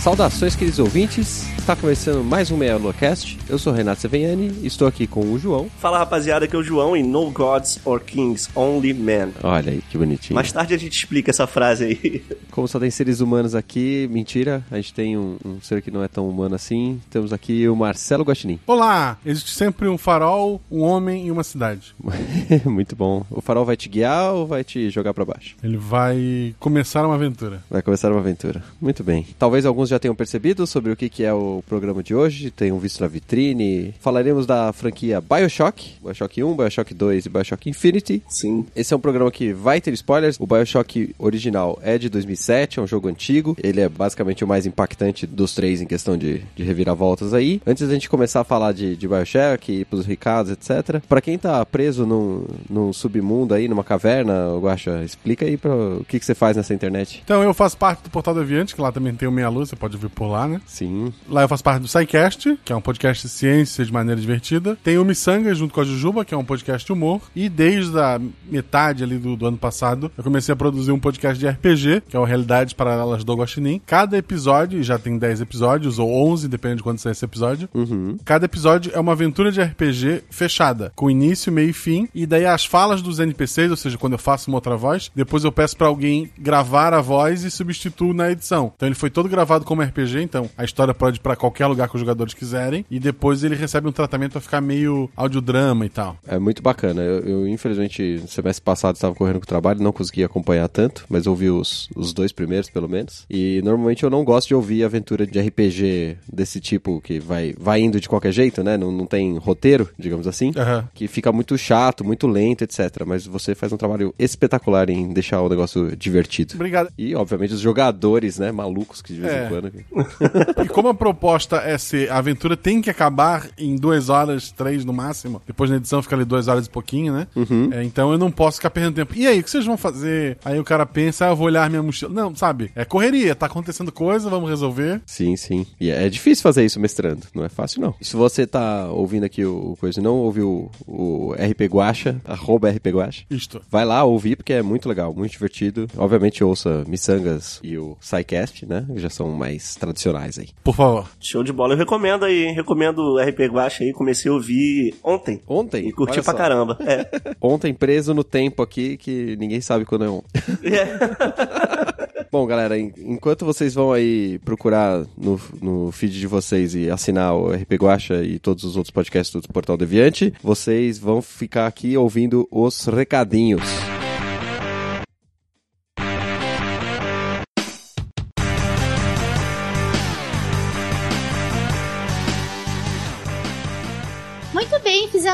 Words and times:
Saudações, 0.00 0.56
queridos 0.56 0.78
ouvintes. 0.78 1.44
Está 1.70 1.82
começando 1.82 2.24
mais 2.24 2.50
um 2.50 2.56
Meia 2.56 2.76
Lua 2.76 2.92
Cast. 2.92 3.38
Eu 3.48 3.56
sou 3.56 3.72
Renato 3.72 4.00
Seveniani 4.00 4.58
e 4.60 4.66
estou 4.66 4.88
aqui 4.88 5.06
com 5.06 5.20
o 5.20 5.38
João. 5.38 5.70
Fala 5.78 5.98
rapaziada, 5.98 6.44
aqui 6.44 6.56
é 6.56 6.58
o 6.58 6.64
João 6.64 6.96
e 6.96 7.02
No 7.04 7.30
Gods 7.30 7.78
or 7.84 8.00
Kings, 8.00 8.50
Only 8.56 8.92
Men. 8.92 9.32
Olha 9.40 9.70
aí, 9.70 9.80
que 9.88 9.96
bonitinho. 9.96 10.34
Mais 10.34 10.50
tarde 10.50 10.74
a 10.74 10.76
gente 10.76 10.98
explica 10.98 11.30
essa 11.30 11.46
frase 11.46 11.84
aí. 11.84 12.24
Como 12.50 12.66
só 12.66 12.80
tem 12.80 12.90
seres 12.90 13.20
humanos 13.20 13.54
aqui, 13.54 14.08
mentira, 14.10 14.64
a 14.68 14.76
gente 14.78 14.92
tem 14.92 15.16
um, 15.16 15.36
um 15.44 15.60
ser 15.60 15.80
que 15.80 15.92
não 15.92 16.02
é 16.02 16.08
tão 16.08 16.28
humano 16.28 16.56
assim. 16.56 17.00
Temos 17.08 17.32
aqui 17.32 17.68
o 17.68 17.76
Marcelo 17.76 18.24
Guaxinim. 18.24 18.58
Olá! 18.66 19.16
Existe 19.24 19.52
sempre 19.52 19.86
um 19.86 19.96
farol, 19.96 20.60
um 20.68 20.80
homem 20.80 21.28
e 21.28 21.30
uma 21.30 21.44
cidade. 21.44 21.94
Muito 22.66 22.96
bom. 22.96 23.24
O 23.30 23.40
farol 23.40 23.64
vai 23.64 23.76
te 23.76 23.88
guiar 23.88 24.32
ou 24.32 24.44
vai 24.44 24.64
te 24.64 24.90
jogar 24.90 25.14
para 25.14 25.24
baixo? 25.24 25.54
Ele 25.62 25.76
vai 25.76 26.52
começar 26.58 27.06
uma 27.06 27.14
aventura. 27.14 27.62
Vai 27.70 27.80
começar 27.80 28.10
uma 28.10 28.18
aventura. 28.18 28.60
Muito 28.80 29.04
bem. 29.04 29.24
Talvez 29.38 29.64
alguns 29.64 29.88
já 29.88 30.00
tenham 30.00 30.16
percebido 30.16 30.66
sobre 30.66 30.90
o 30.90 30.96
que, 30.96 31.08
que 31.08 31.22
é 31.22 31.32
o 31.32 31.59
programa 31.62 32.02
de 32.02 32.14
hoje, 32.14 32.50
tenham 32.50 32.78
visto 32.78 33.00
na 33.00 33.06
vitrine. 33.06 33.94
Falaremos 34.00 34.46
da 34.46 34.72
franquia 34.72 35.20
Bioshock, 35.20 35.94
Bioshock 36.02 36.42
1, 36.42 36.56
Bioshock 36.56 36.94
2 36.94 37.26
e 37.26 37.28
Bioshock 37.28 37.70
Infinity. 37.70 38.22
Sim. 38.28 38.66
Esse 38.74 38.94
é 38.94 38.96
um 38.96 39.00
programa 39.00 39.30
que 39.30 39.52
vai 39.52 39.80
ter 39.80 39.92
spoilers. 39.92 40.38
O 40.38 40.46
Bioshock 40.46 41.14
original 41.18 41.78
é 41.82 41.98
de 41.98 42.08
2007, 42.08 42.78
é 42.78 42.82
um 42.82 42.86
jogo 42.86 43.08
antigo. 43.08 43.56
Ele 43.62 43.80
é 43.80 43.88
basicamente 43.88 44.44
o 44.44 44.46
mais 44.46 44.66
impactante 44.66 45.26
dos 45.26 45.54
três 45.54 45.80
em 45.80 45.86
questão 45.86 46.16
de, 46.16 46.42
de 46.54 46.62
reviravoltas 46.62 47.34
aí. 47.34 47.60
Antes 47.66 47.86
da 47.86 47.94
gente 47.94 48.08
começar 48.08 48.40
a 48.40 48.44
falar 48.44 48.72
de, 48.72 48.96
de 48.96 49.08
Bioshock, 49.08 49.72
ir 49.72 49.84
pros 49.84 50.06
recados, 50.06 50.52
etc. 50.52 51.00
Pra 51.08 51.20
quem 51.20 51.38
tá 51.38 51.64
preso 51.64 52.06
num, 52.06 52.46
num 52.68 52.92
submundo 52.92 53.54
aí, 53.54 53.68
numa 53.68 53.84
caverna, 53.84 54.56
Guaxa, 54.58 55.02
explica 55.04 55.44
aí 55.44 55.56
pra, 55.56 55.74
o 55.74 56.04
que, 56.04 56.18
que 56.18 56.24
você 56.24 56.34
faz 56.34 56.56
nessa 56.56 56.74
internet. 56.74 57.20
Então, 57.24 57.42
eu 57.42 57.54
faço 57.54 57.76
parte 57.76 58.02
do 58.02 58.10
Portal 58.10 58.34
Deviante, 58.34 58.74
que 58.74 58.80
lá 58.80 58.92
também 58.92 59.14
tem 59.14 59.28
o 59.28 59.32
Meia 59.32 59.48
Luz, 59.48 59.68
você 59.68 59.76
pode 59.76 59.96
ver 59.96 60.10
por 60.10 60.26
lá, 60.26 60.46
né? 60.46 60.60
Sim. 60.66 61.12
Lá 61.28 61.42
eu 61.42 61.48
faço 61.50 61.64
parte 61.64 61.82
do 61.82 61.88
SciCast, 61.88 62.58
que 62.64 62.72
é 62.72 62.76
um 62.76 62.80
podcast 62.80 63.26
de 63.26 63.32
ciência 63.32 63.84
de 63.84 63.92
maneira 63.92 64.20
divertida. 64.20 64.78
Tem 64.84 64.98
o 64.98 65.04
Missanga 65.04 65.52
junto 65.52 65.74
com 65.74 65.80
a 65.80 65.84
Jujuba, 65.84 66.24
que 66.24 66.32
é 66.32 66.36
um 66.36 66.44
podcast 66.44 66.86
de 66.86 66.92
humor. 66.92 67.20
E 67.34 67.48
desde 67.48 67.98
a 67.98 68.20
metade 68.48 69.02
ali 69.02 69.18
do, 69.18 69.34
do 69.34 69.46
ano 69.46 69.56
passado, 69.56 70.12
eu 70.16 70.22
comecei 70.22 70.52
a 70.52 70.56
produzir 70.56 70.92
um 70.92 70.98
podcast 71.00 71.38
de 71.38 71.48
RPG, 71.48 72.02
que 72.08 72.16
é 72.16 72.20
o 72.20 72.24
Realidades 72.24 72.72
Paralelas 72.72 73.24
do 73.24 73.34
Guaxinim. 73.34 73.80
Cada 73.84 74.16
episódio, 74.16 74.78
e 74.78 74.84
já 74.84 74.96
tem 74.96 75.18
10 75.18 75.40
episódios, 75.40 75.98
ou 75.98 76.08
11, 76.30 76.46
depende 76.46 76.76
de 76.76 76.82
quando 76.84 76.98
sair 76.98 77.12
esse 77.12 77.24
episódio. 77.24 77.68
Uhum. 77.74 78.16
Cada 78.24 78.44
episódio 78.44 78.92
é 78.94 79.00
uma 79.00 79.12
aventura 79.12 79.50
de 79.50 79.60
RPG 79.60 80.22
fechada, 80.30 80.92
com 80.94 81.10
início, 81.10 81.50
meio 81.50 81.70
e 81.70 81.72
fim. 81.72 82.08
E 82.14 82.26
daí 82.26 82.46
as 82.46 82.64
falas 82.64 83.02
dos 83.02 83.18
NPCs, 83.18 83.72
ou 83.72 83.76
seja, 83.76 83.98
quando 83.98 84.12
eu 84.12 84.18
faço 84.18 84.48
uma 84.48 84.58
outra 84.58 84.76
voz, 84.76 85.10
depois 85.16 85.42
eu 85.42 85.50
peço 85.50 85.76
pra 85.76 85.88
alguém 85.88 86.30
gravar 86.38 86.94
a 86.94 87.00
voz 87.00 87.42
e 87.42 87.50
substituo 87.50 88.14
na 88.14 88.30
edição. 88.30 88.72
Então 88.76 88.88
ele 88.88 88.94
foi 88.94 89.10
todo 89.10 89.28
gravado 89.28 89.64
como 89.64 89.82
RPG, 89.82 90.22
então 90.22 90.48
a 90.56 90.62
história 90.62 90.94
pode 90.94 91.18
ir 91.18 91.20
pra 91.30 91.36
qualquer 91.36 91.66
lugar 91.66 91.88
que 91.88 91.94
os 91.94 92.00
jogadores 92.00 92.34
quiserem. 92.34 92.84
E 92.90 92.98
depois 92.98 93.44
ele 93.44 93.54
recebe 93.54 93.86
um 93.88 93.92
tratamento 93.92 94.32
pra 94.32 94.40
ficar 94.40 94.60
meio 94.60 95.08
audiodrama 95.16 95.86
e 95.86 95.88
tal. 95.88 96.16
É 96.26 96.38
muito 96.38 96.60
bacana. 96.62 97.00
Eu, 97.02 97.20
eu, 97.20 97.48
infelizmente, 97.48 98.18
no 98.22 98.26
semestre 98.28 98.62
passado 98.64 98.96
estava 98.96 99.14
correndo 99.14 99.38
com 99.38 99.44
o 99.44 99.46
trabalho, 99.46 99.80
não 99.82 99.92
consegui 99.92 100.24
acompanhar 100.24 100.68
tanto, 100.68 101.04
mas 101.08 101.26
ouvi 101.26 101.48
os, 101.50 101.88
os 101.94 102.12
dois 102.12 102.32
primeiros, 102.32 102.68
pelo 102.68 102.88
menos. 102.88 103.24
E 103.30 103.60
normalmente 103.62 104.02
eu 104.02 104.10
não 104.10 104.24
gosto 104.24 104.48
de 104.48 104.54
ouvir 104.54 104.82
aventura 104.84 105.24
de 105.26 105.40
RPG 105.40 106.16
desse 106.32 106.58
tipo, 106.60 107.00
que 107.00 107.20
vai, 107.20 107.54
vai 107.58 107.80
indo 107.80 108.00
de 108.00 108.08
qualquer 108.08 108.32
jeito, 108.32 108.64
né? 108.64 108.76
Não, 108.76 108.90
não 108.90 109.06
tem 109.06 109.36
roteiro, 109.38 109.88
digamos 109.98 110.26
assim. 110.26 110.52
Aham. 110.56 110.88
Que 110.92 111.06
fica 111.06 111.30
muito 111.30 111.56
chato, 111.56 112.04
muito 112.04 112.26
lento, 112.26 112.62
etc. 112.62 113.04
Mas 113.06 113.24
você 113.26 113.54
faz 113.54 113.72
um 113.72 113.76
trabalho 113.76 114.12
espetacular 114.18 114.90
em 114.90 115.12
deixar 115.12 115.40
o 115.42 115.48
negócio 115.48 115.96
divertido. 115.96 116.54
Obrigado. 116.54 116.90
E, 116.98 117.14
obviamente, 117.14 117.54
os 117.54 117.60
jogadores, 117.60 118.38
né? 118.38 118.50
Malucos 118.50 119.00
que 119.00 119.14
de 119.14 119.20
vez 119.20 119.32
É. 119.32 119.46
em 119.46 119.48
quando. 119.48 119.70
E 120.64 120.68
como 120.68 120.88
a 120.88 120.94
proposta 121.20 121.56
é 121.58 121.76
ser 121.76 122.10
a 122.10 122.16
aventura 122.16 122.56
tem 122.56 122.80
que 122.80 122.88
acabar 122.88 123.48
em 123.58 123.76
duas 123.76 124.08
horas, 124.08 124.50
três 124.50 124.86
no 124.86 124.92
máximo, 124.92 125.42
depois 125.46 125.68
na 125.68 125.76
edição 125.76 126.02
fica 126.02 126.16
ali 126.16 126.24
duas 126.24 126.48
horas 126.48 126.64
e 126.64 126.70
pouquinho, 126.70 127.12
né? 127.12 127.26
É, 127.72 127.84
então 127.84 128.10
eu 128.10 128.16
não 128.16 128.30
posso 128.30 128.56
ficar 128.56 128.70
perdendo 128.70 128.94
tempo. 128.94 129.14
E 129.14 129.26
aí, 129.26 129.40
o 129.40 129.44
que 129.44 129.50
vocês 129.50 129.66
vão 129.66 129.76
fazer? 129.76 130.38
Aí 130.42 130.58
o 130.58 130.64
cara 130.64 130.86
pensa, 130.86 131.26
ah, 131.26 131.28
eu 131.30 131.36
vou 131.36 131.46
olhar 131.46 131.68
minha 131.68 131.82
mochila. 131.82 132.10
Não, 132.10 132.34
sabe? 132.34 132.72
É 132.74 132.86
correria, 132.86 133.34
tá 133.34 133.46
acontecendo 133.46 133.92
coisa, 133.92 134.30
vamos 134.30 134.48
resolver. 134.48 135.02
Sim, 135.04 135.36
sim. 135.36 135.66
E 135.78 135.90
é 135.90 136.08
difícil 136.08 136.42
fazer 136.42 136.64
isso 136.64 136.80
mestrando. 136.80 137.26
Não 137.34 137.44
é 137.44 137.50
fácil, 137.50 137.82
não. 137.82 137.94
Se 138.00 138.16
você 138.16 138.46
tá 138.46 138.86
ouvindo 138.90 139.24
aqui 139.24 139.44
o 139.44 139.76
coisa 139.78 140.00
e 140.00 140.02
não 140.02 140.16
ouviu 140.16 140.70
o, 140.86 141.30
o 141.30 141.32
RP 141.34 141.70
Guacha, 141.70 142.20
arroba 142.24 142.70
RP 142.70 142.86
Guacha, 142.88 143.24
Isto. 143.30 143.60
vai 143.70 143.84
lá 143.84 144.02
ouvir 144.04 144.36
porque 144.36 144.54
é 144.54 144.62
muito 144.62 144.88
legal, 144.88 145.12
muito 145.14 145.32
divertido. 145.32 145.86
Obviamente 145.96 146.42
ouça 146.42 146.82
Missangas 146.88 147.60
e 147.62 147.76
o 147.76 147.96
SciCast, 148.00 148.64
né? 148.64 148.86
Que 148.90 148.98
já 149.00 149.10
são 149.10 149.28
mais 149.32 149.74
tradicionais 149.74 150.38
aí. 150.38 150.48
Por 150.64 150.74
favor. 150.74 151.09
Show 151.18 151.42
de 151.42 151.52
bola. 151.52 151.74
Eu 151.74 151.78
recomendo 151.78 152.24
aí, 152.24 152.44
hein? 152.46 152.54
Recomendo 152.54 152.98
o 153.00 153.18
RP 153.18 153.40
Guacha 153.50 153.84
aí. 153.84 153.92
Comecei 153.92 154.30
a 154.30 154.34
ouvir 154.34 154.94
ontem. 155.02 155.40
Ontem? 155.48 155.88
E 155.88 155.92
curti 155.92 156.12
Olha 156.14 156.22
pra 156.22 156.32
só. 156.32 156.38
caramba. 156.38 156.78
É. 156.80 157.06
Ontem 157.40 157.72
preso 157.74 158.12
no 158.14 158.22
tempo 158.24 158.62
aqui 158.62 158.96
que 158.96 159.36
ninguém 159.36 159.60
sabe 159.60 159.84
quando 159.84 160.04
é 160.04 160.08
ontem. 160.08 160.28
É. 160.70 162.20
Bom, 162.30 162.46
galera, 162.46 162.78
en- 162.78 162.92
enquanto 162.98 163.44
vocês 163.44 163.74
vão 163.74 163.92
aí 163.92 164.38
procurar 164.44 165.04
no, 165.18 165.40
no 165.60 165.90
feed 165.90 166.18
de 166.20 166.26
vocês 166.28 166.74
e 166.76 166.88
assinar 166.88 167.34
o 167.34 167.50
RP 167.50 167.72
Guacha 167.74 168.22
e 168.22 168.38
todos 168.38 168.62
os 168.62 168.76
outros 168.76 168.92
podcasts 168.92 169.34
do 169.42 169.48
Portal 169.52 169.76
Deviante, 169.76 170.32
vocês 170.42 170.96
vão 170.96 171.20
ficar 171.20 171.66
aqui 171.66 171.96
ouvindo 171.96 172.46
os 172.50 172.86
recadinhos. 172.86 173.62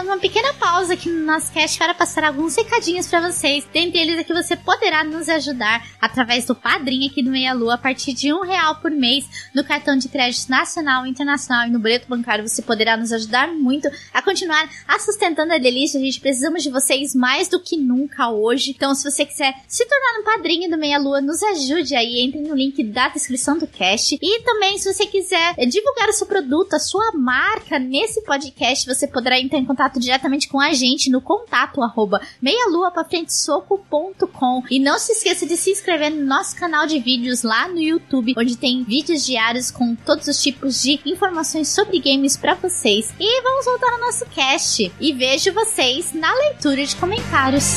Uma 0.06 0.19
pequena 0.19 0.55
pausa 0.55 0.94
aqui 0.94 1.11
no 1.11 1.27
nosso 1.27 1.53
cast 1.53 1.77
para 1.77 1.93
passar 1.93 2.22
alguns 2.22 2.55
recadinhos 2.55 3.09
para 3.09 3.28
vocês. 3.28 3.67
Dentre 3.72 3.99
eles 3.99 4.19
é 4.19 4.25
que 4.25 4.33
você 4.33 4.56
poderá 4.56 5.03
nos 5.03 5.28
ajudar 5.28 5.84
através 6.00 6.44
do 6.44 6.55
padrinho 6.55 7.11
aqui 7.11 7.22
do 7.22 7.31
Meia 7.31 7.53
Lua 7.53 7.75
a 7.75 7.78
partir 7.78 8.12
de 8.12 8.33
um 8.33 8.43
real 8.43 8.77
por 8.77 8.91
mês 8.91 9.50
no 9.53 9.65
cartão 9.65 9.97
de 9.97 10.09
crédito 10.09 10.49
nacional, 10.49 11.06
internacional 11.06 11.67
e 11.67 11.71
no 11.71 11.81
boleto 11.81 12.09
bancário. 12.09 12.47
Você 12.47 12.62
poderá 12.62 12.97
nos 12.97 13.12
ajudar 13.12 13.49
muito 13.49 13.89
a 14.15 14.22
continuar 14.22 14.69
a 14.87 14.99
sustentando 15.00 15.53
a 15.53 15.59
delícia. 15.59 15.99
A 15.99 16.03
gente 16.03 16.21
precisamos 16.21 16.62
de 16.62 16.71
vocês 16.71 17.12
mais 17.15 17.49
do 17.49 17.61
que 17.61 17.77
nunca 17.77 18.28
hoje. 18.31 18.71
Então, 18.71 18.94
se 18.94 19.11
você 19.11 19.27
quiser 19.27 19.55
se 19.67 19.84
tornar 19.87 20.21
um 20.21 20.25
padrinho 20.25 20.71
do 20.71 20.78
Meia 20.78 20.99
Lua, 20.99 21.21
nos 21.21 21.43
ajude 21.43 21.97
aí. 21.97 22.21
Entre 22.21 22.41
no 22.41 22.55
link 22.55 22.83
da 22.84 23.09
descrição 23.09 23.59
do 23.59 23.67
cast. 23.67 24.17
E 24.23 24.43
também, 24.43 24.78
se 24.78 24.93
você 24.93 25.05
quiser 25.05 25.55
divulgar 25.67 26.09
o 26.09 26.12
seu 26.12 26.27
produto, 26.27 26.75
a 26.75 26.78
sua 26.78 27.11
marca 27.12 27.78
nesse 27.78 28.23
podcast, 28.23 28.87
você 28.87 29.09
poderá 29.09 29.38
entrar 29.41 29.59
em 29.59 29.64
contato 29.64 29.95
contato 29.96 30.00
diretamente 30.00 30.48
com 30.48 30.60
a 30.60 30.72
gente 30.72 31.10
no 31.10 31.20
contato 31.20 31.82
arroba 31.82 32.20
meialuapafrentesoco.com 32.40 34.62
e 34.70 34.78
não 34.78 34.96
se 34.98 35.12
esqueça 35.12 35.46
de 35.46 35.56
se 35.56 35.70
inscrever 35.70 36.10
no 36.10 36.26
nosso 36.26 36.56
canal 36.56 36.87
de 36.87 36.98
vídeos 36.98 37.43
lá 37.43 37.69
no 37.69 37.81
YouTube, 37.81 38.34
onde 38.37 38.56
tem 38.56 38.84
vídeos 38.84 39.25
diários 39.25 39.70
com 39.70 39.94
todos 39.94 40.28
os 40.28 40.43
tipos 40.43 40.82
de 40.82 41.00
informações 41.06 41.69
sobre 41.69 42.00
games 42.00 42.37
para 42.37 42.54
vocês. 42.54 43.14
E 43.19 43.43
vamos 43.43 43.64
voltar 43.64 43.93
ao 43.93 44.00
nosso 44.00 44.26
cast 44.26 44.93
e 45.00 45.12
vejo 45.12 45.52
vocês 45.52 46.12
na 46.12 46.32
leitura 46.34 46.84
de 46.84 46.96
comentários. 46.96 47.76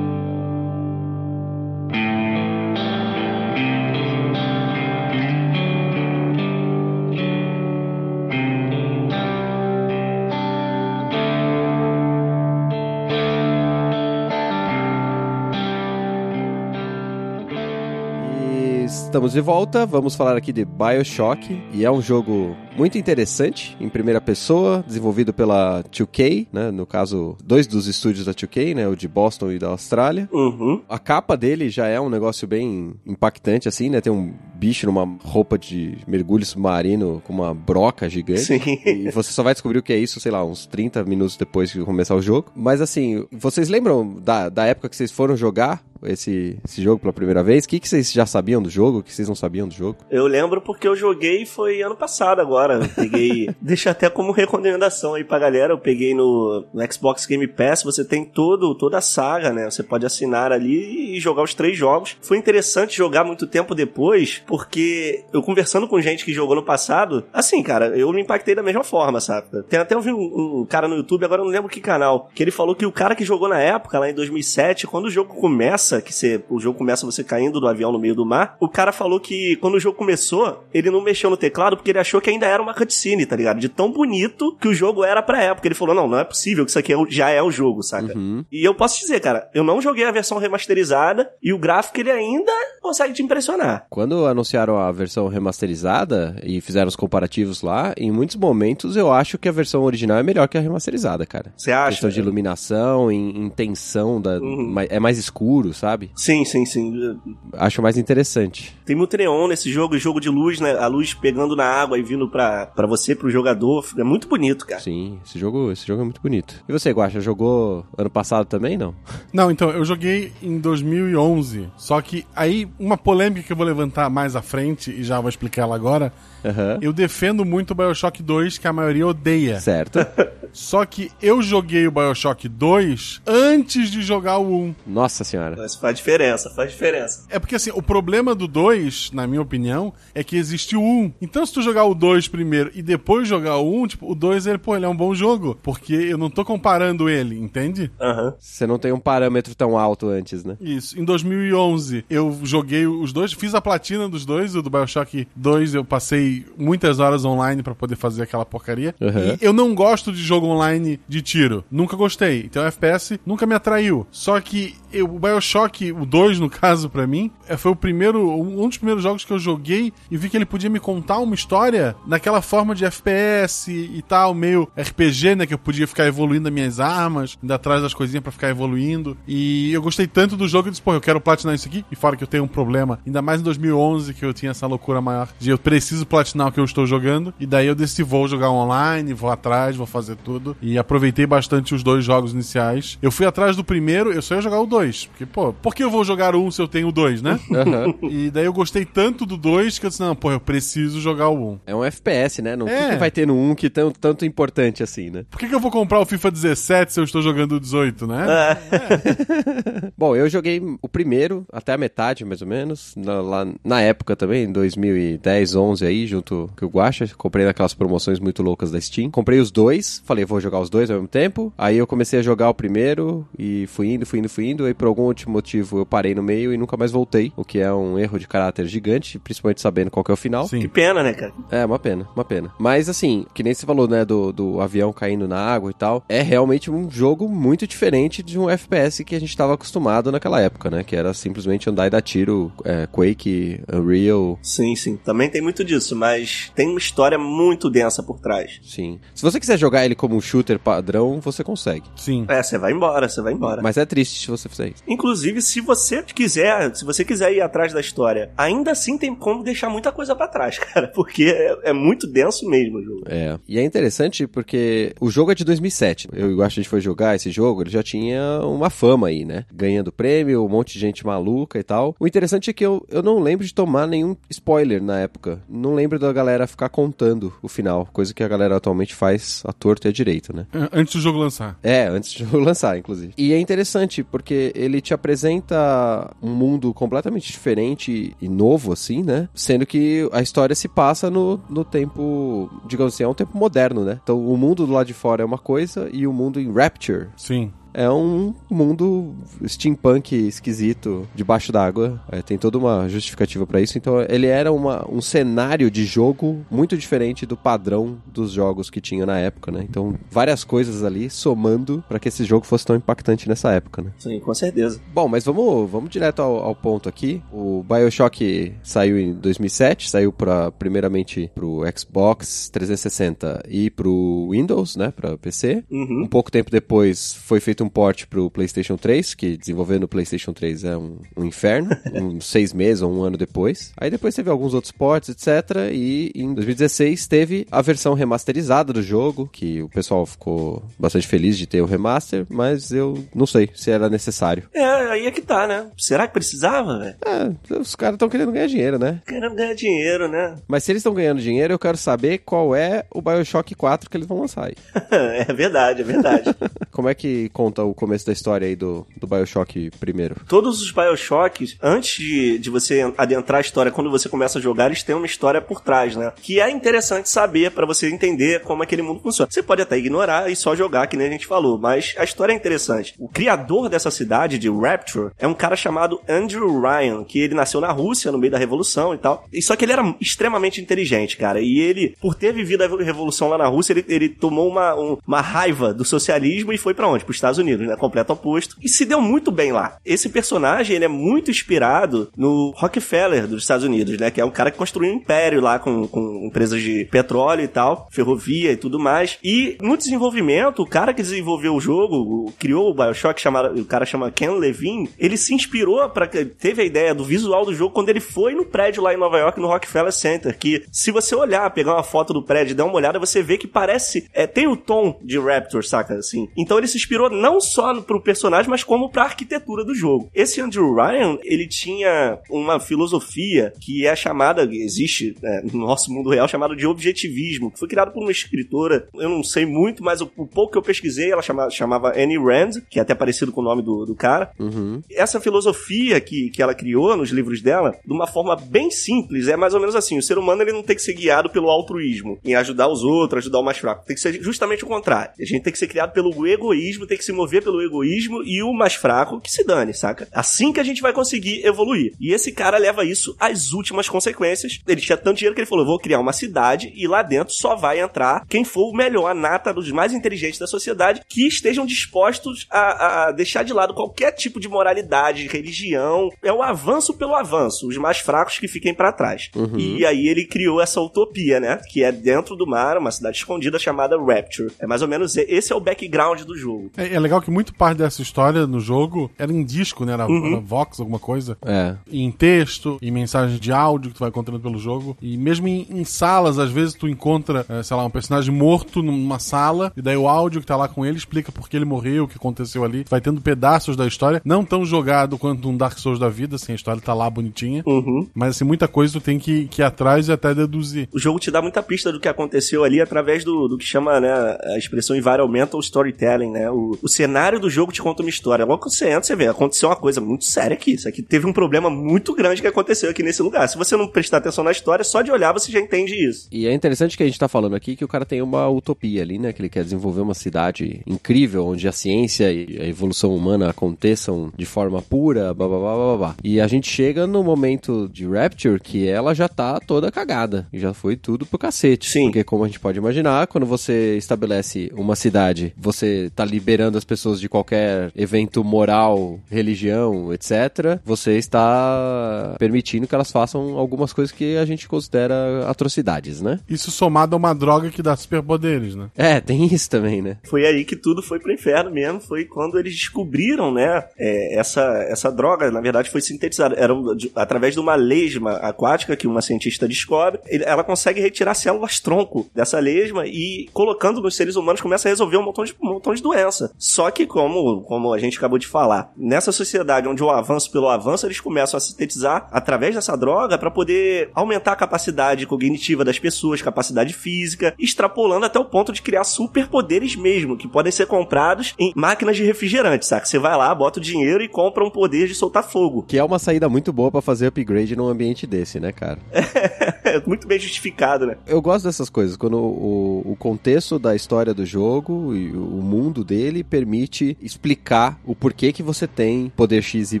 Estamos 19.18 19.32
de 19.32 19.40
volta, 19.40 19.84
vamos 19.84 20.14
falar 20.14 20.36
aqui 20.36 20.52
de 20.52 20.64
Bioshock, 20.64 21.60
e 21.72 21.84
é 21.84 21.90
um 21.90 22.00
jogo 22.00 22.56
muito 22.76 22.96
interessante, 22.96 23.76
em 23.80 23.88
primeira 23.88 24.20
pessoa, 24.20 24.84
desenvolvido 24.86 25.32
pela 25.32 25.82
2K, 25.90 26.46
né? 26.52 26.70
No 26.70 26.86
caso, 26.86 27.36
dois 27.42 27.66
dos 27.66 27.88
estúdios 27.88 28.26
da 28.26 28.32
2K, 28.32 28.76
né? 28.76 28.86
O 28.86 28.94
de 28.94 29.08
Boston 29.08 29.50
e 29.50 29.58
da 29.58 29.66
Austrália. 29.70 30.28
Uhum. 30.32 30.82
A 30.88 31.00
capa 31.00 31.36
dele 31.36 31.68
já 31.68 31.88
é 31.88 32.00
um 32.00 32.08
negócio 32.08 32.46
bem 32.46 32.94
impactante, 33.04 33.66
assim, 33.66 33.90
né? 33.90 34.00
Tem 34.00 34.12
um 34.12 34.32
bicho 34.54 34.86
numa 34.86 35.04
roupa 35.24 35.58
de 35.58 35.98
mergulho 36.06 36.46
submarino 36.46 37.20
com 37.26 37.32
uma 37.32 37.52
broca 37.52 38.08
gigante. 38.08 38.42
Sim. 38.42 38.60
E 38.84 39.10
você 39.10 39.32
só 39.32 39.42
vai 39.42 39.52
descobrir 39.52 39.80
o 39.80 39.82
que 39.82 39.92
é 39.92 39.98
isso, 39.98 40.20
sei 40.20 40.30
lá, 40.30 40.44
uns 40.44 40.64
30 40.64 41.02
minutos 41.02 41.36
depois 41.36 41.70
de 41.70 41.80
começar 41.80 42.14
o 42.14 42.22
jogo. 42.22 42.52
Mas 42.54 42.80
assim, 42.80 43.26
vocês 43.32 43.68
lembram 43.68 44.20
da, 44.20 44.48
da 44.48 44.64
época 44.64 44.88
que 44.88 44.94
vocês 44.94 45.10
foram 45.10 45.36
jogar 45.36 45.82
esse, 46.02 46.58
esse 46.64 46.82
jogo 46.82 47.00
pela 47.00 47.12
primeira 47.12 47.42
vez? 47.42 47.64
O 47.64 47.68
que, 47.68 47.80
que 47.80 47.88
vocês 47.88 48.12
já 48.12 48.26
sabiam 48.26 48.62
do 48.62 48.70
jogo? 48.70 48.98
O 48.98 49.02
que 49.02 49.14
vocês 49.14 49.28
não 49.28 49.34
sabiam 49.34 49.68
do 49.68 49.74
jogo? 49.74 49.98
Eu 50.10 50.26
lembro 50.26 50.60
porque 50.60 50.86
eu 50.86 50.96
joguei 50.96 51.46
foi 51.46 51.82
ano 51.82 51.96
passado 51.96 52.40
agora. 52.40 52.74
Eu 52.74 52.88
peguei. 52.88 53.50
deixa 53.60 53.90
até 53.90 54.08
como 54.08 54.32
recomendação 54.32 55.14
aí 55.14 55.24
pra 55.24 55.38
galera. 55.38 55.72
Eu 55.72 55.78
peguei 55.78 56.14
no, 56.14 56.64
no 56.72 56.92
Xbox 56.92 57.26
Game 57.26 57.46
Pass. 57.46 57.82
Você 57.82 58.04
tem 58.04 58.24
todo, 58.24 58.74
toda 58.74 58.98
a 58.98 59.02
saga, 59.02 59.52
né? 59.52 59.70
Você 59.70 59.82
pode 59.82 60.06
assinar 60.06 60.52
ali 60.52 61.16
e 61.16 61.20
jogar 61.20 61.42
os 61.42 61.54
três 61.54 61.76
jogos. 61.76 62.16
Foi 62.20 62.36
interessante 62.36 62.96
jogar 62.96 63.24
muito 63.24 63.46
tempo 63.46 63.74
depois, 63.74 64.42
porque 64.46 65.24
eu 65.32 65.42
conversando 65.42 65.88
com 65.88 66.00
gente 66.00 66.24
que 66.24 66.32
jogou 66.32 66.56
no 66.56 66.62
passado, 66.62 67.24
assim, 67.32 67.62
cara, 67.62 67.96
eu 67.96 68.12
me 68.12 68.22
impactei 68.22 68.54
da 68.54 68.62
mesma 68.62 68.84
forma, 68.84 69.20
sabe? 69.20 69.62
Tem 69.68 69.78
até 69.78 69.96
um, 69.96 70.60
um 70.60 70.66
cara 70.66 70.88
no 70.88 70.96
YouTube, 70.96 71.24
agora 71.24 71.40
eu 71.40 71.44
não 71.44 71.52
lembro 71.52 71.68
que 71.68 71.80
canal, 71.80 72.28
que 72.34 72.42
ele 72.42 72.50
falou 72.50 72.74
que 72.74 72.86
o 72.86 72.92
cara 72.92 73.14
que 73.14 73.24
jogou 73.24 73.48
na 73.48 73.60
época, 73.60 73.98
lá 73.98 74.10
em 74.10 74.14
2007, 74.14 74.86
quando 74.86 75.06
o 75.06 75.10
jogo 75.10 75.34
começa, 75.34 75.87
que 76.00 76.12
você, 76.12 76.42
o 76.48 76.60
jogo 76.60 76.78
começa 76.78 77.06
você 77.06 77.24
caindo 77.24 77.60
do 77.60 77.68
avião 77.68 77.92
no 77.92 77.98
meio 77.98 78.14
do 78.14 78.26
mar, 78.26 78.56
o 78.60 78.68
cara 78.68 78.92
falou 78.92 79.18
que 79.18 79.56
quando 79.56 79.74
o 79.74 79.80
jogo 79.80 79.96
começou, 79.96 80.64
ele 80.72 80.90
não 80.90 81.00
mexeu 81.00 81.30
no 81.30 81.36
teclado 81.36 81.76
porque 81.76 81.90
ele 81.90 81.98
achou 81.98 82.20
que 82.20 82.30
ainda 82.30 82.46
era 82.46 82.62
uma 82.62 82.74
cutscene, 82.74 83.26
tá 83.26 83.36
ligado? 83.36 83.60
De 83.60 83.68
tão 83.68 83.90
bonito 83.90 84.56
que 84.60 84.68
o 84.68 84.74
jogo 84.74 85.04
era 85.04 85.22
pra 85.22 85.42
época. 85.42 85.66
Ele 85.66 85.74
falou, 85.74 85.94
não, 85.94 86.08
não 86.08 86.18
é 86.18 86.24
possível 86.24 86.64
que 86.64 86.70
isso 86.70 86.78
aqui 86.78 86.92
é 86.92 86.96
já 87.08 87.30
é 87.30 87.42
o 87.42 87.50
jogo, 87.50 87.82
saca? 87.82 88.16
Uhum. 88.16 88.44
E 88.50 88.64
eu 88.64 88.74
posso 88.74 89.00
dizer, 89.00 89.20
cara, 89.20 89.48
eu 89.54 89.64
não 89.64 89.80
joguei 89.80 90.04
a 90.04 90.12
versão 90.12 90.38
remasterizada 90.38 91.30
e 91.42 91.52
o 91.52 91.58
gráfico 91.58 92.00
ele 92.00 92.10
ainda 92.10 92.52
consegue 92.88 93.12
te 93.12 93.22
impressionar. 93.22 93.86
Quando 93.90 94.24
anunciaram 94.26 94.78
a 94.78 94.90
versão 94.90 95.28
remasterizada 95.28 96.40
e 96.42 96.58
fizeram 96.62 96.88
os 96.88 96.96
comparativos 96.96 97.60
lá, 97.60 97.92
em 97.98 98.10
muitos 98.10 98.36
momentos 98.36 98.96
eu 98.96 99.12
acho 99.12 99.36
que 99.36 99.46
a 99.48 99.52
versão 99.52 99.82
original 99.82 100.16
é 100.16 100.22
melhor 100.22 100.48
que 100.48 100.56
a 100.56 100.60
remasterizada, 100.60 101.26
cara. 101.26 101.52
Você 101.56 101.70
acha? 101.70 101.90
Questão 101.90 102.08
de 102.08 102.18
iluminação, 102.18 103.12
em, 103.12 103.44
em 103.44 103.50
tensão, 103.50 104.20
da, 104.20 104.38
Uhum. 104.38 104.74
é 104.88 104.98
mais 104.98 105.18
escuro, 105.18 105.74
sabe? 105.74 106.10
Sim, 106.16 106.44
sim, 106.46 106.64
sim. 106.64 107.18
Acho 107.52 107.82
mais 107.82 107.98
interessante. 107.98 108.74
Tem 108.86 108.96
muito 108.96 109.16
neon 109.18 109.48
nesse 109.48 109.70
jogo, 109.70 109.98
jogo 109.98 110.18
de 110.20 110.30
luz, 110.30 110.60
né? 110.60 110.72
A 110.78 110.86
luz 110.86 111.12
pegando 111.12 111.54
na 111.54 111.64
água 111.66 111.98
e 111.98 112.02
vindo 112.02 112.28
pra, 112.30 112.66
pra 112.66 112.86
você, 112.86 113.14
pro 113.14 113.28
jogador. 113.30 113.84
É 113.98 114.02
muito 114.04 114.28
bonito, 114.28 114.66
cara. 114.66 114.80
Sim, 114.80 115.18
esse 115.26 115.38
jogo, 115.38 115.70
esse 115.70 115.86
jogo 115.86 116.00
é 116.00 116.04
muito 116.04 116.22
bonito. 116.22 116.64
E 116.68 116.72
você, 116.72 116.90
Guaxa, 116.92 117.20
jogou 117.20 117.84
ano 117.98 118.08
passado 118.08 118.46
também, 118.46 118.78
não? 118.78 118.94
Não, 119.32 119.50
então, 119.50 119.70
eu 119.70 119.84
joguei 119.84 120.32
em 120.42 120.58
2011. 120.58 121.68
Só 121.76 122.00
que 122.00 122.24
aí, 122.34 122.66
uma 122.78 122.96
polêmica 122.96 123.42
que 123.42 123.52
eu 123.52 123.56
vou 123.56 123.66
levantar 123.66 124.08
mais 124.08 124.36
à 124.36 124.42
frente, 124.42 124.90
e 124.90 125.02
já 125.02 125.20
vou 125.20 125.28
explicar 125.28 125.62
ela 125.62 125.74
agora. 125.74 126.12
Aham. 126.44 126.78
Eu 126.80 126.92
defendo 126.92 127.44
muito 127.44 127.72
o 127.72 127.74
Bioshock 127.74 128.22
2, 128.22 128.58
que 128.58 128.68
a 128.68 128.72
maioria 128.72 129.06
odeia. 129.06 129.60
Certo. 129.60 129.98
Só 130.52 130.84
que 130.84 131.10
eu 131.20 131.42
joguei 131.42 131.86
o 131.86 131.90
Bioshock 131.90 132.48
2 132.48 133.22
antes 133.26 133.90
de 133.90 134.02
jogar 134.02 134.38
o 134.38 134.64
1. 134.64 134.74
Nossa 134.86 135.24
senhora. 135.24 135.64
Isso 135.64 135.78
faz 135.78 135.96
diferença, 135.96 136.50
faz 136.50 136.70
diferença. 136.70 137.26
É 137.28 137.38
porque 137.38 137.54
assim, 137.54 137.70
o 137.74 137.82
problema 137.82 138.34
do 138.34 138.48
2, 138.48 139.10
na 139.12 139.26
minha 139.26 139.42
opinião, 139.42 139.92
é 140.14 140.24
que 140.24 140.36
existe 140.36 140.76
o 140.76 140.80
1. 140.80 141.12
Então 141.20 141.44
se 141.44 141.52
tu 141.52 141.62
jogar 141.62 141.84
o 141.84 141.94
2 141.94 142.28
primeiro 142.28 142.70
e 142.74 142.82
depois 142.82 143.28
jogar 143.28 143.56
o 143.58 143.82
1, 143.82 143.86
tipo, 143.88 144.10
o 144.10 144.14
2 144.14 144.46
ele, 144.46 144.58
pô, 144.58 144.74
ele 144.74 144.84
é 144.86 144.88
um 144.88 144.96
bom 144.96 145.14
jogo. 145.14 145.58
Porque 145.62 145.94
eu 145.94 146.18
não 146.18 146.30
tô 146.30 146.44
comparando 146.44 147.08
ele, 147.08 147.38
entende? 147.38 147.90
Aham. 148.00 148.34
Você 148.38 148.66
não 148.66 148.78
tem 148.78 148.92
um 148.92 149.00
parâmetro 149.00 149.54
tão 149.54 149.76
alto 149.76 150.08
antes, 150.08 150.44
né? 150.44 150.56
Isso. 150.60 150.98
Em 150.98 151.04
2011, 151.04 152.04
eu 152.08 152.38
joguei 152.42 152.86
os 152.86 153.12
dois, 153.12 153.32
fiz 153.32 153.54
a 153.54 153.60
platina 153.60 154.08
dos 154.08 154.24
dois, 154.24 154.56
o 154.56 154.62
do 154.62 154.70
Bioshock 154.70 155.28
2, 155.36 155.74
eu 155.74 155.84
passei 155.84 156.27
muitas 156.56 156.98
horas 156.98 157.24
online 157.24 157.62
pra 157.62 157.74
poder 157.74 157.96
fazer 157.96 158.22
aquela 158.22 158.44
porcaria. 158.44 158.94
Uhum. 159.00 159.36
E 159.40 159.44
eu 159.44 159.52
não 159.52 159.74
gosto 159.74 160.12
de 160.12 160.22
jogo 160.22 160.46
online 160.46 161.00
de 161.08 161.22
tiro. 161.22 161.64
Nunca 161.70 161.96
gostei. 161.96 162.42
Então 162.44 162.62
o 162.62 162.66
FPS 162.66 163.18
nunca 163.24 163.46
me 163.46 163.54
atraiu. 163.54 164.06
Só 164.10 164.40
que 164.40 164.74
eu, 164.92 165.06
o 165.06 165.18
Bioshock, 165.18 165.92
o 165.92 166.04
2 166.04 166.38
no 166.40 166.50
caso 166.50 166.88
pra 166.88 167.06
mim, 167.06 167.30
é, 167.48 167.56
foi 167.56 167.72
o 167.72 167.76
primeiro, 167.76 168.30
um 168.30 168.66
dos 168.68 168.78
primeiros 168.78 169.02
jogos 169.02 169.24
que 169.24 169.32
eu 169.32 169.38
joguei 169.38 169.92
e 170.10 170.16
vi 170.16 170.28
que 170.28 170.36
ele 170.36 170.44
podia 170.44 170.70
me 170.70 170.80
contar 170.80 171.18
uma 171.18 171.34
história 171.34 171.96
naquela 172.06 172.42
forma 172.42 172.74
de 172.74 172.84
FPS 172.84 173.70
e 173.70 174.02
tal, 174.02 174.34
meio 174.34 174.68
RPG, 174.76 175.34
né, 175.36 175.46
que 175.46 175.54
eu 175.54 175.58
podia 175.58 175.86
ficar 175.86 176.06
evoluindo 176.06 176.48
as 176.48 176.54
minhas 176.54 176.80
armas, 176.80 177.38
indo 177.42 177.52
atrás 177.52 177.82
das 177.82 177.94
coisinhas 177.94 178.22
pra 178.22 178.32
ficar 178.32 178.48
evoluindo. 178.48 179.16
E 179.26 179.72
eu 179.72 179.82
gostei 179.82 180.06
tanto 180.06 180.36
do 180.36 180.48
jogo 180.48 180.64
que 180.64 180.68
eu 180.68 180.72
disse, 180.72 180.82
pô, 180.82 180.94
eu 180.94 181.00
quero 181.00 181.20
platinar 181.20 181.54
isso 181.54 181.68
aqui. 181.68 181.84
E 181.90 181.96
fora 181.96 182.16
que 182.16 182.22
eu 182.22 182.28
tenho 182.28 182.44
um 182.44 182.48
problema, 182.48 182.98
ainda 183.06 183.22
mais 183.22 183.40
em 183.40 183.44
2011 183.44 184.14
que 184.14 184.24
eu 184.24 184.32
tinha 184.32 184.50
essa 184.50 184.66
loucura 184.66 185.00
maior 185.00 185.28
de 185.38 185.50
eu 185.50 185.58
preciso 185.58 186.06
platinar 186.06 186.48
o 186.48 186.52
que 186.52 186.60
eu 186.60 186.64
estou 186.64 186.86
jogando. 186.86 187.32
E 187.38 187.46
daí 187.46 187.66
eu 187.66 187.74
decidi, 187.74 188.02
vou 188.02 188.28
jogar 188.28 188.50
online, 188.50 189.12
vou 189.12 189.30
atrás, 189.30 189.76
vou 189.76 189.86
fazer 189.86 190.16
tudo. 190.16 190.56
E 190.60 190.78
aproveitei 190.78 191.26
bastante 191.26 191.74
os 191.74 191.82
dois 191.82 192.04
jogos 192.04 192.32
iniciais. 192.32 192.98
Eu 193.02 193.10
fui 193.10 193.26
atrás 193.26 193.56
do 193.56 193.64
primeiro, 193.64 194.12
eu 194.12 194.22
só 194.22 194.34
ia 194.34 194.40
jogar 194.40 194.60
o 194.60 194.66
2. 194.66 194.77
Porque, 195.10 195.26
pô, 195.26 195.52
por 195.52 195.74
que 195.74 195.82
eu 195.82 195.90
vou 195.90 196.04
jogar 196.04 196.34
1 196.34 196.50
se 196.50 196.62
eu 196.62 196.68
tenho 196.68 196.90
2, 196.92 197.22
né? 197.22 197.38
E 198.10 198.30
daí 198.30 198.44
eu 198.44 198.52
gostei 198.52 198.84
tanto 198.84 199.24
do 199.26 199.36
2 199.36 199.78
que 199.78 199.86
eu 199.86 199.90
disse, 199.90 200.00
não, 200.00 200.14
pô, 200.14 200.30
eu 200.32 200.40
preciso 200.40 201.00
jogar 201.00 201.28
o 201.28 201.52
1. 201.54 201.60
É 201.66 201.74
um 201.74 201.84
FPS, 201.84 202.40
né? 202.42 202.56
Não, 202.56 202.68
É. 202.68 202.84
que, 202.84 202.90
que 202.90 202.96
vai 202.96 203.10
ter 203.10 203.26
no 203.26 203.34
1 203.36 203.54
que 203.54 203.68
tão 203.70 203.90
tanto 203.90 204.24
importante 204.24 204.82
assim, 204.82 205.10
né? 205.10 205.24
Por 205.30 205.38
que, 205.38 205.48
que 205.48 205.54
eu 205.54 205.60
vou 205.60 205.70
comprar 205.70 206.00
o 206.00 206.06
FIFA 206.06 206.30
17 206.30 206.92
se 206.92 207.00
eu 207.00 207.04
estou 207.04 207.22
jogando 207.22 207.52
o 207.52 207.60
18, 207.60 208.06
né? 208.06 208.26
Bom, 209.96 210.14
eu 210.16 210.28
joguei 210.28 210.60
o 210.80 210.88
primeiro, 210.88 211.44
até 211.52 211.72
a 211.72 211.78
metade, 211.78 212.24
mais 212.24 212.40
ou 212.42 212.48
menos, 212.48 212.94
na, 212.96 213.20
lá 213.20 213.46
na 213.64 213.80
época 213.80 214.14
também, 214.16 214.44
em 214.44 214.52
2010, 214.52 215.54
11 215.54 215.86
aí, 215.86 216.06
junto 216.06 216.50
com 216.58 216.66
o 216.66 216.68
Guacha. 216.68 217.08
Comprei 217.16 217.44
naquelas 217.44 217.74
promoções 217.74 218.18
muito 218.18 218.42
loucas 218.42 218.70
da 218.70 218.80
Steam. 218.80 219.10
Comprei 219.10 219.38
os 219.40 219.50
dois, 219.50 220.02
falei, 220.04 220.24
vou 220.24 220.40
jogar 220.40 220.60
os 220.60 220.70
dois 220.70 220.90
ao 220.90 220.96
mesmo 220.96 221.08
tempo. 221.08 221.52
Aí 221.56 221.76
eu 221.76 221.86
comecei 221.86 222.18
a 222.18 222.22
jogar 222.22 222.48
o 222.50 222.54
primeiro 222.54 223.26
e 223.38 223.66
fui 223.68 223.92
indo, 223.92 224.06
fui 224.06 224.18
indo, 224.18 224.28
fui 224.28 224.50
indo. 224.50 224.67
E 224.68 224.74
por 224.74 224.86
algum 224.88 225.02
último 225.02 225.32
motivo 225.32 225.78
eu 225.78 225.86
parei 225.86 226.14
no 226.14 226.22
meio 226.22 226.52
e 226.52 226.56
nunca 226.56 226.76
mais 226.76 226.90
voltei, 226.92 227.32
o 227.36 227.44
que 227.44 227.58
é 227.58 227.72
um 227.72 227.98
erro 227.98 228.18
de 228.18 228.26
caráter 228.28 228.66
gigante, 228.66 229.18
principalmente 229.18 229.60
sabendo 229.60 229.90
qual 229.90 230.04
que 230.04 230.10
é 230.10 230.14
o 230.14 230.16
final. 230.16 230.46
Sim. 230.46 230.60
Que 230.60 230.68
pena, 230.68 231.02
né, 231.02 231.12
cara? 231.12 231.32
É, 231.50 231.64
uma 231.64 231.78
pena, 231.78 232.08
uma 232.14 232.24
pena. 232.24 232.52
Mas 232.58 232.88
assim, 232.88 233.26
que 233.34 233.42
nem 233.42 233.54
você 233.54 233.66
falou, 233.66 233.88
né, 233.88 234.04
do, 234.04 234.32
do 234.32 234.60
avião 234.60 234.92
caindo 234.92 235.26
na 235.28 235.38
água 235.38 235.70
e 235.70 235.74
tal, 235.74 236.04
é 236.08 236.22
realmente 236.22 236.70
um 236.70 236.90
jogo 236.90 237.28
muito 237.28 237.66
diferente 237.66 238.22
de 238.22 238.38
um 238.38 238.48
FPS 238.48 239.04
que 239.04 239.14
a 239.14 239.20
gente 239.20 239.30
estava 239.30 239.54
acostumado 239.54 240.10
naquela 240.12 240.40
época, 240.40 240.70
né? 240.70 240.82
Que 240.84 240.96
era 240.96 241.12
simplesmente 241.14 241.68
andar 241.68 241.86
e 241.86 241.90
dar 241.90 242.02
tiro, 242.02 242.52
é, 242.64 242.86
Quake, 242.86 243.60
Unreal, 243.72 244.38
Sim, 244.42 244.74
sim. 244.76 244.96
Também 244.96 245.28
tem 245.30 245.40
muito 245.42 245.64
disso, 245.64 245.94
mas 245.96 246.50
tem 246.54 246.68
uma 246.68 246.78
história 246.78 247.18
muito 247.18 247.70
densa 247.70 248.02
por 248.02 248.18
trás. 248.20 248.60
sim. 248.62 248.98
Se 249.14 249.22
você 249.22 249.40
quiser 249.40 249.58
jogar 249.58 249.84
ele 249.84 249.94
como 249.94 250.16
um 250.16 250.20
shooter 250.20 250.58
padrão, 250.58 251.20
você 251.20 251.42
consegue. 251.42 251.84
Sim. 251.96 252.24
É, 252.28 252.42
você 252.42 252.58
vai 252.58 252.72
embora, 252.72 253.08
você 253.08 253.20
vai 253.20 253.32
embora. 253.32 253.62
Mas 253.62 253.76
é 253.76 253.84
triste 253.84 254.20
se 254.20 254.28
você 254.30 254.48
isso. 254.66 254.82
Inclusive, 254.86 255.40
se 255.40 255.60
você 255.60 256.02
quiser, 256.02 256.74
se 256.74 256.84
você 256.84 257.04
quiser 257.04 257.32
ir 257.32 257.40
atrás 257.40 257.72
da 257.72 257.80
história, 257.80 258.30
ainda 258.36 258.72
assim 258.72 258.98
tem 258.98 259.14
como 259.14 259.44
deixar 259.44 259.70
muita 259.70 259.92
coisa 259.92 260.14
pra 260.16 260.28
trás, 260.28 260.58
cara, 260.72 260.88
porque 260.88 261.24
é, 261.24 261.70
é 261.70 261.72
muito 261.72 262.06
denso 262.06 262.48
mesmo 262.48 262.78
o 262.78 262.82
jogo. 262.82 263.02
É. 263.06 263.38
E 263.46 263.58
é 263.58 263.62
interessante 263.62 264.26
porque 264.26 264.94
o 265.00 265.10
jogo 265.10 265.32
é 265.32 265.34
de 265.34 265.44
2007. 265.44 266.08
Eu 266.12 266.36
e 266.36 266.42
a 266.42 266.48
gente 266.48 266.68
foi 266.68 266.80
jogar 266.80 267.14
esse 267.14 267.30
jogo, 267.30 267.62
ele 267.62 267.70
já 267.70 267.82
tinha 267.82 268.40
uma 268.42 268.70
fama 268.70 269.08
aí, 269.08 269.24
né? 269.24 269.44
Ganhando 269.52 269.92
prêmio, 269.92 270.44
um 270.44 270.48
monte 270.48 270.74
de 270.74 270.80
gente 270.80 271.04
maluca 271.04 271.58
e 271.58 271.62
tal. 271.62 271.94
O 271.98 272.06
interessante 272.06 272.50
é 272.50 272.52
que 272.52 272.64
eu, 272.64 272.84
eu 272.88 273.02
não 273.02 273.20
lembro 273.20 273.46
de 273.46 273.54
tomar 273.54 273.86
nenhum 273.86 274.16
spoiler 274.30 274.82
na 274.82 275.00
época. 275.00 275.42
Não 275.48 275.74
lembro 275.74 275.98
da 275.98 276.12
galera 276.12 276.46
ficar 276.46 276.68
contando 276.68 277.32
o 277.42 277.48
final, 277.48 277.88
coisa 277.92 278.14
que 278.14 278.22
a 278.22 278.28
galera 278.28 278.56
atualmente 278.56 278.94
faz 278.94 279.42
à 279.44 279.52
torta 279.52 279.88
e 279.88 279.90
à 279.90 279.92
direita, 279.92 280.32
né? 280.32 280.46
Antes 280.72 280.94
do 280.94 281.00
jogo 281.00 281.18
lançar. 281.18 281.58
É, 281.62 281.86
antes 281.86 282.12
de 282.12 282.22
eu 282.22 282.40
lançar, 282.40 282.78
inclusive. 282.78 283.12
E 283.16 283.32
é 283.32 283.38
interessante, 283.38 284.02
porque 284.02 284.47
ele 284.54 284.80
te 284.80 284.94
apresenta 284.94 286.10
um 286.22 286.30
mundo 286.30 286.72
completamente 286.74 287.30
diferente 287.30 288.16
e 288.20 288.28
novo, 288.28 288.72
assim, 288.72 289.02
né? 289.02 289.28
Sendo 289.34 289.66
que 289.66 290.08
a 290.12 290.22
história 290.22 290.54
se 290.54 290.68
passa 290.68 291.10
no, 291.10 291.40
no 291.48 291.64
tempo, 291.64 292.50
digamos 292.66 292.94
assim, 292.94 293.04
é 293.04 293.08
um 293.08 293.14
tempo 293.14 293.36
moderno, 293.36 293.84
né? 293.84 294.00
Então 294.02 294.24
o 294.26 294.36
mundo 294.36 294.66
do 294.66 294.72
lado 294.72 294.86
de 294.86 294.94
fora 294.94 295.22
é 295.22 295.24
uma 295.24 295.38
coisa 295.38 295.88
e 295.92 296.06
o 296.06 296.12
mundo 296.12 296.40
em 296.40 296.52
Rapture 296.52 297.08
Sim. 297.16 297.52
É 297.78 297.88
um 297.88 298.34
mundo 298.50 299.14
steampunk 299.46 300.12
esquisito 300.12 301.06
debaixo 301.14 301.52
d'água. 301.52 302.02
É, 302.10 302.20
tem 302.20 302.36
toda 302.36 302.58
uma 302.58 302.88
justificativa 302.88 303.46
para 303.46 303.60
isso. 303.60 303.78
Então 303.78 304.04
ele 304.08 304.26
era 304.26 304.52
uma, 304.52 304.84
um 304.90 305.00
cenário 305.00 305.70
de 305.70 305.84
jogo 305.84 306.44
muito 306.50 306.76
diferente 306.76 307.24
do 307.24 307.36
padrão 307.36 307.98
dos 308.04 308.32
jogos 308.32 308.68
que 308.68 308.80
tinha 308.80 309.06
na 309.06 309.20
época, 309.20 309.52
né? 309.52 309.64
Então 309.68 309.94
várias 310.10 310.42
coisas 310.42 310.82
ali 310.82 311.08
somando 311.08 311.84
para 311.88 312.00
que 312.00 312.08
esse 312.08 312.24
jogo 312.24 312.44
fosse 312.44 312.66
tão 312.66 312.74
impactante 312.74 313.28
nessa 313.28 313.52
época, 313.52 313.80
né? 313.80 313.92
Sim, 313.96 314.18
com 314.18 314.34
certeza. 314.34 314.80
Bom, 314.92 315.06
mas 315.06 315.24
vamos, 315.24 315.70
vamos 315.70 315.88
direto 315.88 316.20
ao, 316.20 316.38
ao 316.38 316.56
ponto 316.56 316.88
aqui. 316.88 317.22
O 317.32 317.62
BioShock 317.62 318.54
saiu 318.60 318.98
em 318.98 319.12
2007, 319.12 319.88
saiu 319.88 320.12
para 320.12 320.50
primeiramente 320.50 321.30
pro 321.32 321.62
Xbox 321.76 322.50
360 322.50 323.44
e 323.48 323.70
pro 323.70 324.28
Windows, 324.32 324.74
né, 324.74 324.90
para 324.90 325.16
PC. 325.16 325.62
Uhum. 325.70 326.02
Um 326.02 326.06
pouco 326.08 326.28
tempo 326.28 326.50
depois 326.50 327.14
foi 327.14 327.38
feito 327.38 327.62
um 327.62 327.67
port 327.68 328.06
pro 328.06 328.30
PlayStation 328.30 328.76
3, 328.76 329.14
que 329.14 329.36
desenvolver 329.36 329.78
no 329.78 329.88
PlayStation 329.88 330.32
3 330.32 330.64
é 330.64 330.76
um, 330.76 330.98
um 331.16 331.24
inferno, 331.24 331.70
uns 331.92 332.26
seis 332.30 332.52
meses 332.52 332.82
ou 332.82 332.92
um 332.92 333.02
ano 333.02 333.16
depois. 333.16 333.72
Aí 333.76 333.90
depois 333.90 334.14
teve 334.14 334.30
alguns 334.30 334.54
outros 334.54 334.72
ports, 334.72 335.08
etc. 335.08 335.72
E 335.72 336.12
em 336.14 336.34
2016 336.34 337.06
teve 337.06 337.46
a 337.50 337.62
versão 337.62 337.94
remasterizada 337.94 338.72
do 338.72 338.82
jogo, 338.82 339.28
que 339.32 339.62
o 339.62 339.68
pessoal 339.68 340.04
ficou 340.06 340.62
bastante 340.78 341.06
feliz 341.06 341.36
de 341.36 341.46
ter 341.46 341.60
o 341.60 341.66
remaster, 341.66 342.26
mas 342.28 342.70
eu 342.70 343.04
não 343.14 343.26
sei 343.26 343.48
se 343.54 343.70
era 343.70 343.88
necessário. 343.88 344.48
É, 344.54 344.64
aí 344.64 345.06
é 345.06 345.10
que 345.10 345.20
tá, 345.20 345.46
né? 345.46 345.66
Será 345.76 346.06
que 346.06 346.12
precisava, 346.12 346.78
velho? 346.78 346.96
É, 347.04 347.54
os 347.54 347.74
caras 347.74 347.94
estão 347.94 348.08
querendo 348.08 348.32
ganhar 348.32 348.46
dinheiro, 348.46 348.78
né? 348.78 349.00
Querendo 349.06 349.34
ganhar 349.34 349.54
dinheiro, 349.54 350.08
né? 350.08 350.36
Mas 350.46 350.64
se 350.64 350.72
eles 350.72 350.80
estão 350.80 350.94
ganhando 350.94 351.20
dinheiro, 351.20 351.52
eu 351.52 351.58
quero 351.58 351.76
saber 351.76 352.18
qual 352.18 352.54
é 352.54 352.84
o 352.90 353.00
BioShock 353.00 353.54
4 353.54 353.90
que 353.90 353.96
eles 353.96 354.06
vão 354.06 354.20
lançar 354.20 354.46
aí. 354.46 354.54
é 354.90 355.32
verdade, 355.32 355.82
é 355.82 355.84
verdade. 355.84 356.34
Como 356.70 356.88
é 356.88 356.94
que 356.94 357.28
conta 357.30 357.57
o 357.64 357.74
começo 357.74 358.06
da 358.06 358.12
história 358.12 358.46
aí 358.46 358.56
do, 358.56 358.86
do 358.96 359.06
BioShock 359.06 359.70
primeiro? 359.80 360.16
Todos 360.28 360.60
os 360.62 360.70
Bioshocks, 360.70 361.56
antes 361.62 361.96
de, 362.04 362.38
de 362.38 362.50
você 362.50 362.92
adentrar 362.96 363.38
a 363.38 363.40
história, 363.40 363.72
quando 363.72 363.90
você 363.90 364.08
começa 364.08 364.38
a 364.38 364.42
jogar, 364.42 364.66
eles 364.66 364.82
têm 364.82 364.94
uma 364.94 365.06
história 365.06 365.40
por 365.40 365.60
trás, 365.60 365.94
né? 365.96 366.12
Que 366.22 366.40
é 366.40 366.50
interessante 366.50 367.08
saber 367.08 367.50
para 367.52 367.66
você 367.66 367.88
entender 367.90 368.42
como 368.42 368.62
aquele 368.62 368.82
mundo 368.82 369.00
funciona. 369.00 369.30
Você 369.30 369.42
pode 369.42 369.62
até 369.62 369.76
ignorar 369.78 370.30
e 370.30 370.36
só 370.36 370.54
jogar, 370.54 370.86
que 370.86 370.96
nem 370.96 371.08
a 371.08 371.10
gente 371.10 371.26
falou, 371.26 371.58
mas 371.58 371.94
a 371.98 372.04
história 372.04 372.32
é 372.32 372.36
interessante. 372.36 372.94
O 372.98 373.08
criador 373.08 373.68
dessa 373.68 373.90
cidade, 373.90 374.38
de 374.38 374.48
Rapture, 374.50 375.10
é 375.18 375.26
um 375.26 375.34
cara 375.34 375.56
chamado 375.56 376.00
Andrew 376.08 376.60
Ryan, 376.60 377.04
que 377.04 377.18
ele 377.20 377.34
nasceu 377.34 377.60
na 377.60 377.70
Rússia, 377.72 378.12
no 378.12 378.18
meio 378.18 378.32
da 378.32 378.38
Revolução 378.38 378.94
e 378.94 378.98
tal. 378.98 379.26
E 379.32 379.40
só 379.42 379.56
que 379.56 379.64
ele 379.64 379.72
era 379.72 379.94
extremamente 380.00 380.60
inteligente, 380.60 381.16
cara. 381.16 381.40
E 381.40 381.58
ele, 381.58 381.94
por 382.00 382.14
ter 382.14 382.32
vivido 382.32 382.62
a 382.62 382.68
Revolução 382.82 383.28
lá 383.28 383.38
na 383.38 383.46
Rússia, 383.46 383.72
ele, 383.72 383.84
ele 383.88 384.08
tomou 384.08 384.48
uma, 384.48 384.74
um- 384.74 384.98
uma 385.06 385.20
raiva 385.20 385.72
do 385.72 385.84
socialismo 385.84 386.52
e 386.52 386.58
foi 386.58 386.74
pra 386.74 386.88
onde? 386.88 387.04
Pros 387.04 387.16
Estados 387.16 387.37
Unidos, 387.38 387.66
né? 387.66 387.76
Completo 387.76 388.12
oposto. 388.12 388.56
E 388.62 388.68
se 388.68 388.84
deu 388.84 389.00
muito 389.00 389.30
bem 389.30 389.52
lá. 389.52 389.78
Esse 389.84 390.08
personagem, 390.08 390.76
ele 390.76 390.84
é 390.84 390.88
muito 390.88 391.30
inspirado 391.30 392.10
no 392.16 392.52
Rockefeller 392.56 393.26
dos 393.26 393.42
Estados 393.42 393.64
Unidos, 393.64 393.98
né? 393.98 394.10
Que 394.10 394.20
é 394.20 394.24
um 394.24 394.30
cara 394.30 394.50
que 394.50 394.58
construiu 394.58 394.92
um 394.92 394.96
império 394.96 395.40
lá 395.40 395.58
com, 395.58 395.86
com 395.86 396.26
empresas 396.26 396.60
de 396.60 396.84
petróleo 396.90 397.42
e 397.42 397.48
tal, 397.48 397.88
ferrovia 397.90 398.52
e 398.52 398.56
tudo 398.56 398.78
mais. 398.78 399.18
E 399.22 399.56
no 399.60 399.76
desenvolvimento, 399.76 400.62
o 400.62 400.66
cara 400.66 400.92
que 400.92 401.02
desenvolveu 401.02 401.54
o 401.54 401.60
jogo, 401.60 402.32
criou 402.38 402.70
o 402.70 402.74
Bioshock, 402.74 403.20
chamado, 403.20 403.60
o 403.60 403.64
cara 403.64 403.86
chama 403.86 404.10
Ken 404.10 404.30
Levine, 404.30 404.90
ele 404.98 405.16
se 405.16 405.34
inspirou 405.34 405.88
para 405.90 406.06
teve 406.06 406.62
a 406.62 406.64
ideia 406.64 406.94
do 406.94 407.04
visual 407.04 407.44
do 407.44 407.54
jogo 407.54 407.74
quando 407.74 407.88
ele 407.88 408.00
foi 408.00 408.34
no 408.34 408.44
prédio 408.44 408.82
lá 408.82 408.92
em 408.92 408.96
Nova 408.96 409.18
York, 409.18 409.40
no 409.40 409.46
Rockefeller 409.46 409.92
Center, 409.92 410.36
que 410.36 410.64
se 410.72 410.90
você 410.90 411.14
olhar, 411.14 411.50
pegar 411.50 411.74
uma 411.74 411.82
foto 411.82 412.12
do 412.12 412.22
prédio 412.22 412.52
e 412.52 412.54
dar 412.54 412.64
uma 412.64 412.74
olhada, 412.74 412.98
você 412.98 413.22
vê 413.22 413.36
que 413.36 413.46
parece, 413.46 414.08
é, 414.12 414.26
tem 414.26 414.46
o 414.46 414.56
tom 414.56 414.98
de 415.02 415.18
Raptor, 415.18 415.64
saca, 415.64 415.94
assim. 415.94 416.28
Então 416.36 416.58
ele 416.58 416.66
se 416.66 416.76
inspirou 416.76 417.10
não 417.10 417.27
só 417.40 417.72
no- 417.74 417.82
pro 417.82 418.00
personagem, 418.00 418.50
mas 418.50 418.64
como 418.64 418.90
pra 418.90 419.04
arquitetura 419.04 419.64
do 419.64 419.74
jogo. 419.74 420.10
Esse 420.14 420.40
Andrew 420.40 420.74
Ryan, 420.74 421.18
ele 421.22 421.46
tinha 421.46 422.18
uma 422.30 422.58
filosofia 422.60 423.52
que 423.60 423.86
é 423.86 423.94
chamada, 423.94 424.48
existe 424.50 425.14
é, 425.22 425.42
no 425.42 425.58
nosso 425.66 425.92
mundo 425.92 426.10
real, 426.10 426.26
chamada 426.28 426.54
de 426.56 426.66
objetivismo, 426.66 427.50
que 427.50 427.58
foi 427.58 427.68
criado 427.68 427.92
por 427.92 428.02
uma 428.02 428.10
escritora, 428.10 428.88
eu 428.94 429.08
não 429.08 429.22
sei 429.22 429.44
muito, 429.46 429.82
mas 429.82 430.00
o, 430.00 430.10
o 430.16 430.26
pouco 430.26 430.52
que 430.52 430.58
eu 430.58 430.62
pesquisei, 430.62 431.10
ela 431.10 431.22
chama, 431.22 431.50
chamava 431.50 431.92
Annie 431.96 432.18
Rand, 432.18 432.60
que 432.70 432.78
é 432.78 432.82
até 432.82 432.94
parecido 432.94 433.32
com 433.32 433.40
o 433.40 433.44
nome 433.44 433.62
do, 433.62 433.84
do 433.84 433.94
cara, 433.94 434.30
Uhum. 434.38 434.82
essa 434.90 435.20
filosofia 435.20 436.00
que, 436.00 436.30
que 436.30 436.42
ela 436.42 436.54
criou 436.54 436.96
nos 436.96 437.10
livros 437.10 437.42
dela, 437.42 437.72
de 437.84 437.92
uma 437.92 438.06
forma 438.06 438.36
bem 438.36 438.70
simples, 438.70 439.28
é 439.28 439.36
mais 439.36 439.54
ou 439.54 439.60
menos 439.60 439.74
assim: 439.74 439.98
o 439.98 440.02
ser 440.02 440.18
humano 440.18 440.42
ele 440.42 440.52
não 440.52 440.62
tem 440.62 440.76
que 440.76 440.82
ser 440.82 440.94
guiado 440.94 441.28
pelo 441.30 441.48
altruísmo, 441.50 442.18
em 442.24 442.34
ajudar 442.34 442.68
os 442.68 442.82
outros, 442.82 443.18
ajudar 443.24 443.40
o 443.40 443.44
mais 443.44 443.58
fraco. 443.58 443.84
Tem 443.84 443.94
que 443.94 444.00
ser 444.02 444.22
justamente 444.22 444.64
o 444.64 444.66
contrário. 444.68 445.12
A 445.18 445.24
gente 445.24 445.42
tem 445.42 445.52
que 445.52 445.58
ser 445.58 445.66
criado 445.68 445.92
pelo 445.92 446.26
egoísmo, 446.26 446.86
tem 446.86 446.96
que 446.98 447.04
se 447.04 447.12
mover 447.18 447.42
pelo 447.42 447.62
egoísmo 447.62 448.22
e 448.24 448.42
o 448.42 448.52
mais 448.52 448.74
fraco 448.74 449.20
que 449.20 449.30
se 449.30 449.44
dane, 449.44 449.74
saca? 449.74 450.08
Assim 450.12 450.52
que 450.52 450.60
a 450.60 450.64
gente 450.64 450.80
vai 450.80 450.92
conseguir 450.92 451.44
evoluir. 451.44 451.92
E 452.00 452.12
esse 452.12 452.32
cara 452.32 452.56
leva 452.58 452.84
isso 452.84 453.16
às 453.18 453.52
últimas 453.52 453.88
consequências. 453.88 454.60
Ele 454.66 454.80
tinha 454.80 454.96
tanto 454.96 455.16
dinheiro 455.16 455.34
que 455.34 455.40
ele 455.40 455.48
falou: 455.48 455.66
vou 455.66 455.78
criar 455.78 456.00
uma 456.00 456.12
cidade 456.12 456.72
e 456.74 456.86
lá 456.86 457.02
dentro 457.02 457.34
só 457.34 457.56
vai 457.56 457.80
entrar 457.80 458.24
quem 458.28 458.44
for 458.44 458.70
o 458.70 458.76
melhor, 458.76 459.10
a 459.10 459.14
nata 459.14 459.52
dos 459.52 459.70
mais 459.70 459.92
inteligentes 459.92 460.38
da 460.38 460.46
sociedade, 460.46 461.02
que 461.08 461.26
estejam 461.26 461.66
dispostos 461.66 462.46
a, 462.50 463.08
a 463.08 463.12
deixar 463.12 463.42
de 463.42 463.52
lado 463.52 463.74
qualquer 463.74 464.12
tipo 464.12 464.38
de 464.38 464.48
moralidade, 464.48 465.22
de 465.22 465.28
religião. 465.28 466.10
É 466.22 466.32
o 466.32 466.42
avanço 466.42 466.94
pelo 466.94 467.14
avanço, 467.14 467.66
os 467.68 467.76
mais 467.76 467.98
fracos 467.98 468.38
que 468.38 468.48
fiquem 468.48 468.72
pra 468.74 468.92
trás. 468.92 469.30
E 469.58 469.84
aí 469.84 470.06
ele 470.08 470.24
criou 470.24 470.60
essa 470.60 470.80
utopia, 470.80 471.40
né? 471.40 471.60
Que 471.68 471.82
é 471.82 471.90
dentro 471.90 472.36
do 472.36 472.46
mar, 472.46 472.78
uma 472.78 472.90
cidade 472.90 473.18
escondida 473.18 473.58
chamada 473.58 473.96
Rapture. 473.98 474.52
É 474.58 474.66
mais 474.66 474.82
ou 474.82 474.88
menos 474.88 475.16
esse 475.16 475.52
é 475.52 475.56
o 475.56 475.60
background 475.60 476.22
do 476.22 476.36
jogo. 476.36 476.70
É, 476.76 476.94
é 476.94 476.98
legal 477.08 477.22
que 477.22 477.30
muito 477.30 477.54
parte 477.54 477.78
dessa 477.78 478.02
história 478.02 478.46
no 478.46 478.60
jogo 478.60 479.10
era 479.18 479.32
em 479.32 479.42
disco, 479.42 479.84
né? 479.84 479.94
Era, 479.94 480.04
era 480.04 480.40
Vox, 480.40 480.78
alguma 480.78 480.98
coisa. 480.98 481.36
É. 481.44 481.74
Em 481.90 482.10
texto, 482.12 482.78
em 482.80 482.90
mensagem 482.90 483.38
de 483.38 483.50
áudio 483.50 483.90
que 483.90 483.96
tu 483.96 484.00
vai 484.00 484.10
encontrando 484.10 484.40
pelo 484.40 484.58
jogo. 484.58 484.96
E 485.00 485.16
mesmo 485.16 485.48
em, 485.48 485.66
em 485.70 485.84
salas, 485.84 486.38
às 486.38 486.50
vezes 486.50 486.74
tu 486.74 486.86
encontra, 486.86 487.44
eh, 487.48 487.62
sei 487.62 487.76
lá, 487.76 487.84
um 487.84 487.90
personagem 487.90 488.32
morto 488.32 488.82
numa 488.82 489.18
sala, 489.18 489.72
e 489.76 489.82
daí 489.82 489.96
o 489.96 490.06
áudio 490.06 490.40
que 490.40 490.46
tá 490.46 490.56
lá 490.56 490.68
com 490.68 490.84
ele 490.84 490.98
explica 490.98 491.32
por 491.32 491.48
que 491.48 491.56
ele 491.56 491.64
morreu, 491.64 492.04
o 492.04 492.08
que 492.08 492.16
aconteceu 492.16 492.64
ali. 492.64 492.84
Tu 492.84 492.90
vai 492.90 493.00
tendo 493.00 493.20
pedaços 493.20 493.76
da 493.76 493.86
história, 493.86 494.20
não 494.24 494.44
tão 494.44 494.64
jogado 494.64 495.16
quanto 495.18 495.48
um 495.48 495.56
Dark 495.56 495.78
Souls 495.78 495.98
da 495.98 496.08
vida, 496.08 496.36
assim, 496.36 496.52
a 496.52 496.54
história 496.54 496.80
tá 496.80 496.92
lá 496.92 497.08
bonitinha. 497.08 497.62
Uhum. 497.66 498.06
Mas 498.14 498.30
assim, 498.30 498.44
muita 498.44 498.68
coisa 498.68 498.92
tu 498.92 499.00
tem 499.00 499.18
que, 499.18 499.46
que 499.48 499.62
ir 499.62 499.64
atrás 499.64 500.08
e 500.08 500.12
até 500.12 500.34
deduzir. 500.34 500.88
O 500.92 500.98
jogo 500.98 501.18
te 501.18 501.30
dá 501.30 501.40
muita 501.40 501.62
pista 501.62 501.90
do 501.90 502.00
que 502.00 502.08
aconteceu 502.08 502.64
ali 502.64 502.80
através 502.80 503.24
do, 503.24 503.48
do 503.48 503.56
que 503.56 503.64
chama, 503.64 504.00
né, 504.00 504.12
a 504.12 504.58
expressão 504.58 504.94
environmental 504.94 505.60
storytelling, 505.60 506.30
né? 506.30 506.50
O, 506.50 506.76
o 506.82 506.88
cenário 506.98 507.38
do 507.38 507.48
jogo 507.48 507.70
te 507.70 507.80
conta 507.80 508.02
uma 508.02 508.10
história. 508.10 508.44
Logo 508.44 508.64
que 508.64 508.70
você 508.70 508.88
entra, 508.88 509.04
você 509.04 509.14
vê, 509.14 509.28
aconteceu 509.28 509.68
uma 509.68 509.76
coisa 509.76 510.00
muito 510.00 510.24
séria 510.24 510.54
aqui. 510.54 510.72
Isso 510.72 510.88
aqui 510.88 511.00
teve 511.00 511.26
um 511.28 511.32
problema 511.32 511.70
muito 511.70 512.12
grande 512.12 512.40
que 512.42 512.48
aconteceu 512.48 512.90
aqui 512.90 513.04
nesse 513.04 513.22
lugar. 513.22 513.48
Se 513.48 513.56
você 513.56 513.76
não 513.76 513.86
prestar 513.86 514.16
atenção 514.16 514.42
na 514.42 514.50
história, 514.50 514.84
só 514.84 515.00
de 515.00 515.12
olhar 515.12 515.32
você 515.32 515.52
já 515.52 515.60
entende 515.60 515.94
isso. 515.94 516.26
E 516.32 516.48
é 516.48 516.52
interessante 516.52 516.96
que 516.96 517.02
a 517.04 517.06
gente 517.06 517.18
tá 517.18 517.28
falando 517.28 517.54
aqui 517.54 517.76
que 517.76 517.84
o 517.84 517.88
cara 517.88 518.04
tem 518.04 518.20
uma 518.20 518.48
utopia 518.48 519.02
ali, 519.02 519.16
né? 519.16 519.32
Que 519.32 519.40
ele 519.40 519.48
quer 519.48 519.62
desenvolver 519.62 520.00
uma 520.00 520.14
cidade 520.14 520.80
incrível, 520.86 521.46
onde 521.46 521.68
a 521.68 521.72
ciência 521.72 522.32
e 522.32 522.58
a 522.60 522.66
evolução 522.66 523.14
humana 523.14 523.50
aconteçam 523.50 524.32
de 524.36 524.44
forma 524.44 524.82
pura, 524.82 525.32
blá 525.32 525.46
blá 525.46 525.58
blá 525.58 525.74
blá 525.76 525.96
blá. 525.96 526.16
E 526.24 526.40
a 526.40 526.48
gente 526.48 526.68
chega 526.68 527.06
no 527.06 527.22
momento 527.22 527.88
de 527.92 528.08
Rapture 528.08 528.58
que 528.58 528.88
ela 528.88 529.14
já 529.14 529.28
tá 529.28 529.60
toda 529.60 529.92
cagada. 529.92 530.48
E 530.52 530.58
já 530.58 530.74
foi 530.74 530.96
tudo 530.96 531.24
pro 531.24 531.38
cacete. 531.38 531.88
Sim. 531.88 532.06
Porque 532.06 532.24
como 532.24 532.42
a 532.42 532.48
gente 532.48 532.58
pode 532.58 532.78
imaginar, 532.78 533.28
quando 533.28 533.46
você 533.46 533.96
estabelece 533.96 534.72
uma 534.74 534.96
cidade, 534.96 535.54
você 535.56 536.10
tá 536.16 536.24
liberando 536.24 536.76
as 536.76 536.87
pessoas 536.88 537.20
de 537.20 537.28
qualquer 537.28 537.92
evento 537.94 538.42
moral, 538.42 539.20
religião, 539.30 540.12
etc. 540.12 540.80
Você 540.84 541.12
está 541.18 542.34
permitindo 542.38 542.86
que 542.86 542.94
elas 542.94 543.10
façam 543.10 543.58
algumas 543.58 543.92
coisas 543.92 544.10
que 544.14 544.36
a 544.36 544.44
gente 544.44 544.68
considera 544.68 545.14
atrocidades, 545.48 546.20
né? 546.20 546.40
Isso 546.48 546.70
somado 546.70 547.14
a 547.14 547.18
uma 547.18 547.34
droga 547.34 547.70
que 547.70 547.82
dá 547.82 547.94
superpoderes, 547.96 548.74
né? 548.74 548.88
É, 548.96 549.20
tem 549.20 549.44
isso 549.46 549.68
também, 549.70 550.00
né? 550.02 550.16
Foi 550.24 550.46
aí 550.46 550.64
que 550.64 550.76
tudo 550.76 551.02
foi 551.02 551.18
pro 551.20 551.32
inferno 551.32 551.70
mesmo. 551.70 552.00
Foi 552.00 552.24
quando 552.24 552.58
eles 552.58 552.74
descobriram, 552.74 553.52
né, 553.52 553.84
é, 553.98 554.38
essa, 554.38 554.62
essa 554.88 555.10
droga. 555.12 555.50
Na 555.50 555.60
verdade, 555.60 555.90
foi 555.90 556.00
sintetizada. 556.00 556.54
Era 556.56 556.74
um- 556.74 556.94
de- 556.96 557.10
através 557.14 557.54
de 557.54 557.60
uma 557.60 557.74
lesma 557.74 558.32
aquática 558.36 558.96
que 558.96 559.06
uma 559.06 559.20
cientista 559.22 559.68
descobre. 559.68 560.20
ele- 560.26 560.44
Ela 560.44 560.64
consegue 560.64 561.00
retirar 561.00 561.34
células 561.34 561.80
tronco 561.80 562.28
dessa 562.34 562.58
lesma 562.58 563.06
e 563.06 563.48
colocando 563.52 564.00
nos 564.00 564.16
seres 564.16 564.36
humanos 564.36 564.60
começa 564.60 564.88
a 564.88 564.90
resolver 564.90 565.16
um 565.18 565.22
montão 565.24 565.44
de, 565.44 565.54
um 565.62 565.68
montão 565.74 565.94
de 565.94 566.02
doença. 566.02 566.50
Só 566.78 566.92
que, 566.92 567.08
como, 567.08 567.62
como 567.62 567.92
a 567.92 567.98
gente 567.98 568.18
acabou 568.18 568.38
de 568.38 568.46
falar, 568.46 568.92
nessa 568.96 569.32
sociedade 569.32 569.88
onde 569.88 570.00
o 570.00 570.10
avanço 570.10 570.48
pelo 570.52 570.68
avanço, 570.68 571.08
eles 571.08 571.18
começam 571.18 571.58
a 571.58 571.60
sintetizar 571.60 572.28
através 572.30 572.72
dessa 572.72 572.96
droga 572.96 573.36
para 573.36 573.50
poder 573.50 574.12
aumentar 574.14 574.52
a 574.52 574.56
capacidade 574.56 575.26
cognitiva 575.26 575.84
das 575.84 575.98
pessoas, 575.98 576.40
capacidade 576.40 576.94
física, 576.94 577.52
extrapolando 577.58 578.26
até 578.26 578.38
o 578.38 578.44
ponto 578.44 578.72
de 578.72 578.80
criar 578.80 579.02
superpoderes 579.02 579.96
mesmo, 579.96 580.36
que 580.36 580.46
podem 580.46 580.70
ser 580.70 580.86
comprados 580.86 581.52
em 581.58 581.72
máquinas 581.74 582.16
de 582.16 582.22
refrigerante, 582.22 582.86
saca? 582.86 583.06
Você 583.06 583.18
vai 583.18 583.36
lá, 583.36 583.52
bota 583.52 583.80
o 583.80 583.82
dinheiro 583.82 584.22
e 584.22 584.28
compra 584.28 584.64
um 584.64 584.70
poder 584.70 585.08
de 585.08 585.16
soltar 585.16 585.42
fogo. 585.42 585.82
Que 585.82 585.98
é 585.98 586.04
uma 586.04 586.20
saída 586.20 586.48
muito 586.48 586.72
boa 586.72 586.92
pra 586.92 587.02
fazer 587.02 587.26
upgrade 587.26 587.74
num 587.74 587.88
ambiente 587.88 588.24
desse, 588.24 588.60
né, 588.60 588.70
cara? 588.70 589.00
É 589.88 590.02
muito 590.06 590.28
bem 590.28 590.38
justificado, 590.38 591.06
né? 591.06 591.16
Eu 591.26 591.40
gosto 591.40 591.64
dessas 591.64 591.88
coisas, 591.88 592.14
quando 592.14 592.36
o, 592.36 593.12
o 593.12 593.16
contexto 593.16 593.78
da 593.78 593.96
história 593.96 594.34
do 594.34 594.44
jogo 594.44 595.14
e 595.14 595.32
o 595.32 595.62
mundo 595.62 596.04
dele 596.04 596.44
permite 596.44 596.67
permite 596.68 597.16
explicar 597.22 597.98
o 598.04 598.14
porquê 598.14 598.52
que 598.52 598.62
você 598.62 598.86
tem 598.86 599.32
poder 599.34 599.62
XYZ, 599.62 600.00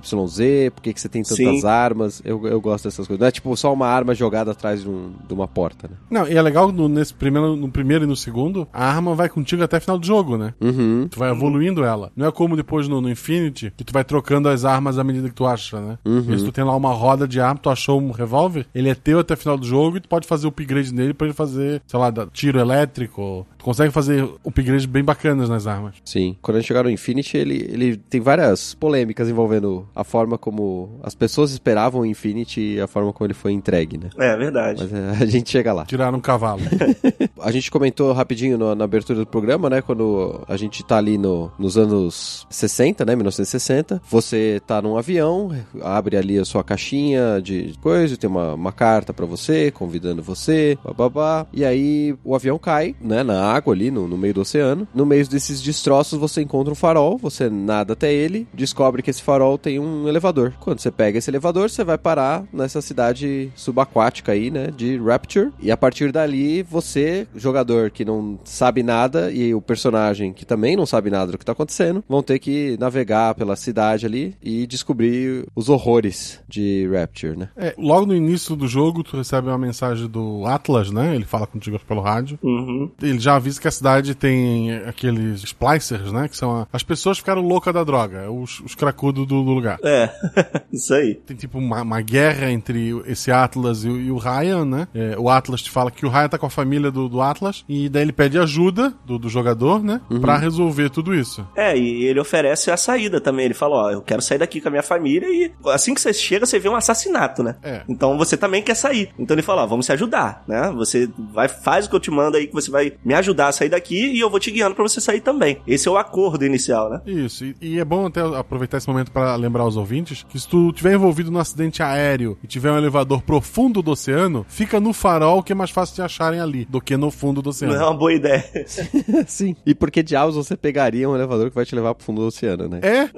porquê 0.74 0.92
que 0.92 1.00
você 1.00 1.08
tem 1.08 1.22
tantas 1.22 1.36
Sim. 1.60 1.66
armas. 1.66 2.20
Eu, 2.24 2.46
eu 2.46 2.60
gosto 2.60 2.84
dessas 2.84 3.06
coisas. 3.06 3.18
Não 3.20 3.26
é 3.26 3.30
tipo 3.30 3.56
só 3.56 3.72
uma 3.72 3.86
arma 3.86 4.14
jogada 4.14 4.50
atrás 4.50 4.82
de, 4.82 4.88
um- 4.88 5.12
de 5.26 5.32
uma 5.32 5.48
porta, 5.48 5.88
né? 5.88 5.96
Não, 6.10 6.28
e 6.28 6.36
é 6.36 6.42
legal 6.42 6.70
no, 6.70 6.88
nesse 6.88 7.14
primeiro, 7.14 7.56
no 7.56 7.70
primeiro 7.70 8.04
e 8.04 8.06
no 8.06 8.16
segundo, 8.16 8.68
a 8.72 8.84
arma 8.84 9.14
vai 9.14 9.28
contigo 9.28 9.62
até 9.62 9.78
o 9.78 9.80
final 9.80 9.98
do 9.98 10.06
jogo, 10.06 10.36
né? 10.36 10.52
Uhum. 10.60 11.08
Tu 11.10 11.18
vai 11.18 11.30
evoluindo 11.30 11.82
ela. 11.84 12.12
Não 12.14 12.26
é 12.26 12.30
como 12.32 12.54
depois 12.56 12.86
no, 12.86 13.00
no 13.00 13.08
Infinity, 13.10 13.72
que 13.76 13.84
tu 13.84 13.92
vai 13.92 14.04
trocando 14.04 14.48
as 14.48 14.64
armas 14.64 14.98
à 14.98 15.04
medida 15.04 15.28
que 15.28 15.34
tu 15.34 15.46
acha, 15.46 15.80
né? 15.80 15.98
Uhum. 16.04 16.34
E 16.34 16.38
se 16.38 16.44
tu 16.44 16.52
tem 16.52 16.64
lá 16.64 16.76
uma 16.76 16.92
roda 16.92 17.26
de 17.26 17.40
arma, 17.40 17.58
tu 17.62 17.70
achou 17.70 18.00
um 18.00 18.10
revólver, 18.10 18.66
ele 18.74 18.88
é 18.90 18.94
teu 18.94 19.18
até 19.20 19.34
o 19.34 19.36
final 19.36 19.56
do 19.56 19.66
jogo 19.66 19.96
e 19.96 20.00
tu 20.00 20.08
pode 20.08 20.26
fazer 20.26 20.46
o 20.46 20.50
upgrade 20.50 20.92
nele 20.92 21.14
pra 21.14 21.26
ele 21.26 21.34
fazer, 21.34 21.80
sei 21.86 21.98
lá, 21.98 22.12
tiro 22.32 22.58
elétrico. 22.58 23.46
Tu 23.56 23.64
consegue 23.64 23.92
fazer 23.92 24.28
upgrades 24.44 24.86
bem 24.86 25.02
bacanas 25.04 25.48
nas 25.48 25.66
armas. 25.66 25.94
Sim. 26.04 26.36
Quando 26.48 26.56
a 26.56 26.60
gente 26.60 26.68
chegar 26.68 26.82
no 26.82 26.88
Infinity, 26.88 27.36
ele, 27.36 27.68
ele 27.70 27.96
tem 27.98 28.22
várias 28.22 28.72
polêmicas 28.72 29.28
envolvendo 29.28 29.86
a 29.94 30.02
forma 30.02 30.38
como 30.38 30.98
as 31.02 31.14
pessoas 31.14 31.50
esperavam 31.50 32.00
o 32.00 32.06
Infinity 32.06 32.76
e 32.76 32.80
a 32.80 32.86
forma 32.86 33.12
como 33.12 33.26
ele 33.26 33.34
foi 33.34 33.52
entregue, 33.52 33.98
né? 33.98 34.08
É 34.16 34.34
verdade. 34.34 34.82
Mas 34.82 34.94
é, 34.94 35.10
a 35.24 35.26
gente 35.26 35.50
chega 35.50 35.74
lá. 35.74 35.84
Tiraram 35.84 36.16
um 36.16 36.22
cavalo. 36.22 36.62
A 37.40 37.50
gente 37.50 37.70
comentou 37.70 38.12
rapidinho 38.12 38.56
no- 38.58 38.74
na 38.74 38.84
abertura 38.84 39.18
do 39.20 39.26
programa, 39.26 39.68
né? 39.70 39.80
Quando 39.82 40.40
a 40.48 40.56
gente 40.56 40.84
tá 40.84 40.96
ali 40.96 41.16
no, 41.18 41.50
nos 41.58 41.76
anos 41.76 42.46
60, 42.50 43.04
né? 43.04 43.14
1960. 43.16 44.00
Você 44.10 44.60
tá 44.66 44.80
num 44.82 44.96
avião, 44.96 45.54
abre 45.82 46.16
ali 46.16 46.38
a 46.38 46.44
sua 46.44 46.64
caixinha 46.64 47.40
de 47.42 47.74
coisa, 47.80 48.16
tem 48.16 48.28
uma, 48.28 48.54
uma 48.54 48.72
carta 48.72 49.12
pra 49.12 49.26
você, 49.26 49.70
convidando 49.70 50.22
você, 50.22 50.78
bababá. 50.84 51.46
E 51.52 51.64
aí 51.64 52.14
o 52.24 52.34
avião 52.34 52.58
cai, 52.58 52.94
né? 53.00 53.22
Na 53.22 53.42
água 53.52 53.74
ali, 53.74 53.90
no, 53.90 54.08
no 54.08 54.16
meio 54.18 54.34
do 54.34 54.40
oceano. 54.40 54.86
No 54.94 55.06
meio 55.06 55.26
desses 55.28 55.60
destroços, 55.62 56.18
você 56.18 56.42
encontra 56.42 56.72
um 56.72 56.76
farol, 56.76 57.18
você 57.18 57.48
nada 57.48 57.92
até 57.92 58.12
ele, 58.12 58.46
descobre 58.52 59.02
que 59.02 59.10
esse 59.10 59.22
farol 59.22 59.56
tem 59.58 59.78
um 59.78 60.08
elevador. 60.08 60.52
Quando 60.60 60.80
você 60.80 60.90
pega 60.90 61.18
esse 61.18 61.30
elevador, 61.30 61.70
você 61.70 61.84
vai 61.84 61.98
parar 61.98 62.44
nessa 62.52 62.80
cidade 62.80 63.50
subaquática 63.54 64.32
aí, 64.32 64.50
né? 64.50 64.70
De 64.76 64.96
Rapture. 64.98 65.50
E 65.60 65.70
a 65.70 65.76
partir 65.76 66.10
dali, 66.10 66.62
você, 66.62 67.26
jogador 67.34 67.90
que 67.90 68.04
não 68.04 68.38
sabe 68.44 68.82
nada, 68.82 69.30
e 69.30 69.54
o 69.54 69.60
personagem 69.60 70.32
que 70.32 70.44
também 70.46 70.76
não 70.76 70.86
sabe 70.86 71.10
nada 71.10 71.32
do 71.32 71.38
que 71.38 71.44
tá 71.44 71.52
acontecendo, 71.52 72.02
vão 72.08 72.22
ter 72.22 72.38
que 72.38 72.76
navegar 72.78 73.34
pela 73.34 73.56
cidade 73.56 74.06
ali 74.06 74.34
e 74.42 74.66
descobrir 74.66 75.46
os 75.54 75.68
horrores 75.68 76.40
de 76.48 76.88
Rapture, 76.92 77.36
né? 77.36 77.48
É, 77.56 77.74
logo 77.78 78.06
no 78.06 78.14
início 78.14 78.54
do 78.56 78.66
jogo, 78.66 79.02
tu 79.02 79.16
recebe 79.16 79.48
uma 79.48 79.58
mensagem 79.58 80.06
do 80.08 80.44
Atlas, 80.46 80.90
né? 80.90 81.14
Ele 81.14 81.24
fala 81.24 81.46
contigo 81.46 81.78
pelo 81.86 82.00
rádio. 82.00 82.38
Uhum. 82.42 82.90
Ele 83.02 83.18
já 83.18 83.36
avisa 83.36 83.60
que 83.60 83.68
a 83.68 83.70
cidade 83.70 84.14
tem 84.14 84.74
aqueles 84.86 85.42
splicers, 85.42 86.12
né? 86.12 86.28
Que 86.28 86.36
são 86.36 86.50
a- 86.62 86.66
as 86.72 86.82
pessoas 86.82 87.16
que 87.18 87.22
ficaram 87.22 87.42
loucas 87.42 87.72
da 87.74 87.84
droga, 87.84 88.30
os, 88.30 88.60
os 88.60 88.74
cracudos 88.74 89.26
do, 89.26 89.42
do 89.42 89.50
lugar. 89.52 89.78
É, 89.82 90.10
isso 90.72 90.92
aí. 90.94 91.14
Tem 91.14 91.36
tipo 91.36 91.58
uma, 91.58 91.82
uma 91.82 92.00
guerra 92.00 92.50
entre 92.50 92.90
esse 93.06 93.30
Atlas 93.30 93.84
e, 93.84 93.88
o- 93.88 94.00
e 94.00 94.10
o 94.10 94.16
Ryan, 94.18 94.64
né? 94.64 94.88
É, 94.94 95.16
o 95.18 95.28
Atlas 95.28 95.62
te 95.62 95.70
fala 95.70 95.90
que 95.90 96.06
o 96.06 96.08
Ryan 96.08 96.28
tá 96.28 96.38
com 96.38 96.46
a 96.46 96.50
família 96.50 96.90
do, 96.90 97.08
do 97.08 97.17
Atlas 97.20 97.64
e 97.68 97.88
daí 97.88 98.02
ele 98.02 98.12
pede 98.12 98.38
ajuda 98.38 98.94
do, 99.04 99.18
do 99.18 99.28
jogador, 99.28 99.82
né? 99.82 100.00
Pra 100.20 100.36
resolver 100.36 100.90
tudo 100.90 101.14
isso. 101.14 101.46
É, 101.56 101.76
e 101.76 102.04
ele 102.04 102.20
oferece 102.20 102.70
a 102.70 102.76
saída 102.76 103.20
também. 103.20 103.46
Ele 103.46 103.54
fala, 103.54 103.76
ó, 103.76 103.90
eu 103.90 104.02
quero 104.02 104.22
sair 104.22 104.38
daqui 104.38 104.60
com 104.60 104.68
a 104.68 104.70
minha 104.70 104.82
família 104.82 105.28
e 105.28 105.52
assim 105.66 105.94
que 105.94 106.00
você 106.00 106.12
chega, 106.12 106.46
você 106.46 106.58
vê 106.58 106.68
um 106.68 106.76
assassinato, 106.76 107.42
né? 107.42 107.56
É. 107.62 107.82
Então 107.88 108.16
você 108.16 108.36
também 108.36 108.62
quer 108.62 108.74
sair. 108.74 109.10
Então 109.18 109.34
ele 109.34 109.42
fala, 109.42 109.62
ó, 109.62 109.66
vamos 109.66 109.86
se 109.86 109.92
ajudar, 109.92 110.44
né? 110.46 110.70
Você 110.76 111.08
vai, 111.32 111.48
faz 111.48 111.86
o 111.86 111.90
que 111.90 111.96
eu 111.96 112.00
te 112.00 112.10
mando 112.10 112.36
aí, 112.36 112.46
que 112.46 112.54
você 112.54 112.70
vai 112.70 112.92
me 113.04 113.14
ajudar 113.14 113.48
a 113.48 113.52
sair 113.52 113.68
daqui 113.68 114.12
e 114.12 114.20
eu 114.20 114.30
vou 114.30 114.40
te 114.40 114.50
guiando 114.50 114.74
pra 114.74 114.82
você 114.82 115.00
sair 115.00 115.20
também. 115.20 115.60
Esse 115.66 115.88
é 115.88 115.90
o 115.90 115.96
acordo 115.96 116.44
inicial, 116.44 116.90
né? 116.90 117.00
Isso, 117.06 117.44
e, 117.44 117.56
e 117.60 117.78
é 117.78 117.84
bom 117.84 118.06
até 118.06 118.20
aproveitar 118.20 118.78
esse 118.78 118.88
momento 118.88 119.10
para 119.10 119.34
lembrar 119.36 119.62
aos 119.62 119.76
ouvintes 119.76 120.24
que 120.28 120.38
se 120.38 120.48
tu 120.48 120.72
tiver 120.72 120.94
envolvido 120.94 121.30
num 121.30 121.38
acidente 121.38 121.82
aéreo 121.82 122.38
e 122.42 122.46
tiver 122.46 122.70
um 122.70 122.78
elevador 122.78 123.22
profundo 123.22 123.82
do 123.82 123.90
oceano, 123.90 124.44
fica 124.48 124.80
no 124.80 124.92
farol 124.92 125.42
que 125.42 125.52
é 125.52 125.54
mais 125.54 125.70
fácil 125.70 125.96
de 125.96 126.02
acharem 126.02 126.40
ali 126.40 126.64
do 126.64 126.80
que 126.80 126.96
no 126.96 127.07
fundo 127.10 127.42
do 127.42 127.50
oceano. 127.50 127.74
Não 127.74 127.80
é 127.80 127.84
uma 127.84 127.96
boa 127.96 128.12
ideia. 128.12 128.44
Sim. 129.26 129.54
E 129.64 129.74
por 129.74 129.90
que 129.90 130.02
diabos 130.02 130.36
você 130.36 130.56
pegaria 130.56 131.08
um 131.08 131.14
elevador 131.14 131.48
que 131.48 131.54
vai 131.54 131.64
te 131.64 131.74
levar 131.74 131.94
pro 131.94 132.04
fundo 132.04 132.20
do 132.20 132.26
oceano, 132.28 132.68
né? 132.68 132.80
É, 132.82 133.08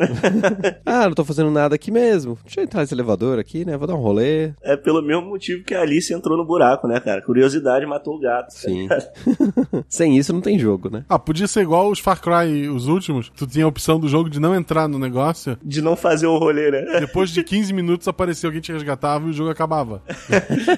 Ah, 0.85 1.07
não 1.07 1.13
tô 1.15 1.25
fazendo 1.25 1.51
nada 1.51 1.75
aqui 1.75 1.91
mesmo. 1.91 2.39
Deixa 2.45 2.61
eu 2.61 2.65
entrar 2.65 2.81
nesse 2.81 2.95
elevador 2.95 3.39
aqui, 3.39 3.65
né? 3.65 3.77
Vou 3.77 3.87
dar 3.87 3.95
um 3.95 4.01
rolê. 4.01 4.53
É 4.63 4.77
pelo 4.77 5.03
mesmo 5.03 5.23
motivo 5.27 5.65
que 5.65 5.75
a 5.75 5.83
Alice 5.83 6.13
entrou 6.13 6.37
no 6.37 6.45
buraco, 6.45 6.87
né, 6.87 7.01
cara? 7.01 7.23
Curiosidade 7.23 7.87
matou 7.87 8.17
o 8.17 8.21
gato. 8.21 8.51
Sim. 8.53 8.89
Sem 9.89 10.17
isso 10.17 10.33
não 10.33 10.41
tem 10.41 10.59
jogo, 10.59 10.91
né? 10.91 11.05
ah, 11.09 11.19
podia 11.19 11.47
ser 11.47 11.61
igual 11.63 11.91
os 11.91 11.99
Far 11.99 12.21
Cry, 12.21 12.69
os 12.69 12.87
últimos. 12.87 13.31
Tu 13.37 13.47
tinha 13.47 13.65
a 13.65 13.69
opção 13.69 13.99
do 13.99 14.09
jogo 14.09 14.29
de 14.29 14.41
não 14.41 14.55
entrar 14.55 14.89
no 14.89 14.99
negócio. 14.99 15.59
De 15.63 15.81
não 15.83 15.97
fazer 15.97 16.27
o 16.27 16.39
rolê, 16.39 16.71
né? 16.71 17.01
Depois 17.01 17.31
de 17.31 17.43
15 17.43 17.73
minutos 17.73 18.09
aparecia 18.09 18.49
alguém 18.49 18.61
te 18.61 18.73
resgatava 18.73 19.27
e 19.27 19.31
o 19.31 19.33
jogo 19.33 19.51
acabava. 19.51 20.03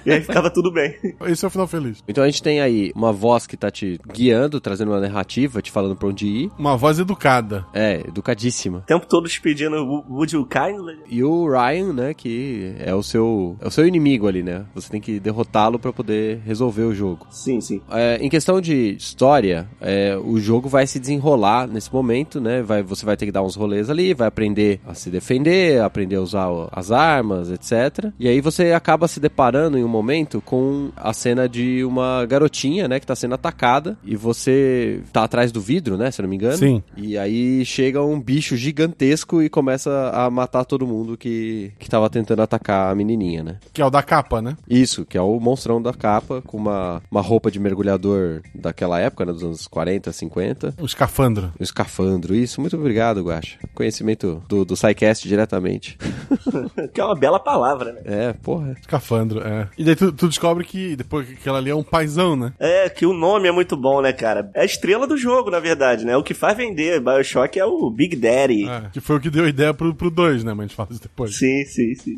E 0.05 0.11
aí 0.13 0.21
ficava 0.21 0.51
tudo 0.51 0.71
bem. 0.71 0.95
Esse 1.27 1.45
é 1.45 1.49
o 1.49 1.51
final 1.51 1.67
feliz. 1.67 2.03
Então 2.07 2.23
a 2.25 2.27
gente 2.27 2.43
tem 2.43 2.61
aí 2.61 2.93
uma 3.03 3.13
voz 3.13 3.47
que 3.47 3.57
tá 3.57 3.71
te 3.71 4.01
guiando, 4.13 4.61
trazendo 4.61 4.93
uma 4.93 5.01
narrativa, 5.01 5.61
te 5.61 5.71
falando 5.71 5.97
pra 5.97 6.09
onde 6.09 6.27
ir. 6.27 6.51
Uma 6.59 6.77
voz 6.77 6.99
educada. 6.99 7.67
É, 7.73 8.01
educadíssima. 8.07 8.79
O 8.79 8.83
tempo 8.83 9.07
todo 9.07 9.29
te 9.29 9.41
pedindo 9.41 9.77
Would 10.09 10.35
you 10.35 10.47
kindly? 10.47 10.99
E 11.09 11.23
o 11.25 11.49
Ryan, 11.49 11.93
né, 11.93 12.15
que 12.15 12.75
é 12.79 12.95
o 12.95 13.03
seu 13.03 13.57
é 13.61 13.67
o 13.67 13.71
seu 13.71 13.87
inimigo 13.87 14.29
ali, 14.29 14.43
né? 14.43 14.65
Você 14.75 14.91
tem 14.91 15.01
que 15.01 15.19
derrotá-lo 15.19 15.79
pra 15.79 15.93
poder 15.93 16.41
resolver 16.45 16.83
o 16.83 16.95
jogo. 16.95 17.27
Sim, 17.31 17.61
sim. 17.61 17.81
É, 17.91 18.19
em 18.21 18.29
questão 18.29 18.61
de 18.61 18.95
história, 18.97 19.69
é, 19.81 20.17
o 20.17 20.39
jogo 20.39 20.69
vai 20.69 20.87
se 20.87 20.99
desenrolar 20.99 21.67
nesse 21.67 21.93
momento, 21.93 22.41
né? 22.41 22.63
Vai, 22.63 22.83
você 22.83 23.05
vai 23.05 23.17
ter 23.17 23.27
que 23.27 23.33
dar 23.33 23.43
uns 23.43 23.57
rolês 23.57 23.91
ali, 23.91 24.15
vai 24.15 24.29
aprender 24.29 24.81
a 24.87 24.95
se 24.95 25.11
defender, 25.11 25.81
aprender 25.81 26.17
a 26.17 26.21
usar 26.21 26.49
as 26.71 26.91
armas, 26.91 27.51
etc. 27.51 28.13
E 28.19 28.29
aí 28.29 28.41
você 28.41 28.73
acaba 28.73 29.09
se 29.09 29.19
deparando 29.19 29.77
em 29.77 29.85
um 29.85 29.89
momento 29.89 30.41
com 30.41 30.91
a 30.97 31.13
cena 31.13 31.49
de 31.49 31.85
uma 31.85 32.25
garotinha, 32.27 32.89
né? 32.89 32.92
Que 33.01 33.07
tá 33.07 33.15
sendo 33.15 33.35
atacada 33.35 33.97
e 34.05 34.17
você 34.17 35.01
tá 35.13 35.25
atrás 35.25 35.53
do 35.53 35.61
vidro, 35.61 35.97
né? 35.97 36.11
Se 36.11 36.21
eu 36.21 36.25
não 36.25 36.31
me 36.31 36.37
engano. 36.37 36.57
Sim. 36.57 36.83
E 36.97 37.17
aí 37.19 37.65
chega 37.65 38.03
um 38.03 38.21
bicho 38.21 38.57
gigantesco 38.57 39.43
e 39.43 39.49
começa 39.49 40.11
a 40.15 40.31
matar 40.31 40.65
todo 40.65 40.87
mundo 40.87 41.17
que, 41.17 41.73
que 41.79 41.89
tava 41.89 42.09
tentando 42.11 42.43
atacar 42.43 42.91
a 42.91 42.95
menininha, 42.95 43.43
né? 43.43 43.57
Que 43.73 43.83
é 43.83 43.87
o 43.87 43.91
da 43.91 44.03
capa, 44.03 44.41
né? 44.41 44.57
Isso, 44.69 45.05
que 45.05 45.17
é 45.17 45.23
o 45.23 45.39
monstrão 45.41 45.81
da 45.81 45.93
capa, 45.93 46.43
com 46.43 46.57
uma, 46.57 47.03
uma 47.11 47.21
roupa 47.21 47.51
de 47.51 47.59
mergulhador 47.59 48.43
daquela 48.55 48.99
época, 48.99 49.25
né, 49.25 49.33
dos 49.33 49.43
anos 49.43 49.67
40, 49.67 50.13
50. 50.13 50.75
O 50.81 50.85
escafandro. 50.85 51.53
Um 51.59 51.63
escafandro, 51.63 52.35
isso. 52.35 52.61
Muito 52.61 52.77
obrigado, 52.77 53.23
Guaxa. 53.23 53.59
Conhecimento 53.75 54.43
do, 54.49 54.65
do 54.65 54.77
SciCast 54.77 55.27
diretamente. 55.27 55.99
que 56.93 57.01
é 57.01 57.05
uma 57.05 57.15
bela 57.15 57.39
palavra, 57.39 57.93
né? 57.93 58.01
É, 58.05 58.33
porra. 58.33 58.77
Escafandro, 58.81 59.41
é. 59.41 59.69
E 59.77 59.85
daí 59.85 59.97
tu, 59.97 60.13
tu 60.13 60.29
descobre 60.29 60.65
que 60.65 60.97
depois 60.97 61.27
que 61.27 61.35
aquela 61.35 61.59
ali 61.59 61.71
é 61.71 61.75
um 61.75 61.83
paizão, 61.83 62.37
né? 62.37 62.53
É, 62.59 62.82
que 62.89 63.07
o 63.07 63.13
nome 63.13 63.49
é 63.49 63.53
muito 63.53 63.77
bom, 63.77 64.01
né, 64.01 64.13
cara? 64.13 64.51
É 64.55 64.63
a 64.63 64.65
estrela 64.65 65.07
do 65.07 65.17
jogo, 65.17 65.51
na 65.51 65.61
verdade, 65.61 66.05
né? 66.05 66.17
O 66.17 66.23
que 66.23 66.35
faz 66.35 66.57
vender 66.57 67.01
Bioshock 67.01 67.59
é 67.59 67.65
o 67.65 67.91
Big 67.91 68.17
Daddy. 68.17 68.69
É, 68.69 68.91
que 68.93 69.01
foi 69.01 69.17
o 69.17 69.21
que 69.21 69.31
deu 69.31 69.47
ideia 69.49 69.73
pro 69.73 69.93
2, 69.93 69.97
pro 69.97 70.11
dois, 70.11 70.45
né? 70.45 70.53
Mas 70.53 70.61
a 70.61 70.67
gente 70.69 70.77
fala 70.77 70.89
isso 70.91 71.03
depois. 71.03 71.37
Sim, 71.37 71.65
sim, 71.65 71.95
sim. 71.95 72.17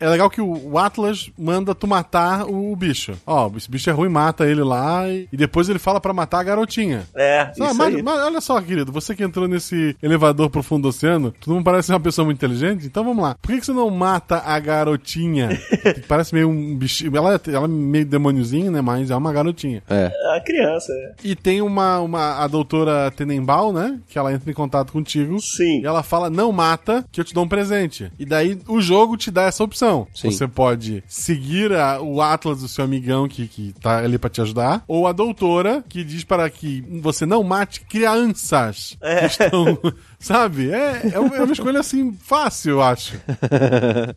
É 0.00 0.08
legal 0.08 0.30
que 0.30 0.40
o, 0.40 0.78
Atlas 0.78 1.30
manda 1.38 1.74
tu 1.74 1.86
matar 1.86 2.46
o 2.46 2.74
bicho. 2.74 3.12
Ó, 3.26 3.50
esse 3.56 3.70
bicho 3.70 3.90
é 3.90 3.92
ruim, 3.92 4.08
mata 4.08 4.46
ele 4.46 4.62
lá 4.62 5.08
e, 5.08 5.28
e 5.32 5.36
depois 5.36 5.68
ele 5.68 5.78
fala 5.78 6.00
pra 6.00 6.12
matar 6.12 6.40
a 6.40 6.42
garotinha. 6.42 7.06
É, 7.14 7.50
isso 7.50 7.74
mas, 7.74 7.94
aí. 7.94 8.02
mas 8.02 8.20
olha 8.20 8.40
só, 8.40 8.60
querido, 8.60 8.92
você 8.92 9.14
que 9.14 9.22
entrou 9.22 9.46
nesse 9.46 9.96
elevador 10.02 10.48
pro 10.48 10.62
fundo 10.62 10.82
do 10.82 10.88
oceano, 10.88 11.34
tu 11.38 11.52
não 11.52 11.62
parece 11.62 11.88
ser 11.88 11.92
uma 11.92 12.00
pessoa 12.00 12.24
muito 12.24 12.38
inteligente? 12.38 12.86
Então 12.86 13.04
vamos 13.04 13.22
lá. 13.22 13.36
Por 13.40 13.50
que, 13.50 13.60
que 13.60 13.66
você 13.66 13.72
não 13.72 13.90
mata 13.90 14.42
a 14.44 14.58
garotinha? 14.58 15.48
que 15.94 16.00
parece 16.08 16.34
meio 16.34 16.48
um 16.48 16.76
bichinho. 16.76 17.14
Ela, 17.16 17.40
ela 17.46 17.64
é 17.64 17.68
meio 17.68 18.06
demôniozinho, 18.06 18.70
né? 18.70 18.80
Mas 18.80 19.10
é 19.10 19.16
uma 19.16 19.32
garotinha. 19.32 19.82
É. 19.90 20.12
A 20.36 20.40
criança, 20.40 20.92
é. 20.92 21.14
E 21.24 21.34
tem 21.34 21.60
uma, 21.60 21.98
uma 22.00 22.36
a 22.42 22.46
doutora 22.46 23.10
Tenenbaum, 23.10 23.72
né? 23.72 23.98
Que 24.08 24.18
ela 24.18 24.32
entra 24.32 24.50
em 24.50 24.54
contato 24.54 24.92
contigo. 24.92 25.40
Sim. 25.40 25.80
E 25.82 25.86
ela 25.86 26.02
fala, 26.02 26.30
não 26.30 26.52
mata, 26.52 27.04
que 27.10 27.20
eu 27.20 27.24
te 27.24 27.34
dou 27.34 27.44
um 27.44 27.48
presente. 27.48 28.10
E 28.18 28.24
daí 28.24 28.58
o 28.68 28.80
jogo 28.80 29.16
te 29.16 29.30
dá 29.30 29.42
essa 29.44 29.64
opção. 29.64 30.06
Sim. 30.14 30.30
Você 30.30 30.46
pode 30.46 31.02
seguir 31.08 31.72
a- 31.72 32.00
o 32.00 32.22
Atlas 32.22 32.60
do 32.60 32.68
seu 32.68 32.84
amigão 32.84 33.26
que, 33.28 33.48
que 33.48 33.74
tá 33.80 33.98
ali 33.98 34.16
pra 34.18 34.30
te 34.30 34.40
ajudar, 34.40 34.84
ou 34.86 35.06
a 35.06 35.12
doutora, 35.12 35.84
que 35.88 36.04
diz 36.04 36.22
para 36.24 36.48
que 36.48 36.82
você 37.02 37.26
não 37.26 37.42
mate 37.42 37.80
crianças 37.80 38.96
É. 39.00 39.20
que 39.20 39.26
estão... 39.26 39.78
Sabe? 40.20 40.70
É, 40.70 41.12
é 41.14 41.18
uma 41.18 41.36
é 41.36 41.42
uma 41.42 41.52
escolha 41.52 41.80
assim 41.80 42.12
fácil, 42.12 42.72
eu 42.72 42.82
acho. 42.82 43.18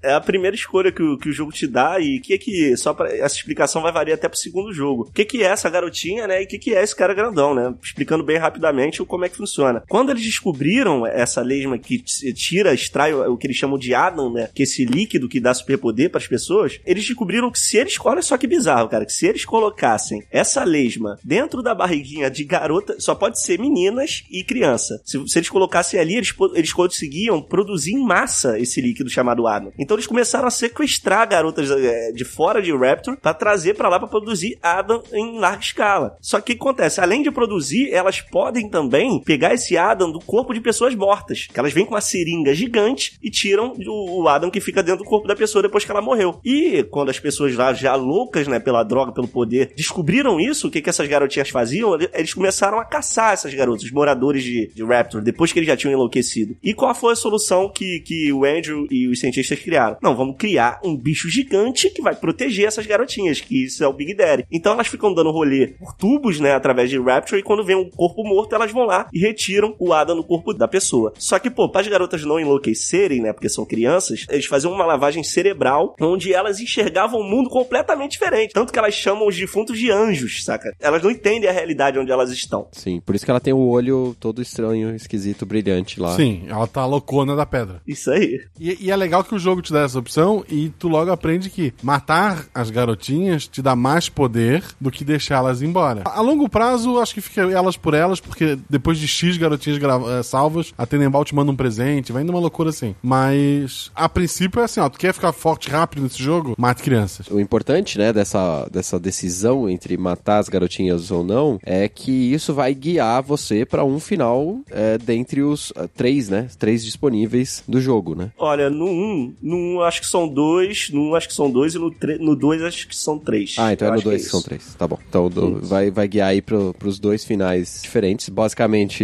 É 0.02 0.14
a 0.14 0.22
primeira 0.22 0.56
escolha 0.56 0.92
que 0.92 1.02
o, 1.02 1.18
que 1.18 1.30
o 1.30 1.32
jogo 1.32 1.52
te 1.52 1.66
dá 1.66 2.00
e 2.00 2.20
que 2.20 2.34
é 2.34 2.38
que, 2.38 2.76
só 2.76 2.94
para 2.94 3.16
essa 3.16 3.36
explicação 3.36 3.82
vai 3.82 3.92
variar 3.92 4.18
até 4.18 4.28
pro 4.28 4.38
segundo 4.38 4.74
jogo. 4.74 5.04
O 5.04 5.12
que 5.12 5.24
que 5.24 5.44
é 5.44 5.48
essa 5.48 5.70
garotinha, 5.70 6.28
né? 6.28 6.42
E 6.42 6.46
o 6.46 6.48
que, 6.48 6.60
que 6.60 6.76
é 6.76 6.84
esse 6.84 6.96
cara 6.96 7.14
grandão, 7.14 7.56
né? 7.56 7.74
Explicando 7.82 8.24
bem 8.24 8.38
rapidamente 8.38 9.02
o 9.02 9.06
como 9.06 9.26
é 9.26 9.30
que 9.30 9.38
funciona. 9.38 9.84
Quando 9.88 10.12
eles 10.12 10.24
descobriram 10.24 11.08
essa 11.08 11.42
lesma 11.42 11.78
que 11.78 12.00
tira, 12.00 12.74
extrai 12.74 13.14
o 13.14 13.38
que 13.38 13.48
eles 13.48 13.58
chamam 13.58 13.78
de 13.78 13.94
Adam, 13.94 14.32
né? 14.32 14.50
Que 14.54 14.64
é 14.64 14.66
esse 14.66 14.84
líquido 14.84 15.30
que 15.30 15.40
dá 15.40 15.54
superpoder 15.54 16.10
para 16.10 16.20
as 16.20 16.28
pessoas, 16.28 16.80
eles 16.86 17.06
descobriram 17.06 17.52
que 17.52 17.60
se 17.60 17.78
eles, 17.78 17.98
olha 18.04 18.22
só 18.22 18.38
que 18.38 18.48
bizarro, 18.48 18.90
cara, 18.90 19.06
que 19.06 19.14
se 19.14 19.26
eles 19.26 19.46
colocassem 19.46 20.24
essa 20.30 20.64
lesma 20.64 21.18
dentro 21.24 21.62
da 21.62 21.74
barriguinha 21.74 22.30
de 22.30 22.44
garota, 22.44 22.96
só 23.00 23.16
pode 23.16 23.42
ser 23.42 23.60
meninas 23.60 24.24
e 24.30 24.44
criança. 24.44 25.02
Se, 25.06 25.28
se 25.28 25.40
eles 25.40 25.50
colocassem 25.50 25.93
ali, 26.00 26.16
eles, 26.16 26.34
eles 26.54 26.74
conseguiam 26.74 27.42
produzir 27.42 27.94
em 27.94 28.04
massa 28.04 28.60
esse 28.60 28.82
líquido 28.82 29.10
chamado 29.10 29.48
Adam. 29.48 29.72
Então 29.78 29.96
eles 29.96 30.08
começaram 30.08 30.48
a 30.48 30.52
sequestrar 30.52 31.28
garotas 31.28 31.70
é, 31.72 32.12
de 32.12 32.24
fora 32.24 32.62
de 32.62 32.72
Raptor 32.76 33.18
para 33.18 33.34
trazer 33.34 33.76
para 33.76 33.90
lá 33.90 34.00
para 34.00 34.08
produzir 34.08 34.58
Adam 34.62 35.02
em 35.12 35.40
larga 35.40 35.62
escala. 35.62 36.18
Só 36.22 36.40
que 36.40 36.54
o 36.54 36.56
que 36.56 36.62
acontece? 36.62 37.02
Além 37.02 37.22
de 37.22 37.32
produzir, 37.32 37.92
elas 37.92 38.22
podem 38.22 38.70
também 38.70 39.22
pegar 39.24 39.54
esse 39.54 39.78
Adam 39.78 40.12
do 40.12 40.20
corpo 40.20 40.54
de 40.54 40.62
pessoas 40.62 40.96
mortas. 40.96 41.48
Que 41.52 41.60
elas 41.60 41.74
vêm 41.74 41.86
com 41.86 41.94
uma 41.94 42.02
seringa 42.02 42.54
gigante 42.54 43.18
e 43.22 43.30
tiram 43.30 43.74
o, 43.88 44.24
o 44.24 44.28
Adam 44.28 44.50
que 44.50 44.62
fica 44.62 44.84
dentro 44.84 45.04
do 45.04 45.10
corpo 45.10 45.28
da 45.28 45.36
pessoa 45.36 45.62
depois 45.62 45.86
que 45.86 45.92
ela 45.92 46.02
morreu. 46.02 46.40
E 46.44 46.84
quando 46.84 47.10
as 47.10 47.20
pessoas 47.20 47.56
lá, 47.56 47.74
já 47.74 47.96
loucas, 47.96 48.48
né, 48.48 48.60
pela 48.60 48.84
droga, 48.84 49.12
pelo 49.12 49.28
poder, 49.28 49.74
descobriram 49.76 50.40
isso, 50.40 50.68
o 50.68 50.72
que, 50.72 50.82
que 50.82 50.90
essas 50.90 51.08
garotinhas 51.08 51.50
faziam? 51.50 51.98
Eles 52.14 52.34
começaram 52.34 52.80
a 52.80 52.86
caçar 52.86 53.34
essas 53.34 53.54
garotas, 53.54 53.84
os 53.84 53.92
moradores 53.92 54.44
de, 54.44 54.72
de 54.74 54.84
Raptor, 54.84 55.22
depois 55.22 55.52
que 55.52 55.60
eles 55.60 55.68
já 55.68 55.76
tinham 55.84 55.94
enlouquecido. 55.94 56.56
E 56.64 56.74
qual 56.74 56.94
foi 56.96 57.14
a 57.14 57.16
solução 57.16 57.70
que, 57.70 58.00
que 58.06 58.32
o 58.32 58.46
Andrew 58.46 58.88
e 58.90 59.08
os 59.08 59.20
cientistas 59.20 59.60
criaram? 59.60 59.98
Não, 60.02 60.16
vamos 60.16 60.38
criar 60.38 60.80
um 60.84 60.96
bicho 60.96 61.30
gigante 61.30 61.90
que 61.90 62.02
vai 62.02 62.16
proteger 62.16 62.68
essas 62.68 62.86
garotinhas, 62.86 63.42
que 63.42 63.66
isso 63.66 63.84
é 63.84 63.88
o 63.88 63.94
Big 63.94 64.16
Daddy. 64.16 64.46
Então 64.52 64.74
elas 64.74 64.88
ficam 64.88 65.14
dando 65.14 65.32
rolê 65.32 65.68
por 65.80 65.94
tubos, 65.94 66.40
né, 66.40 66.54
através 66.54 66.90
de 66.90 67.00
Rapture, 67.00 67.40
e 67.40 67.44
quando 67.44 67.66
vem 67.66 67.76
um 67.76 67.90
corpo 67.90 68.24
morto, 68.24 68.56
elas 68.56 68.72
vão 68.72 68.86
lá 68.86 69.08
e 69.14 69.20
retiram 69.20 69.76
o 69.80 69.94
Adam 69.94 70.16
no 70.16 70.24
corpo 70.24 70.54
da 70.54 70.68
pessoa. 70.68 71.14
Só 71.18 71.38
que, 71.40 71.50
pô, 71.50 71.70
para 71.70 71.82
as 71.82 71.88
garotas 71.88 72.24
não 72.24 72.40
enlouquecerem, 72.40 73.22
né, 73.22 73.34
porque 73.34 73.50
são 73.50 73.66
crianças, 73.66 74.26
eles 74.30 74.46
faziam 74.46 74.74
uma 74.74 74.86
lavagem 74.86 75.24
cerebral, 75.24 75.96
onde 76.00 76.34
elas 76.34 76.60
enxergavam 76.60 77.20
um 77.20 77.30
mundo 77.30 77.50
completamente 77.50 78.14
diferente. 78.14 78.54
Tanto 78.54 78.72
que 78.72 78.80
elas 78.80 78.94
chamam 78.94 79.28
os 79.28 79.36
defuntos 79.36 79.78
de 79.78 79.92
anjos, 79.92 80.44
saca? 80.44 80.74
Elas 80.80 81.02
não 81.02 81.12
entendem 81.12 81.50
a 81.50 81.54
realidade 81.54 82.00
onde 82.00 82.12
elas 82.12 82.32
estão. 82.32 82.68
Sim, 82.72 83.02
por 83.02 83.16
isso 83.16 83.26
que 83.26 83.32
ela 83.32 83.40
tem 83.40 83.54
o 83.54 83.68
olho 83.68 84.16
todo 84.20 84.42
estranho, 84.42 84.96
esquisito, 84.96 85.46
brilhante 85.46 85.73
lá. 86.00 86.16
Sim, 86.16 86.44
ela 86.48 86.68
tá 86.68 86.86
loucona 86.86 87.36
da 87.36 87.46
pedra. 87.46 87.82
Isso 87.88 88.12
aí. 88.12 88.42
E, 88.60 88.86
e 88.86 88.92
é 88.92 88.96
legal 88.96 89.24
que 89.24 89.36
o 89.36 89.40
jogo 89.40 89.62
te 89.62 89.72
dá 89.72 89.82
essa 89.82 90.00
opção 90.00 90.44
e 90.50 90.70
tu 90.78 90.88
logo 90.88 91.12
aprende 91.12 91.50
que 91.50 91.74
matar 91.82 92.46
as 92.54 92.70
garotinhas 92.70 93.48
te 93.48 93.62
dá 93.62 93.76
mais 93.76 94.10
poder 94.10 94.64
do 94.80 94.92
que 94.92 95.04
deixá-las 95.04 95.62
embora. 95.62 96.04
A, 96.06 96.20
a 96.20 96.22
longo 96.22 96.50
prazo, 96.50 97.00
acho 97.00 97.14
que 97.14 97.22
fica 97.22 97.42
elas 97.42 97.78
por 97.78 97.94
elas, 97.94 98.20
porque 98.20 98.58
depois 98.70 98.98
de 98.98 99.08
X 99.08 99.38
garotinhas 99.38 99.80
uh, 99.82 100.24
salvas, 100.24 100.74
a 100.78 100.86
Tenenbaum 100.86 101.24
te 101.24 101.36
manda 101.36 101.52
um 101.52 101.56
presente, 101.56 102.12
vai 102.12 102.24
indo 102.24 102.32
uma 102.32 102.40
loucura 102.40 102.70
assim. 102.70 102.96
Mas 103.02 103.92
a 103.96 104.08
princípio 104.08 104.62
é 104.62 104.66
assim, 104.66 104.80
ó, 104.80 104.90
tu 104.90 105.00
quer 105.00 105.14
ficar 105.14 105.32
forte 105.32 105.70
rápido 105.70 106.04
nesse 106.04 106.22
jogo? 106.22 106.56
Mate 106.58 106.84
crianças. 106.84 107.28
O 107.28 107.40
importante, 107.40 107.98
né, 107.98 108.12
dessa, 108.12 108.68
dessa 108.72 109.00
decisão 109.00 109.70
entre 109.70 109.98
matar 109.98 110.40
as 110.40 110.50
garotinhas 110.50 111.12
ou 111.12 111.24
não, 111.24 111.60
é 111.64 111.88
que 111.88 112.12
isso 112.12 112.54
vai 112.54 112.74
guiar 112.74 113.22
você 113.22 113.66
para 113.66 113.84
um 113.84 114.00
final 114.00 114.60
é, 114.70 114.98
dentre 114.98 115.42
os 115.42 115.63
uh, 115.72 115.88
três, 115.96 116.30
né, 116.30 116.48
três 116.58 116.84
disponíveis 116.84 117.64
do 117.68 117.80
jogo, 117.82 118.16
né? 118.16 118.32
Olha, 118.38 118.70
no 118.70 118.86
1, 118.86 118.90
um, 118.90 119.34
no 119.42 119.56
um, 119.58 119.82
acho 119.82 120.02
que 120.02 120.08
são 120.08 120.28
dois, 120.28 120.90
no 120.92 121.02
1 121.02 121.10
um, 121.10 121.16
acho 121.16 121.28
que 121.28 121.34
são 121.34 121.50
dois 121.52 121.76
e 121.76 121.80
no 121.80 121.90
2 121.90 122.20
no 122.20 122.36
dois, 122.36 122.62
acho 122.62 122.88
que 122.88 122.96
são 122.96 123.18
três. 123.20 123.56
Ah, 123.58 123.74
então 123.74 123.88
Eu 123.88 123.94
é 123.94 123.96
no 123.96 124.00
acho 124.00 124.04
que 124.04 124.10
2 124.10 124.22
que, 124.22 124.28
é 124.28 124.32
são 124.32 124.42
três. 124.42 124.76
Tá 124.76 124.88
bom. 124.88 124.98
Então 125.08 125.30
do- 125.30 125.60
vai, 125.62 125.90
vai 125.92 126.08
guiar 126.08 126.30
aí 126.30 126.42
pro, 126.42 126.74
pros 126.78 127.00
dois 127.00 127.24
finais 127.24 127.80
diferentes. 127.84 128.30
Basicamente, 128.30 129.04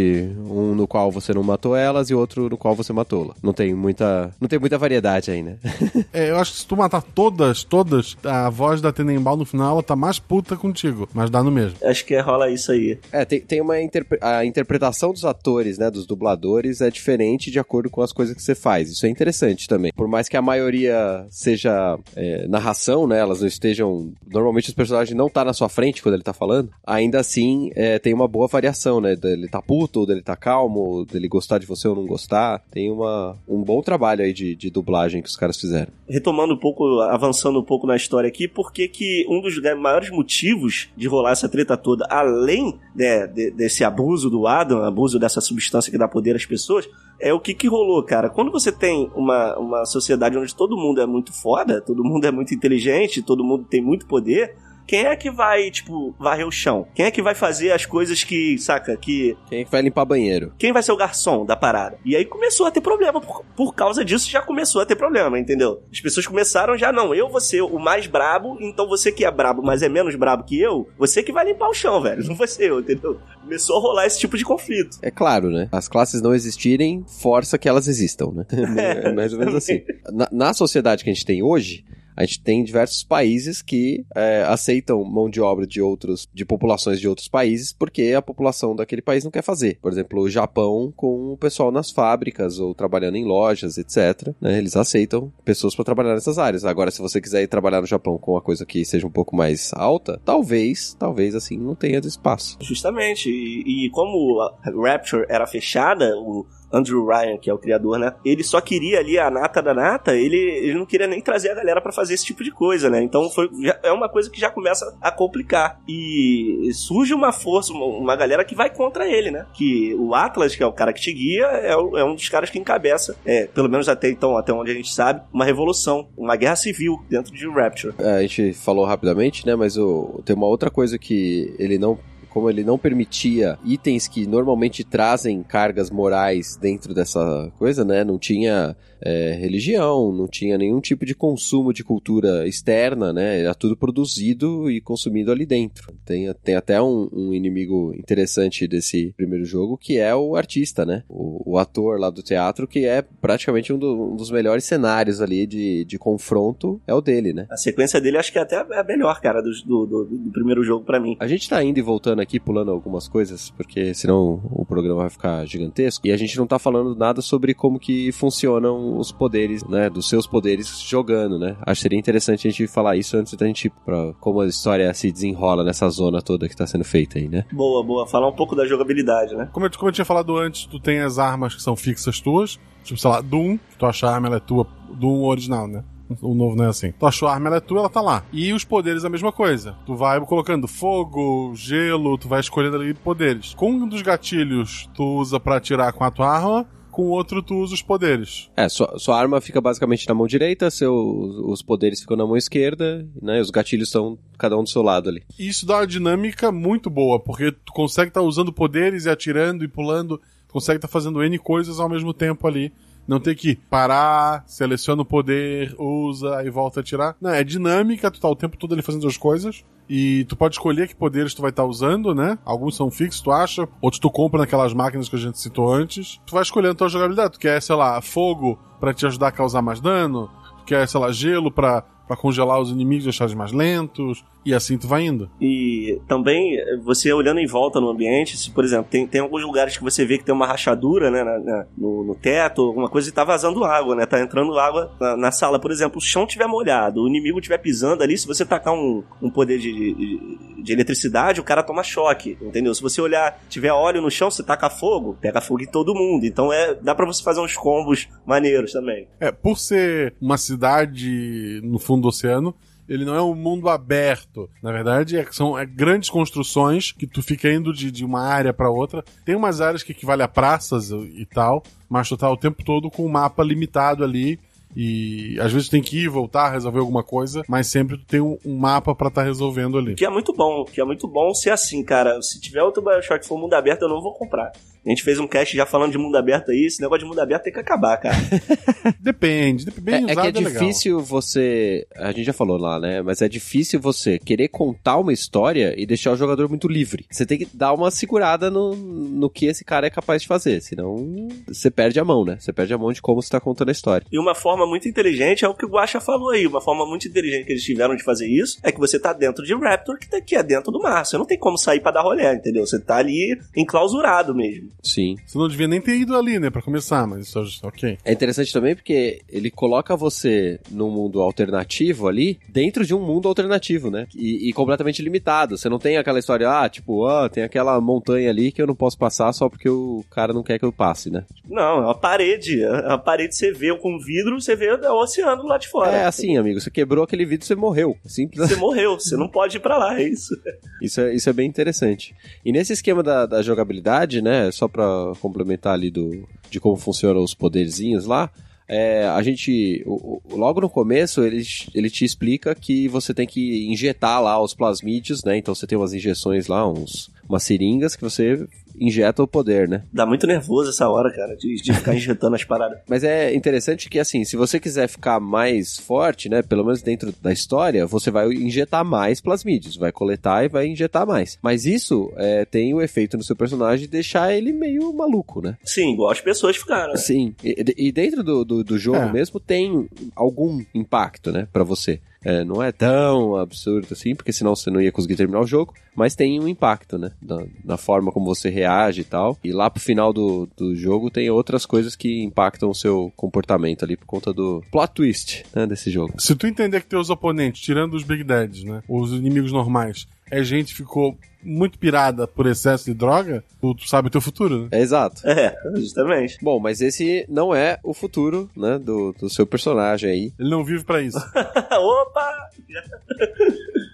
um 0.50 0.74
no 0.76 0.88
qual 0.88 1.12
você 1.12 1.34
não 1.34 1.44
matou 1.44 1.76
elas 1.76 2.10
e 2.10 2.14
outro 2.16 2.50
no 2.50 2.58
qual 2.58 2.76
você 2.76 2.94
matou-la. 2.94 3.34
Não 3.44 3.54
tem 3.54 3.74
muita. 3.74 4.34
Não 4.40 4.48
tem 4.48 4.58
muita 4.60 4.78
variedade 4.78 5.32
aí, 5.32 5.44
né? 5.44 5.58
É, 6.12 6.32
eu 6.32 6.38
acho 6.38 6.54
que 6.54 6.58
se 6.60 6.66
tu 6.68 6.76
matar 6.76 7.02
todas, 7.04 7.64
todas, 7.64 8.18
a 8.24 8.50
voz 8.50 8.82
da 8.82 8.92
Tenenbaum 8.92 9.36
no 9.38 9.46
final, 9.46 9.74
ela 9.74 9.84
tá 9.84 9.96
mais 9.96 10.18
puta 10.18 10.56
contigo. 10.58 11.08
Mas 11.14 11.30
dá 11.30 11.44
no 11.44 11.52
mesmo. 11.52 11.78
Acho 11.84 12.04
que 12.06 12.16
é, 12.16 12.20
rola 12.22 12.50
isso 12.50 12.72
aí. 12.72 12.98
É, 13.12 13.24
tem, 13.26 13.40
tem 13.42 13.62
uma 13.62 13.80
interpre- 13.80 14.18
a 14.22 14.44
interpretação 14.44 15.14
dos 15.14 15.24
atores, 15.24 15.78
né, 15.78 15.92
dos 15.92 16.06
dubladores 16.08 16.40
é 16.82 16.90
diferente 16.90 17.52
de 17.52 17.60
acordo 17.60 17.90
com 17.90 18.02
as 18.02 18.12
coisas 18.12 18.36
que 18.36 18.42
você 18.42 18.56
faz. 18.56 18.90
Isso 18.90 19.06
é 19.06 19.10
interessante 19.10 19.68
também. 19.68 19.92
Por 19.96 20.08
mais 20.08 20.28
que 20.30 20.38
a 20.38 20.42
maioria 20.42 21.26
seja 21.30 21.98
é, 22.16 22.48
narração, 22.48 23.08
né, 23.08 23.20
elas 23.20 23.42
não 23.42 23.48
estejam, 23.48 24.12
normalmente 24.32 24.70
os 24.70 24.74
personagens 24.74 25.16
não 25.18 25.30
tá 25.30 25.44
na 25.46 25.54
sua 25.54 25.70
frente 25.70 26.02
quando 26.02 26.16
ele 26.16 26.24
tá 26.24 26.34
falando. 26.34 26.70
Ainda 26.86 27.20
assim, 27.20 27.72
é, 27.76 28.00
tem 28.00 28.14
uma 28.14 28.28
boa 28.28 28.48
variação, 28.48 29.00
né, 29.02 29.16
dele 29.16 29.48
tá 29.48 29.62
puto, 29.62 30.02
ou 30.02 30.06
dele 30.06 30.22
tá 30.22 30.36
calmo, 30.36 31.06
dele 31.06 31.28
gostar 31.28 31.58
de 31.58 31.66
você 31.66 31.88
ou 31.88 31.96
não 31.96 32.06
gostar. 32.06 32.62
Tem 32.72 32.90
uma 32.92 33.38
um 33.48 33.64
bom 33.64 33.82
trabalho 33.82 34.24
aí 34.24 34.34
de, 34.34 34.56
de 34.56 34.70
dublagem 34.70 35.22
que 35.22 35.30
os 35.30 35.36
caras 35.36 35.58
fizeram. 35.60 35.92
retomando 36.08 36.54
um 36.54 36.58
pouco, 36.60 37.00
avançando 37.02 37.60
um 37.60 37.64
pouco 37.64 37.86
na 37.88 37.96
história 37.96 38.28
aqui, 38.28 38.48
porque 38.48 38.88
que 38.88 39.26
um 39.30 39.42
dos 39.42 39.60
maiores 39.80 40.10
motivos 40.10 40.90
de 40.96 41.08
rolar 41.08 41.32
essa 41.32 41.48
treta 41.50 41.76
toda, 41.78 42.06
além 42.10 42.78
né, 42.96 43.28
de- 43.28 43.52
desse 43.52 43.84
abuso 43.84 44.30
do 44.30 44.48
Adam, 44.48 44.84
abuso 44.84 45.20
dessa 45.20 45.42
substância 45.42 45.92
que 45.92 45.98
dá 45.98 46.08
poder 46.08 46.36
às 46.40 46.46
pessoas, 46.46 46.90
é 47.20 47.34
o 47.34 47.40
que 47.40 47.54
que 47.54 47.68
rolou, 47.68 48.02
cara. 48.04 48.30
Quando 48.30 48.52
você 48.52 48.72
tem 48.72 49.12
uma, 49.14 49.58
uma 49.58 49.86
sociedade 49.86 50.38
onde 50.38 50.56
todo 50.56 50.78
mundo 50.78 51.02
é 51.02 51.06
muito 51.06 51.34
foda, 51.34 51.82
todo 51.82 52.04
mundo 52.04 52.26
é 52.26 52.32
muito 52.32 52.54
inteligente, 52.54 53.22
todo 53.22 53.44
mundo 53.44 53.66
tem 53.70 53.82
muito 53.82 54.06
poder, 54.06 54.56
quem 54.90 55.06
é 55.06 55.16
que 55.16 55.30
vai, 55.30 55.70
tipo, 55.70 56.16
varrer 56.18 56.48
o 56.48 56.52
chão? 56.52 56.88
Quem 56.96 57.06
é 57.06 57.12
que 57.12 57.22
vai 57.22 57.36
fazer 57.36 57.72
as 57.72 57.86
coisas 57.86 58.24
que, 58.24 58.58
saca, 58.58 58.98
que 58.98 59.38
Quem 59.48 59.62
é 59.62 59.64
que 59.64 59.70
vai 59.70 59.84
limpar 59.84 60.04
banheiro? 60.04 60.52
quem 60.58 60.74
vai 60.74 60.82
ser 60.82 60.92
o 60.92 60.98
garçom 60.98 61.46
da 61.46 61.56
parada? 61.56 62.00
E 62.04 62.16
aí 62.16 62.26
começou 62.26 62.66
a 62.66 62.72
ter 62.72 62.82
problema. 62.82 63.22
Por, 63.22 63.46
por 63.56 63.76
causa 63.76 64.04
disso 64.04 64.28
já 64.28 64.42
começou 64.42 64.82
a 64.82 64.88
ter 64.88 64.96
problema, 64.96 65.38
entendeu? 65.38 65.84
As 65.94 66.02
pessoas 66.02 66.26
começaram 66.26 66.76
já, 66.76 66.92
não, 66.92 67.14
eu 67.14 67.30
vou 67.30 67.40
ser 67.40 67.62
o 67.62 67.78
mais 67.78 68.08
brabo, 68.08 68.58
então 68.60 68.88
você 68.88 69.12
que 69.12 69.24
é 69.24 69.30
brabo, 69.30 69.62
mas 69.62 69.84
é 69.84 69.88
menos 69.90 70.16
brabo 70.16 70.44
que 70.44 70.60
eu, 70.60 70.90
você 70.98 71.22
que 71.22 71.32
vai 71.32 71.46
limpar 71.46 71.70
o 71.70 71.74
chão, 71.74 72.02
velho. 72.02 72.26
Não 72.26 72.34
vai 72.34 72.48
ser 72.48 72.72
eu, 72.72 72.80
entendeu? 72.80 73.20
Começou 73.44 73.78
a 73.78 73.82
rolar 73.82 74.08
esse 74.08 74.18
tipo 74.18 74.36
de 74.40 74.44
conflito. 74.44 74.98
É 75.04 75.12
claro, 75.12 75.52
né? 75.52 75.70
As 75.72 75.88
classes 75.88 76.20
não 76.20 76.34
existirem, 76.34 77.06
força 77.22 77.60
que 77.60 77.70
elas 77.70 77.88
existam, 77.88 78.32
né? 78.34 78.46
É 79.06 79.14
mais 79.14 79.34
ou 79.34 79.40
menos 79.40 79.54
assim. 79.54 79.84
Na, 80.12 80.28
na 80.32 80.54
sociedade 80.54 81.04
que 81.04 81.12
a 81.12 81.14
gente 81.14 81.26
tem 81.26 81.44
hoje, 81.44 81.86
a 82.20 82.26
gente 82.26 82.42
tem 82.42 82.66
diversos 82.66 83.02
países 83.02 83.62
que 83.62 84.06
é, 84.14 84.44
aceitam 84.46 85.02
mão 85.06 85.30
de 85.30 85.40
obra 85.40 85.66
de 85.66 85.82
outros, 85.82 86.28
de 86.34 86.44
populações 86.44 87.00
de 87.00 87.08
outros 87.08 87.30
países, 87.30 87.72
porque 87.72 88.14
a 88.14 88.22
população 88.22 88.76
daquele 88.76 89.02
país 89.02 89.24
não 89.24 89.32
quer 89.32 89.42
fazer. 89.42 89.80
Por 89.82 89.90
exemplo, 89.90 90.22
o 90.22 90.30
Japão 90.30 90.92
com 90.96 91.32
o 91.32 91.38
pessoal 91.38 91.72
nas 91.72 91.92
fábricas 91.92 92.60
ou 92.60 92.76
trabalhando 92.76 93.16
em 93.16 93.24
lojas, 93.24 93.78
etc. 93.78 94.34
né? 94.42 94.58
Eles 94.58 94.76
aceitam 94.76 95.32
pessoas 95.46 95.74
para 95.74 95.86
trabalhar 95.86 96.14
nessas 96.14 96.38
áreas. 96.38 96.66
Agora, 96.66 96.92
se 96.92 97.02
você 97.02 97.22
quiser 97.22 97.42
ir 97.44 97.48
trabalhar 97.48 97.80
no 97.80 97.88
Japão 97.88 98.18
com 98.18 98.34
uma 98.34 98.42
coisa 98.42 98.66
que 98.66 98.84
seja 98.84 99.08
um 99.08 99.12
pouco 99.12 99.34
mais 99.34 99.72
alta, 99.74 100.20
talvez, 100.26 100.96
talvez 101.00 101.36
assim, 101.36 101.58
não 101.58 101.74
tenha 101.74 102.00
espaço. 102.00 102.58
Justamente. 102.60 103.30
E, 103.30 103.86
e 103.86 103.90
como 103.92 104.42
a 104.42 104.54
Rapture 104.70 105.26
era 105.30 105.48
fechada, 105.48 106.18
o 106.18 106.46
Andrew 106.72 107.06
Ryan, 107.06 107.38
que 107.38 107.50
é 107.50 107.54
o 107.54 107.58
criador, 107.58 107.98
né? 108.00 108.14
Ele 108.24 108.44
só 108.44 108.60
queria 108.62 109.00
ali 109.00 109.18
a 109.18 109.30
nata 109.30 109.62
da 109.62 109.74
nata, 109.74 110.16
ele, 110.16 110.38
ele 110.38 110.74
não 110.76 110.86
queria 110.86 111.08
nem 111.08 111.22
trazer 111.22 111.50
a 111.52 111.56
galera 111.56 111.82
pra 111.82 111.92
fazer 111.92 112.14
esse 112.14 112.26
tipo 112.26 112.44
de 112.44 112.52
coisa, 112.52 112.90
né? 112.90 113.02
Então 113.02 113.30
foi, 113.30 113.50
já- 113.62 113.80
é 113.84 113.92
uma 113.92 114.08
coisa 114.10 114.30
que 114.30 114.40
já 114.40 114.50
começa 114.50 114.96
a 115.02 115.12
complicar. 115.12 115.80
E 115.88 116.70
surge 116.74 117.14
uma 117.14 117.32
força, 117.32 117.74
uma, 117.74 117.86
uma 117.86 118.16
galera 118.16 118.44
que 118.46 118.56
vai 118.56 118.70
contra 118.70 119.08
ele, 119.08 119.32
né? 119.32 119.46
Que 119.54 119.94
o 119.96 120.14
Atlas, 120.14 120.56
que 120.56 120.64
é 120.64 120.66
o 120.66 120.72
cara 120.74 120.94
que 120.94 121.02
te 121.02 121.12
guia, 121.14 121.46
é, 121.46 121.72
é 121.72 122.04
um 122.04 122.16
dos 122.16 122.30
caras 122.30 122.50
que 122.50 122.60
encabeça, 122.60 123.18
é, 123.26 123.46
pelo 123.48 123.70
menos 123.70 123.88
até 123.90 124.10
então, 124.10 124.38
até 124.38 124.54
onde 124.54 124.72
a 124.72 124.74
gente 124.74 124.94
sabe, 124.94 125.22
uma 125.34 125.46
revolução, 125.46 126.08
uma 126.18 126.36
guerra 126.36 126.56
civil 126.56 126.98
dentro 127.10 127.34
de 127.34 127.48
Rapture. 127.50 127.94
É, 127.98 128.12
a 128.18 128.22
gente 128.22 128.54
falou 128.54 128.86
rapidamente, 128.86 129.46
né? 129.46 129.56
Mas 129.56 129.78
o, 129.78 130.22
tem 130.26 130.36
uma 130.36 130.48
outra 130.48 130.70
coisa 130.70 130.98
que 130.98 131.54
ele 131.58 131.78
não. 131.78 131.98
Como 132.30 132.50
ele 132.50 132.64
não 132.64 132.78
permitia 132.78 133.58
itens 133.64 134.08
que 134.08 134.28
normalmente 134.28 134.84
trazem 134.84 135.42
cargas 135.44 135.90
morais 135.90 136.56
dentro 136.56 136.94
dessa 136.94 137.52
coisa, 137.58 137.84
né? 137.84 138.04
Não 138.04 138.20
tinha 138.20 138.76
é, 139.02 139.34
religião, 139.34 140.12
não 140.12 140.28
tinha 140.28 140.58
nenhum 140.58 140.80
tipo 140.80 141.06
de 141.06 141.16
consumo 141.16 141.74
de 141.74 141.84
cultura 141.84 142.48
externa, 142.48 143.12
né? 143.14 143.40
Era 143.42 143.54
tudo 143.56 143.76
produzido 143.78 144.70
e 144.70 144.82
consumido 144.82 145.32
ali 145.32 145.46
dentro. 145.46 145.94
Tem, 146.06 146.32
tem 146.44 146.56
até 146.56 146.82
um, 146.82 147.10
um 147.12 147.34
inimigo 147.34 147.94
interessante 147.96 148.68
desse 148.68 149.14
primeiro 149.16 149.46
jogo, 149.46 149.78
que 149.78 149.98
é 149.98 150.14
o 150.16 150.36
artista, 150.36 150.86
né? 150.86 151.04
O, 151.10 151.54
o 151.54 151.58
ator 151.58 152.00
lá 152.00 152.10
do 152.10 152.22
teatro, 152.24 152.68
que 152.68 152.86
é 152.86 153.02
praticamente 153.02 153.72
um, 153.74 153.78
do- 153.78 154.12
um 154.14 154.16
dos 154.16 154.32
melhores 154.32 154.64
cenários 154.66 155.22
ali 155.22 155.46
de, 155.48 155.86
de 155.86 155.98
confronto, 155.98 156.82
é 156.88 156.94
o 156.94 157.02
dele, 157.02 157.34
né? 157.34 157.48
A 157.52 157.58
sequência 157.58 158.00
dele 158.02 158.18
acho 158.18 158.32
que 158.32 158.38
é 158.40 158.42
até 158.42 158.58
a 158.58 158.84
melhor, 158.84 159.20
cara, 159.22 159.42
do, 159.42 159.52
do, 159.66 159.86
do- 159.86 160.06
do 160.18 160.32
primeiro 160.32 160.64
jogo 160.64 160.86
pra 160.86 161.00
mim. 161.00 161.16
A 161.20 161.28
gente 161.28 161.48
tá 161.50 161.64
indo 161.64 161.78
e 161.78 161.82
voltando 161.82 162.20
aqui, 162.22 162.40
pulando 162.40 162.72
algumas 162.72 163.08
coisas, 163.08 163.50
porque 163.52 163.94
senão 163.94 164.42
o 164.52 164.66
programa 164.66 165.02
vai 165.02 165.10
ficar 165.10 165.46
gigantesco. 165.46 166.06
E 166.08 166.12
a 166.12 166.18
gente 166.18 166.38
não 166.38 166.48
tá 166.48 166.58
falando 166.60 166.96
nada 166.96 167.22
sobre 167.22 167.54
como 167.54 167.80
que 167.80 168.12
funcionam 168.12 168.89
os 168.98 169.12
poderes, 169.12 169.64
né? 169.64 169.90
Dos 169.90 170.10
seus 170.10 170.26
poderes 170.26 170.80
jogando, 170.82 171.38
né? 171.38 171.56
Acho 171.66 171.80
que 171.80 171.84
seria 171.84 172.00
interessante 172.00 172.48
a 172.48 172.52
gente 172.52 172.68
falar 172.68 172.96
isso 172.96 173.18
antes 173.18 173.34
da 173.36 173.46
gente 173.46 173.66
ir 173.66 173.72
pra 173.86 174.14
como 174.20 174.42
a 174.42 174.48
história 174.48 174.94
se 174.94 175.12
desenrola 175.12 175.64
nessa 175.64 175.90
zona 175.90 176.22
toda 176.22 176.48
que 176.48 176.56
tá 176.56 176.66
sendo 176.66 176.84
feita 176.84 177.20
aí, 177.20 177.28
né? 177.28 177.46
Boa, 177.52 177.84
boa. 177.84 178.08
Falar 178.08 178.28
um 178.28 178.36
pouco 178.36 178.56
da 178.56 178.66
jogabilidade, 178.66 179.36
né? 179.36 179.50
Como 179.52 179.66
eu, 179.66 179.72
como 179.72 179.90
eu 179.90 179.94
tinha 179.94 180.06
falado 180.06 180.38
antes, 180.38 180.66
tu 180.66 180.80
tem 180.80 181.00
as 181.00 181.20
armas 181.20 181.56
que 181.56 181.62
são 181.62 181.76
fixas 181.76 182.20
tuas. 182.20 182.60
Tipo, 182.84 183.00
sei 183.00 183.10
lá, 183.10 183.22
Doom, 183.22 183.58
que 183.58 183.78
tu 183.78 183.86
acha 183.86 184.08
a 184.08 184.14
arma 184.14 184.28
ela 184.28 184.38
é 184.38 184.40
tua. 184.40 184.66
Doom 184.94 185.24
original, 185.24 185.68
né? 185.68 185.84
O 186.22 186.34
novo 186.34 186.56
não 186.56 186.66
é 186.66 186.70
assim. 186.70 186.92
Tu 186.92 187.06
achou 187.06 187.28
a 187.28 187.34
arma, 187.34 187.48
ela 187.48 187.58
é 187.58 187.60
tua, 187.60 187.80
ela 187.80 187.90
tá 187.90 188.02
lá. 188.02 188.24
E 188.34 188.52
os 188.52 188.64
poderes 188.64 189.06
a 189.06 189.10
mesma 189.10 189.32
coisa. 189.32 189.76
Tu 189.86 189.96
vai 189.96 190.20
colocando 190.22 190.68
fogo, 190.68 191.54
gelo, 191.56 192.18
tu 192.18 192.28
vai 192.28 192.40
escolhendo 192.40 192.78
ali 192.78 192.94
poderes. 192.96 193.54
Com 193.54 193.72
um 193.72 193.88
dos 193.88 194.02
gatilhos, 194.02 194.90
tu 194.96 195.04
usa 195.04 195.40
pra 195.40 195.58
atirar 195.58 195.94
com 195.94 196.04
a 196.04 196.10
tua 196.10 196.28
arma 196.28 196.68
com 197.00 197.06
o 197.06 197.12
outro 197.12 197.42
tu 197.42 197.56
usa 197.56 197.74
os 197.74 197.82
poderes. 197.82 198.50
É, 198.58 198.68
sua, 198.68 199.00
sua 199.00 199.18
arma 199.18 199.40
fica 199.40 199.62
basicamente 199.62 200.06
na 200.06 200.14
mão 200.14 200.28
direita, 200.28 200.70
seu, 200.70 200.94
os 200.94 201.62
poderes 201.62 202.02
ficam 202.02 202.18
na 202.18 202.26
mão 202.26 202.36
esquerda, 202.36 203.08
né? 203.22 203.40
Os 203.40 203.50
gatilhos 203.50 203.88
estão 203.88 204.20
cada 204.38 204.58
um 204.58 204.64
do 204.64 204.70
seu 204.70 204.82
lado 204.82 205.08
ali. 205.08 205.24
E 205.40 205.48
isso 205.48 205.66
dá 205.66 205.78
uma 205.78 205.88
dinâmica 205.88 206.52
muito 206.52 206.90
boa, 206.90 207.18
porque 207.18 207.54
tu 207.54 207.72
consegue 207.72 208.10
estar 208.10 208.20
tá 208.20 208.28
usando 208.28 208.52
poderes 208.52 209.06
e 209.06 209.10
atirando 209.10 209.64
e 209.64 209.68
pulando, 209.70 210.18
tu 210.46 210.52
consegue 210.52 210.76
estar 210.76 210.90
tá 210.90 210.92
fazendo 210.92 211.24
N 211.24 211.40
coisas 211.40 211.80
ao 211.80 211.88
mesmo 211.88 212.14
tempo 212.14 212.46
ali. 212.46 212.70
Não 213.10 213.20
tem 213.20 213.34
que 213.34 213.56
parar, 213.56 214.44
seleciona 214.46 215.02
o 215.02 215.06
poder, 215.06 215.74
usa, 215.80 216.38
aí 216.38 216.48
volta 216.48 216.80
a 216.80 216.82
atirar. 216.82 217.16
Não, 217.20 217.32
é 217.32 217.44
dinâmica, 217.44 218.12
tu 218.12 218.22
tá 218.22 218.30
o 218.30 218.36
tempo 218.36 218.56
todo 218.56 218.74
ali 218.74 218.84
fazendo 218.84 219.08
as 219.08 219.18
coisas. 219.18 219.66
E 219.90 220.26
tu 220.26 220.36
pode 220.36 220.54
escolher 220.54 220.88
que 220.88 220.96
poderes 220.96 221.34
tu 221.34 221.42
vai 221.42 221.50
estar 221.50 221.64
tá 221.64 221.68
usando, 221.68 222.14
né? 222.14 222.38
Alguns 222.46 222.76
são 222.76 222.92
fixos, 222.92 223.22
tu 223.22 223.32
acha. 223.32 223.68
Outros 223.82 224.00
tu 224.00 224.12
compra 224.12 224.42
naquelas 224.42 224.76
máquinas 224.76 225.10
que 225.10 225.16
a 225.16 225.20
gente 225.20 225.40
citou 225.40 225.74
antes. 225.74 226.22
Tu 226.28 226.34
vai 226.34 226.44
escolhendo 226.44 226.76
tua 226.76 226.88
jogabilidade. 226.88 227.34
Tu 227.34 227.40
quer, 227.40 227.60
sei 227.60 227.76
lá, 227.76 228.00
fogo 228.00 228.60
para 228.80 228.94
te 228.94 229.08
ajudar 229.08 229.30
a 229.30 229.32
causar 229.32 229.64
mais 229.64 229.82
dano. 229.82 230.30
Tu 230.60 230.66
quer, 230.66 230.88
sei 230.88 231.00
lá, 231.00 231.12
gelo 231.12 231.52
pra 231.52 231.84
para 232.10 232.18
congelar 232.18 232.60
os 232.60 232.72
inimigos, 232.72 233.04
deixar 233.04 233.26
eles 233.26 233.36
mais 233.36 233.52
lentos, 233.52 234.26
e 234.44 234.52
assim 234.52 234.80
tu 234.80 234.88
vai 234.88 235.06
indo. 235.06 235.30
E 235.40 236.02
também, 236.08 236.58
você 236.84 237.14
olhando 237.14 237.40
em 237.40 237.46
volta 237.46 237.80
no 237.80 237.88
ambiente, 237.88 238.36
se, 238.36 238.50
por 238.50 238.64
exemplo, 238.64 238.88
tem, 238.90 239.06
tem 239.06 239.22
alguns 239.22 239.44
lugares 239.44 239.78
que 239.78 239.84
você 239.84 240.04
vê 240.04 240.18
que 240.18 240.24
tem 240.24 240.34
uma 240.34 240.48
rachadura, 240.48 241.12
né, 241.12 241.24
na, 241.24 241.38
na, 241.38 241.66
no, 241.78 242.04
no, 242.04 242.16
teto, 242.16 242.64
alguma 242.64 242.90
coisa, 242.90 243.08
e 243.08 243.12
tá 243.12 243.24
vazando 243.24 243.64
água, 243.64 243.94
né, 243.94 244.08
tá 244.08 244.20
entrando 244.20 244.58
água 244.58 244.92
na, 245.00 245.16
na, 245.16 245.32
sala. 245.32 245.60
Por 245.60 245.70
exemplo, 245.70 246.00
o 246.00 246.02
chão 246.02 246.26
tiver 246.26 246.48
molhado, 246.48 247.04
o 247.04 247.08
inimigo 247.08 247.40
tiver 247.40 247.60
pisando 247.60 248.02
ali, 248.02 248.18
se 248.18 248.26
você 248.26 248.44
tacar 248.44 248.74
um, 248.74 249.04
um 249.22 249.30
poder 249.30 249.60
de, 249.60 249.72
de, 249.72 250.64
de 250.64 250.74
eletricidade, 250.74 251.40
o 251.40 251.44
cara 251.44 251.62
toma 251.62 251.84
choque, 251.84 252.40
entendeu? 252.42 252.74
Se 252.74 252.82
você 252.82 253.00
olhar, 253.00 253.40
tiver 253.48 253.72
óleo 253.72 254.02
no 254.02 254.10
chão, 254.10 254.32
você 254.32 254.42
taca 254.42 254.68
fogo, 254.68 255.16
pega 255.22 255.42
fogo 255.42 255.62
em 255.62 255.68
todo 255.68 255.94
mundo. 255.94 256.26
Então 256.26 256.52
é, 256.52 256.74
dá 256.74 256.96
para 256.96 257.06
você 257.06 257.22
fazer 257.22 257.40
uns 257.40 257.56
combos 257.56 258.08
maneiros 258.26 258.72
também. 258.72 259.08
É, 259.20 259.32
por 259.32 259.60
ser 259.60 260.16
uma 260.20 260.40
cidade 260.40 261.62
no 261.64 261.78
fundo 261.78 261.99
do 262.00 262.08
oceano, 262.08 262.56
ele 262.88 263.06
não 263.06 263.14
é 263.14 263.22
um 263.22 263.36
mundo 263.36 263.70
aberto. 263.70 264.50
Na 264.64 264.72
verdade, 264.72 265.18
é, 265.18 265.26
são 265.32 265.58
é, 265.58 265.66
grandes 265.66 266.10
construções 266.10 266.92
que 266.92 267.06
tu 267.06 267.22
fica 267.22 267.52
indo 267.52 267.72
de, 267.72 267.92
de 267.92 268.04
uma 268.04 268.22
área 268.22 268.52
para 268.52 268.70
outra. 268.70 269.04
Tem 269.24 269.36
umas 269.36 269.62
áreas 269.62 269.84
que 269.84 269.92
equivalem 269.92 270.26
a 270.26 270.28
praças 270.28 270.90
e 270.90 271.26
tal, 271.26 271.64
mas 271.88 272.10
tu 272.10 272.18
tá 272.18 272.30
o 272.30 272.38
tempo 272.38 272.64
todo 272.64 272.90
com 272.90 273.06
um 273.06 273.10
mapa 273.10 273.44
limitado 273.44 274.04
ali 274.04 274.40
e 274.76 275.38
às 275.40 275.52
vezes 275.52 275.68
tem 275.68 275.82
que 275.82 275.98
ir, 275.98 276.10
voltar, 276.10 276.52
resolver 276.52 276.80
alguma 276.80 277.04
coisa, 277.04 277.44
mas 277.48 277.68
sempre 277.68 277.98
tu 277.98 278.06
tem 278.06 278.22
um, 278.22 278.38
um 278.46 278.58
mapa 278.58 278.94
para 278.94 279.08
estar 279.08 279.22
tá 279.22 279.28
resolvendo 279.28 279.78
ali. 279.78 279.96
Que 279.96 280.06
é 280.06 280.10
muito 280.10 280.34
bom, 280.34 280.64
que 280.64 280.80
é 280.80 280.86
muito 280.86 281.08
bom 281.08 281.34
ser 281.34 281.50
assim, 281.52 281.84
cara. 281.84 282.22
Se 282.22 282.40
tiver 282.40 282.62
outro 282.64 282.82
Bioshock 282.82 283.22
que 283.22 283.28
for 283.28 283.38
mundo 283.38 283.54
aberto, 283.54 283.84
eu 283.84 283.90
não 283.90 284.02
vou 284.02 284.14
comprar. 284.14 284.52
A 284.86 284.90
gente 284.90 285.04
fez 285.04 285.20
um 285.20 285.28
cast 285.28 285.56
já 285.56 285.66
falando 285.66 285.92
de 285.92 285.98
mundo 285.98 286.16
aberto 286.18 286.52
aí, 286.52 286.66
esse 286.66 286.82
negócio 286.82 287.04
de 287.04 287.10
mundo 287.10 287.20
aberto 287.20 287.44
tem 287.44 287.54
que 287.54 287.60
acabar, 287.60 287.98
cara. 287.98 288.16
depende, 289.00 289.66
bem 289.80 290.10
é, 290.10 290.12
é 290.12 290.16
que 290.16 290.22
é, 290.22 290.28
é 290.28 290.32
difícil 290.32 290.98
legal. 290.98 291.06
você, 291.06 291.88
a 291.96 292.12
gente 292.12 292.26
já 292.26 292.34
falou 292.34 292.58
lá, 292.58 292.80
né, 292.80 293.02
mas 293.02 293.22
é 293.22 293.28
difícil 293.28 293.80
você 293.80 294.18
querer 294.18 294.48
contar 294.48 294.98
uma 294.98 295.14
história 295.14 295.74
e 295.78 295.86
deixar 295.86 296.12
o 296.12 296.16
jogador 296.16 296.48
muito 296.50 296.68
livre. 296.68 297.06
Você 297.10 297.26
tem 297.26 297.38
que 297.38 297.48
dar 297.54 297.74
uma 297.74 297.92
segurada 297.92 298.50
no, 298.50 298.76
no 298.76 299.30
que 299.30 299.46
esse 299.46 299.64
cara 299.64 299.88
é 299.88 299.90
capaz 299.90 300.22
de 300.22 300.28
fazer, 300.28 300.62
senão 300.62 301.28
você 301.48 301.70
perde 301.70 302.00
a 302.00 302.06
mão, 302.06 302.24
né? 302.24 302.38
Você 302.40 302.54
perde 302.54 302.74
a 302.74 302.78
mão 302.78 302.92
de 302.92 303.02
como 303.02 303.22
você 303.22 303.30
tá 303.30 303.40
contando 303.40 303.70
a 303.70 303.74
história. 303.74 304.08
E 304.12 304.18
uma 304.18 304.34
forma 304.34 304.66
muito 304.66 304.88
inteligente 304.88 305.46
é 305.46 305.48
o 305.48 305.54
que 305.54 305.66
o 305.66 305.70
Guacha 305.70 306.00
falou 306.00 306.32
aí, 306.32 306.48
uma 306.48 306.62
forma 306.62 306.86
muito 306.86 307.08
inteligente 307.08 307.46
que 307.46 307.52
eles 307.52 307.64
tiveram 307.64 307.96
de 307.96 308.04
fazer 308.04 308.28
isso 308.28 308.60
é 308.64 308.72
que 308.72 308.80
você 308.80 309.00
tá 309.00 309.14
dentro 309.14 309.44
de 309.46 309.54
Raptor, 309.54 309.98
que, 309.98 310.10
tá, 310.10 310.22
que 310.22 310.36
é 310.36 310.44
dentro 310.44 310.72
do 310.72 310.80
mar. 310.80 311.06
Você 311.06 311.18
não 311.18 311.26
tem 311.26 311.38
como 311.38 311.58
sair 311.58 311.80
para 311.80 311.94
dar 311.94 312.02
rolê, 312.02 312.34
entendeu? 312.34 312.66
Você 312.66 312.80
tá 312.80 312.98
ali 312.98 313.38
enclausurado 313.56 314.34
mesmo. 314.34 314.69
Sim. 314.84 315.16
Você 315.26 315.38
não 315.38 315.48
devia 315.48 315.68
nem 315.68 315.82
ter 315.82 315.96
ido 315.96 316.16
ali, 316.16 316.40
né, 316.40 316.50
pra 316.50 316.62
começar, 316.62 317.06
mas 317.08 317.28
isso 317.28 317.40
ok. 317.64 317.98
É 318.04 318.12
interessante 318.12 318.52
também 318.54 318.76
porque 318.76 319.22
ele 319.30 319.50
coloca 319.50 319.96
você 319.96 320.60
num 320.72 320.90
mundo 320.90 321.22
alternativo 321.22 322.08
ali, 322.08 322.40
dentro 322.48 322.86
de 322.86 322.94
um 322.94 323.00
mundo 323.00 323.28
alternativo, 323.28 323.90
né? 323.90 324.08
E, 324.16 324.50
e 324.50 324.54
completamente 324.54 325.02
limitado. 325.02 325.58
Você 325.58 325.70
não 325.70 325.80
tem 325.80 325.98
aquela 325.98 326.20
história, 326.20 326.50
ah, 326.50 326.70
tipo, 326.70 327.06
ah, 327.06 327.30
tem 327.30 327.44
aquela 327.44 327.80
montanha 327.80 328.30
ali 328.30 328.52
que 328.52 328.62
eu 328.62 328.68
não 328.68 328.76
posso 328.76 328.98
passar 328.98 329.32
só 329.34 329.50
porque 329.50 329.70
o 329.70 330.04
cara 330.10 330.34
não 330.34 330.44
quer 330.44 330.60
que 330.60 330.66
eu 330.66 330.72
passe, 330.72 331.10
né? 331.10 331.26
Não, 331.48 331.78
é 331.78 331.86
uma 331.86 331.96
parede. 331.96 332.64
É 332.64 332.88
uma 332.88 332.98
parede 332.98 333.36
você 333.36 333.52
vê 333.52 333.76
com 333.78 334.00
vidro, 334.00 334.40
você 334.40 334.56
vê 334.56 334.72
o 334.72 335.02
oceano 335.02 335.44
lá 335.44 335.58
de 335.58 335.68
fora. 335.68 335.92
É 335.92 336.06
assim, 336.06 336.38
amigo. 336.38 336.60
Você 336.60 336.70
quebrou 336.70 337.04
aquele 337.04 337.26
vidro, 337.26 337.46
você 337.46 337.56
morreu. 337.56 337.98
Simples. 338.06 338.50
Você 338.50 338.56
morreu, 338.56 339.00
você 339.00 339.16
não 339.16 339.28
pode 339.28 339.58
ir 339.58 339.60
pra 339.60 339.78
lá, 339.78 340.00
é 340.00 340.04
isso. 340.04 340.36
Isso 340.82 341.02
é, 341.02 341.14
isso 341.14 341.30
é 341.30 341.34
bem 341.34 341.48
interessante. 341.48 342.16
E 342.44 342.52
nesse 342.52 342.74
esquema 342.74 343.04
da, 343.04 343.26
da 343.26 343.42
jogabilidade, 343.42 344.22
né, 344.22 344.52
só 344.60 344.68
pra 344.68 345.14
complementar 345.22 345.74
ali 345.74 345.90
do, 345.90 346.28
de 346.50 346.60
como 346.60 346.76
funcionam 346.76 347.24
os 347.24 347.34
poderzinhos 347.34 348.06
lá, 348.06 348.30
é, 348.68 349.08
a 349.08 349.24
gente, 349.24 349.82
o, 349.88 350.22
o, 350.24 350.36
logo 350.38 350.62
no 350.62 350.70
começo, 350.70 351.24
ele, 351.24 351.42
ele 351.74 351.90
te 351.90 352.06
explica 352.06 352.54
que 352.54 352.88
você 352.88 353.16
tem 353.16 353.26
que 353.26 353.66
injetar 353.66 354.22
lá 354.22 354.40
os 354.40 354.54
plasmídeos, 354.54 355.24
né? 355.24 355.38
Então 355.38 355.56
você 355.56 355.66
tem 355.66 355.76
umas 355.76 355.92
injeções 355.92 356.46
lá, 356.46 356.70
uns, 356.70 357.10
umas 357.28 357.42
seringas 357.42 357.96
que 357.96 358.04
você 358.04 358.48
injeta 358.80 359.22
o 359.22 359.28
poder, 359.28 359.68
né? 359.68 359.84
Dá 359.92 360.06
muito 360.06 360.26
nervoso 360.26 360.70
essa 360.70 360.88
hora, 360.90 361.14
cara, 361.14 361.36
de, 361.36 361.56
de 361.56 361.74
ficar 361.74 361.96
injetando 361.96 362.36
as 362.36 362.44
paradas. 362.44 362.80
Mas 362.88 363.04
é 363.04 363.34
interessante 363.34 363.90
que, 363.90 364.00
assim, 364.00 364.24
se 364.24 364.36
você 364.36 364.60
quiser 364.60 364.88
ficar 364.88 365.20
mais 365.20 365.78
forte, 365.78 366.30
né, 366.30 366.42
pelo 366.42 366.64
menos 366.64 366.82
dentro 366.82 367.14
da 367.22 367.32
história, 367.32 367.86
você 367.86 368.10
vai 368.10 368.28
injetar 368.30 368.84
mais 368.86 369.22
plasmídeos, 369.22 369.76
vai 369.76 369.92
coletar 369.92 370.46
e 370.46 370.48
vai 370.48 370.68
injetar 370.68 371.06
mais. 371.06 371.38
Mas 371.42 371.66
isso 371.66 372.12
é, 372.16 372.46
tem 372.46 372.74
o 372.74 372.82
efeito 372.82 373.18
no 373.18 373.24
seu 373.24 373.36
personagem 373.36 373.86
de 373.86 373.92
deixar 373.92 374.34
ele 374.34 374.54
meio 374.54 374.94
maluco, 374.94 375.42
né? 375.42 375.58
Sim, 375.64 375.94
igual 375.94 376.12
as 376.12 376.22
pessoas 376.22 376.58
ficaram. 376.58 376.94
Né? 376.94 376.98
Sim, 376.98 377.36
e, 377.44 377.76
e, 377.78 377.92
dentro 377.92 378.24
do, 378.24 378.46
do, 378.46 378.64
do 378.64 378.78
jogo 378.78 378.98
é. 378.98 379.12
mesmo 379.12 379.40
tem 379.40 379.88
algum 380.16 380.64
impacto, 380.74 381.32
né, 381.32 381.48
para 381.52 381.64
você. 381.64 382.00
É, 382.24 382.44
não 382.44 382.62
é 382.62 382.72
tão 382.72 383.38
absurdo 383.38 383.88
assim, 383.92 384.14
porque 384.14 384.34
senão 384.34 384.56
você 384.56 384.70
não 384.70 384.82
ia 384.82 384.92
conseguir 384.92 385.16
terminar 385.16 385.40
o 385.40 385.48
jogo, 385.48 385.74
mas 385.96 386.16
tem 386.16 386.40
um 386.40 386.48
impacto, 386.48 386.98
né? 386.98 387.12
Na, 387.22 387.46
na 387.64 387.78
forma 387.78 388.12
como 388.12 388.26
você 388.26 388.50
reage 388.50 389.02
e 389.02 389.04
tal. 389.04 389.38
E 389.44 389.52
lá 389.52 389.70
pro 389.70 389.82
final 389.82 390.12
do, 390.12 390.48
do 390.58 390.76
jogo 390.76 391.10
tem 391.10 391.30
outras 391.30 391.66
coisas 391.66 391.96
que 391.96 392.24
impactam 392.24 392.70
o 392.70 392.76
seu 392.76 393.12
comportamento 393.16 393.84
ali 393.84 393.96
por 393.96 394.06
conta 394.06 394.34
do 394.34 394.64
plot 394.72 394.94
twist, 394.94 395.46
né, 395.56 395.66
desse 395.66 395.90
jogo. 395.90 396.14
Se 396.20 396.36
tu 396.36 396.46
entender 396.46 396.82
que 396.82 396.88
teus 396.88 397.10
oponentes, 397.10 397.62
tirando 397.62 397.94
os 397.94 398.04
Big 398.04 398.24
Dads, 398.24 398.64
né? 398.64 398.84
Os 398.88 399.12
inimigos 399.12 399.52
normais, 399.52 400.08
é 400.30 400.44
gente 400.44 400.74
que 400.74 400.78
ficou 400.78 401.18
muito 401.44 401.78
pirada 401.80 402.28
por 402.28 402.46
excesso 402.46 402.86
de 402.86 402.94
droga, 402.94 403.44
tu, 403.62 403.74
tu 403.76 403.88
sabe 403.88 404.08
o 404.08 404.12
teu 404.12 404.22
futuro, 404.22 404.64
né? 404.64 404.68
É, 404.72 404.82
exato. 404.82 405.28
É, 405.28 405.56
justamente. 405.76 406.38
Bom, 406.42 406.60
mas 406.60 406.82
esse 406.82 407.26
não 407.30 407.54
é 407.54 407.80
o 407.84 407.94
futuro, 407.94 408.50
né, 408.56 408.78
do, 408.80 409.14
do 409.14 409.30
seu 409.30 409.46
personagem 409.46 410.10
aí. 410.10 410.34
Ele 410.40 410.50
não 410.50 410.64
vive 410.64 410.84
para 410.84 411.02
isso. 411.02 411.18
Opa! 411.72 412.50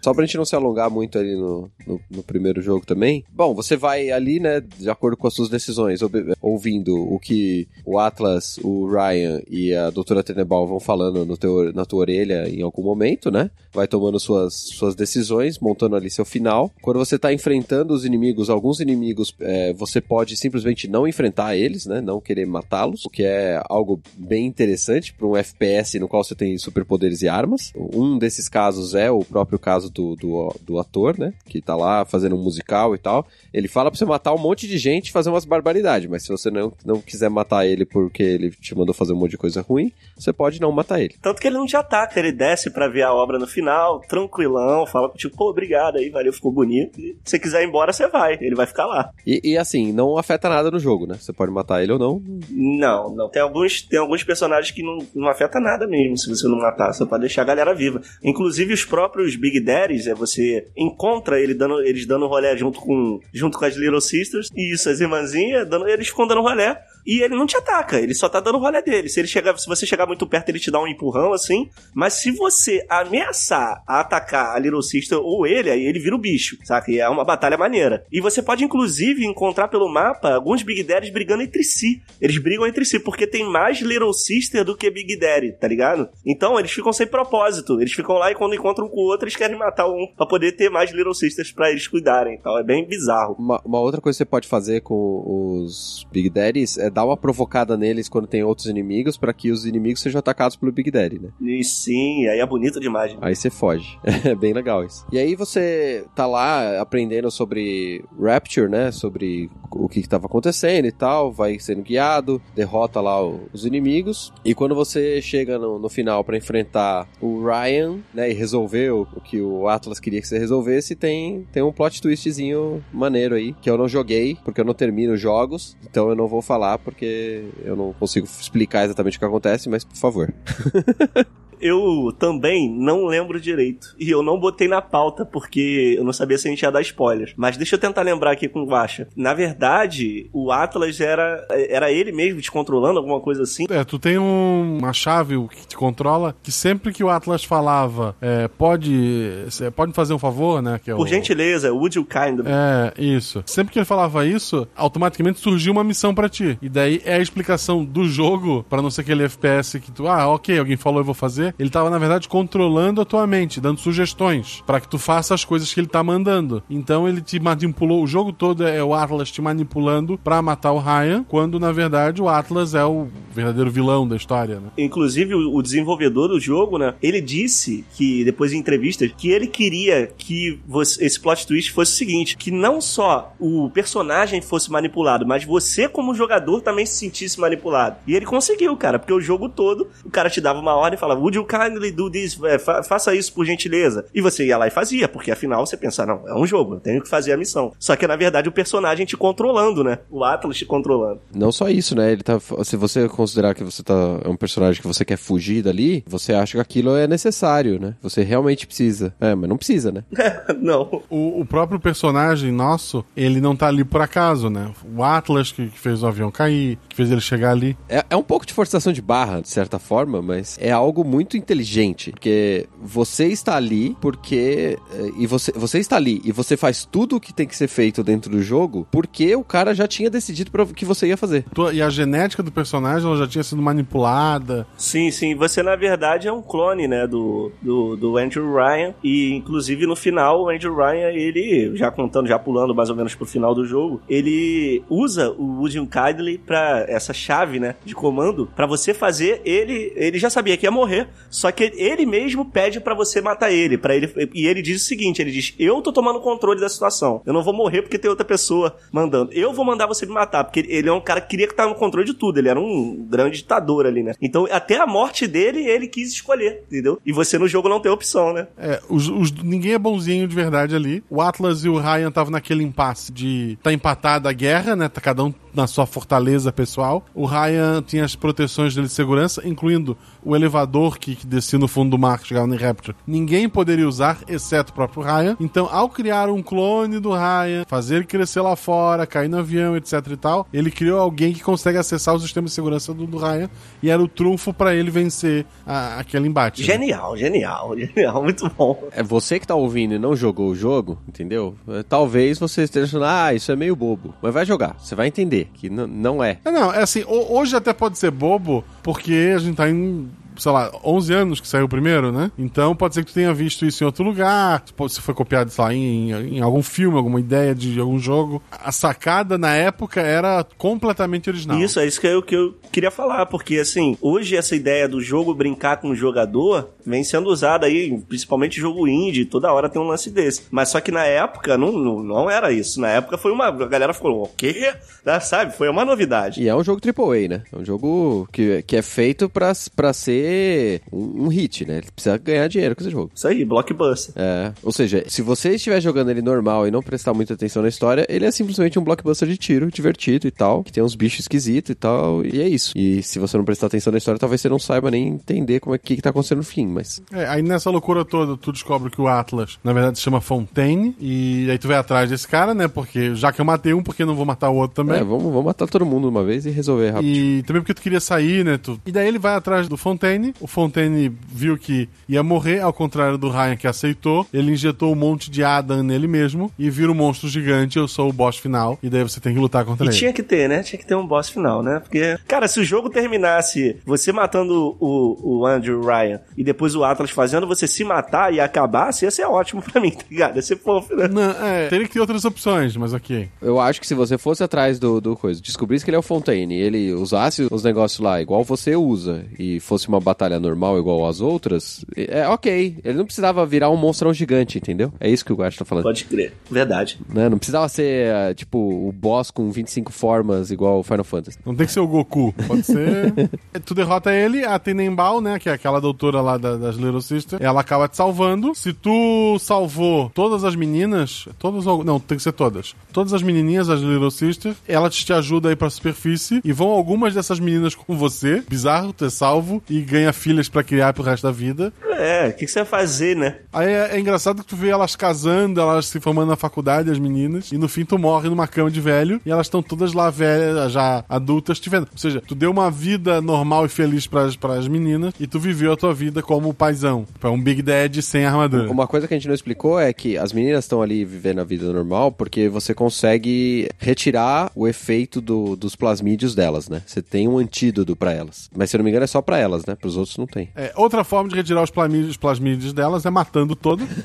Só 0.06 0.14
pra 0.14 0.24
gente 0.24 0.38
não 0.38 0.46
se 0.46 0.56
alongar 0.56 0.88
muito 0.88 1.18
ali 1.18 1.36
no, 1.36 1.68
no, 1.86 2.00
no, 2.12 2.22
primeiro 2.22 2.62
jogo 2.62 2.86
também. 2.86 3.24
Bom, 3.32 3.56
você 3.56 3.76
vai 3.76 4.12
ali, 4.12 4.40
né, 4.40 4.62
de 4.62 4.88
acordo 4.88 5.18
com 5.18 5.26
as 5.26 5.34
suas 5.34 5.50
decisões, 5.50 6.00
ouvindo 6.40 6.96
o 6.96 7.18
que 7.18 7.68
o 7.84 7.98
Atlas, 7.98 8.60
o 8.62 8.88
Ryan 8.88 9.42
e 9.50 9.74
a 9.74 9.90
Doutora 9.90 10.22
Tenebal 10.22 10.68
vão 10.68 10.80
falando 10.80 11.26
no 11.26 11.36
teu, 11.36 11.74
na 11.74 11.86
tua 11.86 12.02
orelha 12.02 12.48
em 12.48 12.62
algum 12.62 12.84
momento, 12.84 13.32
né? 13.32 13.50
Vai 13.74 13.88
tomando 13.88 14.20
suas, 14.20 14.54
suas 14.54 14.94
decisões, 14.94 15.58
montando 15.58 15.96
ali 15.96 16.12
seu 16.12 16.24
final. 16.24 16.72
Quando 16.84 17.00
você 17.00 17.18
tá 17.18 17.34
enfrentando 17.36 17.94
os 17.94 18.06
inimigos, 18.06 18.50
alguns 18.50 18.80
inimigos, 18.80 19.36
é, 19.40 19.74
você 19.74 20.02
pode 20.02 20.36
simplesmente 20.36 20.88
não 20.88 21.08
enfrentar 21.08 21.56
eles, 21.56 21.86
né? 21.86 22.02
Não 22.02 22.20
querer 22.20 22.46
matá-los, 22.46 23.06
o 23.06 23.10
que 23.10 23.24
é 23.24 23.62
algo 23.70 24.02
bem 24.18 24.46
interessante 24.46 25.14
para 25.14 25.28
um 25.28 25.38
FPS 25.38 26.00
no 26.00 26.08
qual 26.08 26.24
você 26.24 26.36
tem 26.36 26.58
superpoderes 26.58 27.22
e 27.22 27.28
armas. 27.28 27.72
Um 27.76 28.18
desses 28.18 28.50
casos 28.50 28.96
é 28.96 29.12
o 29.12 29.20
próprio 29.20 29.60
caso 29.60 29.92
do, 29.92 30.16
do, 30.16 30.56
do 30.62 30.80
ator, 30.80 31.18
né? 31.18 31.34
Que 31.48 31.62
tá 31.62 31.76
lá 31.76 32.06
fazendo 32.06 32.36
um 32.36 32.42
musical 32.42 32.96
e 32.96 32.98
tal. 32.98 33.28
Ele 33.54 33.68
fala 33.68 33.92
pra 33.92 33.98
você 33.98 34.06
matar 34.06 34.34
um 34.34 34.40
monte 34.40 34.68
de 34.68 34.78
gente 34.78 35.10
e 35.10 35.12
fazer 35.12 35.30
umas 35.30 35.46
barbaridades, 35.46 36.10
mas 36.10 36.24
se 36.24 36.30
você 36.30 36.50
não, 36.50 36.74
não 36.86 37.02
quiser 37.02 37.30
matar 37.30 37.66
ele 37.66 37.86
porque 37.86 38.24
ele 38.24 38.52
te 38.52 38.76
mandou 38.76 38.94
fazer 38.94 39.14
um 39.14 39.18
monte 39.18 39.32
de 39.32 39.38
coisa 39.38 39.62
ruim, 39.62 39.92
você 40.18 40.34
pode 40.34 40.60
não 40.60 40.72
matar 40.72 41.02
ele. 41.02 41.16
Tanto 41.22 41.42
que 41.42 41.48
ele 41.48 41.58
não 41.58 41.66
te 41.66 41.76
ataca, 41.76 42.20
ele 42.20 42.32
desce 42.32 42.70
para 42.70 42.88
ver 42.88 43.04
a 43.04 43.14
obra 43.14 43.38
no 43.38 43.48
final, 43.48 44.00
tranquilão, 44.02 44.86
fala 44.86 45.10
tipo, 45.16 45.36
pô, 45.36 45.50
obrigado 45.50 45.98
aí, 45.98 46.10
valeu, 46.10 46.34
ficou 46.34 46.52
bonito. 46.52 47.00
E 47.00 47.18
você 47.26 47.40
quiser 47.40 47.64
ir 47.64 47.68
embora, 47.68 47.92
você 47.92 48.08
vai. 48.08 48.38
Ele 48.40 48.56
vai 48.56 48.66
ficar 48.66 48.86
lá. 48.86 49.10
E, 49.26 49.42
e, 49.44 49.58
assim, 49.58 49.92
não 49.92 50.18
afeta 50.18 50.48
nada 50.48 50.70
no 50.70 50.80
jogo, 50.80 51.08
né? 51.08 51.18
Você 51.20 51.34
pode 51.34 51.52
matar 51.52 51.82
ele 51.82 51.92
ou 51.92 52.00
não. 52.00 52.22
Não, 52.50 53.16
não. 53.16 53.30
Tem 53.30 53.42
alguns, 53.42 53.82
tem 53.82 54.00
alguns 54.00 54.24
personagens 54.24 54.72
que 54.72 54.84
não, 54.84 55.00
não 55.16 55.28
afeta 55.28 55.60
nada 55.60 55.88
mesmo 55.88 56.18
se 56.18 56.30
você 56.30 56.48
não 56.48 56.58
matar. 56.58 56.94
Você 56.94 57.06
pode 57.06 57.22
deixar 57.22 57.42
a 57.42 57.46
galera 57.46 57.74
viva. 57.74 58.02
Inclusive 58.24 58.74
os 58.74 58.86
próprios 58.86 59.36
Big 59.36 59.60
Daddies, 59.60 60.08
é 60.08 60.14
você 60.14 60.68
encontra 60.78 61.40
ele 61.40 61.54
dando, 61.54 61.82
eles 61.82 62.06
dando 62.06 62.28
rolé 62.28 62.56
junto 62.56 62.80
com, 62.80 63.20
junto 63.34 63.58
com 63.58 63.66
as 63.66 63.76
Little 63.76 64.02
Sisters. 64.02 64.50
E 64.56 64.74
isso, 64.74 64.90
as 64.90 65.00
irmãzinhas, 65.00 65.68
dando, 65.68 65.88
eles 65.88 66.08
ficam 66.08 66.28
dando 66.28 66.42
rolé 66.42 66.80
e 67.06 67.22
ele 67.22 67.36
não 67.36 67.46
te 67.46 67.56
ataca, 67.56 68.00
ele 68.00 68.14
só 68.14 68.28
tá 68.28 68.40
dando 68.40 68.58
rolê 68.58 68.82
dele. 68.82 69.10
Se 69.10 69.20
ele 69.20 69.28
chegar, 69.28 69.58
se 69.58 69.68
você 69.68 69.86
chegar 69.86 70.08
muito 70.08 70.26
perto, 70.26 70.50
ele 70.50 70.60
te 70.60 70.72
dá 70.72 70.82
um 70.82 70.88
empurrão 70.88 71.34
assim. 71.34 71.70
Mas 71.94 72.14
se 72.14 72.32
você 72.32 72.86
ameaçar 72.90 73.84
a 73.88 74.00
atacar 74.00 74.56
a 74.56 74.60
Little 74.60 74.82
Sister 74.82 75.18
ou 75.20 75.46
ele, 75.46 75.70
aí 75.70 75.86
ele 75.86 76.00
vira 76.00 76.16
o 76.16 76.20
bicho, 76.20 76.58
saca? 76.64 76.92
E 76.92 77.00
é 77.00 77.08
uma 77.08 77.24
batalha 77.24 77.58
maneira. 77.58 78.06
E 78.12 78.20
você 78.20 78.42
pode 78.42 78.64
inclusive 78.64 79.26
encontrar 79.26 79.68
pelo 79.68 79.88
mapa 79.88 80.34
alguns 80.34 80.64
Big 80.64 80.84
Daddies 80.84 81.14
brigando 81.14 81.44
entre 81.44 81.64
si. 81.64 82.02
Eles 82.20 82.38
brigam 82.38 82.66
entre 82.68 82.86
si 82.86 83.00
porque 83.00 83.28
tem 83.28 83.44
mais 83.50 83.80
Little 83.80 84.14
Sister 84.14 84.64
do 84.64 84.76
que 84.76 84.90
Big 84.90 85.16
Daddy, 85.18 85.54
tá 85.54 85.68
ligado? 85.68 86.10
Então 86.26 86.60
eles 86.60 86.72
ficam 86.72 86.92
sem 86.92 87.08
propósito. 87.08 87.80
Eles 87.80 87.94
ficam 87.94 88.16
lá 88.16 88.32
e 88.32 88.36
quando 88.36 88.56
encontram 88.56 88.88
um 88.88 88.90
com 88.90 89.02
o 89.02 89.06
outro, 89.06 89.26
eles 89.26 89.36
querem 89.36 89.58
matar 89.58 89.88
um 89.88 90.08
pra 90.16 90.26
poder 90.26 90.54
ter 90.54 90.70
mais 90.70 90.92
Little 90.92 91.14
Sisters 91.14 91.52
pra 91.52 91.70
eles 91.70 91.88
cuidarem. 91.88 92.36
Então 92.36 92.58
é 92.58 92.64
bem 92.64 92.86
bizarro. 92.86 93.36
Uma, 93.38 93.62
uma 93.64 93.80
outra 93.80 94.02
coisa 94.02 94.16
que 94.16 94.20
você 94.20 94.26
pode 94.26 94.48
fazer 94.48 94.82
com 94.82 95.64
os 95.64 96.08
Big 96.12 96.30
Daddies 96.30 96.78
é 96.78 96.90
dar 96.96 97.06
uma 97.06 97.18
provocada 97.18 97.76
neles 97.76 98.08
quando 98.08 98.26
tem 98.26 98.42
outros 98.42 98.68
inimigos 98.68 99.18
para 99.18 99.34
que 99.34 99.52
os 99.52 99.66
inimigos 99.66 100.02
sejam 100.02 100.20
atacados 100.20 100.56
pelo 100.56 100.72
Big 100.72 100.90
Daddy, 100.90 101.20
né? 101.20 101.30
E 101.42 101.62
sim, 101.62 102.26
aí 102.28 102.40
é 102.40 102.46
bonito 102.46 102.80
demais. 102.80 103.14
Aí 103.22 103.36
você 103.36 103.50
foge. 103.50 104.00
É 104.26 104.34
bem 104.34 104.54
legal 104.54 104.84
isso. 104.84 105.06
E 105.12 105.20
aí 105.20 105.36
você 105.36 106.06
tá 106.16 106.26
lá 106.26 106.80
aprendendo 106.80 107.30
sobre 107.30 108.04
Rapture, 108.20 108.70
né? 108.70 108.92
Sobre 108.92 109.52
o 109.76 109.90
que 109.90 110.00
estava 110.00 110.26
acontecendo 110.26 110.86
e 110.86 110.92
tal, 110.92 111.32
vai 111.32 111.60
sendo 111.60 111.84
guiado, 111.84 112.42
derrota 112.56 113.02
lá 113.02 113.24
os 113.24 113.66
inimigos. 113.66 114.34
E 114.44 114.56
quando 114.56 114.74
você 114.74 115.22
chega 115.22 115.60
no, 115.60 115.78
no 115.78 115.90
final 115.90 116.24
para 116.24 116.38
enfrentar 116.38 117.08
o 117.22 117.44
Ryan, 117.44 118.00
né, 118.14 118.32
e 118.32 118.34
resolver 118.34 118.92
o, 118.92 119.08
o, 119.16 119.22
que 119.22 119.42
o 119.42 119.68
Atlas 119.68 120.00
queria 120.00 120.22
que 120.22 120.28
você 120.28 120.40
resolvesse, 120.40 120.96
tem, 120.96 121.46
tem 121.52 121.62
um 121.62 121.72
plot 121.72 122.02
twistzinho 122.02 122.84
maneiro 122.92 123.36
aí, 123.36 123.54
que 123.62 123.70
eu 123.70 123.78
não 123.78 123.88
joguei, 123.88 124.38
porque 124.44 124.62
eu 124.62 124.66
não 124.66 124.74
termino 124.74 125.18
jogos, 125.18 125.78
então 125.84 126.10
eu 126.10 126.16
não 126.16 126.28
vou 126.28 126.42
falar 126.42 126.78
porque 126.80 127.46
eu 127.64 127.76
não 127.76 127.94
consigo 127.94 128.26
explicar 128.26 128.86
exatamente 128.86 129.18
o 129.18 129.20
que 129.20 129.26
acontece, 129.26 129.70
mas 129.70 129.84
por 129.84 129.98
favor. 129.98 130.34
eu 131.60 132.14
também 132.18 132.70
não 132.70 133.06
lembro 133.06 133.40
direito. 133.40 133.96
E 134.00 134.10
eu 134.10 134.22
não 134.22 134.40
botei 134.40 134.68
na 134.68 134.82
pauta 134.82 135.26
porque 135.26 135.96
eu 135.98 136.04
não 136.04 136.14
sabia 136.14 136.38
se 136.38 136.48
a 136.48 136.52
gente 136.52 136.62
ia 136.62 136.72
dar 136.72 136.82
spoilers. 136.82 137.34
Mas 137.36 137.58
deixa 137.58 137.76
eu 137.76 137.80
tentar 137.80 138.02
lembrar 138.02 138.32
aqui 138.32 138.48
com 138.48 138.64
o 138.64 138.66
Guacha. 138.66 139.08
Na 139.16 139.34
verdade, 139.34 140.30
o 140.34 140.52
Atlas 140.52 141.00
era, 141.00 141.46
era 141.50 141.92
ele 141.92 142.12
mesmo 142.12 142.42
te 142.42 142.52
controlando, 142.52 143.00
alguma 143.00 143.20
coisa 143.20 143.44
assim. 143.44 143.66
É, 143.70 143.84
tu 143.84 144.00
tem 144.00 144.18
um, 144.18 144.78
uma 144.80 144.94
chave 144.94 145.36
que 145.48 145.68
te 145.68 145.76
controla 145.76 146.36
que 146.44 146.52
sempre 146.52 146.94
que 146.94 147.04
o 147.04 147.10
Atlas 147.10 147.44
falava, 147.44 148.16
é, 148.22 148.48
pode, 148.48 149.32
pode 149.76 149.94
fazer 149.94 150.14
um 150.14 150.20
favor, 150.20 150.62
né? 150.62 150.80
É 150.86 150.94
Por 150.94 151.08
gentileza, 151.08 151.74
would 151.74 151.98
you 151.98 152.06
kind? 152.06 152.42
É, 152.46 152.94
isso. 153.02 153.44
Sempre 153.46 153.74
que 153.74 153.80
ele 153.80 153.86
falava 153.86 154.26
isso, 154.26 154.68
automaticamente 154.76 155.40
surgiu 155.40 155.72
uma 155.74 155.84
missão 155.84 156.14
para 156.14 156.30
ti. 156.30 156.58
E 156.62 156.70
daí 156.70 157.02
é 157.06 157.16
a 157.16 157.22
explicação 157.22 157.84
do 157.84 158.08
jogo, 158.08 158.66
para 158.70 158.82
não 158.82 158.90
ser 158.90 159.02
aquele 159.02 159.24
FPS 159.24 159.80
que 159.80 159.92
tu, 159.92 160.08
ah, 160.08 160.28
ok, 160.28 160.58
alguém 160.58 160.78
falou, 160.78 161.00
eu 161.00 161.06
vou 161.06 161.14
fazer 161.14 161.45
ele 161.58 161.70
estava 161.70 161.90
na 161.90 161.98
verdade 161.98 162.28
controlando 162.28 163.02
a 163.02 163.06
tua 163.06 163.26
mente, 163.28 163.62
dando 163.62 163.80
sugestões 163.80 164.64
para 164.66 164.80
que 164.80 164.88
tu 164.88 164.98
faça 164.98 165.34
as 165.34 165.44
coisas 165.46 165.74
que 165.74 165.80
ele 165.80 165.88
tá 165.88 166.04
mandando. 166.04 166.64
Então 166.70 167.08
ele 167.08 167.22
te 167.22 167.40
manipulou, 167.40 168.04
o 168.04 168.08
jogo 168.08 168.32
todo 168.32 168.66
é 168.66 168.84
o 168.84 168.94
Atlas 168.94 169.32
te 169.32 169.42
manipulando 169.42 170.18
para 170.18 170.42
matar 170.42 170.72
o 170.72 170.80
Ryan, 170.80 171.24
quando 171.24 171.60
na 171.60 171.72
verdade 171.72 172.22
o 172.22 172.30
Atlas 172.30 172.74
é 172.74 172.86
o 172.86 173.08
verdadeiro 173.34 173.70
vilão 173.70 174.08
da 174.08 174.16
história, 174.16 174.60
né? 174.60 174.70
Inclusive 174.78 175.36
o 175.36 175.62
desenvolvedor 175.62 176.30
do 176.30 176.40
jogo, 176.40 176.78
né, 176.78 176.94
ele 177.02 177.22
disse 177.22 177.86
que 177.96 178.24
depois 178.24 178.54
em 178.54 178.58
entrevistas 178.58 179.12
que 179.18 179.30
ele 179.30 179.48
queria 179.48 180.08
que 180.18 180.60
você, 180.66 181.06
esse 181.06 181.20
plot 181.20 181.46
twist 181.46 181.72
fosse 181.72 181.94
o 181.94 181.96
seguinte, 181.96 182.38
que 182.38 182.52
não 182.52 182.80
só 182.82 183.34
o 183.40 183.70
personagem 183.70 184.42
fosse 184.42 184.72
manipulado, 184.72 185.26
mas 185.26 185.44
você 185.44 185.88
como 185.88 186.16
jogador 186.16 186.62
também 186.62 186.86
se 186.86 186.96
sentisse 186.96 187.40
manipulado. 187.40 187.98
E 188.08 188.16
ele 188.16 188.26
conseguiu, 188.26 188.76
cara, 188.78 189.00
porque 189.00 189.14
o 189.14 189.22
jogo 189.22 189.50
todo 189.50 189.88
o 190.04 190.10
cara 190.10 190.30
te 190.30 190.42
dava 190.42 190.60
uma 190.60 190.76
ordem 190.76 190.98
e 190.98 191.00
falava, 191.00 191.20
would 191.36 191.38
you 191.38 191.46
kindly 191.46 191.92
do 191.92 192.10
this, 192.10 192.40
é, 192.44 192.58
fa 192.58 192.84
faça 192.84 193.14
isso 193.14 193.34
por 193.34 193.46
gentileza. 193.46 194.06
E 194.14 194.22
você 194.22 194.46
ia 194.46 194.58
lá 194.58 194.68
e 194.68 194.72
fazia, 194.72 195.08
porque 195.08 195.32
afinal 195.32 195.66
você 195.66 195.78
pensa, 195.78 196.06
não, 196.06 196.22
é 196.28 196.34
um 196.36 196.46
jogo, 196.46 196.76
eu 196.76 196.80
tenho 196.80 197.02
que 197.02 197.10
fazer 197.10 197.34
a 197.34 197.38
missão. 197.38 197.74
Só 197.80 197.96
que 197.96 198.08
na 198.08 198.16
verdade 198.16 198.48
o 198.50 198.52
personagem 198.52 199.06
te 199.06 199.18
controlando, 199.18 199.84
né? 199.84 200.00
O 200.10 200.24
Atlas 200.24 200.58
te 200.58 200.66
controlando. 200.66 201.20
Não 201.34 201.52
só 201.52 201.70
isso, 201.70 201.96
né? 201.96 202.12
Ele 202.12 202.24
tá. 202.24 202.40
Se 202.64 202.78
você 202.78 203.08
considerar 203.10 203.54
que 203.54 203.64
você 203.64 203.84
tá. 203.84 203.94
É 204.24 204.30
um 204.30 204.36
personagem 204.36 204.82
que 204.82 204.88
você 204.88 205.04
quer 205.04 205.18
fugir 205.18 205.64
dali, 205.64 206.04
você 206.08 206.34
acha 206.34 206.54
que 206.54 206.62
aquilo 206.62 206.96
é 206.96 207.08
necessário, 207.08 207.80
né? 207.80 207.96
Você 208.02 208.24
realmente 208.24 208.66
precisa. 208.66 209.14
É, 209.20 209.36
mas 209.36 209.50
não 209.50 209.58
precisa, 209.58 209.92
né? 209.92 210.04
não. 210.60 211.02
O, 211.10 211.42
o, 211.42 211.46
próprio 211.46 211.80
personagem 211.80 212.52
nosso, 212.52 213.04
ele 213.16 213.42
não 213.42 213.56
tá 213.56 213.68
ali 213.68 213.84
por 213.84 214.02
acaso, 214.02 214.50
né? 214.50 214.72
O 214.96 215.04
Atlas 215.04 215.52
que, 215.52 215.68
que 215.68 215.80
fez 215.80 216.04
o 216.04 216.08
avião 216.08 216.32
cair, 216.32 216.78
que 216.90 216.96
fez 216.96 217.12
ele 217.12 217.22
chegar 217.22 217.52
ali. 217.52 217.78
É, 217.90 218.06
é 218.10 218.16
um 218.16 218.24
pouco 218.24 218.46
de 218.46 218.54
forçação 218.54 218.92
de 218.92 219.02
barra, 219.02 219.42
de 219.42 219.50
certa 219.50 219.80
forma, 219.80 220.22
mas 220.22 220.58
é 220.62 220.72
algo 220.72 221.04
muito 221.04 221.25
inteligente, 221.34 222.12
porque 222.12 222.68
você 222.82 223.28
está 223.28 223.56
ali 223.56 223.96
porque 224.02 224.78
eh, 224.94 225.12
e 225.18 225.28
você 225.28 225.52
você 225.52 225.80
está 225.80 225.96
ali 225.96 226.22
e 226.24 226.32
você 226.32 226.58
faz 226.58 226.86
tudo 226.86 227.16
o 227.16 227.20
que 227.20 227.34
tem 227.34 227.48
que 227.48 227.56
ser 227.56 227.68
feito 227.68 228.04
dentro 228.04 228.30
do 228.30 228.42
jogo 228.42 228.88
porque 228.92 229.36
o 229.36 229.44
cara 229.44 229.74
já 229.74 229.88
tinha 229.88 230.10
decidido 230.10 230.52
para 230.52 230.66
que 230.66 230.86
você 230.86 231.08
ia 231.08 231.18
fazer. 231.18 231.46
E 231.74 231.82
a 231.82 231.90
genética 231.90 232.44
do 232.44 232.52
personagem 232.52 233.08
ela 233.08 233.18
já 233.18 233.28
tinha 233.28 233.44
sido 233.44 233.62
manipulada. 233.62 234.68
Sim, 234.78 235.12
sim, 235.12 235.36
você 235.36 235.64
na 235.64 235.76
verdade 235.76 236.28
é 236.28 236.32
um 236.32 236.42
clone, 236.42 236.88
né, 236.88 237.08
do, 237.08 237.52
do, 237.62 237.96
do 237.96 238.18
Andrew 238.18 238.54
Ryan 238.54 238.94
e 239.04 239.34
inclusive 239.34 239.86
no 239.86 239.96
final 239.96 240.44
o 240.44 240.50
Andrew 240.50 240.76
Ryan, 240.76 241.10
ele 241.12 241.72
já 241.76 241.92
contando, 241.92 242.28
já 242.28 242.38
pulando 242.38 242.76
mais 242.76 242.90
ou 242.90 242.96
menos 242.96 243.16
pro 243.16 243.26
final 243.26 243.54
do 243.54 243.66
jogo, 243.66 244.02
ele 244.10 244.84
usa 244.90 245.32
o 245.32 245.62
William 245.62 245.86
Kindly 245.86 246.38
para 246.38 246.86
essa 246.88 247.14
chave, 247.14 247.60
né, 247.60 247.76
de 247.86 247.96
comando 247.96 248.50
para 248.56 248.66
você 248.66 248.94
fazer 248.94 249.42
ele, 249.46 249.94
ele 249.96 250.20
já 250.20 250.30
sabia 250.30 250.58
que 250.58 250.66
ia 250.66 250.72
morrer, 250.72 251.08
só 251.30 251.52
que 251.52 251.72
ele 251.76 252.06
mesmo 252.06 252.46
pede 252.46 252.80
para 252.80 252.96
você 252.96 253.22
matar 253.22 253.52
ele, 253.52 253.78
para 253.78 253.96
ele 253.96 254.12
e 254.34 254.48
ele 254.48 254.62
diz 254.62 254.82
o 254.82 254.86
seguinte, 254.86 255.22
ele 255.22 255.32
diz: 255.32 255.54
"Eu 255.60 255.82
tô 255.82 255.92
tomando 255.92 256.20
controle 256.20 256.60
da 256.60 256.70
situação. 256.70 257.22
Eu 257.26 257.34
não 257.34 257.44
vou 257.44 257.54
morrer 257.54 257.82
porque 257.82 257.98
tem 257.98 258.10
outra 258.10 258.26
pessoa 258.26 258.76
mandando. 258.92 259.32
Eu 259.34 259.54
vou 259.54 259.66
mandar 259.66 259.88
você 259.88 260.06
me 260.06 260.14
matar, 260.14 260.44
porque 260.44 260.66
ele 260.68 260.90
é 260.90 260.94
um 260.94 261.02
cara 261.02 261.22
que 261.22 261.30
queria 261.30 261.48
que 261.48 261.56
tava 261.56 261.70
no 261.70 261.76
controle 261.76 262.06
de 262.06 262.14
tudo, 262.14 262.38
ele 262.38 262.50
era 262.50 262.60
um 262.60 263.06
grande 263.10 263.38
ditador 263.38 263.86
ali, 263.86 264.04
né? 264.04 264.14
Então, 264.22 264.48
até 264.52 264.78
a 264.78 264.88
morte 264.88 265.28
dele, 265.28 265.68
ele 265.68 265.88
quis 265.88 266.12
escolher, 266.12 266.64
entendeu? 266.68 267.00
E 267.06 267.12
você 267.12 267.38
no 267.38 267.48
jogo 267.48 267.70
não 267.70 267.80
tem 267.80 267.92
opção, 267.92 268.34
né? 268.34 268.48
É, 268.58 268.82
os, 268.90 269.10
os, 269.10 269.32
ninguém 269.32 269.74
é 269.74 269.80
bonzinho 269.80 270.28
de 270.28 270.36
verdade 270.36 270.76
ali. 270.76 271.04
O 271.10 271.22
Atlas 271.22 271.64
e 271.64 271.70
o 271.70 271.78
Ryan 271.78 272.10
estavam 272.10 272.32
naquele 272.32 272.64
impasse 272.64 273.12
de 273.12 273.58
tá 273.62 273.74
empatada 273.74 274.30
a 274.30 274.34
guerra, 274.34 274.76
né? 274.76 274.90
Tá 274.90 275.02
cada 275.02 275.24
um 275.24 275.34
na 275.56 275.68
sua 275.68 275.86
fortaleza 275.86 276.52
pessoal. 276.52 277.04
O 277.14 277.26
Ryan 277.26 277.82
tinha 277.82 278.04
as 278.04 278.16
proteções 278.16 278.76
dele 278.76 278.88
de 278.88 278.94
segurança, 278.94 279.42
incluindo 279.48 279.98
o 280.24 280.36
elevador 280.36 280.98
que, 280.98 281.16
que 281.16 281.26
descia 281.26 281.60
no 281.60 281.68
fundo 281.68 281.92
do 281.92 281.98
mar 281.98 282.20
que 282.20 282.28
chegava 282.28 282.48
no 282.48 282.56
Rapture. 282.56 282.96
Ninguém 283.06 283.48
poderia 283.48 283.88
usar, 283.88 284.20
exceto 284.28 284.72
o 284.72 284.76
próprio 284.76 285.04
Ryan. 285.04 285.38
Então, 285.40 285.68
ao 285.72 285.90
criar 285.90 286.30
um 286.30 286.42
clone 286.42 287.00
do 287.00 287.12
Ryan, 287.12 287.64
fazer 287.68 287.98
ele 287.98 288.06
crescer 288.06 288.42
lá 288.42 288.56
fora, 288.56 289.06
cair 289.06 289.30
no 289.30 289.38
avião, 289.38 289.78
etc 289.78 289.94
e 290.12 290.18
tal, 290.18 290.48
ele 290.54 290.72
criou 290.72 291.00
alguém 291.00 291.34
que 291.34 291.42
consegue 291.42 291.78
acessar 291.78 292.16
o 292.16 292.20
sistema 292.20 292.48
de 292.48 292.54
segurança 292.54 292.94
do, 292.94 293.06
do 293.06 293.18
Ryan 293.18 293.50
e 293.82 293.90
era 293.90 294.02
o 294.02 294.08
trunfo 294.08 294.54
para 294.54 294.76
ele 294.76 294.90
vencer 294.90 295.46
a, 295.66 296.00
aquele 296.00 296.28
embate. 296.28 296.64
Genial, 296.64 297.14
né? 297.14 297.20
genial, 297.20 297.78
genial, 297.78 298.24
muito 298.24 298.50
bom. 298.58 298.84
É 298.92 299.04
você 299.04 299.40
que 299.40 299.48
tá 299.48 299.56
ouvindo 299.56 299.94
e 299.96 300.00
não 300.00 300.16
jogou 300.16 300.50
o 300.50 300.56
jogo, 300.56 300.98
entendeu? 301.08 301.56
É, 301.68 301.84
talvez 301.84 302.40
você 302.40 302.64
esteja 302.64 302.92
falando, 302.92 303.10
ah, 303.10 303.34
isso 303.34 303.52
é 303.52 303.56
meio 303.56 303.76
bobo. 303.76 304.14
Mas 304.22 304.34
vai 304.34 304.46
jogar, 304.46 304.76
você 304.80 304.96
vai 304.96 305.08
entender 305.08 305.45
que 305.54 305.70
não 305.70 306.24
é. 306.24 306.40
é. 306.44 306.52
Não, 306.52 306.74
é 306.74 306.82
assim, 306.82 307.04
hoje 307.08 307.56
até 307.56 307.74
pode 307.74 307.98
ser 307.98 308.12
bobo, 308.12 308.64
porque 308.84 309.34
a 309.36 309.40
gente 309.40 309.56
tá 309.56 309.70
em 309.70 310.10
sei 310.38 310.52
lá, 310.52 310.72
11 310.84 311.14
anos 311.14 311.40
que 311.40 311.48
saiu 311.48 311.66
o 311.66 311.70
primeiro, 311.70 312.12
né? 312.12 312.32
Então 312.38 312.76
pode 312.76 312.96
ser 312.96 313.04
que 313.04 313.12
tu 313.12 313.16
tenha 313.16 313.34
visto 313.34 313.66
isso 313.66 313.84
em 313.84 313.86
outro 313.86 314.04
lugar, 314.04 314.64
se 314.90 315.02
foi 315.02 315.14
copiado, 315.14 315.52
sei 315.52 315.64
lá, 315.64 315.74
em, 315.74 316.12
em 316.38 316.42
algum 316.42 316.62
filme, 316.62 316.98
alguma 316.98 317.20
ideia 317.20 317.54
de 317.54 317.80
algum 317.80 318.00
jogo. 318.00 318.42
A 318.52 318.72
sacada 318.72 319.38
na 319.38 319.54
época 319.56 320.02
era 320.02 320.46
completamente 320.58 321.30
original. 321.30 321.60
Isso, 321.60 321.80
é 321.80 321.86
isso 321.86 322.00
que 322.00 322.08
eu, 322.08 322.22
que 322.22 322.36
eu 322.36 322.56
queria 322.72 322.92
falar, 322.92 323.26
porque 323.26 323.58
assim, 323.58 323.98
hoje 324.02 324.36
essa 324.36 324.56
ideia 324.56 324.88
do 324.88 325.02
jogo 325.02 325.34
brincar 325.34 325.78
com 325.78 325.90
o 325.90 325.96
jogador 325.96 326.70
vem 326.86 327.04
sendo 327.04 327.30
usada 327.30 327.66
aí, 327.66 327.98
principalmente 328.08 328.60
jogo 328.60 328.88
indie, 328.88 329.26
toda 329.26 329.52
hora 329.52 329.70
tem 329.70 329.82
um 329.82 329.88
lance 329.88 330.10
desse. 330.10 330.44
Mas 330.52 330.70
só 330.70 330.80
que 330.80 330.92
na 330.92 331.06
época 331.06 331.58
não, 331.58 331.72
não, 331.72 332.04
não 332.04 332.30
era 332.30 332.52
isso. 332.52 332.80
Na 332.80 332.90
época 332.90 333.18
foi 333.18 333.32
uma. 333.32 333.48
A 333.48 333.68
galera 333.68 333.94
ficou, 333.94 334.24
o 334.24 334.28
quê? 334.28 334.74
Sabe? 335.22 335.56
Foi 335.56 335.70
uma 335.70 335.86
novidade. 335.86 336.42
E 336.42 336.48
é 336.48 336.56
um 336.56 336.64
jogo 336.64 336.82
AAA, 336.84 337.28
né? 337.28 337.44
É 337.52 337.58
um 337.58 337.66
jogo 337.66 338.28
que, 338.32 338.64
que 338.64 338.76
é 338.76 338.82
feito 338.82 339.30
pra, 339.30 339.54
pra 339.76 339.94
ser 339.94 340.25
ser 340.26 340.82
um, 340.92 341.26
um 341.26 341.28
hit, 341.28 341.66
né? 341.66 341.78
Ele 341.78 341.88
precisa 341.94 342.18
ganhar 342.18 342.48
dinheiro 342.48 342.76
com 342.76 342.82
esse 342.82 342.92
jogo. 342.92 343.12
Isso 343.14 343.28
aí, 343.28 343.46
blockbuster. 343.46 344.14
É, 344.16 344.52
ou 344.64 344.72
seja, 344.72 345.04
se 345.08 345.22
você 345.22 345.52
estiver 345.56 345.80
jogando 345.82 346.10
ele 346.10 346.22
normal 346.22 346.68
e 346.68 346.72
não 346.72 346.82
prestar 346.82 347.14
muita 347.14 347.34
atenção 347.34 347.62
na 347.62 347.70
história, 347.70 348.06
ele 348.10 348.26
é 348.26 348.32
simplesmente 348.32 348.78
um 348.80 348.84
blockbuster 348.84 349.28
de 349.28 349.38
tiro, 349.38 349.72
divertido 349.72 350.28
e 350.28 350.32
tal, 350.32 350.64
que 350.64 350.72
tem 350.72 350.84
uns 350.84 350.96
bichos 350.96 351.22
esquisitos 351.22 351.72
e 351.72 351.76
tal, 351.76 352.26
e 352.26 352.42
é 352.42 352.48
isso. 352.48 352.74
E 352.76 353.02
se 353.04 353.20
você 353.20 353.38
não 353.38 353.46
prestar 353.46 353.68
atenção 353.68 353.92
na 353.92 353.98
história, 353.98 354.20
talvez 354.20 354.42
você 354.42 354.50
não 354.50 354.60
saiba 354.60 354.90
nem 354.90 355.08
entender 355.08 355.60
como 355.60 355.76
é 355.76 355.78
que, 355.78 355.96
que 355.96 356.02
tá 356.02 356.10
acontecendo 356.10 356.40
no 356.40 356.44
fim, 356.44 356.68
mas... 356.68 357.02
É, 357.12 357.28
aí 357.28 357.42
nessa 357.42 357.70
loucura 357.70 358.04
toda, 358.04 358.38
tu 358.38 358.52
descobre 358.52 358.90
que 358.90 359.02
o 359.02 359.08
Atlas, 359.08 359.60
na 359.64 359.74
verdade, 359.74 359.98
se 359.98 360.04
chama 360.04 360.22
Fontaine, 360.22 360.96
e 361.00 361.48
aí 361.50 361.58
tu 361.58 361.68
vai 361.68 361.78
atrás 361.78 362.10
desse 362.10 362.28
cara, 362.28 362.54
né? 362.54 362.68
Porque 362.68 363.16
já 363.16 363.32
que 363.32 363.42
eu 363.42 363.46
matei 363.46 363.74
um, 363.74 363.84
por 363.84 363.96
que 363.96 364.06
não 364.06 364.16
vou 364.16 364.26
matar 364.26 364.50
o 364.50 364.56
outro 364.56 364.84
também? 364.84 365.00
É, 365.00 365.04
vamos, 365.04 365.24
vamos 365.24 365.46
matar 365.46 365.68
todo 365.68 365.86
mundo 365.86 366.04
de 366.04 366.10
uma 366.10 366.24
vez 366.24 366.46
e 366.46 366.50
resolver 366.50 366.92
rápido. 366.92 367.10
E 367.10 367.44
também 367.44 367.62
porque 367.62 367.74
tu 367.74 367.82
queria 367.82 368.00
sair, 368.00 368.44
né? 368.44 368.58
Tu... 368.58 368.80
E 368.86 368.92
daí 368.92 369.08
ele 369.08 369.20
vai 369.20 369.36
atrás 369.36 369.68
do 369.68 369.78
Fontaine. 369.78 370.15
O 370.40 370.48
Fontaine 370.48 371.12
viu 371.28 371.58
que 371.58 371.88
ia 372.08 372.24
morrer, 372.24 372.60
ao 372.62 372.74
contrário 372.74 373.18
do 373.18 373.30
Ryan 373.30 373.56
que 373.56 373.68
aceitou. 373.68 374.26
Ele 374.34 374.52
injetou 374.52 374.92
um 374.92 374.96
monte 374.96 375.30
de 375.30 375.44
Adam 375.44 375.84
nele 375.84 376.08
mesmo 376.08 376.52
e 376.58 376.70
vira 376.70 376.92
um 376.92 376.96
monstro 376.96 377.28
gigante. 377.28 377.78
Eu 377.78 377.88
sou 377.88 378.10
o 378.10 378.14
boss 378.14 378.38
final. 378.38 378.78
E 378.82 378.90
daí 378.90 379.04
você 379.04 379.20
tem 379.20 379.34
que 379.34 379.40
lutar 379.40 379.66
contra 379.66 379.86
E 379.86 379.90
ele. 379.90 379.98
tinha 379.98 380.14
que 380.14 380.24
ter, 380.24 380.48
né? 380.50 380.64
Tinha 380.64 380.80
que 380.80 380.86
ter 380.86 380.96
um 380.96 381.06
boss 381.06 381.30
final, 381.30 381.62
né? 381.64 381.80
Porque, 381.80 382.18
cara, 382.28 382.48
se 382.48 382.60
o 382.60 382.64
jogo 382.64 382.90
terminasse 382.90 383.78
você 383.86 384.12
matando 384.12 384.76
o, 384.80 385.40
o 385.40 385.46
Andrew 385.46 385.82
Ryan 385.82 386.20
e 386.38 386.44
depois 386.44 386.76
o 386.76 386.84
Atlas 386.84 387.12
fazendo 387.12 387.48
você 387.48 387.68
se 387.68 387.84
matar 387.84 388.34
e 388.34 388.40
acabasse, 388.40 389.06
ia 389.06 389.12
ser 389.12 389.26
ótimo 389.26 389.62
pra 389.66 389.82
mim, 389.82 389.92
tá 389.92 390.04
ligado? 390.10 390.36
Ia 390.36 390.42
ser 390.42 390.58
fofo, 390.58 390.96
né? 390.96 391.08
Não, 391.08 391.32
é, 391.46 391.68
teria 391.68 391.88
que 391.88 391.94
ter 391.94 392.00
outras 392.00 392.26
opções, 392.26 392.76
mas 392.76 392.94
ok. 392.94 393.30
Eu 393.42 393.60
acho 393.60 393.80
que 393.82 393.88
se 393.88 393.94
você 393.94 394.18
fosse 394.18 394.44
atrás 394.44 394.80
do, 394.80 395.00
do 395.02 395.16
coisa, 395.16 395.42
descobrisse 395.42 395.84
que 395.84 395.90
ele 395.90 395.96
é 395.96 396.00
o 396.00 396.04
Fontaine 396.04 396.56
e 396.56 396.62
ele 396.62 396.94
usasse 396.94 397.48
os 397.52 397.64
negócios 397.64 398.00
lá 398.00 398.22
igual 398.22 398.44
você 398.44 398.76
usa 398.76 399.26
e 399.38 399.60
fosse 399.60 399.88
uma 399.88 400.00
batalha 400.06 400.40
normal 400.40 400.78
igual 400.80 401.06
as 401.08 401.20
outras, 401.20 401.84
é 401.98 402.28
ok. 402.28 402.78
Ele 402.84 402.98
não 402.98 403.06
precisava 403.06 403.46
virar 403.46 403.70
um 403.70 403.76
monstrão 403.76 404.14
gigante, 404.14 404.58
entendeu? 404.58 404.94
É 405.00 405.10
isso 405.10 405.26
que 405.26 405.34
o 405.34 405.36
Gato 405.36 405.58
tá 405.58 405.66
falando. 405.66 405.84
Pode 405.84 406.06
crer. 406.06 406.34
Verdade. 406.50 406.98
Né? 407.14 407.28
Não 407.28 407.38
precisava 407.38 407.68
ser, 407.68 408.08
eh, 408.08 408.34
tipo, 408.34 408.58
o 408.58 408.92
boss 408.94 409.32
com 409.32 409.50
25 409.52 409.92
formas 409.92 410.52
igual 410.52 410.80
o 410.80 410.84
Final 410.84 411.04
Fantasy. 411.04 411.38
Não 411.46 411.56
tem 411.56 411.66
que 411.66 411.72
ser 411.74 411.80
o 411.80 411.88
Goku. 411.88 412.34
Pode 412.48 412.64
ser. 412.64 413.14
tu 413.66 413.74
derrota 413.74 414.14
ele, 414.14 414.46
a 414.46 414.58
Tenenbaum, 414.60 415.20
né? 415.20 415.40
Que 415.40 415.50
é 415.50 415.54
aquela 415.54 415.82
doutora 415.82 416.22
lá 416.22 416.38
da- 416.38 416.56
das 416.56 416.76
Little 416.76 417.02
Sisters. 417.02 417.42
Ela 417.42 417.62
acaba 417.62 417.88
te 417.88 417.98
salvando. 417.98 418.54
Se 418.56 418.72
tu 418.72 419.38
salvou 419.40 420.10
todas 420.14 420.44
as 420.44 420.56
meninas. 420.56 421.28
Todas 421.40 421.66
ou- 421.66 421.84
Não, 421.84 422.00
tem 422.00 422.18
que 422.18 422.24
ser 422.24 422.32
todas. 422.34 422.76
Todas 422.94 423.14
as 423.14 423.22
menininhas, 423.24 423.70
as 423.70 423.80
Little 423.82 424.12
Sisters, 424.12 424.56
ela 424.68 424.90
te 424.90 425.12
ajuda 425.12 425.50
aí 425.50 425.56
pra 425.56 425.70
superfície. 425.70 426.42
E 426.44 426.52
vão 426.52 426.70
algumas 426.70 427.14
dessas 427.14 427.40
meninas 427.40 427.74
com 427.76 427.98
você. 427.98 428.44
Bizarro, 428.48 428.94
ter 428.94 429.10
salvo. 429.10 429.62
E 429.70 429.82
ganha 429.96 430.12
filhas 430.14 430.50
pra 430.50 430.64
criar 430.64 430.94
pro 430.94 431.04
resto 431.04 431.24
da 431.24 431.32
vida. 431.32 431.72
É, 431.98 432.28
o 432.28 432.34
que, 432.34 432.46
que 432.46 432.48
você 432.52 432.60
vai 432.60 432.66
fazer, 432.82 433.16
né? 433.16 433.38
Aí 433.54 433.68
é, 433.72 433.96
é 433.96 434.00
engraçado 434.00 434.42
que 434.44 434.48
tu 434.50 434.56
vê 434.56 434.70
elas 434.70 434.96
casando, 434.96 435.62
elas 435.62 435.86
se 435.88 436.00
formando 436.00 436.30
na 436.30 436.36
faculdade, 436.36 436.92
as 436.92 437.00
meninas, 437.00 437.52
e 437.52 437.58
no 437.58 437.68
fim 437.70 437.86
tu 437.86 437.98
morre 437.98 438.28
numa 438.30 438.48
cama 438.48 438.70
de 438.70 438.82
velho, 438.82 439.22
e 439.26 439.32
elas 439.32 439.48
estão 439.48 439.64
todas 439.64 439.94
lá 439.94 440.10
velhas, 440.10 440.72
já 440.74 441.06
adultas, 441.08 441.60
te 441.60 441.70
vendo. 441.70 441.88
Ou 441.92 441.98
seja, 441.98 442.22
tu 442.28 442.36
deu 442.36 442.52
uma 442.52 442.70
vida 442.70 443.22
normal 443.22 443.66
e 443.66 443.70
feliz 443.70 444.06
pras, 444.08 444.36
pras 444.36 444.68
meninas, 444.68 445.14
e 445.20 445.26
tu 445.26 445.40
viveu 445.40 445.72
a 445.72 445.78
tua 445.78 445.94
vida 445.94 446.22
como 446.22 446.54
paizão. 446.54 447.06
Tipo, 447.14 447.28
É 447.28 447.30
um 447.30 447.42
Big 447.42 447.62
Dad 447.62 447.96
sem 448.02 448.26
armadura. 448.26 448.70
Uma 448.70 448.88
coisa 448.88 449.08
que 449.08 449.14
a 449.14 449.18
gente 449.18 449.28
não 449.28 449.36
explicou 449.36 449.80
é 449.80 449.94
que 449.94 450.18
as 450.18 450.34
meninas 450.34 450.66
estão 450.66 450.82
ali 450.82 451.06
vivendo 451.06 451.40
a 451.40 451.44
vida 451.46 451.72
normal 451.72 452.12
porque 452.12 452.50
você 452.50 452.74
consegue 452.74 453.70
retirar 453.80 454.52
o 454.56 454.68
efeito 454.68 455.22
do- 455.22 455.56
dos 455.56 455.76
plasmídeos 455.76 456.36
delas, 456.36 456.68
né? 456.70 456.82
Você 456.86 457.02
tem 457.02 457.28
um 457.28 457.38
antídoto 457.38 457.96
pra 457.96 458.12
elas. 458.12 458.50
Mas 458.56 458.70
se 458.70 458.76
eu 458.76 458.80
não 458.80 458.84
me 458.84 458.90
engano 458.90 459.04
é 459.04 459.08
só 459.08 459.22
pra 459.22 459.38
elas, 459.38 459.66
né? 459.66 459.76
Pros 459.86 459.98
outros 459.98 460.18
não 460.18 460.26
tem. 460.26 460.50
É, 460.56 460.74
outra 460.76 461.04
forma 461.04 461.30
de 461.30 461.36
retirar 461.36 461.62
os 461.62 461.70
plasmídeos, 461.70 462.18
plasmídeos 462.18 462.74
delas 462.74 463.06
é 463.06 463.12
matando 463.12 463.56
todas. 463.56 463.88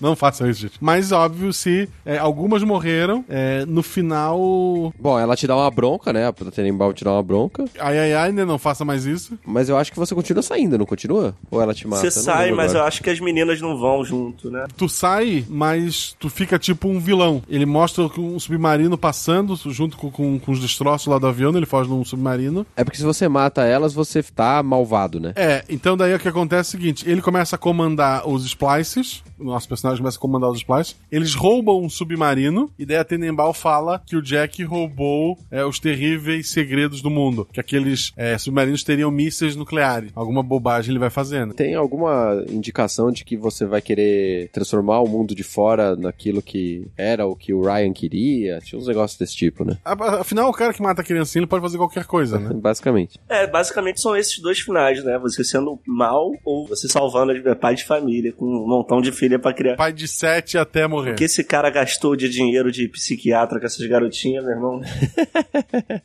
Não 0.00 0.16
façam 0.16 0.48
isso, 0.48 0.62
gente. 0.62 0.78
Mas, 0.80 1.12
óbvio, 1.12 1.52
se 1.52 1.86
é, 2.06 2.16
algumas 2.16 2.62
morreram, 2.62 3.22
é, 3.28 3.66
no 3.66 3.82
final. 3.82 4.94
Bom, 4.98 5.18
ela 5.18 5.36
te 5.36 5.46
dá 5.46 5.54
uma 5.54 5.70
bronca, 5.70 6.10
né? 6.12 6.26
A 6.26 6.32
Tenenbaum 6.32 6.92
te 6.92 7.04
dá 7.04 7.12
uma 7.12 7.22
bronca. 7.22 7.66
Ai, 7.78 7.98
ai, 7.98 8.14
ai, 8.14 8.32
né? 8.32 8.44
Não 8.44 8.58
faça 8.58 8.84
mais 8.84 9.04
isso. 9.04 9.38
Mas 9.44 9.68
eu 9.68 9.76
acho 9.76 9.92
que 9.92 9.98
você 9.98 10.14
continua 10.14 10.42
saindo, 10.42 10.78
não 10.78 10.86
continua? 10.86 11.34
Ou 11.50 11.60
ela 11.60 11.74
te 11.74 11.86
mata? 11.86 12.00
Você 12.00 12.10
sai, 12.10 12.50
mas 12.50 12.72
eu 12.72 12.78
agora. 12.78 12.88
acho 12.88 13.02
que 13.02 13.10
as 13.10 13.20
meninas 13.20 13.60
não 13.60 13.76
vão 13.76 14.02
junto, 14.02 14.50
né? 14.50 14.66
Tu 14.74 14.88
sai, 14.88 15.44
mas 15.48 16.16
tu 16.18 16.30
fica 16.30 16.58
tipo 16.58 16.88
um 16.88 16.98
vilão. 16.98 17.42
Ele 17.46 17.66
mostra 17.66 18.04
um 18.18 18.40
submarino 18.40 18.96
passando 18.96 19.54
junto 19.66 19.98
com, 19.98 20.10
com, 20.10 20.38
com 20.38 20.52
os 20.52 20.60
destroços 20.60 21.08
lá 21.08 21.18
do 21.18 21.26
avião, 21.26 21.54
ele 21.54 21.66
foge 21.66 21.90
num 21.90 22.04
submarino. 22.04 22.66
É 22.74 22.82
porque 22.82 22.96
se 22.96 23.04
você 23.04 23.28
mata 23.28 23.64
elas, 23.64 23.89
você 23.92 24.22
tá 24.22 24.62
malvado, 24.62 25.20
né? 25.20 25.32
É, 25.36 25.64
então 25.68 25.96
daí 25.96 26.14
o 26.14 26.18
que 26.18 26.28
acontece 26.28 26.76
é 26.76 26.78
o 26.78 26.80
seguinte: 26.80 27.08
ele 27.08 27.22
começa 27.22 27.56
a 27.56 27.58
comandar 27.58 28.28
os 28.28 28.44
splices, 28.44 29.22
o 29.38 29.44
nosso 29.44 29.68
personagem 29.68 30.02
começa 30.02 30.18
a 30.18 30.20
comandar 30.20 30.50
os 30.50 30.58
splices, 30.58 30.96
eles 31.10 31.34
roubam 31.34 31.82
um 31.82 31.88
submarino, 31.88 32.70
e 32.78 32.84
daí 32.84 32.96
a 32.96 33.04
Tenenbaum 33.04 33.52
fala 33.52 34.02
que 34.06 34.16
o 34.16 34.22
Jack 34.22 34.62
roubou 34.64 35.38
é, 35.50 35.64
os 35.64 35.78
terríveis 35.78 36.50
segredos 36.50 37.00
do 37.00 37.10
mundo. 37.10 37.48
Que 37.52 37.60
aqueles 37.60 38.12
é, 38.16 38.36
submarinos 38.38 38.84
teriam 38.84 39.10
mísseis 39.10 39.56
nucleares. 39.56 40.10
Alguma 40.14 40.42
bobagem 40.42 40.90
ele 40.92 40.98
vai 40.98 41.10
fazendo. 41.10 41.54
Tem 41.54 41.74
alguma 41.74 42.44
indicação 42.48 43.10
de 43.10 43.24
que 43.24 43.36
você 43.36 43.64
vai 43.64 43.80
querer 43.80 44.48
transformar 44.52 45.00
o 45.00 45.08
mundo 45.08 45.34
de 45.34 45.42
fora 45.42 45.96
naquilo 45.96 46.42
que 46.42 46.86
era 46.96 47.26
o 47.26 47.34
que 47.34 47.52
o 47.52 47.62
Ryan 47.62 47.92
queria? 47.92 48.58
Tinha 48.60 48.78
uns 48.78 48.86
negócios 48.86 49.18
desse 49.18 49.36
tipo, 49.36 49.64
né? 49.64 49.78
Afinal, 49.84 50.48
o 50.48 50.52
cara 50.52 50.72
que 50.72 50.82
mata 50.82 51.02
a 51.02 51.04
criancinha 51.04 51.40
ele 51.40 51.46
pode 51.46 51.62
fazer 51.62 51.78
qualquer 51.78 52.04
coisa, 52.04 52.38
né? 52.38 52.50
Basicamente. 52.60 53.18
É, 53.28 53.46
basicamente 53.46 53.79
são 53.96 54.16
esses 54.16 54.38
dois 54.38 54.58
finais, 54.60 55.02
né? 55.04 55.18
Você 55.18 55.42
sendo 55.44 55.78
mal 55.86 56.32
ou 56.44 56.66
você 56.66 56.88
salvando 56.88 57.32
a 57.50 57.56
pai 57.56 57.74
de 57.74 57.84
família 57.84 58.32
com 58.32 58.44
um 58.44 58.66
montão 58.68 59.00
de 59.00 59.12
filha 59.12 59.38
pra 59.38 59.52
criar. 59.52 59.76
Pai 59.76 59.92
de 59.92 60.06
sete 60.08 60.56
até 60.58 60.86
morrer. 60.86 61.12
O 61.12 61.14
que 61.16 61.24
esse 61.24 61.42
cara 61.44 61.70
gastou 61.70 62.14
de 62.16 62.28
dinheiro 62.28 62.70
de 62.70 62.88
psiquiatra 62.88 63.58
com 63.60 63.66
essas 63.66 63.86
garotinhas, 63.86 64.44
meu 64.44 64.54
irmão? 64.54 64.80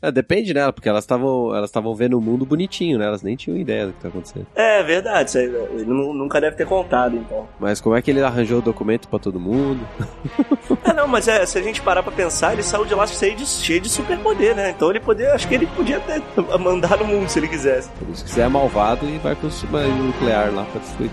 É, 0.02 0.12
depende, 0.12 0.54
né? 0.54 0.72
Porque 0.72 0.90
elas 0.90 1.04
estavam 1.04 1.56
elas 1.56 1.70
estavam 1.70 1.94
vendo 1.96 2.18
o 2.18 2.22
mundo 2.22 2.46
bonitinho, 2.46 2.98
né? 2.98 3.06
Elas 3.06 3.22
nem 3.22 3.36
tinham 3.36 3.58
ideia 3.58 3.88
do 3.88 3.94
que 3.94 4.02
tá 4.02 4.08
acontecendo. 4.08 4.48
É 4.56 4.84
verdade, 4.84 5.30
isso 5.30 5.38
aí, 5.38 5.46
ele 5.46 5.86
nu- 5.86 6.14
nunca 6.14 6.40
deve 6.42 6.56
ter 6.56 6.66
contado, 6.68 7.16
então. 7.16 7.48
Mas 7.60 7.80
como 7.82 7.96
é 7.96 8.02
que 8.02 8.12
ele 8.12 8.22
arranjou 8.22 8.60
o 8.60 8.62
documento 8.62 9.08
pra 9.08 9.20
todo 9.20 9.40
mundo? 9.40 9.86
É, 10.84 10.94
não, 10.94 11.08
mas 11.08 11.28
é, 11.28 11.46
se 11.46 11.58
a 11.58 11.62
gente 11.62 11.82
parar 11.82 12.04
pra 12.04 12.12
pensar, 12.12 12.54
ele 12.54 12.64
saiu 12.64 12.86
de 12.86 12.94
lá 12.94 13.06
cheio 13.08 13.36
de, 13.36 13.46
cheio 13.46 13.80
de 13.82 13.90
superpoder, 13.90 14.56
né? 14.56 14.72
Então 14.72 14.90
ele 14.90 15.00
poder, 15.00 15.28
acho 15.32 15.48
que 15.48 15.56
ele 15.56 15.68
podia 15.68 15.98
até 15.98 16.22
mandar 16.58 16.98
no 16.98 17.06
mundo 17.06 17.30
se 17.30 17.40
ele 17.40 17.48
quisesse. 17.56 17.90
Por 17.90 18.10
isso 18.10 18.24
que 18.24 18.30
você 18.30 18.42
é 18.42 18.48
malvado 18.48 19.08
e 19.08 19.18
vai 19.18 19.36
com 19.36 19.48
o 19.48 19.52
submarino 19.52 20.04
nuclear 20.04 20.54
lá 20.54 20.66
pra 20.66 20.82
destruir. 20.82 21.12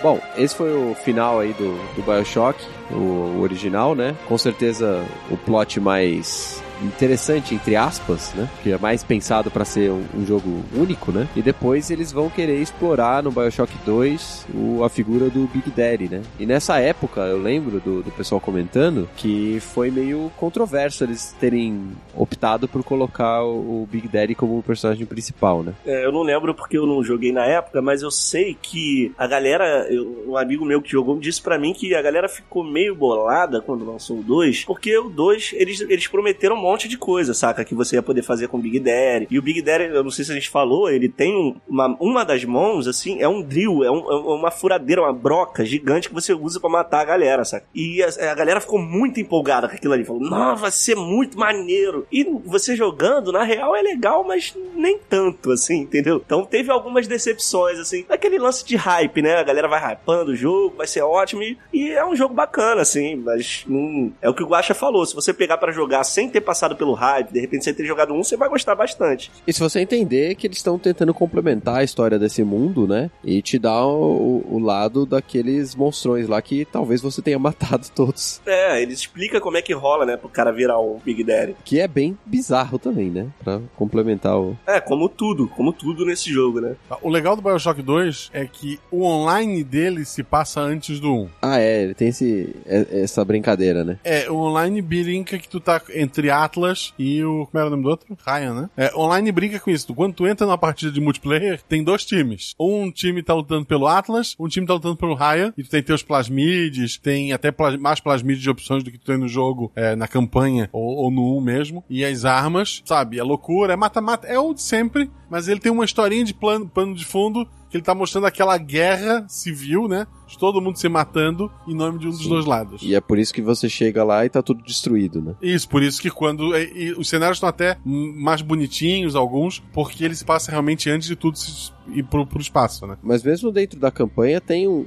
Bom, 0.00 0.20
esse 0.36 0.54
foi 0.54 0.72
o 0.72 0.94
final 0.94 1.40
aí 1.40 1.52
do, 1.52 1.76
do 1.94 2.02
Bioshock, 2.02 2.64
o, 2.90 2.94
o 2.94 3.40
original, 3.42 3.94
né? 3.94 4.16
Com 4.26 4.38
certeza 4.38 5.04
o 5.28 5.36
plot 5.36 5.80
mais 5.80 6.62
interessante, 6.82 7.54
entre 7.54 7.76
aspas, 7.76 8.32
né? 8.34 8.48
Que 8.62 8.72
é 8.72 8.78
mais 8.78 9.02
pensado 9.02 9.50
pra 9.50 9.64
ser 9.64 9.90
um, 9.90 10.04
um 10.14 10.26
jogo 10.26 10.62
único, 10.74 11.12
né? 11.12 11.28
E 11.36 11.42
depois 11.42 11.90
eles 11.90 12.12
vão 12.12 12.28
querer 12.30 12.60
explorar 12.60 13.22
no 13.22 13.30
Bioshock 13.30 13.72
2 13.84 14.46
o, 14.54 14.84
a 14.84 14.88
figura 14.88 15.28
do 15.28 15.46
Big 15.46 15.70
Daddy, 15.70 16.08
né? 16.08 16.22
E 16.38 16.46
nessa 16.46 16.78
época, 16.78 17.20
eu 17.22 17.38
lembro 17.38 17.80
do, 17.80 18.02
do 18.02 18.10
pessoal 18.10 18.40
comentando 18.40 19.08
que 19.16 19.58
foi 19.60 19.90
meio 19.90 20.30
controverso 20.36 21.04
eles 21.04 21.34
terem 21.40 21.88
optado 22.16 22.68
por 22.68 22.82
colocar 22.82 23.42
o, 23.44 23.82
o 23.82 23.88
Big 23.90 24.08
Daddy 24.08 24.34
como 24.34 24.58
o 24.58 24.62
personagem 24.62 25.06
principal, 25.06 25.62
né? 25.62 25.72
É, 25.86 26.04
eu 26.04 26.12
não 26.12 26.22
lembro 26.22 26.54
porque 26.54 26.76
eu 26.78 26.86
não 26.86 27.02
joguei 27.02 27.32
na 27.32 27.44
época, 27.44 27.80
mas 27.82 28.02
eu 28.02 28.10
sei 28.10 28.56
que 28.60 29.12
a 29.18 29.26
galera, 29.26 29.86
eu- 29.90 30.24
um 30.28 30.36
amigo 30.36 30.64
meu 30.64 30.80
que 30.82 30.90
jogou 30.90 31.18
disse 31.18 31.40
pra 31.40 31.58
mim 31.58 31.72
que 31.72 31.94
a 31.94 32.02
galera 32.02 32.28
ficou 32.28 32.62
meio 32.64 32.94
bolada 32.94 33.60
quando 33.60 33.84
lançou 33.84 34.18
o 34.18 34.22
2, 34.22 34.64
porque 34.64 34.96
o 34.98 35.08
2 35.08 35.54
eles, 35.54 35.80
eles 35.82 36.06
prometeram 36.06 36.56
monte 36.70 36.88
de 36.88 36.98
coisa, 36.98 37.34
saca? 37.34 37.64
Que 37.64 37.74
você 37.74 37.96
ia 37.96 38.02
poder 38.02 38.22
fazer 38.22 38.48
com 38.48 38.56
o 38.58 38.60
Big 38.60 38.78
Daddy. 38.80 39.26
E 39.30 39.38
o 39.38 39.42
Big 39.42 39.62
Daddy, 39.62 39.84
eu 39.94 40.02
não 40.04 40.10
sei 40.10 40.24
se 40.24 40.32
a 40.32 40.34
gente 40.34 40.48
falou, 40.50 40.90
ele 40.90 41.08
tem 41.08 41.34
um- 41.34 41.56
uma, 41.68 41.96
uma 42.00 42.24
das 42.24 42.44
mãos, 42.44 42.86
assim, 42.86 43.20
é 43.20 43.28
um 43.28 43.42
drill, 43.42 43.84
é, 43.84 43.90
um- 43.90 44.10
é 44.10 44.34
uma 44.34 44.50
furadeira, 44.50 45.02
uma 45.02 45.12
broca 45.12 45.64
gigante 45.64 46.08
que 46.08 46.14
você 46.14 46.32
usa 46.32 46.60
pra 46.60 46.68
matar 46.70 47.00
a 47.00 47.04
galera, 47.04 47.44
saca? 47.44 47.66
E 47.74 48.02
a, 48.02 48.08
a 48.32 48.34
galera 48.34 48.60
ficou 48.60 48.78
muito 48.78 49.20
empolgada 49.20 49.68
com 49.68 49.74
aquilo 49.74 49.92
ali, 49.94 50.04
falou, 50.04 50.22
não, 50.22 50.56
vai 50.56 50.70
ser 50.70 50.94
muito 50.96 51.38
maneiro. 51.38 52.06
E 52.12 52.24
você 52.44 52.76
jogando, 52.76 53.32
na 53.32 53.42
real, 53.44 53.74
é 53.74 53.82
legal, 53.82 54.24
mas 54.24 54.54
nem 54.74 54.98
tanto, 54.98 55.50
assim, 55.52 55.80
entendeu? 55.80 56.22
Então 56.24 56.44
teve 56.44 56.70
algumas 56.70 57.06
decepções, 57.06 57.78
assim, 57.78 58.04
aquele 58.08 58.38
lance 58.38 58.64
de 58.64 58.76
hype, 58.76 59.22
né? 59.22 59.36
A 59.36 59.42
galera 59.42 59.68
vai 59.68 59.80
hypando 59.94 60.32
o 60.32 60.36
jogo, 60.36 60.76
vai 60.76 60.86
ser 60.86 61.02
ótimo, 61.02 61.42
e, 61.42 61.58
e 61.72 61.90
é 61.90 62.04
um 62.04 62.14
jogo 62.16 62.34
bacana, 62.34 62.82
assim, 62.82 63.16
mas 63.16 63.64
não, 63.66 64.12
é 64.20 64.28
o 64.28 64.34
que 64.34 64.42
o 64.42 64.46
Guacha 64.46 64.74
falou, 64.74 65.04
se 65.06 65.14
você 65.14 65.32
pegar 65.32 65.58
pra 65.58 65.72
jogar 65.72 66.04
sem 66.04 66.28
ter 66.28 66.40
passado 66.58 66.74
pelo 66.74 66.92
hype, 66.92 67.32
de 67.32 67.40
repente 67.40 67.62
você 67.64 67.72
ter 67.72 67.86
jogado 67.86 68.12
um, 68.12 68.22
você 68.24 68.36
vai 68.36 68.48
gostar 68.48 68.74
bastante. 68.74 69.30
E 69.46 69.52
se 69.52 69.60
você 69.60 69.80
entender 69.80 70.34
que 70.34 70.46
eles 70.46 70.56
estão 70.56 70.76
tentando 70.76 71.14
complementar 71.14 71.76
a 71.76 71.84
história 71.84 72.18
desse 72.18 72.42
mundo, 72.42 72.86
né? 72.86 73.10
E 73.22 73.40
te 73.40 73.58
dar 73.60 73.86
o, 73.86 74.44
o 74.48 74.58
lado 74.58 75.06
daqueles 75.06 75.76
monstrões 75.76 76.26
lá 76.26 76.42
que 76.42 76.64
talvez 76.64 77.00
você 77.00 77.22
tenha 77.22 77.38
matado 77.38 77.86
todos. 77.94 78.40
É, 78.44 78.82
eles 78.82 78.98
explicam 79.00 79.40
como 79.40 79.56
é 79.56 79.62
que 79.62 79.72
rola, 79.72 80.04
né, 80.04 80.16
pro 80.16 80.28
cara 80.28 80.50
virar 80.52 80.80
um 80.80 80.98
Big 81.04 81.22
Daddy. 81.22 81.54
Que 81.64 81.78
é 81.78 81.86
bem 81.86 82.18
bizarro 82.26 82.78
também, 82.78 83.08
né? 83.08 83.28
Pra 83.42 83.60
complementar 83.76 84.36
o. 84.38 84.56
É, 84.66 84.80
como 84.80 85.08
tudo, 85.08 85.46
como 85.48 85.72
tudo 85.72 86.04
nesse 86.04 86.30
jogo, 86.32 86.60
né? 86.60 86.74
O 87.02 87.08
legal 87.08 87.36
do 87.36 87.42
Bioshock 87.42 87.80
2 87.82 88.30
é 88.32 88.46
que 88.46 88.80
o 88.90 89.04
online 89.04 89.62
dele 89.62 90.04
se 90.04 90.24
passa 90.24 90.60
antes 90.60 90.98
do 90.98 91.12
1. 91.14 91.28
Ah, 91.40 91.60
é, 91.60 91.82
ele 91.84 91.94
tem 91.94 92.08
esse, 92.08 92.56
é- 92.66 93.02
essa 93.02 93.24
brincadeira, 93.24 93.84
né? 93.84 93.98
É, 94.02 94.28
o 94.28 94.36
online 94.36 94.82
brinca 94.82 95.38
que 95.38 95.48
tu 95.48 95.60
tá 95.60 95.80
entre 95.94 96.30
Atlas 96.48 96.94
e 96.98 97.22
o. 97.22 97.46
Como 97.46 97.58
era 97.58 97.66
o 97.66 97.70
nome 97.70 97.82
do 97.82 97.88
outro? 97.90 98.16
Ryan, 98.26 98.54
né? 98.62 98.70
É, 98.76 98.94
online 98.96 99.30
brinca 99.30 99.60
com 99.60 99.70
isso. 99.70 99.94
Quando 99.94 100.14
tu 100.14 100.26
entra 100.26 100.46
numa 100.46 100.56
partida 100.58 100.90
de 100.90 101.00
multiplayer, 101.00 101.60
tem 101.68 101.84
dois 101.84 102.04
times. 102.04 102.54
Um 102.58 102.90
time 102.90 103.22
tá 103.22 103.34
lutando 103.34 103.66
pelo 103.66 103.86
Atlas, 103.86 104.34
um 104.38 104.48
time 104.48 104.66
tá 104.66 104.74
lutando 104.74 104.96
pelo 104.96 105.14
Ryan, 105.14 105.52
e 105.56 105.62
tu 105.62 105.70
tem 105.70 105.82
teus 105.82 106.02
plasmides, 106.02 106.96
tem 106.98 107.32
até 107.32 107.50
plas- 107.50 107.76
mais 107.76 108.00
plasmides 108.00 108.42
de 108.42 108.50
opções 108.50 108.82
do 108.82 108.90
que 108.90 108.98
tu 108.98 109.06
tem 109.06 109.18
no 109.18 109.28
jogo, 109.28 109.70
é, 109.76 109.94
na 109.94 110.08
campanha 110.08 110.68
ou, 110.72 110.96
ou 111.04 111.10
no 111.10 111.36
1 111.38 111.40
mesmo. 111.40 111.84
E 111.88 112.04
as 112.04 112.24
armas, 112.24 112.82
sabe? 112.84 113.18
É 113.18 113.22
loucura, 113.22 113.72
é 113.72 113.76
mata-mata, 113.76 114.26
é 114.26 114.38
o 114.38 114.54
de 114.54 114.62
sempre, 114.62 115.10
mas 115.30 115.48
ele 115.48 115.60
tem 115.60 115.70
uma 115.70 115.84
historinha 115.84 116.24
de 116.24 116.34
plano, 116.34 116.68
pano 116.68 116.94
de 116.94 117.04
fundo 117.04 117.46
que 117.70 117.76
ele 117.76 117.84
tá 117.84 117.94
mostrando 117.94 118.26
aquela 118.26 118.56
guerra 118.56 119.26
civil, 119.28 119.86
né? 119.88 120.06
De 120.28 120.38
todo 120.38 120.60
mundo 120.60 120.76
se 120.76 120.88
matando 120.88 121.50
em 121.66 121.74
nome 121.74 121.98
de 121.98 122.06
um 122.06 122.10
dos 122.10 122.22
Sim. 122.22 122.28
dois 122.28 122.44
lados. 122.46 122.82
E 122.82 122.94
é 122.94 123.00
por 123.00 123.18
isso 123.18 123.32
que 123.34 123.42
você 123.42 123.68
chega 123.68 124.04
lá 124.04 124.24
e 124.24 124.28
tá 124.28 124.42
tudo 124.42 124.62
destruído, 124.62 125.20
né? 125.22 125.34
Isso, 125.42 125.68
por 125.68 125.82
isso 125.82 126.00
que 126.00 126.10
quando. 126.10 126.56
e- 126.56 126.88
e 126.88 126.92
os 126.92 127.08
cenários 127.08 127.36
estão 127.38 127.48
até 127.48 127.76
mais 127.84 128.42
bonitinhos, 128.42 129.16
alguns, 129.16 129.58
porque 129.72 130.04
eles 130.04 130.22
passam 130.22 130.52
realmente 130.52 130.88
antes 130.90 131.08
de 131.08 131.16
tudo 131.16 131.38
se 131.38 131.72
ir 131.94 132.02
pro, 132.02 132.26
pro 132.26 132.40
espaço, 132.40 132.86
né? 132.86 132.96
Mas 133.02 133.22
mesmo 133.22 133.50
dentro 133.50 133.80
da 133.80 133.90
campanha 133.90 134.40
tem 134.40 134.68
um, 134.68 134.78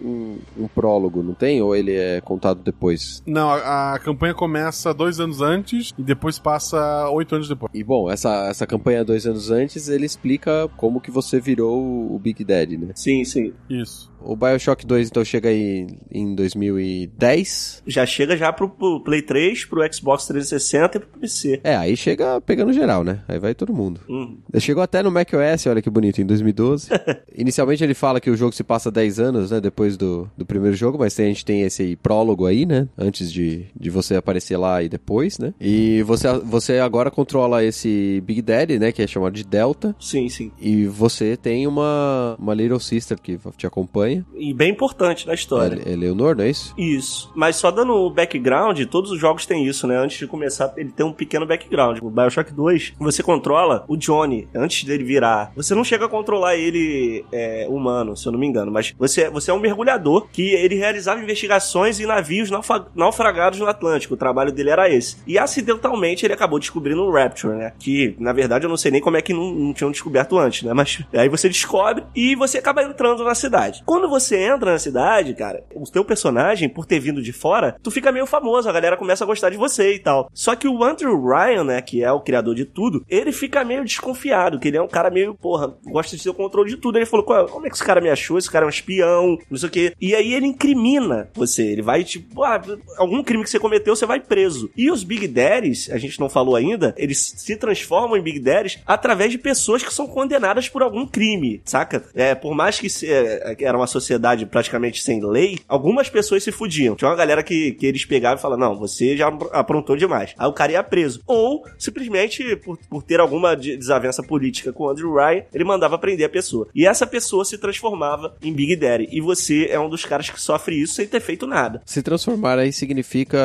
um- 0.58 0.64
um 0.64 0.68
prólogo, 0.68 1.24
não 1.24 1.34
tem? 1.34 1.62
Ou 1.62 1.76
ele 1.76 1.94
é 1.96 2.22
contado 2.22 2.62
depois? 2.64 3.24
Não, 3.26 3.50
a, 3.50 3.94
a 3.96 4.00
campanha 4.00 4.34
começa 4.36 4.94
dois 4.94 5.20
anos 5.20 5.42
antes 5.42 5.92
e 5.98 6.04
depois 6.04 6.38
passa 6.38 7.10
oito 7.10 7.34
anos 7.36 7.48
depois. 7.50 7.72
E 7.74 7.84
bom, 7.84 8.10
essa, 8.12 8.46
essa 8.48 8.68
campanha 8.68 9.04
dois 9.04 9.26
anos 9.26 9.50
antes, 9.50 9.88
ele 9.90 10.06
explica 10.06 10.70
como 10.78 11.02
que 11.02 11.10
você 11.10 11.40
virou 11.40 12.14
o 12.14 12.20
Big 12.20 12.44
Daddy, 12.44 12.78
né? 12.78 12.90
Sim, 12.96 13.24
sim. 13.24 13.54
Isso. 13.70 14.12
O 14.24 14.36
Bioshock 14.36 14.86
2 14.86 15.08
então 15.08 15.26
chega 15.32 15.50
aí 15.50 15.88
em 16.12 16.36
2010. 16.36 17.84
Já 17.88 18.06
chega 18.06 18.36
já 18.36 18.52
pro, 18.52 18.70
pro 18.70 19.00
Play 19.00 19.22
3, 19.22 19.66
pro 19.66 19.94
Xbox 19.94 20.28
360 20.28 20.98
e 20.98 21.00
pro 21.00 21.20
PC. 21.20 21.62
É, 21.64 21.76
aí 21.76 21.96
chega 21.96 22.42
pegando 22.42 22.74
geral, 22.74 23.04
né? 23.04 23.22
Aí 23.28 23.40
vai 23.40 23.56
todo 23.56 23.74
mundo. 23.74 24.02
Hum. 24.10 24.38
Chegou 24.60 24.84
até 24.84 25.02
no 25.02 25.12
macOS, 25.12 25.66
olha 25.68 25.82
que 25.82 25.90
bonito, 25.90 26.22
em 26.22 26.26
2012. 26.26 26.90
Inicialmente 27.36 27.84
ele 27.84 27.94
fala 27.94 28.20
que 28.20 28.30
o 28.30 28.36
jogo 28.36 28.54
se 28.54 28.64
passa 28.64 28.92
10 28.92 29.20
anos, 29.20 29.52
né? 29.52 29.62
Depois 29.62 29.96
do, 29.96 30.30
do 30.38 30.46
primeiro 30.46 30.76
jogo, 30.76 30.98
mas 31.00 31.18
a 31.20 31.24
gente 31.24 31.46
tem 31.46 31.62
esse 31.62 31.96
prólogo 31.96 32.46
aí, 32.46 32.66
né? 32.66 32.88
Antes 32.98 33.32
de, 33.32 33.66
de 33.76 33.90
você 33.90 34.16
aparecer 34.16 34.58
lá 34.58 34.84
e 34.84 34.90
depois, 34.90 35.40
né? 35.40 35.54
E 35.62 36.04
você, 36.04 36.28
você 36.40 36.80
agora 36.80 37.10
controla 37.10 37.64
esse 37.64 38.22
Big 38.26 38.42
Daddy, 38.42 38.80
né? 38.80 38.92
Que 38.92 39.02
é 39.02 39.08
chamado 39.08 39.34
de 39.34 39.46
Delta. 39.46 39.96
Sim, 40.00 40.28
sim. 40.28 40.52
E 40.60 40.86
você 40.86 41.38
tem 41.38 41.68
uma, 41.68 42.36
uma 42.38 42.54
Little 42.54 42.80
Sister 42.80 43.18
que 43.20 43.40
te 43.56 43.66
acompanha. 43.66 44.26
E 44.36 44.54
bem 44.54 44.72
importante 44.72 45.21
na 45.26 45.34
história. 45.34 45.82
É, 45.86 45.94
é 45.94 45.96
Leonor, 45.96 46.36
não 46.36 46.44
é 46.44 46.50
isso? 46.50 46.74
Isso. 46.78 47.32
Mas 47.36 47.56
só 47.56 47.72
dando 47.72 47.94
o 47.94 48.10
background, 48.10 48.82
todos 48.86 49.12
os 49.12 49.20
jogos 49.20 49.46
têm 49.46 49.66
isso, 49.66 49.88
né? 49.88 49.98
Antes 49.98 50.18
de 50.18 50.28
começar, 50.28 50.74
ele 50.78 50.92
tem 50.92 51.06
um 51.06 51.12
pequeno 51.14 51.46
background. 51.46 52.00
O 52.02 52.10
Bioshock 52.10 52.52
2, 52.54 52.94
você 53.00 53.22
controla 53.24 53.84
o 53.88 53.96
Johnny 53.98 54.48
antes 54.56 54.84
dele 54.84 55.04
virar. 55.04 55.52
Você 55.56 55.74
não 55.76 55.84
chega 55.84 56.06
a 56.06 56.10
controlar 56.10 56.56
ele 56.56 57.26
é, 57.32 57.66
humano, 57.70 58.16
se 58.16 58.26
eu 58.28 58.32
não 58.32 58.40
me 58.40 58.48
engano, 58.48 58.72
mas 58.72 58.94
você, 58.98 59.30
você 59.30 59.52
é 59.52 59.54
um 59.54 59.60
mergulhador 59.60 60.28
que 60.32 60.50
ele 60.52 60.76
realizava 60.76 61.22
investigações 61.22 62.00
em 62.00 62.06
navios 62.06 62.50
naufra- 62.50 62.86
naufragados 62.96 63.60
no 63.60 63.68
Atlântico. 63.68 64.14
O 64.14 64.18
trabalho 64.18 64.52
dele 64.52 64.70
era 64.70 64.90
esse. 64.90 65.18
E 65.28 65.38
acidentalmente 65.38 66.26
ele 66.26 66.34
acabou 66.34 66.60
descobrindo 66.60 67.04
o 67.04 67.12
Rapture, 67.12 67.56
né? 67.56 67.74
Que, 67.80 68.16
na 68.20 68.34
verdade, 68.34 68.66
eu 68.66 68.70
não 68.70 68.78
sei 68.78 68.92
nem 68.92 69.02
como 69.02 69.18
é 69.18 69.22
que 69.22 69.34
não, 69.34 69.52
não 69.52 69.74
tinham 69.74 69.92
descoberto 69.92 70.38
antes, 70.38 70.64
né? 70.64 70.74
Mas 70.74 71.00
aí 71.14 71.30
você 71.30 71.48
descobre 71.48 72.04
e 72.16 72.36
você 72.36 72.58
acaba 72.58 72.84
entrando 72.84 73.24
na 73.24 73.36
cidade. 73.36 73.82
Quando 73.86 74.10
você 74.10 74.38
entra 74.38 74.72
na 74.72 74.80
cidade, 74.80 74.92
cara, 75.36 75.64
o 75.76 75.84
teu 75.90 76.04
personagem, 76.06 76.70
por 76.70 76.86
ter 76.86 77.00
vindo 77.00 77.22
de 77.22 77.32
fora, 77.34 77.76
tu 77.84 77.92
fica 77.92 78.12
meio 78.12 78.26
famoso, 78.26 78.70
a 78.70 78.72
galera 78.72 78.98
começa 78.98 79.24
a 79.24 79.28
gostar 79.28 79.50
de 79.50 79.58
você 79.58 79.94
e 79.96 80.00
tal. 80.00 80.30
Só 80.34 80.56
que 80.56 80.68
o 80.68 80.84
Andrew 80.84 81.20
Ryan, 81.24 81.64
né, 81.64 81.82
que 81.82 82.04
é 82.04 82.12
o 82.12 82.20
criador 82.22 82.56
de 82.56 82.66
tudo, 82.66 83.04
ele 83.10 83.32
fica 83.32 83.64
meio 83.64 83.84
desconfiado, 83.84 84.60
que 84.60 84.68
ele 84.68 84.78
é 84.78 84.82
um 84.82 84.88
cara 84.88 85.10
meio, 85.10 85.34
porra, 85.36 85.74
gosta 85.86 86.16
de 86.16 86.24
ter 86.24 86.30
o 86.30 86.34
controle 86.34 86.70
de 86.70 86.78
tudo. 86.78 86.98
Ele 86.98 87.06
falou, 87.06 87.26
"Qual- 87.26 87.46
como 87.48 87.66
é 87.66 87.70
que 87.70 87.76
esse 87.76 87.84
cara 87.84 88.02
me 88.02 88.10
achou? 88.10 88.38
Esse 88.38 88.50
cara 88.50 88.66
é 88.66 88.68
um 88.68 88.70
espião, 88.70 89.38
não 89.50 89.58
sei 89.58 89.70
o 89.70 89.72
quê. 89.72 89.94
E 90.00 90.16
aí 90.16 90.34
ele 90.34 90.48
incrimina 90.48 91.30
você, 91.34 91.64
ele 91.64 91.82
vai, 91.82 92.04
tipo, 92.04 92.44
ah, 92.44 92.62
algum 92.98 93.24
crime 93.24 93.44
que 93.44 93.50
você 93.50 93.60
cometeu, 93.60 93.96
você 93.96 94.06
vai 94.06 94.20
preso. 94.20 94.70
E 94.76 94.90
os 94.92 95.04
Big 95.04 95.28
Daddies, 95.28 95.90
a 95.92 95.98
gente 95.98 96.20
não 96.20 96.30
falou 96.30 96.56
ainda, 96.56 96.94
eles 96.98 97.34
se 97.38 97.56
transformam 97.56 98.18
em 98.18 98.22
Big 98.22 98.40
Daddies 98.40 98.80
através 98.86 99.32
de 99.32 99.38
pessoas 99.38 99.84
que 99.84 99.94
são 99.94 100.08
condenadas 100.08 100.70
por 100.70 100.82
algum 100.82 101.06
crime, 101.06 101.62
saca? 101.66 102.04
É, 102.16 102.34
por 102.36 102.54
mais 102.56 102.80
que 102.80 102.90
se- 102.90 103.08
é, 103.12 103.56
era 103.62 103.78
uma 103.78 103.88
sociedade 103.88 104.46
praticamente 104.46 105.01
sem 105.04 105.24
lei, 105.24 105.60
algumas 105.68 106.10
pessoas 106.10 106.44
se 106.44 106.52
fudiam. 106.52 106.96
Tinha 106.96 107.10
uma 107.10 107.16
galera 107.18 107.44
que, 107.44 107.72
que 107.74 107.86
eles 107.86 108.06
pegavam 108.06 108.38
e 108.38 108.42
falavam, 108.42 108.70
não, 108.70 108.78
você 108.80 109.16
já 109.18 109.28
aprontou 109.52 109.96
demais. 109.96 110.34
Aí 110.38 110.48
o 110.48 110.54
cara 110.54 110.72
ia 110.74 110.84
preso. 110.84 111.22
Ou, 111.28 111.64
simplesmente, 111.78 112.56
por, 112.58 112.78
por 112.90 113.04
ter 113.04 113.20
alguma 113.20 113.56
de- 113.56 113.78
desavença 113.78 114.24
política 114.24 114.72
com 114.74 114.84
o 114.86 114.90
Andrew 114.90 115.14
Ryan, 115.14 115.44
ele 115.54 115.64
mandava 115.64 115.98
prender 115.98 116.26
a 116.26 116.30
pessoa. 116.30 116.68
E 116.74 116.86
essa 116.86 117.06
pessoa 117.06 117.44
se 117.46 117.58
transformava 117.58 118.36
em 118.42 118.54
Big 118.54 118.76
Daddy. 118.76 119.08
E 119.12 119.22
você 119.22 119.68
é 119.70 119.80
um 119.80 119.90
dos 119.90 120.06
caras 120.06 120.30
que 120.30 120.40
sofre 120.42 120.82
isso 120.82 120.94
sem 120.94 121.08
ter 121.08 121.20
feito 121.20 121.46
nada. 121.48 121.82
Se 121.86 122.02
transformar 122.02 122.58
aí 122.60 122.72
significa 122.72 123.38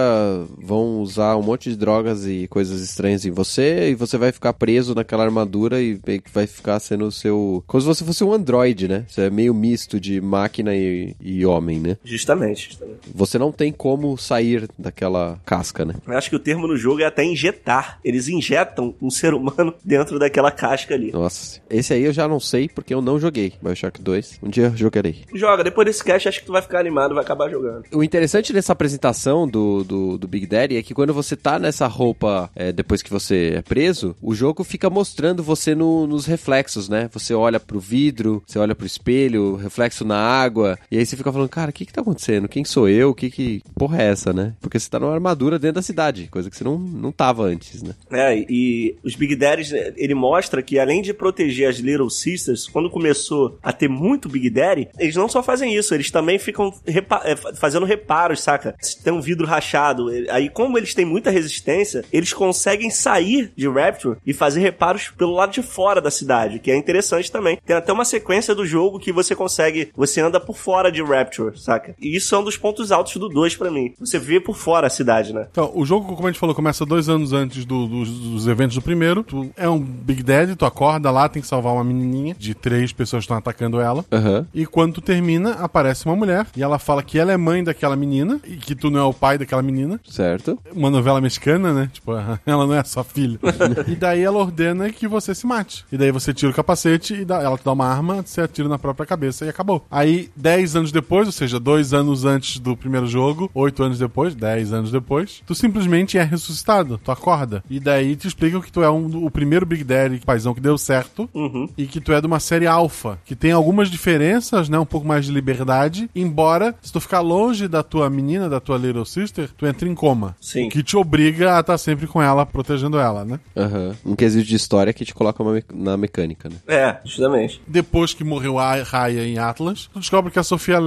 vão 0.59 1.01
usar 1.01 1.37
um 1.37 1.43
monte 1.43 1.71
de 1.71 1.77
drogas 1.77 2.27
e 2.27 2.47
coisas 2.49 2.81
estranhas 2.81 3.25
em 3.25 3.31
você 3.31 3.91
e 3.91 3.95
você 3.95 4.17
vai 4.19 4.33
ficar 4.33 4.53
preso 4.53 4.95
naquela 4.95 5.25
armadura 5.25 5.81
e 5.81 6.01
vai 6.33 6.47
ficar 6.47 6.79
sendo 6.81 7.07
o 7.07 7.13
seu. 7.13 7.63
Como 7.67 7.81
se 7.81 7.87
você 7.87 8.05
fosse 8.05 8.25
um 8.25 8.33
androide, 8.33 8.89
né? 8.89 9.05
Você 9.09 9.23
é 9.23 9.31
meio 9.31 9.55
misto 9.55 9.99
de 10.01 10.21
máquina 10.21 10.75
e, 10.75 11.15
e 11.21 11.46
homem, 11.47 11.79
né? 11.81 11.97
Justamente, 12.05 12.69
justamente. 12.71 12.99
Você 13.15 13.39
não 13.39 13.51
tem 13.53 13.73
como 13.73 14.17
sair 14.19 14.69
daquela 14.79 15.39
casca, 15.47 15.85
né? 15.85 15.95
Eu 16.07 16.17
acho 16.19 16.29
que 16.31 16.37
o 16.37 16.41
termo 16.41 16.67
no 16.67 16.77
jogo 16.77 17.01
é 17.01 17.05
até 17.05 17.25
injetar. 17.25 17.99
Eles 18.05 18.29
injetam 18.29 18.95
um 19.01 19.11
ser 19.11 19.35
humano 19.35 19.75
dentro 19.85 20.19
daquela 20.19 20.51
casca 20.51 20.95
ali. 20.95 21.13
Nossa, 21.13 21.61
esse 21.71 21.93
aí 21.95 22.03
eu 22.05 22.13
já 22.13 22.27
não 22.29 22.41
sei 22.41 22.69
porque 22.69 22.93
eu 22.95 23.01
não 23.01 23.19
joguei. 23.19 23.55
Bioshock 23.63 24.01
2. 24.03 24.41
Um 24.43 24.49
dia 24.51 24.67
eu 24.67 24.77
jogarei. 24.77 25.25
Joga, 25.35 25.63
depois 25.65 25.87
desse 25.87 26.05
cast 26.05 26.29
acho 26.29 26.41
que 26.41 26.47
tu 26.47 26.53
vai 26.53 26.63
ficar 26.63 26.81
animado, 26.81 27.15
vai 27.15 27.23
acabar 27.25 27.49
jogando. 27.51 27.85
O 27.93 28.03
interessante 28.03 28.53
dessa 28.53 28.73
apresentação 28.73 29.47
do, 29.49 29.85
do, 29.85 30.19
do 30.19 30.29
Big 30.29 30.47
Daddy 30.47 30.77
é 30.77 30.83
que 30.83 30.95
quando 30.95 31.15
você 31.15 31.37
tá 31.37 31.59
nessa 31.59 31.87
roupa 31.87 32.51
é, 32.55 32.73
depois 32.73 33.03
que 33.03 33.11
você 33.11 33.55
é 33.57 33.63
preso, 33.63 34.17
o 34.21 34.35
jogo 34.35 34.65
fica 34.65 34.89
mostrando 34.91 35.43
você 35.43 35.75
no- 35.75 36.07
nos 36.07 36.27
reflexos, 36.27 36.89
né? 36.89 37.09
Você 37.13 37.35
olha 37.35 37.61
pro 37.61 37.79
vidro, 37.79 38.43
você 38.47 38.59
olha 38.59 38.75
pro 38.75 38.87
espelho, 38.87 39.57
reflexo 39.57 40.05
na 40.05 40.17
água, 40.19 40.79
e 40.91 40.99
aí 40.99 41.07
você 41.07 41.17
fica 41.17 41.31
falando, 41.37 41.49
cara, 41.51 41.71
o 41.71 41.73
que 41.73 41.87
que 41.87 41.93
tá 41.93 42.01
acontecendo? 42.01 42.49
Quem 42.49 42.65
sou 42.65 42.89
eu? 42.89 43.15
Que 43.15 43.31
que 43.31 43.63
porra 43.75 44.03
é 44.03 44.07
essa, 44.09 44.33
né? 44.33 44.55
Porque 44.61 44.79
você 44.79 44.89
tá 44.91 44.99
numa 44.99 45.13
armadura 45.15 45.59
dentro 45.59 45.77
da 45.77 45.83
cidade, 45.83 46.29
coisa 46.31 46.51
que 46.51 46.57
você 46.57 46.65
não, 46.65 46.79
não 46.79 47.13
tava 47.13 47.43
antes, 47.45 47.83
né? 47.83 47.95
É, 48.11 48.45
e 48.49 48.97
os 49.05 49.15
Big 49.15 49.37
Daddies, 49.37 49.73
ele 49.97 50.15
mostra 50.15 50.63
que 50.63 50.79
além 50.79 51.03
de 51.03 51.13
proteger 51.15 51.69
as 51.69 51.77
Little 51.77 52.11
Sisters, 52.11 52.67
quando 52.69 52.91
começou 52.91 53.59
a 53.63 53.73
ter 53.73 53.89
muito 53.89 54.29
Big 54.29 54.51
Daddy, 54.51 54.89
eles 54.99 55.17
não 55.17 55.29
só 55.29 55.43
fazem 55.43 55.75
isso, 55.75 55.95
eles 55.95 56.11
também 56.11 56.39
ficam 56.39 56.73
repa- 56.87 57.23
é, 57.25 57.37
fa- 57.37 57.55
fazendo 57.55 57.87
reparos, 57.87 58.41
saca? 58.41 58.75
Se 58.81 59.03
tem 59.03 59.13
um 59.13 59.21
vidro 59.21 59.47
rachado, 59.47 60.07
aí 60.31 60.49
como 60.49 60.77
eles 60.79 60.95
têm 60.95 61.05
muita 61.05 61.31
resistência, 61.31 62.05
eles 62.13 62.33
conseguem 62.33 62.91
sair 62.91 63.51
de 63.57 63.69
Rapture 63.69 64.17
e 64.27 64.33
fazer 64.33 64.61
reparos 64.61 65.09
pelo 65.17 65.33
lado 65.35 65.53
de 65.53 65.63
fora 65.63 66.01
da 66.01 66.11
cidade, 66.11 66.59
que 66.59 66.71
é 66.71 66.77
interessante 66.77 67.31
também. 67.31 67.59
Tem 67.65 67.77
até 67.77 67.93
uma 67.93 68.05
sequência 68.05 68.55
do 68.55 68.65
jogo 68.67 68.99
que 68.99 69.13
você 69.13 69.35
consegue, 69.35 69.91
você 69.97 70.21
anda 70.21 70.41
por 70.41 70.57
fora 70.57 70.91
de 70.91 71.03
Rapture, 71.03 71.26
saca? 71.57 71.95
E 72.01 72.17
isso 72.17 72.35
é 72.35 72.39
um 72.39 72.45
dos 72.45 72.57
pontos 72.57 72.91
altos 72.93 73.17
do 73.17 73.29
2 73.29 73.57
pra 73.57 73.71
mim. 73.71 73.93
Você 73.99 74.19
vê 74.19 74.41
por 74.41 74.57
fora 74.57 74.87
a 74.87 74.91
cidade, 74.91 75.33
né? 75.33 75.47
Então, 75.51 75.71
o 75.75 75.85
jogo, 75.85 76.15
como 76.15 76.27
a 76.29 76.31
gente 76.31 76.41
falou, 76.41 76.55
começa 76.55 76.85
dois 76.87 77.09
anos 77.09 77.33
antes 77.33 77.65
do- 77.65 77.87
dos, 77.87 78.11
dos 78.11 78.47
eventos 78.47 78.75
do 78.77 78.83
primeiro. 78.83 79.23
Tu 79.23 79.51
é 79.57 79.69
um 79.69 79.79
Big 79.79 80.23
Daddy, 80.23 80.57
tu 80.57 80.65
acorda 80.65 81.11
lá, 81.11 81.29
tem 81.29 81.43
que 81.43 81.49
salvar 81.49 81.73
uma 81.75 81.85
menininha 81.85 82.35
de 82.39 82.55
três 82.55 82.93
pessoas 82.93 83.21
que 83.23 83.25
estão 83.25 83.37
atacando 83.37 83.81
ela. 83.81 84.05
Aham. 84.13 84.47
E 84.55 84.67
quando 84.67 84.95
tu 84.95 85.01
termina, 85.01 85.53
aparece 85.55 86.07
uma 86.07 86.17
mulher 86.17 86.47
e 86.57 86.63
ela 86.63 86.79
fala 86.79 87.03
que 87.03 87.19
ela 87.19 87.33
é 87.33 87.37
mãe 87.37 87.63
daquela 87.65 87.97
menina 87.97 88.41
e 88.45 88.57
que 88.57 88.75
tu 88.75 88.91
não 88.91 89.01
é 89.01 89.05
o 89.05 89.15
pai 89.15 89.39
daquela 89.39 89.63
menina. 89.63 90.01
Certo. 90.09 90.59
Uma 90.73 90.91
novela 90.91 91.21
mexicana, 91.21 91.73
né? 91.73 91.91
Tipo, 91.93 92.13
ela 92.47 92.67
não 92.67 92.75
é 92.75 92.83
sua 92.85 93.05
filha. 93.05 93.39
e 93.89 93.95
daí 93.97 94.23
ela 94.23 94.39
ordena 94.39 94.91
que 94.91 95.07
você 95.09 95.35
se 95.35 95.47
mate. 95.47 95.85
E 95.91 95.97
daí 95.97 96.11
você 96.11 96.33
tira 96.33 96.51
o 96.51 96.55
capacete 96.55 97.15
e 97.15 97.25
dá- 97.25 97.43
ela 97.43 97.57
te 97.59 97.65
dá 97.65 97.73
uma 97.73 97.87
arma, 97.87 98.23
você 98.25 98.41
atira 98.41 98.69
na 98.69 98.79
própria 98.79 99.07
cabeça 99.07 99.45
e 99.45 99.49
acabou. 99.49 99.85
Aí, 99.91 100.31
dez 100.37 100.75
anos 100.77 100.93
depois, 100.93 101.06
ou 101.11 101.33
seja, 101.33 101.59
dois 101.61 101.93
anos 101.93 102.25
antes 102.25 102.59
do 102.59 102.77
primeiro 102.77 103.07
jogo, 103.07 103.51
oito 103.55 103.83
anos 103.83 103.99
depois, 103.99 104.35
dez 104.35 104.73
anos 104.73 104.91
depois, 104.91 105.43
tu 105.47 105.55
simplesmente 105.55 106.19
é 106.19 106.23
ressuscitado, 106.23 107.01
tu 107.03 107.11
acorda. 107.11 107.63
E 107.71 107.79
daí 107.81 108.17
te 108.17 108.27
explicam 108.29 108.61
que 108.61 108.73
tu 108.73 108.83
é 108.83 108.91
um, 108.91 109.25
o 109.25 109.31
primeiro 109.31 109.67
Big 109.67 109.85
Daddy 109.85 110.21
paizão 110.25 110.55
que 110.55 110.61
deu 110.61 110.77
certo 110.79 111.29
Uhum. 111.35 111.69
e 111.77 111.87
que 111.87 112.01
tu 112.01 112.13
é 112.13 112.21
de 112.21 112.27
uma 112.27 112.41
série 112.41 112.67
alfa, 112.67 113.19
que 113.25 113.35
tem 113.37 113.53
algumas 113.53 113.91
diferenças, 113.91 114.69
né? 114.69 114.79
Um 114.79 114.87
pouco 114.87 115.07
mais 115.07 115.25
de 115.27 115.33
liberdade, 115.33 116.09
embora 116.15 116.75
se 116.83 116.93
tu 116.93 117.01
ficar 117.01 117.21
longe 117.21 117.69
da 117.69 117.83
tua 117.83 118.09
menina, 118.11 118.49
da 118.49 118.61
tua 118.61 118.77
little 118.79 119.05
sister, 119.05 119.49
tu 119.57 119.67
entra 119.67 119.89
em 119.89 119.95
coma. 119.95 120.37
Sim. 120.41 120.67
O 120.67 120.71
que 120.71 120.83
te 120.83 120.97
obriga 120.97 121.57
a 121.57 121.61
estar 121.61 121.79
sempre 121.79 122.07
com 122.07 122.21
ela, 122.23 122.45
protegendo 122.47 122.99
ela, 122.99 123.25
né? 123.25 123.39
Aham. 123.57 123.95
Um 124.05 124.15
quesito 124.17 124.47
de 124.47 124.55
história 124.57 124.93
que 124.93 125.05
te 125.05 125.15
coloca 125.15 125.43
me- 125.45 125.63
na 125.73 125.97
mecânica, 125.97 126.49
né? 126.49 126.57
É, 126.67 126.97
justamente. 127.05 127.61
Depois 127.67 128.15
que 128.15 128.25
morreu 128.25 128.59
a 128.59 128.83
Raya 128.83 129.27
em 129.27 129.39
Atlas, 129.39 129.89
tu 129.93 129.99
descobre 130.01 130.31
que 130.33 130.39
a 130.39 130.43
Sofia 130.43 130.79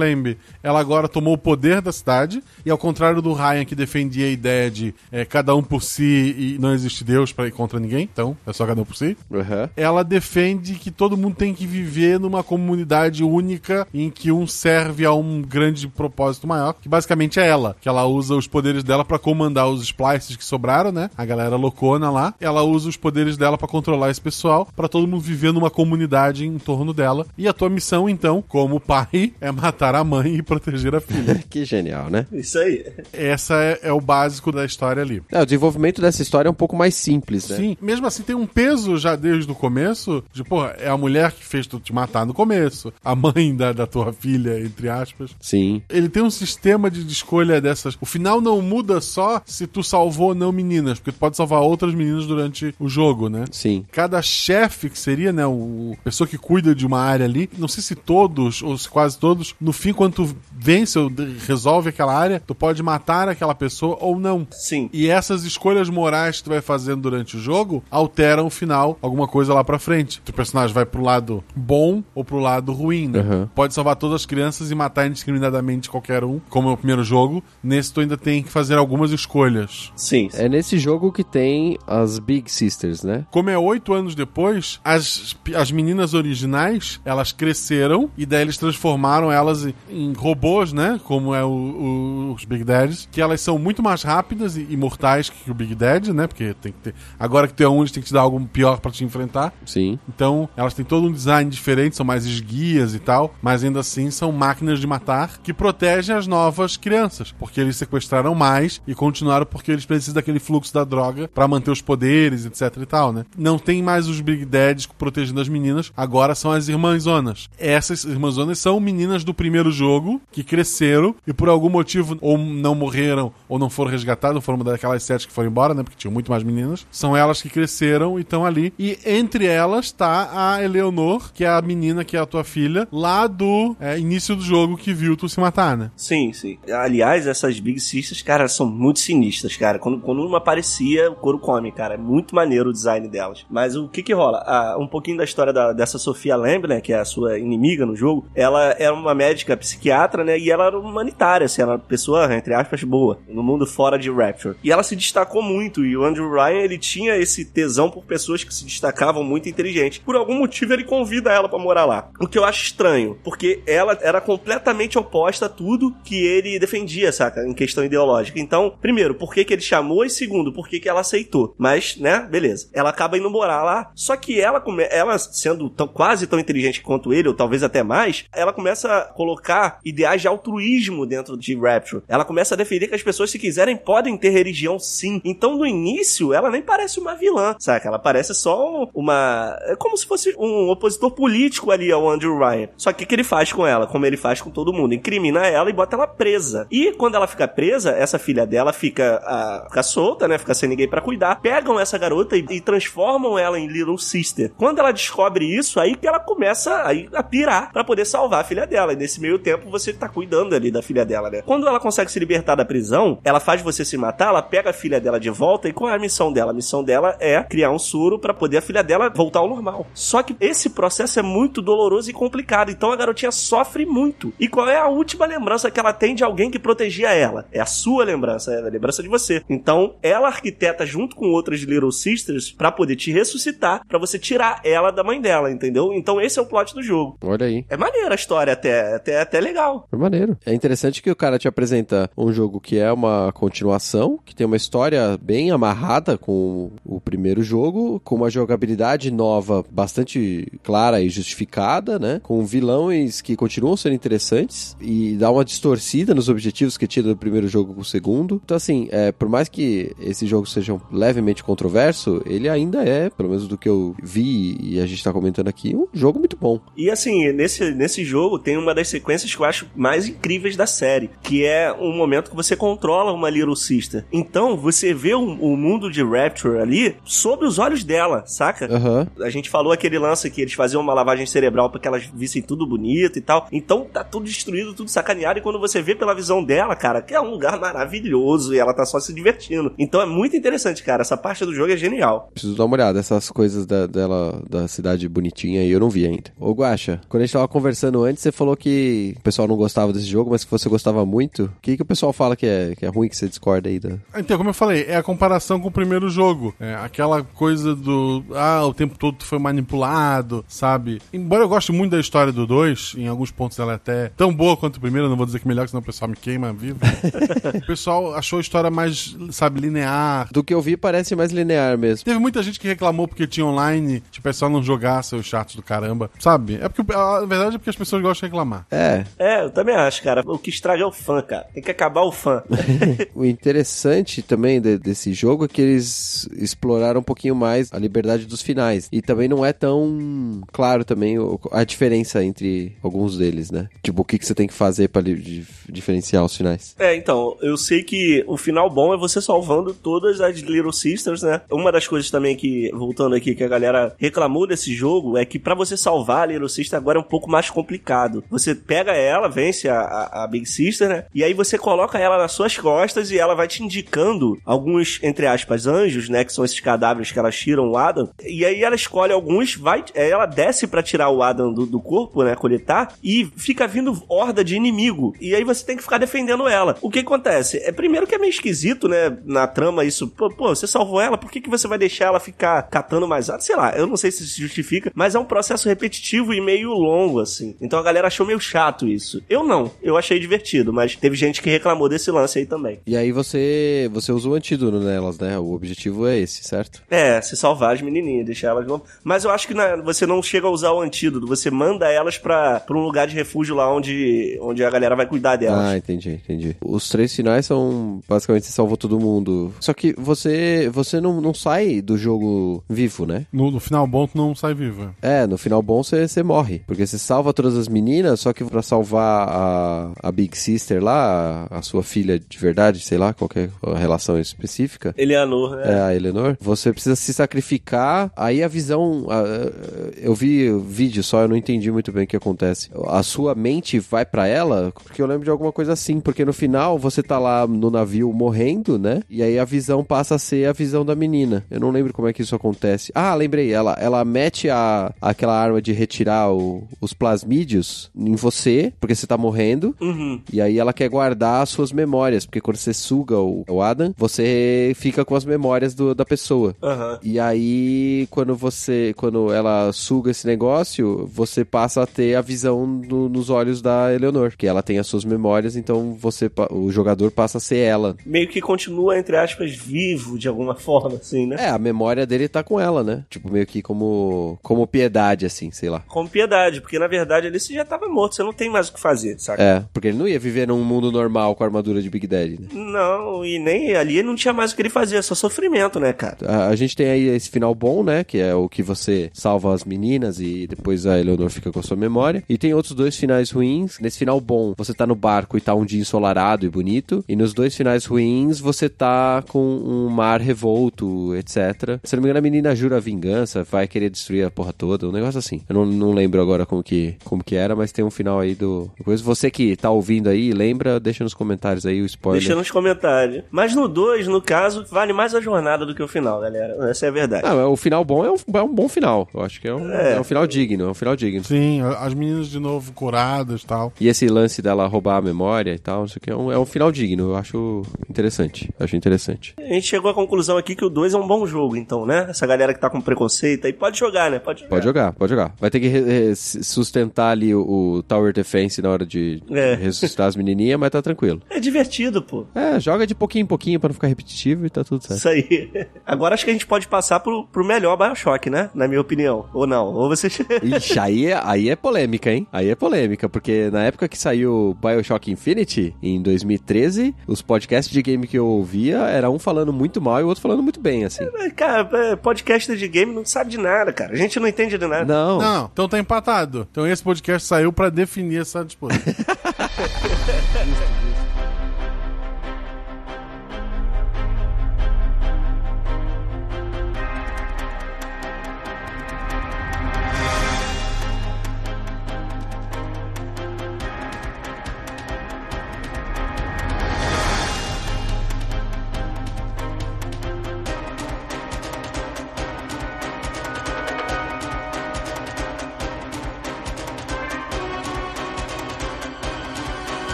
Ela 0.62 0.80
agora 0.80 1.08
tomou 1.08 1.34
o 1.34 1.38
poder 1.38 1.80
da 1.80 1.92
cidade, 1.92 2.42
e 2.64 2.70
ao 2.70 2.78
contrário 2.78 3.22
do 3.22 3.32
Ryan 3.32 3.64
que 3.64 3.74
defendia 3.74 4.26
a 4.26 4.30
ideia 4.30 4.70
de 4.70 4.94
é, 5.10 5.24
cada 5.24 5.54
um 5.54 5.62
por 5.62 5.82
si 5.82 6.34
e 6.36 6.58
não 6.60 6.72
existe 6.72 7.04
Deus 7.04 7.32
para 7.32 7.46
ir 7.46 7.52
contra 7.52 7.78
ninguém, 7.78 8.08
então 8.10 8.36
é 8.46 8.52
só 8.52 8.66
cada 8.66 8.80
um 8.80 8.84
por 8.84 8.96
si. 8.96 9.16
Aham. 9.32 9.70
ela 9.76 10.02
defende 10.02 10.74
que 10.74 10.90
todo 10.90 11.16
mundo 11.16 11.36
tem 11.36 11.54
que 11.54 11.66
viver 11.66 12.18
numa 12.18 12.42
comunidade 12.42 13.22
única 13.24 13.86
em 13.92 14.10
que 14.10 14.30
um 14.32 14.46
serve 14.46 15.04
a 15.04 15.12
um 15.12 15.42
grande 15.42 15.88
propósito 15.88 16.46
maior, 16.46 16.74
que 16.74 16.88
basicamente 16.88 17.38
é 17.38 17.46
ela, 17.46 17.76
que 17.80 17.88
ela 17.88 18.04
usa 18.04 18.34
os 18.34 18.46
poderes 18.46 18.84
dela 18.84 19.04
pra 19.04 19.18
comandar 19.18 19.68
os 19.68 19.82
splices 19.82 20.36
que 20.36 20.44
sobraram, 20.44 20.92
né? 20.92 21.10
A 21.16 21.24
galera 21.24 21.56
loucona 21.56 22.10
lá. 22.10 22.34
Ela 22.40 22.62
usa 22.62 22.88
os 22.88 22.96
poderes 22.96 23.36
dela 23.36 23.56
pra 23.56 23.68
controlar 23.68 24.10
esse 24.10 24.20
pessoal, 24.20 24.68
pra 24.74 24.88
todo 24.88 25.06
mundo 25.06 25.20
viver 25.20 25.52
numa 25.52 25.70
comunidade 25.70 26.46
em 26.46 26.58
torno 26.58 26.92
dela. 26.92 27.26
E 27.36 27.48
a 27.48 27.52
tua 27.52 27.68
missão, 27.68 28.08
então, 28.08 28.42
como 28.46 28.80
pai, 28.80 29.32
é 29.40 29.50
matar 29.50 29.94
a 29.94 29.99
mãe 30.04 30.36
e 30.36 30.42
proteger 30.42 30.94
a 30.94 31.00
filha. 31.00 31.40
Que 31.50 31.64
genial, 31.64 32.10
né? 32.10 32.26
Isso 32.32 32.58
aí. 32.58 32.84
Essa 33.12 33.54
é, 33.54 33.80
é 33.82 33.92
o 33.92 34.00
básico 34.00 34.52
da 34.52 34.64
história 34.64 35.02
ali. 35.02 35.22
É, 35.32 35.40
o 35.40 35.44
desenvolvimento 35.44 36.00
dessa 36.00 36.22
história 36.22 36.48
é 36.48 36.50
um 36.50 36.54
pouco 36.54 36.76
mais 36.76 36.94
simples, 36.94 37.48
né? 37.48 37.56
Sim, 37.56 37.76
mesmo 37.80 38.06
assim 38.06 38.22
tem 38.22 38.36
um 38.36 38.46
peso 38.46 38.96
já 38.96 39.16
desde 39.16 39.50
o 39.50 39.54
começo, 39.54 40.22
de, 40.32 40.44
pô, 40.44 40.64
é 40.64 40.88
a 40.88 40.96
mulher 40.96 41.32
que 41.32 41.44
fez 41.44 41.66
tu 41.66 41.80
te 41.80 41.92
matar 41.92 42.24
no 42.24 42.32
começo, 42.32 42.92
a 43.04 43.16
mãe 43.16 43.54
da, 43.54 43.72
da 43.72 43.86
tua 43.86 44.12
filha, 44.12 44.60
entre 44.60 44.88
aspas. 44.88 45.30
Sim. 45.40 45.82
Ele 45.88 46.08
tem 46.08 46.22
um 46.22 46.30
sistema 46.30 46.90
de, 46.90 47.02
de 47.02 47.12
escolha 47.12 47.60
dessas. 47.60 47.96
O 48.00 48.06
final 48.06 48.40
não 48.40 48.62
muda 48.62 49.00
só 49.00 49.42
se 49.44 49.66
tu 49.66 49.82
salvou 49.82 50.28
ou 50.28 50.34
não 50.34 50.52
meninas, 50.52 50.98
porque 50.98 51.12
tu 51.12 51.18
pode 51.18 51.36
salvar 51.36 51.60
outras 51.60 51.94
meninas 51.94 52.26
durante 52.26 52.74
o 52.78 52.88
jogo, 52.88 53.28
né? 53.28 53.44
Sim. 53.50 53.84
Cada 53.90 54.22
chefe 54.22 54.88
que 54.88 54.98
seria, 54.98 55.32
né, 55.32 55.46
o 55.46 55.96
a 55.98 56.04
pessoa 56.04 56.26
que 56.26 56.38
cuida 56.38 56.74
de 56.74 56.86
uma 56.86 57.00
área 57.00 57.24
ali, 57.24 57.48
não 57.58 57.68
sei 57.68 57.82
se 57.82 57.94
todos 57.94 58.62
ou 58.62 58.76
se 58.76 58.88
quase 58.88 59.18
todos, 59.18 59.54
no 59.60 59.72
fim 59.72 59.89
quando 59.92 60.14
tu 60.14 60.36
vence 60.60 60.98
ou 60.98 61.10
resolve 61.46 61.88
aquela 61.88 62.14
área, 62.14 62.42
tu 62.46 62.54
pode 62.54 62.82
matar 62.82 63.28
aquela 63.28 63.54
pessoa 63.54 63.96
ou 64.00 64.18
não. 64.18 64.46
Sim. 64.50 64.90
E 64.92 65.08
essas 65.08 65.44
escolhas 65.44 65.88
morais 65.88 66.38
que 66.38 66.44
tu 66.44 66.50
vai 66.50 66.60
fazendo 66.60 67.02
durante 67.02 67.36
o 67.36 67.40
jogo 67.40 67.82
alteram 67.90 68.46
o 68.46 68.50
final, 68.50 68.98
alguma 69.00 69.26
coisa 69.26 69.54
lá 69.54 69.64
pra 69.64 69.78
frente. 69.78 70.22
O 70.28 70.32
personagem 70.32 70.74
vai 70.74 70.84
pro 70.84 71.02
lado 71.02 71.42
bom 71.56 72.02
ou 72.14 72.24
pro 72.24 72.38
lado 72.38 72.72
ruim, 72.72 73.08
né? 73.08 73.20
Uhum. 73.20 73.48
Pode 73.54 73.72
salvar 73.72 73.96
todas 73.96 74.16
as 74.16 74.26
crianças 74.26 74.70
e 74.70 74.74
matar 74.74 75.06
indiscriminadamente 75.06 75.88
qualquer 75.88 76.24
um, 76.24 76.40
como 76.50 76.68
é 76.68 76.72
o 76.72 76.76
primeiro 76.76 77.02
jogo. 77.02 77.42
Nesse 77.62 77.92
tu 77.92 78.00
ainda 78.00 78.16
tem 78.16 78.42
que 78.42 78.50
fazer 78.50 78.76
algumas 78.76 79.12
escolhas. 79.12 79.92
Sim. 79.96 80.28
É 80.34 80.48
nesse 80.48 80.78
jogo 80.78 81.10
que 81.10 81.24
tem 81.24 81.78
as 81.86 82.18
Big 82.18 82.50
Sisters, 82.50 83.02
né? 83.02 83.24
Como 83.30 83.48
é 83.48 83.58
oito 83.58 83.94
anos 83.94 84.14
depois, 84.14 84.80
as, 84.84 85.36
as 85.54 85.72
meninas 85.72 86.12
originais, 86.12 87.00
elas 87.04 87.32
cresceram 87.32 88.10
e 88.16 88.26
daí 88.26 88.42
eles 88.42 88.58
transformaram 88.58 89.32
elas 89.32 89.66
em, 89.88 90.12
robôs, 90.12 90.72
né? 90.72 91.00
Como 91.04 91.34
é 91.34 91.44
o- 91.44 91.48
o- 91.48 92.34
os 92.34 92.44
Big 92.44 92.64
Daddies, 92.64 93.08
que 93.10 93.20
elas 93.20 93.40
são 93.40 93.58
muito 93.58 93.82
mais 93.82 94.02
rápidas 94.02 94.56
e 94.56 94.66
imortais 94.70 95.30
que 95.30 95.50
o 95.50 95.54
Big 95.54 95.74
Dad, 95.74 96.08
né? 96.08 96.26
Porque 96.26 96.54
tem 96.54 96.72
que 96.72 96.78
ter. 96.78 96.94
Agora 97.18 97.46
que 97.48 97.54
tu 97.54 97.62
é 97.62 97.68
um, 97.68 97.80
eles 97.80 97.90
têm 97.92 98.02
que 98.02 98.08
te 98.08 98.12
dar 98.14 98.20
algo 98.22 98.40
pior 98.52 98.80
pra 98.80 98.90
te 98.90 99.04
enfrentar. 99.04 99.52
Sim. 99.64 99.98
Então, 100.08 100.48
elas 100.56 100.74
têm 100.74 100.84
todo 100.84 101.06
um 101.06 101.12
design 101.12 101.50
diferente, 101.50 101.96
são 101.96 102.04
mais 102.06 102.26
esguias 102.26 102.94
e 102.94 102.98
tal, 102.98 103.34
mas 103.42 103.62
ainda 103.64 103.80
assim 103.80 104.10
são 104.10 104.32
máquinas 104.32 104.78
de 104.80 104.86
matar 104.86 105.38
que 105.42 105.52
protegem 105.52 106.14
as 106.14 106.26
novas 106.26 106.76
crianças, 106.76 107.32
porque 107.32 107.60
eles 107.60 107.76
sequestraram 107.76 108.34
mais 108.34 108.80
e 108.86 108.94
continuaram 108.94 109.46
porque 109.46 109.70
eles 109.72 109.84
precisam 109.86 110.14
daquele 110.14 110.38
fluxo 110.38 110.72
da 110.72 110.84
droga 110.84 111.28
pra 111.28 111.46
manter 111.48 111.70
os 111.70 111.80
poderes, 111.80 112.44
etc 112.46 112.76
e 112.82 112.86
tal, 112.86 113.12
né? 113.12 113.24
Não 113.36 113.58
tem 113.58 113.82
mais 113.82 114.08
os 114.08 114.20
Big 114.20 114.44
Dads 114.44 114.86
protegendo 114.86 115.40
as 115.40 115.48
meninas, 115.48 115.92
agora 115.96 116.34
são 116.34 116.50
as 116.52 116.68
irmãzonas. 116.68 117.48
Essas 117.58 118.04
irmãzonas 118.04 118.58
são 118.58 118.78
meninas 118.80 119.24
do 119.24 119.32
primeiro 119.34 119.69
jogo 119.72 120.20
que 120.30 120.42
cresceram 120.42 121.14
e 121.26 121.32
por 121.32 121.48
algum 121.48 121.68
motivo 121.68 122.16
ou 122.20 122.36
não 122.38 122.74
morreram 122.74 123.32
ou 123.48 123.58
não 123.58 123.70
foram 123.70 123.90
resgatadas, 123.90 124.42
foram 124.44 124.58
uma 124.58 124.64
daquelas 124.64 125.02
sete 125.02 125.26
que 125.26 125.32
foram 125.32 125.48
embora, 125.50 125.74
né? 125.74 125.82
Porque 125.82 125.96
tinham 125.98 126.12
muito 126.12 126.30
mais 126.30 126.42
meninas. 126.42 126.86
São 126.90 127.16
elas 127.16 127.40
que 127.42 127.48
cresceram 127.48 128.18
e 128.18 128.22
estão 128.22 128.44
ali. 128.44 128.72
E 128.78 128.98
entre 129.04 129.46
elas 129.46 129.90
tá 129.92 130.30
a 130.32 130.62
Eleonor, 130.62 131.32
que 131.32 131.44
é 131.44 131.48
a 131.48 131.60
menina 131.60 132.04
que 132.04 132.16
é 132.16 132.20
a 132.20 132.26
tua 132.26 132.44
filha, 132.44 132.86
lá 132.92 133.26
do 133.26 133.76
é, 133.80 133.98
início 133.98 134.34
do 134.36 134.42
jogo 134.42 134.76
que 134.76 134.92
viu 134.92 135.16
tu 135.16 135.28
se 135.28 135.38
matar, 135.40 135.76
né? 135.76 135.90
Sim, 135.96 136.32
sim. 136.32 136.58
Aliás, 136.72 137.26
essas 137.26 137.58
Big 137.60 137.80
Sisters, 137.80 138.22
cara, 138.22 138.48
são 138.48 138.66
muito 138.66 139.00
sinistras, 139.00 139.56
cara. 139.56 139.78
Quando, 139.78 140.00
quando 140.00 140.22
uma 140.26 140.38
aparecia, 140.38 141.10
o 141.10 141.14
couro 141.14 141.38
come, 141.38 141.72
cara. 141.72 141.94
É 141.94 141.98
muito 141.98 142.34
maneiro 142.34 142.70
o 142.70 142.72
design 142.72 143.08
delas. 143.08 143.44
Mas 143.50 143.76
o 143.76 143.88
que 143.88 144.02
que 144.02 144.12
rola? 144.12 144.42
Ah, 144.46 144.76
um 144.78 144.86
pouquinho 144.86 145.16
da 145.18 145.24
história 145.24 145.52
da- 145.52 145.72
dessa 145.72 145.98
Sofia 145.98 146.36
Lamb, 146.36 146.66
né, 146.68 146.80
que 146.80 146.92
é 146.92 146.98
a 146.98 147.04
sua 147.04 147.38
inimiga 147.38 147.84
no 147.86 147.94
jogo. 147.96 148.26
Ela 148.34 148.70
é 148.72 148.90
uma 148.90 149.14
médica 149.14 149.56
psiquiatra, 149.60 150.24
né, 150.24 150.38
e 150.38 150.50
ela 150.50 150.66
era 150.66 150.78
humanitária, 150.78 151.44
assim, 151.44 151.62
ela 151.62 151.72
era 151.72 151.80
uma 151.80 151.86
pessoa, 151.86 152.34
entre 152.34 152.54
aspas, 152.54 152.82
boa, 152.82 153.18
no 153.28 153.42
mundo 153.42 153.66
fora 153.66 153.98
de 153.98 154.10
Rapture. 154.10 154.56
E 154.62 154.72
ela 154.72 154.82
se 154.82 154.96
destacou 154.96 155.42
muito, 155.42 155.84
e 155.84 155.96
o 155.96 156.04
Andrew 156.04 156.30
Ryan, 156.30 156.62
ele 156.62 156.78
tinha 156.78 157.16
esse 157.16 157.44
tesão 157.44 157.90
por 157.90 158.04
pessoas 158.04 158.42
que 158.42 158.52
se 158.52 158.64
destacavam 158.64 159.22
muito 159.22 159.48
inteligentes. 159.48 159.98
Por 159.98 160.16
algum 160.16 160.34
motivo, 160.34 160.72
ele 160.72 160.84
convida 160.84 161.32
ela 161.32 161.48
pra 161.48 161.58
morar 161.58 161.84
lá. 161.84 162.10
O 162.20 162.26
que 162.26 162.38
eu 162.38 162.44
acho 162.44 162.64
estranho, 162.64 163.18
porque 163.22 163.62
ela 163.66 163.98
era 164.02 164.20
completamente 164.20 164.98
oposta 164.98 165.46
a 165.46 165.48
tudo 165.48 165.94
que 166.04 166.16
ele 166.16 166.58
defendia, 166.58 167.12
saca? 167.12 167.46
Em 167.46 167.54
questão 167.54 167.84
ideológica. 167.84 168.40
Então, 168.40 168.74
primeiro, 168.80 169.14
por 169.14 169.32
que, 169.32 169.44
que 169.44 169.52
ele 169.52 169.62
chamou? 169.62 170.04
E 170.04 170.10
segundo, 170.10 170.52
por 170.52 170.68
que, 170.68 170.80
que 170.80 170.88
ela 170.88 171.00
aceitou? 171.00 171.54
Mas, 171.58 171.96
né, 171.96 172.26
beleza. 172.30 172.68
Ela 172.72 172.90
acaba 172.90 173.18
indo 173.18 173.30
morar 173.30 173.62
lá, 173.62 173.90
só 173.94 174.16
que 174.16 174.40
ela, 174.40 174.62
ela 174.90 175.18
sendo 175.18 175.68
tão, 175.70 175.86
quase 175.88 176.26
tão 176.26 176.38
inteligente 176.38 176.80
quanto 176.80 177.12
ele, 177.12 177.28
ou 177.28 177.34
talvez 177.34 177.62
até 177.62 177.82
mais, 177.82 178.24
ela 178.32 178.52
começa 178.52 178.92
a 178.92 179.04
colocar 179.04 179.49
ideais 179.84 180.20
de 180.20 180.28
altruísmo 180.28 181.06
dentro 181.06 181.36
de 181.36 181.56
Rapture. 181.56 182.02
Ela 182.08 182.24
começa 182.24 182.54
a 182.54 182.58
defender 182.58 182.88
que 182.88 182.94
as 182.94 183.02
pessoas, 183.02 183.30
se 183.30 183.38
quiserem, 183.38 183.76
podem 183.76 184.16
ter 184.16 184.30
religião 184.30 184.78
sim. 184.78 185.20
Então, 185.24 185.56
no 185.56 185.66
início, 185.66 186.32
ela 186.32 186.50
nem 186.50 186.62
parece 186.62 187.00
uma 187.00 187.14
vilã, 187.14 187.54
saca? 187.58 187.88
Ela 187.88 187.98
parece 187.98 188.34
só 188.34 188.88
uma. 188.94 189.56
É 189.62 189.76
como 189.76 189.96
se 189.96 190.06
fosse 190.06 190.34
um 190.38 190.70
opositor 190.70 191.10
político 191.10 191.70
ali 191.70 191.90
ao 191.90 192.08
Andrew 192.08 192.38
Ryan. 192.38 192.68
Só 192.76 192.92
que 192.92 193.04
o 193.04 193.06
que 193.06 193.14
ele 193.14 193.24
faz 193.24 193.52
com 193.52 193.66
ela? 193.66 193.86
Como 193.86 194.06
ele 194.06 194.16
faz 194.16 194.40
com 194.40 194.50
todo 194.50 194.72
mundo? 194.72 194.94
Incrimina 194.94 195.46
ela 195.46 195.70
e 195.70 195.72
bota 195.72 195.96
ela 195.96 196.06
presa. 196.06 196.66
E 196.70 196.92
quando 196.92 197.14
ela 197.14 197.26
fica 197.26 197.46
presa, 197.46 197.90
essa 197.90 198.18
filha 198.18 198.46
dela 198.46 198.72
fica, 198.72 199.20
ah, 199.24 199.66
fica 199.68 199.82
solta, 199.82 200.28
né? 200.28 200.38
Fica 200.38 200.54
sem 200.54 200.68
ninguém 200.68 200.88
pra 200.88 201.00
cuidar. 201.00 201.40
Pegam 201.40 201.78
essa 201.78 201.98
garota 201.98 202.36
e, 202.36 202.44
e 202.50 202.60
transformam 202.60 203.38
ela 203.38 203.58
em 203.58 203.66
Little 203.66 203.98
Sister. 203.98 204.52
Quando 204.56 204.78
ela 204.78 204.92
descobre 204.92 205.44
isso, 205.44 205.80
aí 205.80 205.94
que 205.94 206.06
ela 206.06 206.20
começa 206.20 206.84
a 207.12 207.22
pirar 207.22 207.72
pra 207.72 207.84
poder 207.84 208.04
salvar 208.04 208.40
a 208.40 208.44
filha 208.44 208.66
dela. 208.66 208.92
E 208.92 208.96
nesse 208.96 209.20
meio 209.20 209.29
tempo 209.38 209.70
você 209.70 209.92
tá 209.92 210.08
cuidando 210.08 210.54
ali 210.54 210.70
da 210.70 210.82
filha 210.82 211.04
dela, 211.04 211.30
né? 211.30 211.42
Quando 211.42 211.66
ela 211.66 211.80
consegue 211.80 212.10
se 212.10 212.18
libertar 212.18 212.54
da 212.54 212.64
prisão, 212.64 213.18
ela 213.24 213.40
faz 213.40 213.62
você 213.62 213.84
se 213.84 213.96
matar, 213.96 214.28
ela 214.28 214.42
pega 214.42 214.70
a 214.70 214.72
filha 214.72 215.00
dela 215.00 215.18
de 215.18 215.30
volta. 215.30 215.68
E 215.68 215.72
qual 215.72 215.90
é 215.90 215.94
a 215.94 215.98
missão 215.98 216.32
dela? 216.32 216.50
A 216.50 216.54
missão 216.54 216.82
dela 216.82 217.16
é 217.20 217.42
criar 217.42 217.70
um 217.70 217.78
soro 217.78 218.18
pra 218.18 218.34
poder 218.34 218.58
a 218.58 218.62
filha 218.62 218.82
dela 218.82 219.08
voltar 219.08 219.40
ao 219.40 219.48
normal. 219.48 219.86
Só 219.94 220.22
que 220.22 220.36
esse 220.40 220.70
processo 220.70 221.18
é 221.18 221.22
muito 221.22 221.62
doloroso 221.62 222.10
e 222.10 222.12
complicado. 222.12 222.70
Então 222.70 222.92
a 222.92 222.96
garotinha 222.96 223.32
sofre 223.32 223.84
muito. 223.86 224.32
E 224.38 224.48
qual 224.48 224.68
é 224.68 224.76
a 224.76 224.88
última 224.88 225.26
lembrança 225.26 225.70
que 225.70 225.80
ela 225.80 225.92
tem 225.92 226.14
de 226.14 226.24
alguém 226.24 226.50
que 226.50 226.58
protegia 226.58 227.12
ela? 227.12 227.46
É 227.52 227.60
a 227.60 227.66
sua 227.66 228.04
lembrança, 228.04 228.52
é 228.52 228.58
a 228.58 228.68
lembrança 228.68 229.02
de 229.02 229.08
você. 229.08 229.42
Então 229.48 229.94
ela 230.02 230.28
arquiteta 230.28 230.84
junto 230.86 231.16
com 231.16 231.26
outras 231.26 231.60
Little 231.60 231.92
Sisters 231.92 232.50
pra 232.50 232.72
poder 232.72 232.96
te 232.96 233.10
ressuscitar, 233.10 233.82
pra 233.86 233.98
você 233.98 234.18
tirar 234.18 234.60
ela 234.64 234.90
da 234.90 235.04
mãe 235.04 235.20
dela, 235.20 235.50
entendeu? 235.50 235.92
Então 235.92 236.20
esse 236.20 236.38
é 236.38 236.42
o 236.42 236.46
plot 236.46 236.74
do 236.74 236.82
jogo. 236.82 237.18
Olha 237.22 237.46
aí. 237.46 237.64
É 237.68 237.76
maneira 237.76 238.12
a 238.12 238.14
história 238.14 238.52
até, 238.52 238.94
até, 238.94 239.19
até 239.20 239.40
legal. 239.40 239.88
É 239.92 239.96
maneiro. 239.96 240.36
É 240.44 240.54
interessante 240.54 241.02
que 241.02 241.10
o 241.10 241.16
cara 241.16 241.38
te 241.38 241.48
apresenta 241.48 242.10
um 242.16 242.32
jogo 242.32 242.60
que 242.60 242.78
é 242.78 242.92
uma 242.92 243.32
continuação, 243.32 244.18
que 244.24 244.34
tem 244.34 244.46
uma 244.46 244.56
história 244.56 245.18
bem 245.20 245.50
amarrada 245.50 246.18
com 246.18 246.70
o 246.84 247.00
primeiro 247.00 247.42
jogo, 247.42 248.00
com 248.04 248.16
uma 248.16 248.30
jogabilidade 248.30 249.10
nova 249.10 249.64
bastante 249.70 250.46
clara 250.62 251.00
e 251.00 251.08
justificada, 251.08 251.98
né? 251.98 252.20
Com 252.22 252.44
vilões 252.44 253.20
que 253.20 253.36
continuam 253.36 253.76
sendo 253.76 253.94
interessantes 253.94 254.76
e 254.80 255.16
dá 255.16 255.30
uma 255.30 255.44
distorcida 255.44 256.14
nos 256.14 256.28
objetivos 256.28 256.76
que 256.76 256.86
tinha 256.86 257.02
do 257.02 257.16
primeiro 257.16 257.48
jogo 257.48 257.74
com 257.74 257.80
o 257.80 257.84
segundo. 257.84 258.40
Então, 258.44 258.56
assim, 258.56 258.88
é, 258.90 259.12
por 259.12 259.28
mais 259.28 259.48
que 259.48 259.94
esse 260.00 260.26
jogo 260.26 260.46
seja 260.46 260.76
levemente 260.90 261.44
controverso, 261.44 262.22
ele 262.26 262.48
ainda 262.48 262.82
é, 262.84 263.10
pelo 263.10 263.28
menos 263.28 263.46
do 263.46 263.58
que 263.58 263.68
eu 263.68 263.94
vi 264.02 264.56
e 264.60 264.80
a 264.80 264.86
gente 264.86 265.02
tá 265.04 265.12
comentando 265.12 265.48
aqui, 265.48 265.74
um 265.74 265.86
jogo 265.92 266.18
muito 266.18 266.36
bom. 266.36 266.60
E 266.76 266.90
assim, 266.90 267.32
nesse, 267.32 267.72
nesse 267.72 268.04
jogo 268.04 268.38
tem 268.38 268.56
uma 268.56 268.74
das 268.74 268.88
sequências 268.88 269.09
sequências 269.10 269.34
que 269.34 269.42
eu 269.42 269.46
acho 269.46 269.66
mais 269.74 270.06
incríveis 270.06 270.56
da 270.56 270.66
série, 270.66 271.10
que 271.22 271.44
é 271.44 271.72
um 271.72 271.92
momento 271.96 272.30
que 272.30 272.36
você 272.36 272.56
controla 272.56 273.12
uma 273.12 273.30
Little 273.30 273.56
Sister. 273.56 274.04
Então, 274.12 274.56
você 274.56 274.94
vê 274.94 275.14
o, 275.14 275.20
o 275.20 275.56
mundo 275.56 275.90
de 275.90 276.02
Rapture 276.02 276.58
ali 276.58 276.96
sob 277.04 277.44
os 277.44 277.58
olhos 277.58 277.84
dela, 277.84 278.24
saca? 278.26 278.66
Aham. 278.72 279.06
A 279.20 279.30
gente 279.30 279.50
falou 279.50 279.72
aquele 279.72 279.98
lance 279.98 280.30
que 280.30 280.40
eles 280.40 280.52
faziam 280.52 280.82
uma 280.82 280.94
lavagem 280.94 281.26
cerebral 281.26 281.70
para 281.70 281.80
que 281.80 281.88
elas 281.88 282.08
vissem 282.14 282.42
tudo 282.42 282.66
bonito 282.66 283.18
e 283.18 283.22
tal. 283.22 283.46
Então 283.52 283.84
tá 283.84 284.04
tudo 284.04 284.24
destruído, 284.24 284.74
tudo 284.74 284.90
sacaneado. 284.90 285.38
E 285.38 285.42
quando 285.42 285.58
você 285.58 285.82
vê 285.82 285.94
pela 285.94 286.14
visão 286.14 286.42
dela, 286.42 286.74
cara, 286.74 287.02
que 287.02 287.14
é 287.14 287.20
um 287.20 287.30
lugar 287.30 287.58
maravilhoso 287.58 288.54
e 288.54 288.58
ela 288.58 288.74
tá 288.74 288.84
só 288.84 289.00
se 289.00 289.12
divertindo. 289.12 289.72
Então 289.78 290.00
é 290.00 290.06
muito 290.06 290.36
interessante, 290.36 290.82
cara. 290.82 291.02
Essa 291.02 291.16
parte 291.16 291.44
do 291.44 291.54
jogo 291.54 291.72
é 291.72 291.76
genial. 291.76 292.30
Preciso 292.32 292.56
dar 292.56 292.64
uma 292.64 292.76
olhada. 292.76 292.98
Essas 292.98 293.30
coisas 293.30 293.66
da, 293.66 293.86
dela, 293.86 294.42
da 294.48 294.68
cidade 294.68 295.08
bonitinha 295.08 295.60
aí, 295.60 295.70
eu 295.70 295.80
não 295.80 295.90
vi 295.90 296.06
ainda. 296.06 296.30
Ô, 296.38 296.52
Guaxa, 296.52 297.00
quando 297.08 297.22
a 297.22 297.26
gente 297.26 297.32
tava 297.32 297.48
conversando 297.48 298.02
antes, 298.04 298.22
você 298.22 298.32
falou 298.32 298.56
que 298.56 298.99
o 299.16 299.20
pessoal 299.20 299.48
não 299.48 299.56
gostava 299.56 299.92
desse 299.92 300.06
jogo, 300.06 300.30
mas 300.30 300.44
que 300.44 300.50
você 300.50 300.68
gostava 300.68 301.04
muito. 301.04 301.44
O 301.44 301.50
que, 301.60 301.76
que 301.76 301.82
o 301.82 301.86
pessoal 301.86 302.12
fala 302.12 302.36
que 302.36 302.46
é, 302.46 302.74
que 302.76 302.84
é 302.84 302.88
ruim, 302.88 303.08
que 303.08 303.16
você 303.16 303.28
discorda 303.28 303.68
aí? 303.68 303.78
Da... 303.78 303.96
Então, 304.16 304.36
como 304.36 304.50
eu 304.50 304.54
falei, 304.54 304.84
é 304.86 304.96
a 304.96 305.02
comparação 305.02 305.60
com 305.60 305.68
o 305.68 305.72
primeiro 305.72 306.08
jogo. 306.08 306.54
É 306.60 306.74
aquela 306.74 307.22
coisa 307.22 307.74
do. 307.74 308.24
Ah, 308.34 308.64
o 308.64 308.74
tempo 308.74 308.98
todo 308.98 309.24
foi 309.24 309.38
manipulado, 309.38 310.44
sabe? 310.48 311.00
Embora 311.12 311.44
eu 311.44 311.48
goste 311.48 311.72
muito 311.72 311.92
da 311.92 312.00
história 312.00 312.32
do 312.32 312.46
2, 312.46 312.94
em 312.98 313.08
alguns 313.08 313.30
pontos 313.30 313.58
ela 313.58 313.72
é 313.72 313.74
até 313.76 314.08
tão 314.16 314.34
boa 314.34 314.56
quanto 314.56 314.76
o 314.76 314.80
primeiro, 314.80 315.08
não 315.08 315.16
vou 315.16 315.26
dizer 315.26 315.40
que 315.40 315.48
melhor, 315.48 315.68
senão 315.68 315.80
o 315.80 315.84
pessoal 315.84 316.08
me 316.08 316.16
queima 316.16 316.52
vivo. 316.52 316.78
o 317.54 317.66
pessoal 317.66 318.14
achou 318.14 318.38
a 318.38 318.40
história 318.42 318.70
mais, 318.70 319.16
sabe, 319.30 319.60
linear. 319.60 320.28
Do 320.32 320.42
que 320.42 320.54
eu 320.54 320.60
vi, 320.60 320.76
parece 320.76 321.14
mais 321.16 321.32
linear 321.32 321.76
mesmo. 321.78 322.04
Teve 322.04 322.18
muita 322.18 322.42
gente 322.42 322.58
que 322.58 322.68
reclamou 322.68 323.06
porque 323.08 323.26
tinha 323.26 323.46
online, 323.46 324.02
tipo, 324.10 324.28
é 324.28 324.32
só 324.32 324.48
não 324.48 324.62
jogar 324.62 325.02
seus 325.02 325.26
chatos 325.26 325.56
do 325.56 325.62
caramba, 325.62 326.10
sabe? 326.18 326.58
É 326.60 326.68
porque, 326.68 326.92
a 326.92 327.20
verdade 327.20 327.56
é 327.56 327.58
porque 327.58 327.70
as 327.70 327.76
pessoas 327.76 328.02
gostam 328.02 328.28
de 328.28 328.32
reclamar. 328.32 328.66
É, 328.70 328.89
É, 329.18 329.42
eu 329.44 329.50
também 329.50 329.74
acho, 329.74 330.02
cara. 330.02 330.22
O 330.26 330.38
que 330.38 330.50
estraga 330.50 330.82
é 330.82 330.86
o 330.86 330.92
fã, 330.92 331.20
cara. 331.22 331.46
Tem 331.54 331.62
que 331.62 331.70
acabar 331.70 332.02
o 332.02 332.12
fã. 332.12 332.42
o 333.14 333.24
interessante 333.24 334.22
também 334.22 334.60
de- 334.60 334.78
desse 334.78 335.12
jogo 335.12 335.44
é 335.44 335.48
que 335.48 335.60
eles 335.60 336.28
exploraram 336.36 337.00
um 337.00 337.04
pouquinho 337.04 337.34
mais 337.34 337.72
a 337.72 337.78
liberdade 337.78 338.26
dos 338.26 338.42
finais. 338.42 338.88
E 338.92 339.02
também 339.02 339.28
não 339.28 339.44
é 339.44 339.52
tão 339.52 340.42
claro 340.52 340.84
também 340.84 341.16
a 341.52 341.64
diferença 341.64 342.24
entre 342.24 342.76
alguns 342.82 343.16
deles, 343.18 343.50
né? 343.50 343.68
Tipo, 343.82 344.02
o 344.02 344.04
que, 344.04 344.18
que 344.18 344.26
você 344.26 344.34
tem 344.34 344.46
que 344.46 344.54
fazer 344.54 344.88
dif- 345.14 345.64
diferenciar 345.70 346.24
os 346.24 346.36
finais. 346.36 346.74
É, 346.78 346.94
então, 346.96 347.36
eu 347.42 347.56
sei 347.56 347.82
que 347.82 348.24
o 348.26 348.36
final 348.36 348.70
bom 348.70 348.94
é 348.94 348.96
você 348.96 349.20
salvando 349.20 349.74
todas 349.74 350.20
as 350.20 350.38
Little 350.38 350.72
Sisters, 350.72 351.22
né? 351.22 351.40
Uma 351.50 351.70
das 351.72 351.86
coisas 351.86 352.10
também 352.10 352.36
que, 352.36 352.70
voltando 352.72 353.14
aqui, 353.14 353.34
que 353.34 353.44
a 353.44 353.48
galera 353.48 353.94
reclamou 353.98 354.46
desse 354.46 354.74
jogo 354.74 355.16
é 355.16 355.24
que 355.24 355.38
pra 355.38 355.54
você 355.54 355.76
salvar 355.76 356.22
a 356.22 356.26
Little 356.26 356.48
Sister 356.48 356.76
agora 356.78 356.98
é 356.98 357.00
um 357.00 357.04
pouco 357.04 357.30
mais 357.30 357.50
complicado. 357.50 358.24
Você 358.30 358.54
pega 358.54 358.79
ela, 358.88 359.28
vence 359.28 359.68
a, 359.68 359.80
a, 359.80 360.24
a 360.24 360.26
Big 360.26 360.46
Sister, 360.46 360.88
né? 360.88 361.04
E 361.14 361.22
aí 361.22 361.34
você 361.34 361.58
coloca 361.58 361.98
ela 361.98 362.18
nas 362.18 362.32
suas 362.32 362.56
costas 362.56 363.10
e 363.10 363.18
ela 363.18 363.34
vai 363.34 363.46
te 363.46 363.62
indicando 363.62 364.38
alguns, 364.44 364.98
entre 365.02 365.26
aspas, 365.26 365.66
anjos, 365.66 366.08
né? 366.08 366.24
Que 366.24 366.32
são 366.32 366.44
esses 366.44 366.60
cadáveres 366.60 367.12
que 367.12 367.18
elas 367.18 367.36
tiram 367.36 367.70
o 367.70 367.76
Adam. 367.76 368.08
E 368.24 368.44
aí 368.44 368.62
ela 368.62 368.74
escolhe 368.74 369.12
alguns, 369.12 369.54
vai, 369.54 369.84
é, 369.94 370.10
ela 370.10 370.26
desce 370.26 370.66
pra 370.66 370.82
tirar 370.82 371.10
o 371.10 371.22
Adam 371.22 371.52
do, 371.52 371.66
do 371.66 371.80
corpo, 371.80 372.22
né? 372.22 372.34
Coletar, 372.34 372.94
e 373.02 373.30
fica 373.36 373.66
vindo 373.66 374.02
horda 374.08 374.42
de 374.42 374.56
inimigo. 374.56 375.14
E 375.20 375.34
aí 375.34 375.44
você 375.44 375.64
tem 375.64 375.76
que 375.76 375.82
ficar 375.82 375.98
defendendo 375.98 376.48
ela. 376.48 376.76
O 376.80 376.90
que 376.90 377.00
acontece? 377.00 377.58
É 377.58 377.72
primeiro 377.72 378.06
que 378.06 378.14
é 378.14 378.18
meio 378.18 378.30
esquisito, 378.30 378.88
né? 378.88 379.16
Na 379.24 379.46
trama, 379.46 379.84
isso. 379.84 380.08
Pô, 380.08 380.28
pô, 380.30 380.54
você 380.54 380.66
salvou 380.66 381.00
ela, 381.00 381.18
por 381.18 381.30
que, 381.30 381.40
que 381.40 381.50
você 381.50 381.68
vai 381.68 381.78
deixar 381.78 382.06
ela 382.06 382.20
ficar 382.20 382.62
catando 382.62 383.06
mais 383.06 383.28
Adam? 383.28 383.40
Sei 383.40 383.56
lá, 383.56 383.72
eu 383.76 383.86
não 383.86 383.96
sei 383.96 384.10
se 384.10 384.26
se 384.26 384.40
justifica, 384.40 384.90
mas 384.94 385.14
é 385.14 385.18
um 385.18 385.24
processo 385.24 385.68
repetitivo 385.68 386.32
e 386.32 386.40
meio 386.40 386.70
longo, 386.70 387.20
assim. 387.20 387.56
Então 387.60 387.78
a 387.78 387.82
galera 387.82 388.06
achou 388.06 388.26
meio 388.26 388.40
chato 388.40 388.69
isso. 388.86 389.22
Eu 389.28 389.44
não, 389.44 389.70
eu 389.82 389.96
achei 389.96 390.18
divertido, 390.18 390.72
mas 390.72 390.96
teve 390.96 391.16
gente 391.16 391.42
que 391.42 391.50
reclamou 391.50 391.88
desse 391.88 392.10
lance 392.10 392.38
aí 392.38 392.46
também. 392.46 392.78
E 392.86 392.96
aí 392.96 393.12
você 393.12 393.88
você 393.92 394.12
usa 394.12 394.28
o 394.28 394.34
antídoto 394.34 394.78
nelas, 394.80 395.18
né? 395.18 395.38
O 395.38 395.52
objetivo 395.52 396.06
é 396.06 396.18
esse, 396.18 396.42
certo? 396.44 396.82
É, 396.90 397.20
se 397.20 397.36
salvar 397.36 397.74
as 397.74 397.82
menininhas, 397.82 398.26
deixar 398.26 398.48
elas. 398.48 398.66
Mas 399.04 399.24
eu 399.24 399.30
acho 399.30 399.46
que 399.48 399.54
na- 399.54 399.76
você 399.76 400.06
não 400.06 400.22
chega 400.22 400.46
a 400.46 400.50
usar 400.50 400.72
o 400.72 400.80
antídoto, 400.80 401.26
você 401.26 401.50
manda 401.50 401.90
elas 401.90 402.18
pra, 402.18 402.60
pra 402.60 402.76
um 402.76 402.82
lugar 402.82 403.06
de 403.06 403.14
refúgio 403.14 403.54
lá 403.54 403.72
onde, 403.72 404.38
onde 404.42 404.64
a 404.64 404.70
galera 404.70 404.94
vai 404.96 405.06
cuidar 405.06 405.36
delas. 405.36 405.58
Ah, 405.60 405.76
entendi, 405.76 406.10
entendi. 406.10 406.56
Os 406.64 406.88
três 406.88 407.14
finais 407.14 407.46
são 407.46 408.00
basicamente 408.08 408.46
você 408.46 408.52
salvou 408.52 408.76
todo 408.76 408.98
mundo. 409.00 409.52
Só 409.60 409.72
que 409.74 409.94
você 409.98 410.68
você 410.72 411.00
não, 411.00 411.20
não 411.20 411.34
sai 411.34 411.80
do 411.80 411.96
jogo 411.96 412.62
vivo, 412.68 413.06
né? 413.06 413.26
No, 413.32 413.50
no 413.50 413.60
final 413.60 413.86
bom, 413.86 414.06
tu 414.06 414.16
não 414.16 414.34
sai 414.34 414.54
vivo. 414.54 414.94
É, 415.02 415.26
no 415.26 415.38
final 415.38 415.62
bom 415.62 415.82
você, 415.82 416.06
você 416.06 416.22
morre. 416.22 416.62
Porque 416.66 416.86
você 416.86 416.98
salva 416.98 417.32
todas 417.32 417.56
as 417.56 417.68
meninas, 417.68 418.20
só 418.20 418.32
que 418.32 418.44
pra 418.44 418.59
salvar 418.62 419.28
a, 419.28 419.92
a 420.02 420.12
Big 420.12 420.36
Sister 420.36 420.82
lá, 420.82 421.46
a, 421.50 421.58
a 421.58 421.62
sua 421.62 421.82
filha 421.82 422.18
de 422.18 422.38
verdade, 422.38 422.80
sei 422.80 422.98
lá, 422.98 423.12
qualquer 423.12 423.50
relação 423.76 424.18
específica. 424.18 424.94
Eleanor, 424.96 425.56
né? 425.56 425.62
É, 425.72 425.80
a 425.80 425.94
Eleanor. 425.94 426.36
Você 426.40 426.72
precisa 426.72 426.96
se 426.96 427.12
sacrificar. 427.14 428.10
Aí 428.16 428.42
a 428.42 428.48
visão. 428.48 429.06
a- 429.08 429.90
eu 430.00 430.14
vi 430.14 430.50
o 430.50 430.60
vídeo 430.60 431.02
só, 431.02 431.22
eu 431.22 431.28
não 431.28 431.36
entendi 431.36 431.70
muito 431.70 431.92
bem 431.92 432.04
o 432.04 432.06
que 432.06 432.16
acontece. 432.16 432.70
A 432.88 433.02
sua 433.02 433.34
mente 433.34 433.78
vai 433.78 434.04
pra 434.04 434.26
ela, 434.26 434.72
porque 434.84 435.00
eu 435.02 435.06
lembro 435.06 435.24
de 435.24 435.30
alguma 435.30 435.52
coisa 435.52 435.72
assim. 435.72 436.00
Porque 436.00 436.24
no 436.24 436.32
final 436.32 436.78
você 436.78 437.02
tá 437.02 437.18
lá 437.18 437.46
no 437.46 437.70
navio 437.70 438.12
morrendo, 438.12 438.78
né? 438.78 439.02
E 439.08 439.22
aí 439.22 439.38
a 439.38 439.44
visão 439.44 439.84
passa 439.84 440.14
a 440.14 440.18
ser 440.18 440.48
a 440.48 440.52
visão 440.52 440.84
da 440.84 440.94
menina. 440.94 441.44
Eu 441.50 441.60
não 441.60 441.70
lembro 441.70 441.92
como 441.92 442.08
é 442.08 442.12
que 442.12 442.22
isso 442.22 442.34
acontece. 442.34 442.90
Ah, 442.94 443.14
lembrei. 443.14 443.52
Ela, 443.52 443.76
ela 443.80 444.04
mete 444.04 444.48
a, 444.48 444.92
aquela 445.00 445.34
arma 445.38 445.60
de 445.60 445.72
retirar 445.72 446.30
o- 446.32 446.66
os 446.80 446.92
plasmídeos 446.92 447.90
em 447.96 448.14
você, 448.14 448.49
porque 448.80 448.94
você 448.94 449.06
tá 449.06 449.16
morrendo. 449.16 449.74
Uhum. 449.80 450.20
E 450.32 450.40
aí 450.40 450.58
ela 450.58 450.72
quer 450.72 450.88
guardar 450.88 451.42
as 451.42 451.48
suas 451.48 451.72
memórias, 451.72 452.24
porque 452.26 452.40
quando 452.40 452.56
você 452.56 452.72
suga 452.74 453.18
o, 453.18 453.44
o 453.48 453.62
Adam, 453.62 453.94
você 453.96 454.72
fica 454.76 455.04
com 455.04 455.14
as 455.14 455.24
memórias 455.24 455.74
do- 455.74 455.94
da 455.94 456.04
pessoa. 456.04 456.54
Aham. 456.62 456.98
E 457.02 457.18
aí, 457.18 458.06
quando 458.10 458.34
você. 458.34 458.92
Quando 458.96 459.32
ela 459.32 459.72
suga 459.72 460.10
esse 460.10 460.26
negócio, 460.26 461.06
você 461.12 461.44
passa 461.44 461.82
a 461.82 461.86
ter 461.86 462.14
a 462.14 462.20
visão 462.20 462.66
no- 462.66 463.08
nos 463.08 463.30
olhos 463.30 463.60
da 463.62 463.92
Eleanor. 463.92 464.32
Que 464.36 464.46
ela 464.46 464.62
tem 464.62 464.78
as 464.78 464.86
suas 464.86 465.04
memórias, 465.04 465.56
então 465.56 465.94
você 465.98 466.30
o 466.50 466.70
jogador 466.70 467.10
passa 467.10 467.38
a 467.38 467.40
ser 467.40 467.58
ela. 467.58 467.96
Meio 468.06 468.28
que 468.28 468.40
continua, 468.40 468.98
entre 468.98 469.16
aspas, 469.16 469.52
vivo 469.54 470.18
de 470.18 470.28
alguma 470.28 470.54
forma, 470.56 470.96
assim, 470.96 471.26
né? 471.26 471.36
É, 471.38 471.48
a 471.50 471.58
memória 471.58 472.06
dele 472.06 472.28
tá 472.28 472.42
com 472.42 472.58
ela, 472.60 472.82
né? 472.82 473.04
Tipo, 473.10 473.30
meio 473.30 473.46
que 473.46 473.62
como. 473.62 474.38
como 474.42 474.66
piedade, 474.66 475.26
assim, 475.26 475.50
sei 475.50 475.68
lá. 475.70 475.80
Com 475.88 476.06
piedade, 476.06 476.60
porque 476.60 476.78
na 476.78 476.86
verdade 476.86 477.26
ali 477.26 477.38
você 477.38 477.54
já 477.54 477.64
tava 477.64 477.88
morto, 477.88 478.14
você 478.16 478.22
não 478.22 478.29
tem 478.32 478.50
mais 478.50 478.68
o 478.68 478.74
que 478.74 478.80
fazer, 478.80 479.18
saca? 479.18 479.42
É, 479.42 479.64
porque 479.72 479.88
ele 479.88 479.98
não 479.98 480.08
ia 480.08 480.18
viver 480.18 480.48
num 480.48 480.62
mundo 480.62 480.90
normal 480.92 481.34
com 481.34 481.42
a 481.42 481.46
armadura 481.46 481.80
de 481.80 481.90
Big 481.90 482.06
Daddy, 482.06 482.40
né? 482.40 482.48
Não, 482.52 483.24
e 483.24 483.38
nem 483.38 483.74
ali 483.74 484.02
não 484.02 484.14
tinha 484.14 484.32
mais 484.32 484.52
o 484.52 484.56
que 484.56 484.62
ele 484.62 484.70
fazer, 484.70 485.02
só 485.02 485.14
sofrimento, 485.14 485.78
né, 485.78 485.92
cara? 485.92 486.16
A, 486.26 486.48
a 486.48 486.56
gente 486.56 486.76
tem 486.76 486.86
aí 486.86 487.08
esse 487.08 487.30
final 487.30 487.54
bom, 487.54 487.82
né? 487.82 488.04
Que 488.04 488.18
é 488.18 488.34
o 488.34 488.48
que 488.48 488.62
você 488.62 489.10
salva 489.12 489.54
as 489.54 489.64
meninas 489.64 490.20
e 490.20 490.46
depois 490.46 490.86
a 490.86 490.98
Eleanor 490.98 491.30
fica 491.30 491.50
com 491.50 491.60
a 491.60 491.62
sua 491.62 491.76
memória. 491.76 492.22
E 492.28 492.38
tem 492.38 492.54
outros 492.54 492.74
dois 492.74 492.96
finais 492.96 493.30
ruins. 493.30 493.78
Nesse 493.80 493.98
final 493.98 494.20
bom, 494.20 494.54
você 494.56 494.72
tá 494.72 494.86
no 494.86 494.94
barco 494.94 495.36
e 495.36 495.40
tá 495.40 495.54
um 495.54 495.64
dia 495.64 495.80
ensolarado 495.80 496.46
e 496.46 496.48
bonito. 496.48 497.04
E 497.08 497.16
nos 497.16 497.32
dois 497.32 497.54
finais 497.56 497.84
ruins, 497.84 498.40
você 498.40 498.68
tá 498.68 499.22
com 499.28 499.40
um 499.40 499.88
mar 499.88 500.20
revolto, 500.20 501.14
etc. 501.16 501.78
Se 501.84 501.96
não 501.96 502.02
me 502.02 502.08
engano, 502.08 502.18
a 502.18 502.22
menina 502.22 502.54
jura 502.54 502.80
vingança, 502.80 503.44
vai 503.44 503.66
querer 503.66 503.90
destruir 503.90 504.24
a 504.24 504.30
porra 504.30 504.52
toda. 504.52 504.88
Um 504.88 504.92
negócio 504.92 505.18
assim. 505.18 505.42
Eu 505.48 505.54
não, 505.54 505.66
não 505.66 505.92
lembro 505.92 506.20
agora 506.20 506.46
como 506.46 506.62
que, 506.62 506.96
como 507.04 507.24
que 507.24 507.34
era, 507.34 507.54
mas 507.56 507.72
tem 507.72 507.84
um 507.84 507.90
final 507.90 508.19
aí 508.20 508.34
do. 508.34 508.70
Coisa. 508.84 509.02
Você 509.02 509.30
que 509.30 509.56
tá 509.56 509.70
ouvindo 509.70 510.08
aí, 510.08 510.32
lembra, 510.32 510.78
deixa 510.78 511.02
nos 511.04 511.14
comentários 511.14 511.66
aí 511.66 511.80
o 511.82 511.86
spoiler. 511.86 512.20
Deixa 512.20 512.34
nos 512.36 512.50
comentários. 512.50 513.24
Mas 513.30 513.54
no 513.54 513.66
2, 513.68 514.06
no 514.08 514.20
caso, 514.22 514.64
vale 514.70 514.92
mais 514.92 515.14
a 515.14 515.20
jornada 515.20 515.64
do 515.66 515.74
que 515.74 515.82
o 515.82 515.88
final, 515.88 516.20
galera. 516.20 516.56
Essa 516.70 516.86
é 516.86 516.88
a 516.88 516.92
verdade. 516.92 517.22
Ah, 517.26 517.34
mas 517.34 517.46
o 517.46 517.56
final 517.56 517.84
bom 517.84 518.04
é 518.04 518.10
um, 518.10 518.16
é 518.38 518.42
um 518.42 518.54
bom 518.54 518.68
final. 518.68 519.08
Eu 519.14 519.22
acho 519.22 519.40
que 519.40 519.48
é 519.48 519.54
um, 519.54 519.70
É. 519.70 519.94
é 519.94 520.00
um 520.00 520.04
final 520.04 520.26
digno, 520.26 520.64
é 520.64 520.68
um 520.68 520.74
final 520.74 520.94
digno. 520.96 521.24
Sim, 521.24 521.60
as 521.78 521.94
meninas 521.94 522.28
de 522.28 522.38
novo 522.38 522.72
curadas 522.72 523.42
e 523.42 523.46
tal. 523.46 523.72
E 523.80 523.88
esse 523.88 524.06
lance 524.08 524.40
dela 524.42 524.66
roubar 524.66 524.96
a 524.96 525.02
memória 525.02 525.52
e 525.54 525.58
tal, 525.58 525.84
isso 525.84 525.98
aqui 526.00 526.10
é 526.10 526.16
um, 526.16 526.30
é 526.30 526.38
um 526.38 526.46
final 526.46 526.70
digno. 526.70 527.10
Eu 527.10 527.16
acho 527.16 527.62
interessante. 527.88 528.50
Eu 528.58 528.64
acho 528.64 528.76
interessante. 528.76 529.34
A 529.38 529.42
gente 529.54 529.66
chegou 529.66 529.90
à 529.90 529.94
conclusão 529.94 530.36
aqui 530.36 530.54
que 530.54 530.64
o 530.64 530.70
2 530.70 530.94
é 530.94 530.98
um 530.98 531.06
bom 531.06 531.26
jogo, 531.26 531.56
então, 531.56 531.84
né? 531.86 532.06
Essa 532.08 532.26
galera 532.26 532.52
que 532.54 532.60
tá 532.60 532.68
com 532.70 532.80
preconceito 532.80 533.46
aí 533.46 533.52
pode 533.52 533.78
jogar, 533.78 534.10
né? 534.10 534.18
Pode 534.18 534.40
jogar. 534.40 534.50
Pode 534.50 534.64
jogar, 534.64 534.92
pode 534.92 535.10
jogar. 535.10 535.34
Vai 535.40 535.50
ter 535.50 535.60
que 535.60 536.14
sustentar 536.44 537.10
ali 537.10 537.34
o, 537.34 537.40
o 537.76 537.82
Tower 537.82 538.09
Defense 538.12 538.60
na 538.62 538.70
hora 538.70 538.84
de 538.86 539.22
É. 539.30 539.54
ressuscitar 539.54 540.06
as 540.06 540.16
menininhas, 540.16 540.58
mas 540.58 540.70
tá 540.70 540.80
tranquilo. 540.82 541.20
É 541.30 541.38
divertido, 541.40 542.02
pô. 542.02 542.26
É, 542.34 542.58
joga 542.60 542.86
de 542.86 542.94
pouquinho 542.94 543.22
em 543.24 543.26
pouquinho 543.26 543.58
pra 543.60 543.68
não 543.68 543.74
ficar 543.74 543.86
repetitivo 543.88 544.46
e 544.46 544.50
tá 544.50 544.62
tudo 544.64 544.82
certo. 544.84 544.98
Isso 544.98 545.08
aí. 545.08 545.50
Agora 545.86 546.14
acho 546.14 546.24
que 546.24 546.30
a 546.30 546.32
gente 546.34 546.46
pode 546.46 546.66
passar 546.68 547.00
pro, 547.00 547.26
pro 547.26 547.44
melhor 547.44 547.76
Bioshock, 547.76 548.28
né? 548.30 548.50
Na 548.54 548.66
minha 548.68 548.80
opinião. 548.80 549.26
Ou 549.32 549.46
não. 549.46 549.66
Ou 549.74 549.88
você. 549.88 550.08
Ixi, 550.42 550.78
aí 550.78 551.06
é, 551.06 551.20
aí 551.22 551.48
é 551.50 551.56
polêmica, 551.56 552.10
hein? 552.10 552.26
Aí 552.32 552.48
é 552.50 552.54
polêmica, 552.54 553.08
porque 553.08 553.50
na 553.50 553.64
época 553.64 553.88
que 553.88 553.98
saiu 553.98 554.56
Bioshock 554.60 555.10
Infinity, 555.10 555.74
em 555.82 556.00
2013, 556.02 556.94
os 557.06 557.22
podcasts 557.22 557.72
de 557.72 557.82
game 557.82 558.06
que 558.06 558.18
eu 558.18 558.26
ouvia 558.26 558.78
era 558.78 559.10
um 559.10 559.18
falando 559.18 559.52
muito 559.52 559.80
mal 559.80 560.00
e 560.00 560.04
o 560.04 560.08
outro 560.08 560.22
falando 560.22 560.42
muito 560.42 560.60
bem, 560.60 560.84
assim. 560.84 561.04
cara, 561.36 561.68
é, 561.72 561.96
podcast 561.96 562.54
de 562.56 562.68
game 562.68 562.92
não 562.94 563.04
sabe 563.04 563.30
de 563.30 563.38
nada, 563.38 563.72
cara. 563.72 563.92
A 563.92 563.96
gente 563.96 564.18
não 564.18 564.26
entende 564.28 564.56
de 564.58 564.66
nada. 564.66 564.84
Não. 564.84 565.18
Não, 565.18 565.50
então 565.52 565.68
tá 565.68 565.78
empatado. 565.78 566.46
Então 566.50 566.66
esse 566.66 566.82
podcast 566.82 567.26
saiu 567.26 567.52
pra 567.52 567.68
definir 567.70 567.99
definir 568.00 568.20
essa 568.20 568.44
disputa. 568.44 568.74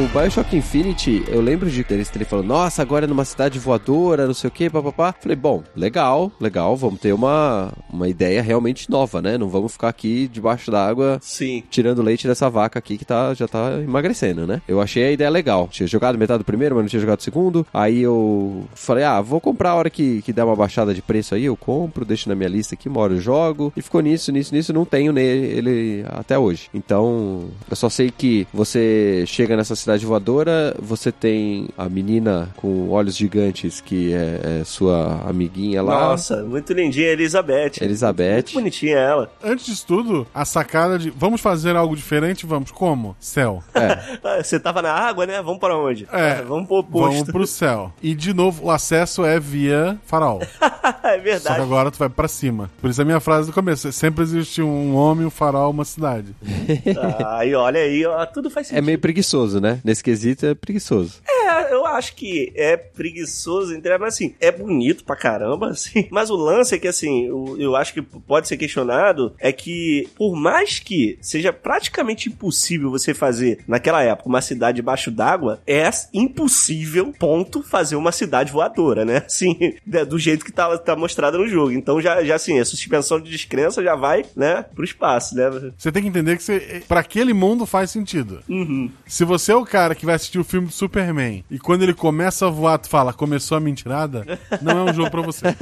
O 0.00 0.08
Bioshock 0.18 0.56
Infinity, 0.56 1.22
eu 1.28 1.42
lembro 1.42 1.70
de 1.70 1.84
eles 1.90 2.08
terem 2.08 2.26
falado, 2.26 2.46
nossa, 2.46 2.80
agora 2.80 3.04
é 3.04 3.06
numa 3.06 3.22
cidade 3.22 3.58
voadora, 3.58 4.26
não 4.26 4.32
sei 4.32 4.48
o 4.48 4.50
que, 4.50 4.70
papapá. 4.70 5.14
Falei, 5.20 5.36
bom, 5.36 5.62
legal, 5.76 6.32
legal, 6.40 6.74
vamos 6.74 6.98
ter 6.98 7.12
uma, 7.12 7.70
uma 7.92 8.08
ideia 8.08 8.40
realmente 8.40 8.88
nova, 8.88 9.20
né? 9.20 9.36
Não 9.36 9.50
vamos 9.50 9.72
ficar 9.72 9.88
aqui 9.90 10.26
debaixo 10.26 10.70
d'água 10.70 11.18
Sim. 11.20 11.62
tirando 11.68 12.00
leite 12.00 12.26
dessa 12.26 12.48
vaca 12.48 12.78
aqui 12.78 12.96
que 12.96 13.04
tá, 13.04 13.34
já 13.34 13.46
tá 13.46 13.78
emagrecendo, 13.78 14.46
né? 14.46 14.62
Eu 14.66 14.80
achei 14.80 15.04
a 15.04 15.12
ideia 15.12 15.28
legal. 15.28 15.68
Tinha 15.70 15.86
jogado 15.86 16.16
metade 16.16 16.38
do 16.38 16.46
primeiro, 16.46 16.76
mas 16.76 16.84
não 16.84 16.88
tinha 16.88 17.00
jogado 17.00 17.20
o 17.20 17.22
segundo. 17.22 17.66
Aí 17.74 18.00
eu 18.00 18.64
falei, 18.74 19.04
ah, 19.04 19.20
vou 19.20 19.38
comprar 19.38 19.72
a 19.72 19.74
hora 19.74 19.90
que, 19.90 20.22
que 20.22 20.32
der 20.32 20.44
uma 20.44 20.56
baixada 20.56 20.94
de 20.94 21.02
preço 21.02 21.34
aí, 21.34 21.44
eu 21.44 21.56
compro, 21.58 22.06
deixo 22.06 22.26
na 22.26 22.34
minha 22.34 22.48
lista 22.48 22.74
aqui, 22.74 22.88
uma 22.88 23.00
hora 23.00 23.12
eu 23.12 23.20
jogo. 23.20 23.70
E 23.76 23.82
ficou 23.82 24.00
nisso, 24.00 24.32
nisso, 24.32 24.54
nisso, 24.54 24.72
não 24.72 24.86
tenho 24.86 25.12
nele 25.12 26.06
até 26.08 26.38
hoje. 26.38 26.70
Então, 26.72 27.50
eu 27.68 27.76
só 27.76 27.90
sei 27.90 28.10
que 28.10 28.46
você 28.50 29.24
chega 29.26 29.54
nessa 29.54 29.76
cidade 29.76 29.89
voadora, 29.98 30.74
você 30.78 31.10
tem 31.12 31.68
a 31.76 31.88
menina 31.88 32.48
com 32.56 32.88
olhos 32.90 33.16
gigantes, 33.16 33.80
que 33.80 34.12
é, 34.12 34.60
é 34.60 34.64
sua 34.64 35.22
amiguinha 35.28 35.82
lá. 35.82 36.00
Nossa, 36.10 36.42
muito 36.42 36.72
lindinha 36.72 37.08
Elizabeth. 37.08 37.72
Elizabeth. 37.80 38.32
Muito 38.34 38.52
bonitinha 38.54 38.96
ela. 38.98 39.30
Antes 39.42 39.66
disso 39.66 39.84
tudo, 39.86 40.26
a 40.34 40.44
sacada 40.44 40.98
de 40.98 41.10
vamos 41.10 41.40
fazer 41.40 41.76
algo 41.76 41.94
diferente, 41.96 42.46
vamos. 42.46 42.70
Como? 42.70 43.16
Céu. 43.20 43.62
É, 43.74 43.90
Ah, 44.22 44.42
Você 44.42 44.58
tava 44.60 44.82
na 44.82 44.92
água, 44.92 45.26
né? 45.26 45.40
Vamos 45.42 45.58
para 45.60 45.76
onde? 45.76 46.06
É. 46.12 46.32
Ah, 46.40 46.44
Vamos 46.46 46.66
pro 46.66 46.76
oposto. 46.76 47.10
Vamos 47.12 47.30
pro 47.30 47.46
céu. 47.46 47.92
E 48.02 48.14
de 48.14 48.32
novo, 48.34 48.66
o 48.66 48.70
acesso 48.70 49.24
é 49.24 49.38
via 49.40 49.98
farol. 50.06 50.40
é 50.42 50.46
Só 50.46 51.16
que 51.16 51.20
verdade. 51.20 51.60
agora 51.60 51.90
tu 51.90 51.98
vai 51.98 52.08
pra 52.08 52.28
cima. 52.28 52.70
Por 52.80 52.90
isso 52.90 53.00
a 53.00 53.04
minha 53.04 53.20
frase 53.20 53.48
do 53.48 53.52
começo: 53.54 53.90
sempre 53.92 54.22
existe 54.22 54.60
um 54.62 54.94
homem, 54.94 55.26
um 55.26 55.30
farol, 55.30 55.70
uma 55.70 55.84
cidade. 55.84 56.34
Ah, 57.00 57.38
Aí, 57.40 57.54
olha 57.54 57.80
aí, 57.80 58.04
ó, 58.04 58.24
tudo 58.26 58.50
faz 58.50 58.66
é 58.66 58.70
sentido. 58.70 58.84
meio 58.84 58.98
preguiçoso, 58.98 59.60
né? 59.60 59.79
Nesse 59.84 60.02
quesito 60.02 60.46
é 60.46 60.54
preguiçoso. 60.54 61.20
É, 61.28 61.72
eu 61.72 61.86
acho 61.86 62.14
que 62.14 62.52
é 62.54 62.76
preguiçoso, 62.76 63.72
entendeu? 63.74 63.98
mas 63.98 64.14
assim, 64.14 64.34
é 64.40 64.50
bonito 64.50 65.04
pra 65.04 65.16
caramba, 65.16 65.70
assim. 65.70 66.08
Mas 66.10 66.30
o 66.30 66.36
lance 66.36 66.74
é 66.74 66.78
que, 66.78 66.88
assim, 66.88 67.26
eu, 67.26 67.56
eu 67.58 67.76
acho 67.76 67.94
que 67.94 68.02
pode 68.02 68.48
ser 68.48 68.56
questionado 68.56 69.34
é 69.38 69.52
que, 69.52 70.08
por 70.16 70.34
mais 70.34 70.78
que 70.78 71.18
seja 71.20 71.52
praticamente 71.52 72.28
impossível 72.28 72.90
você 72.90 73.14
fazer, 73.14 73.60
naquela 73.66 74.02
época, 74.02 74.28
uma 74.28 74.40
cidade 74.40 74.76
debaixo 74.76 75.10
d'água, 75.10 75.60
é 75.66 75.90
impossível, 76.14 77.12
ponto, 77.18 77.62
fazer 77.62 77.96
uma 77.96 78.12
cidade 78.12 78.52
voadora, 78.52 79.04
né? 79.04 79.24
Assim, 79.30 79.56
né, 79.86 80.04
do 80.04 80.18
jeito 80.18 80.44
que 80.44 80.52
tá, 80.52 80.76
tá 80.78 80.96
mostrado 80.96 81.38
no 81.38 81.48
jogo. 81.48 81.72
Então, 81.72 82.00
já, 82.00 82.22
já 82.24 82.34
assim, 82.34 82.58
a 82.58 82.64
suspensão 82.64 83.20
de 83.20 83.30
descrença 83.30 83.82
já 83.82 83.94
vai, 83.94 84.24
né, 84.36 84.64
pro 84.74 84.84
espaço, 84.84 85.34
né? 85.34 85.72
Você 85.76 85.92
tem 85.92 86.02
que 86.02 86.08
entender 86.08 86.36
que 86.36 86.42
você, 86.42 86.82
pra 86.86 87.00
aquele 87.00 87.32
mundo 87.32 87.64
faz 87.66 87.90
sentido. 87.90 88.40
Uhum. 88.48 88.90
Se 89.06 89.24
você 89.24 89.52
é 89.52 89.56
o 89.56 89.64
cara 89.70 89.94
que 89.94 90.04
vai 90.04 90.16
assistir 90.16 90.38
o 90.38 90.44
filme 90.44 90.66
do 90.66 90.72
Superman 90.72 91.44
e 91.48 91.58
quando 91.58 91.82
ele 91.82 91.94
começa 91.94 92.46
a 92.46 92.50
voar, 92.50 92.76
tu 92.78 92.88
fala, 92.88 93.12
começou 93.12 93.56
a 93.56 93.60
mentirada, 93.60 94.24
não 94.60 94.88
é 94.88 94.90
um 94.90 94.94
jogo 94.94 95.10
pra 95.10 95.22
você. 95.22 95.46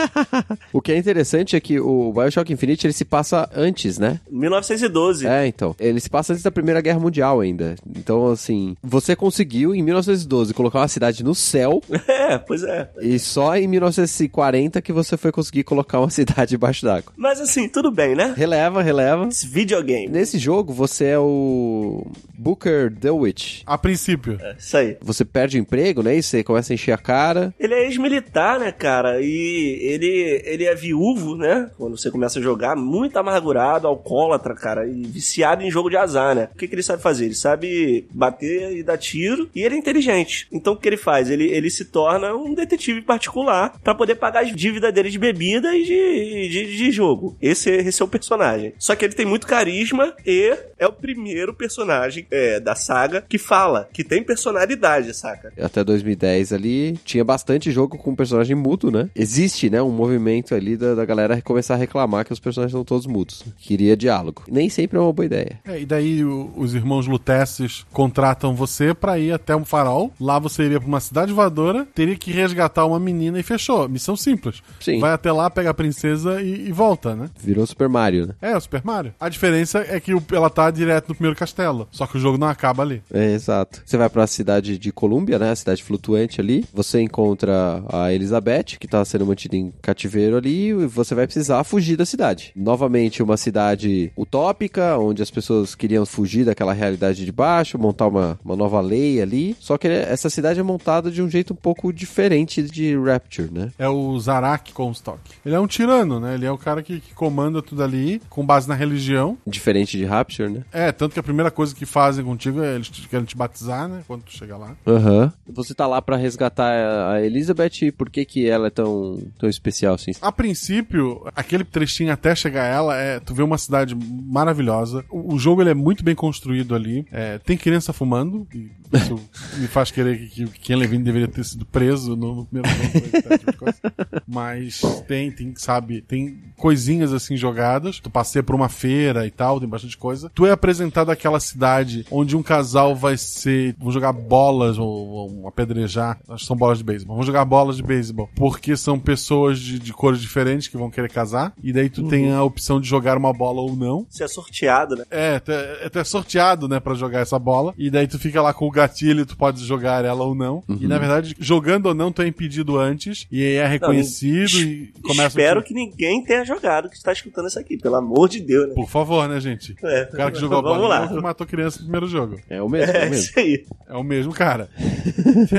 O 0.73 0.81
que 0.81 0.93
é 0.93 0.97
interessante 0.97 1.57
é 1.57 1.61
que 1.61 1.81
o 1.81 2.13
Bioshock 2.13 2.53
Infinite 2.53 2.87
ele 2.87 2.93
se 2.93 3.05
passa 3.05 3.49
antes, 3.55 3.99
né? 3.99 4.21
1912. 4.31 5.27
É, 5.27 5.47
então. 5.47 5.75
Ele 5.79 5.99
se 5.99 6.09
passa 6.09 6.33
antes 6.33 6.43
da 6.43 6.51
Primeira 6.51 6.81
Guerra 6.81 7.01
Mundial 7.01 7.41
ainda. 7.41 7.75
Então, 7.97 8.31
assim, 8.31 8.77
você 8.83 9.17
conseguiu 9.17 9.75
em 9.75 9.83
1912 9.83 10.55
colocar 10.55 10.81
uma 10.81 10.89
cidade 10.89 11.25
no 11.25 11.35
céu 11.35 11.83
É, 12.07 12.39
pois 12.39 12.63
é. 12.63 12.91
e 13.01 13.19
só 13.19 13.57
em 13.57 13.67
1940 13.67 14.81
que 14.83 14.93
você 14.93 15.17
foi 15.17 15.33
conseguir 15.33 15.65
colocar 15.65 16.01
uma 16.01 16.11
cidade 16.11 16.51
debaixo 16.51 16.85
d'água. 16.85 17.13
Mas 17.17 17.41
assim, 17.41 17.69
tudo 17.69 17.91
bem, 17.91 18.15
né? 18.15 18.35
Releva, 18.37 18.83
releva. 18.83 19.29
Esse 19.29 19.47
videogame. 19.47 20.09
Nesse 20.09 20.39
jogo, 20.39 20.73
você 20.73 21.07
é 21.07 21.19
o 21.19 22.07
Booker 22.37 22.91
DeWitt. 22.91 23.63
A 23.67 23.77
princípio. 23.79 23.98
É, 24.41 24.57
Isso 24.59 24.77
aí. 24.77 24.97
Você 25.01 25.25
perde 25.25 25.59
o 25.59 25.61
emprego, 25.61 26.03
né? 26.03 26.17
E 26.17 26.23
você 26.23 26.43
começa 26.43 26.73
a 26.73 26.75
encher 26.75 26.93
a 26.93 26.99
cara. 26.99 27.55
Ele 27.59 27.75
é 27.75 27.85
ex-militar, 27.85 28.59
né, 28.59 28.73
cara? 28.73 29.21
E 29.21 29.79
ele, 29.83 30.43
ele 30.45 30.65
é 30.65 30.75
viúvo, 30.75 31.37
né? 31.37 31.71
Quando 31.77 31.97
você 31.99 32.11
começa 32.11 32.39
a 32.39 32.43
jogar, 32.43 32.77
muito 32.77 33.19
amargurado, 33.19 33.87
alcoólatra, 33.87 34.55
cara, 34.55 34.87
e 34.87 35.03
viciado 35.03 35.63
em 35.63 35.71
jogo 35.71 35.91
de 35.91 35.97
azar, 35.97 36.35
né? 36.35 36.49
O 36.55 36.59
que, 36.59 36.69
que 36.69 36.75
ele 36.75 36.83
sabe 36.83 37.03
fazer? 37.03 37.27
Ele 37.27 37.35
sabe 37.35 38.07
bater 38.11 38.77
e 38.77 38.83
dar 38.83 38.99
tiro, 38.99 39.49
e 39.55 39.63
ele 39.63 39.75
é 39.75 39.79
inteligente. 39.79 40.47
Então 40.53 40.73
o 40.73 40.77
que 40.77 40.89
ele 40.89 40.97
faz? 40.97 41.31
Ele, 41.31 41.45
ele 41.45 41.71
se 41.71 41.85
torna 41.87 42.35
um 42.35 42.55
detetive 42.55 43.03
particular 43.03 43.79
pra 43.83 43.95
poder 43.95 44.17
pagar 44.17 44.43
as 44.43 44.55
dívidas 44.55 44.93
dele 44.93 45.11
de 45.11 45.19
bebida 45.19 45.75
e 45.77 45.85
de, 45.85 46.49
de, 46.49 46.77
de 46.77 46.91
jogo. 46.91 47.37
Esse, 47.41 47.71
esse 47.71 48.03
é 48.03 48.05
o 48.05 48.09
personagem. 48.09 48.73
Só 48.79 48.95
que 48.95 49.05
ele 49.05 49.15
tem 49.15 49.27
muito 49.27 49.47
carisma 49.47 50.15
e 50.27 50.57
é 50.79 50.87
o 50.87 50.93
primeiro 50.93 51.55
personagem 51.55 52.27
é, 52.31 52.61
da 52.61 52.75
saga 52.75 53.25
que 53.29 53.39
fala, 53.39 53.88
que 53.93 54.05
tem 54.05 54.23
personalidade, 54.23 55.15
saca? 55.15 55.53
Até 55.61 55.83
2010 55.85 56.53
ali, 56.53 56.99
tinha 57.05 57.25
bastante 57.25 57.71
jogo 57.71 57.97
com 57.99 58.15
personagem 58.15 58.57
mudo, 58.57 58.91
né? 58.91 59.09
Existe, 59.15 59.69
né, 59.71 59.83
um 59.83 59.91
movimento 59.91 60.55
ali 60.55 60.77
da, 60.77 60.95
da 60.95 61.05
galera 61.05 61.41
começar 61.43 61.75
a 61.75 61.77
reclamar 61.77 62.25
que 62.25 62.33
os 62.33 62.41
personagens 62.41 62.73
são 62.73 62.85
todos 62.85 63.07
mudos. 63.07 63.45
Queria 63.59 63.97
diálogo. 63.97 64.45
Nem 64.49 64.69
sempre 64.69 64.99
é 64.99 65.01
uma 65.01 65.13
boa 65.13 65.27
ideia. 65.27 65.61
É, 65.65 65.81
e 65.81 65.87
daí 65.87 66.25
o- 66.25 66.53
os 66.57 66.75
irmãos 66.75 67.07
Lutesses 67.07 67.85
contratam 67.93 68.55
você 68.55 68.95
pra 68.95 69.19
ir 69.19 69.33
até 69.33 69.55
um 69.55 69.65
farol. 69.65 70.13
Lá 70.21 70.39
você 70.39 70.63
iria 70.65 70.79
pra 70.81 70.89
uma 70.89 71.01
cidade 71.01 71.33
voadora, 71.33 71.87
teria 71.95 72.17
que 72.17 72.31
resgatar 72.31 72.85
uma 72.87 72.99
menina 73.01 73.39
e 73.39 73.43
fechou. 73.43 73.89
Missão 73.89 74.17
simples. 74.17 74.63
Sim. 74.81 75.01
Vai 75.01 75.13
até 75.13 75.31
lá, 75.33 75.49
pega 75.51 75.71
a 75.71 75.75
princesa 75.75 76.41
e, 76.43 76.69
e 76.69 76.73
volta, 76.73 77.15
né? 77.15 77.29
Virou 77.43 77.67
Super 77.67 77.89
Mario, 77.89 78.27
né? 78.27 78.35
É, 78.41 78.57
o 78.57 78.61
Super 78.61 78.83
Mario. 78.85 79.15
A 79.21 79.29
diferença 79.29 79.79
é 79.89 79.99
que 80.01 80.15
o- 80.15 80.23
ela 80.33 80.51
tá 80.51 80.71
direto 80.71 81.09
no 81.09 81.15
primeiro 81.15 81.37
castelo. 81.37 81.89
Só 81.91 82.07
que 82.07 82.17
o 82.17 82.21
jogo 82.21 82.39
não 82.39 82.49
acaba 82.49 82.83
ali. 82.83 83.03
É, 83.13 83.33
exato. 83.33 83.78
Você 83.85 83.97
vai 83.97 84.09
pra 84.09 84.27
cidade 84.27 84.79
de 84.79 84.93
Colômbia, 84.93 85.39
né? 85.39 85.51
A 85.51 85.57
cidade 85.57 85.83
flutuante 85.83 86.41
ali. 86.41 86.65
Você 86.73 87.01
encontra 87.01 87.83
a 87.93 88.13
Elizabeth, 88.13 88.77
que 88.79 88.89
tá 88.89 89.05
sendo 89.05 89.27
mantida 89.27 89.57
em 89.57 89.73
cativeiro 89.83 90.37
ali, 90.37 90.69
e 90.69 90.87
você 90.87 91.15
vai 91.15 91.27
precisar 91.27 91.63
fugir 91.65 91.97
da 91.97 92.07
cidade. 92.07 92.53
Novamente, 92.55 93.23
uma 93.23 93.37
cidade 93.37 94.13
utópica, 94.17 94.99
onde 94.99 95.23
as 95.23 95.31
pessoas 95.31 95.75
queriam 95.75 96.05
fugir 96.05 96.45
daquela 96.45 96.73
realidade 96.73 97.25
de 97.25 97.33
baixo, 97.33 97.79
montar 97.79 98.09
uma, 98.09 98.39
uma 98.45 98.57
nova 98.57 98.81
lei 98.81 99.21
ali. 99.21 99.57
Só 99.61 99.77
que 99.79 99.89
essa 99.89 100.31
cidade 100.31 100.61
é 100.61 100.63
montada 100.63 101.11
de 101.11 101.23
um 101.23 101.29
jeito 101.29 101.53
um 101.53 101.57
pouco 101.57 101.93
diferente 101.93 102.63
de 102.63 102.97
Rapture, 102.97 103.51
né? 103.53 103.71
É 103.79 103.89
o 103.89 104.19
Zarak 104.19 104.73
Comstock. 104.73 105.21
Ele 105.45 105.55
é 105.55 105.61
um 105.61 105.67
tirano, 105.67 106.21
né? 106.21 106.35
Ele 106.35 106.47
é 106.47 106.51
o 106.51 106.59
cara 106.59 106.83
que, 106.83 107.01
que 107.01 107.15
comanda 107.15 107.63
tudo 107.63 107.83
ali, 107.83 108.21
com 108.29 108.45
base 108.45 108.69
na 108.69 108.75
religião. 108.75 109.37
Diferente 109.47 109.97
de 109.97 110.05
Rapture, 110.05 110.51
né? 110.51 110.65
É, 110.73 110.93
tanto 110.93 111.13
que 111.13 111.21
a 111.21 111.23
primeira 111.23 111.51
coisa 111.51 111.75
que 111.75 111.87
fazem 111.87 112.25
contigo 112.25 112.63
é 112.63 112.75
eles 112.75 112.89
querem 113.11 113.25
te 113.25 113.37
batizar, 113.37 113.58
né? 113.67 114.03
Quando 114.07 114.23
tu 114.23 114.33
chega 114.33 114.57
lá. 114.57 114.77
Aham. 114.87 115.33
Você 115.49 115.75
tá 115.75 115.87
lá 115.87 116.01
pra 116.01 116.17
resgatar 116.17 117.13
a 117.13 117.23
Elizabeth, 117.23 117.83
e 117.83 117.93
por 117.93 118.11
que 118.11 118.25
que 118.25 118.49
ela 118.49 118.69
é 118.69 118.71
tão, 118.71 119.21
tão 119.39 119.49
especial 119.49 119.95
assim? 119.95 120.13
A 120.21 120.31
princípio, 120.31 121.27
aquele 121.35 121.65
trechinho 121.65 122.13
até 122.13 122.35
chegar 122.35 122.63
a 122.63 122.67
ela, 122.67 122.97
é, 122.97 123.21
tu 123.21 123.35
vê 123.35 123.43
uma 123.43 123.59
cidade 123.59 123.95
maravilhosa. 123.95 125.05
O, 125.11 125.35
o 125.35 125.39
jogo 125.39 125.63
ele 125.63 125.71
é 125.71 125.75
muito 125.75 126.05
bem 126.05 126.15
construído 126.15 126.75
ali. 126.75 127.07
É, 127.11 127.39
tem 127.39 127.57
criança 127.57 127.93
fumando. 127.93 128.47
E 128.55 128.71
isso 128.93 129.21
me 129.59 129.67
faz 129.67 129.91
querer 129.91 130.19
que, 130.19 130.29
que, 130.29 130.47
que 130.47 130.61
Ken 130.61 130.77
Levine 130.77 131.05
deveria 131.05 131.29
ter 131.29 131.45
sido 131.45 131.65
preso 131.67 132.17
no, 132.17 132.37
no 132.37 132.47
primeiro 132.47 132.69
jogo. 132.93 133.39
tipo. 133.39 133.65
Mas 134.27 134.81
tem, 135.07 135.31
tem, 135.31 135.55
sabe, 135.57 136.01
tem 136.03 136.48
coisinhas 136.59 137.13
assim 137.13 137.37
jogadas. 137.37 138.01
Tu 138.01 138.11
passeia 138.11 138.43
por 138.43 138.55
uma 138.55 138.69
feira 138.69 139.27
e 139.27 139.31
tal, 139.31 139.59
tem 139.61 139.69
bastante 139.69 139.97
coisa. 139.97 140.31
Tu 140.35 140.45
é 140.45 140.51
apresentado 140.51 141.11
àquela 141.11 141.41
cidade 141.41 142.05
onde 142.11 142.37
um 142.37 142.43
casal 142.43 142.95
vai 142.95 143.17
ser. 143.17 143.75
vão 143.79 143.91
jogar 143.91 144.13
bolas 144.13 144.77
ou, 144.79 144.87
ou 144.87 145.49
apedrejar. 145.49 146.19
Acho 146.29 146.43
que 146.43 146.47
são 146.47 146.57
bolas 146.57 146.79
de 146.79 146.85
beisebol. 146.85 147.17
Vão 147.17 147.25
jogar 147.25 147.45
bolas 147.45 147.77
de 147.77 147.83
beisebol. 147.83 148.29
Porque 148.35 148.77
são 148.77 148.99
pessoas 148.99 149.59
de, 149.59 149.79
de 149.79 149.93
cores 149.93 150.21
diferentes 150.21 150.69
que 150.69 150.77
vão 150.77 150.91
querer 150.91 151.11
casar. 151.11 151.53
E 151.63 151.73
daí 151.73 151.89
tu 151.89 152.09
tem 152.09 152.33
a 152.33 152.43
opção 152.43 152.81
de 152.81 152.89
jogar 152.89 153.17
uma 153.17 153.33
bola 153.33 153.61
ou 153.61 153.77
não. 153.77 154.07
Você 154.11 154.25
é 154.25 154.29
sorteado, 154.29 154.97
né? 154.97 155.05
É, 155.11 155.39
tu 155.39 155.53
é, 155.53 155.89
tu 155.89 155.99
é 155.99 156.05
sorteado, 156.05 156.69
né, 156.69 156.81
pra 156.81 156.95
jogar 156.95 157.21
essa 157.21 157.39
bola. 157.39 157.73
E 157.79 157.91
daí 157.91 158.07
tu 158.07 158.19
fica 158.19 158.43
lá 158.43 158.53
com 158.53 158.67
o 158.67 158.71
gatilho, 158.71 159.25
tu 159.25 159.37
pode 159.37 159.65
jogar 159.65 160.05
ela 160.05 160.25
ou 160.25 160.35
não. 160.35 160.63
E 160.69 160.87
na 160.87 160.99
verdade, 160.99 161.37
jogando 161.39 161.87
ou 161.87 161.95
não, 161.95 162.11
tu 162.11 162.23
é 162.23 162.27
impedido 162.27 162.79
antes. 162.79 163.27
E 163.31 163.45
é 163.45 163.67
reconhecido 163.67 164.59
e 164.61 164.93
começa 165.03 165.29
Espero 165.29 165.61
o 165.61 165.63
que 165.63 165.75
ninguém 165.75 166.23
tenha 166.25 166.45
jogado 166.49 166.89
que 166.89 166.97
está 166.97 167.13
escutando 167.13 167.47
isso 167.49 167.59
aqui, 167.59 167.77
pelo 167.79 167.95
amor 167.97 168.29
de 168.29 168.41
Deus, 168.41 168.69
né? 168.69 168.75
Por 168.75 168.89
favor, 168.89 169.29
né, 169.29 169.39
gente? 169.41 169.77
É. 169.83 170.09
O 170.13 170.17
cara 170.17 170.31
que 170.31 170.41
jogou 170.41 170.59
a 170.59 170.63
Vamos 170.63 170.79
bola 170.79 170.99
lá. 171.01 171.09
que 171.09 171.15
matou 171.21 171.47
criança 171.47 171.79
no 171.79 171.85
primeiro 171.85 172.07
jogo. 172.09 172.41
É 172.49 172.61
o 172.61 172.69
mesmo, 172.69 172.93
é, 172.97 172.97
É 173.05 173.07
o 173.07 173.11
mesmo. 173.11 173.15
isso 173.25 173.39
aí. 173.39 173.67
É 173.89 173.95
o 173.97 174.03
mesmo 174.03 174.33
cara. 174.35 174.69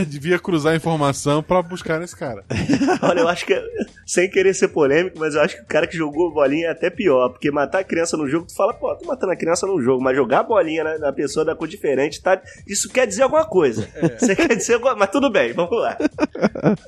Devia 0.08 0.38
cruzar 0.40 0.74
a 0.74 0.76
informação 0.76 1.42
pra 1.42 1.62
buscar 1.62 2.02
esse 2.02 2.16
cara. 2.16 2.44
Olha, 3.02 3.22
eu 3.22 3.28
acho 3.28 3.46
que, 3.46 3.60
sem 4.06 4.30
querer 4.30 4.54
ser 4.54 4.68
polêmico, 4.70 5.18
mas 5.20 5.36
eu 5.36 5.42
acho 5.42 5.56
que 5.58 5.64
o 5.64 5.66
cara 5.68 5.88
que 5.88 5.96
jogou 5.98 6.34
bolinha 6.34 6.68
é 6.68 6.72
até 6.72 6.90
pior, 6.90 7.30
porque 7.30 7.52
matar 7.52 7.80
a 7.80 7.84
criança 7.84 8.18
no 8.18 8.28
jogo, 8.28 8.46
tu 8.48 8.56
fala, 8.56 8.74
pô, 8.74 8.94
tô 8.96 9.06
matando 9.06 9.32
a 9.32 9.36
criança 9.36 9.66
no 9.68 9.82
jogo, 9.82 10.04
mas 10.04 10.16
jogar 10.16 10.44
bolinha 10.44 10.84
na, 10.84 10.98
na 10.98 11.14
pessoa 11.14 11.46
da 11.46 11.56
cor 11.56 11.68
diferente, 11.68 12.22
tá? 12.22 12.42
Isso 12.68 12.90
quer 12.90 13.06
dizer 13.08 13.24
alguma 13.24 13.46
coisa. 13.46 13.88
Você 14.20 14.36
quer 14.36 14.56
dizer 14.56 14.76
alguma 14.76 14.96
Mas 14.96 15.10
tudo 15.10 15.32
bem, 15.32 15.54
vamos 15.54 15.80
lá. 15.80 15.98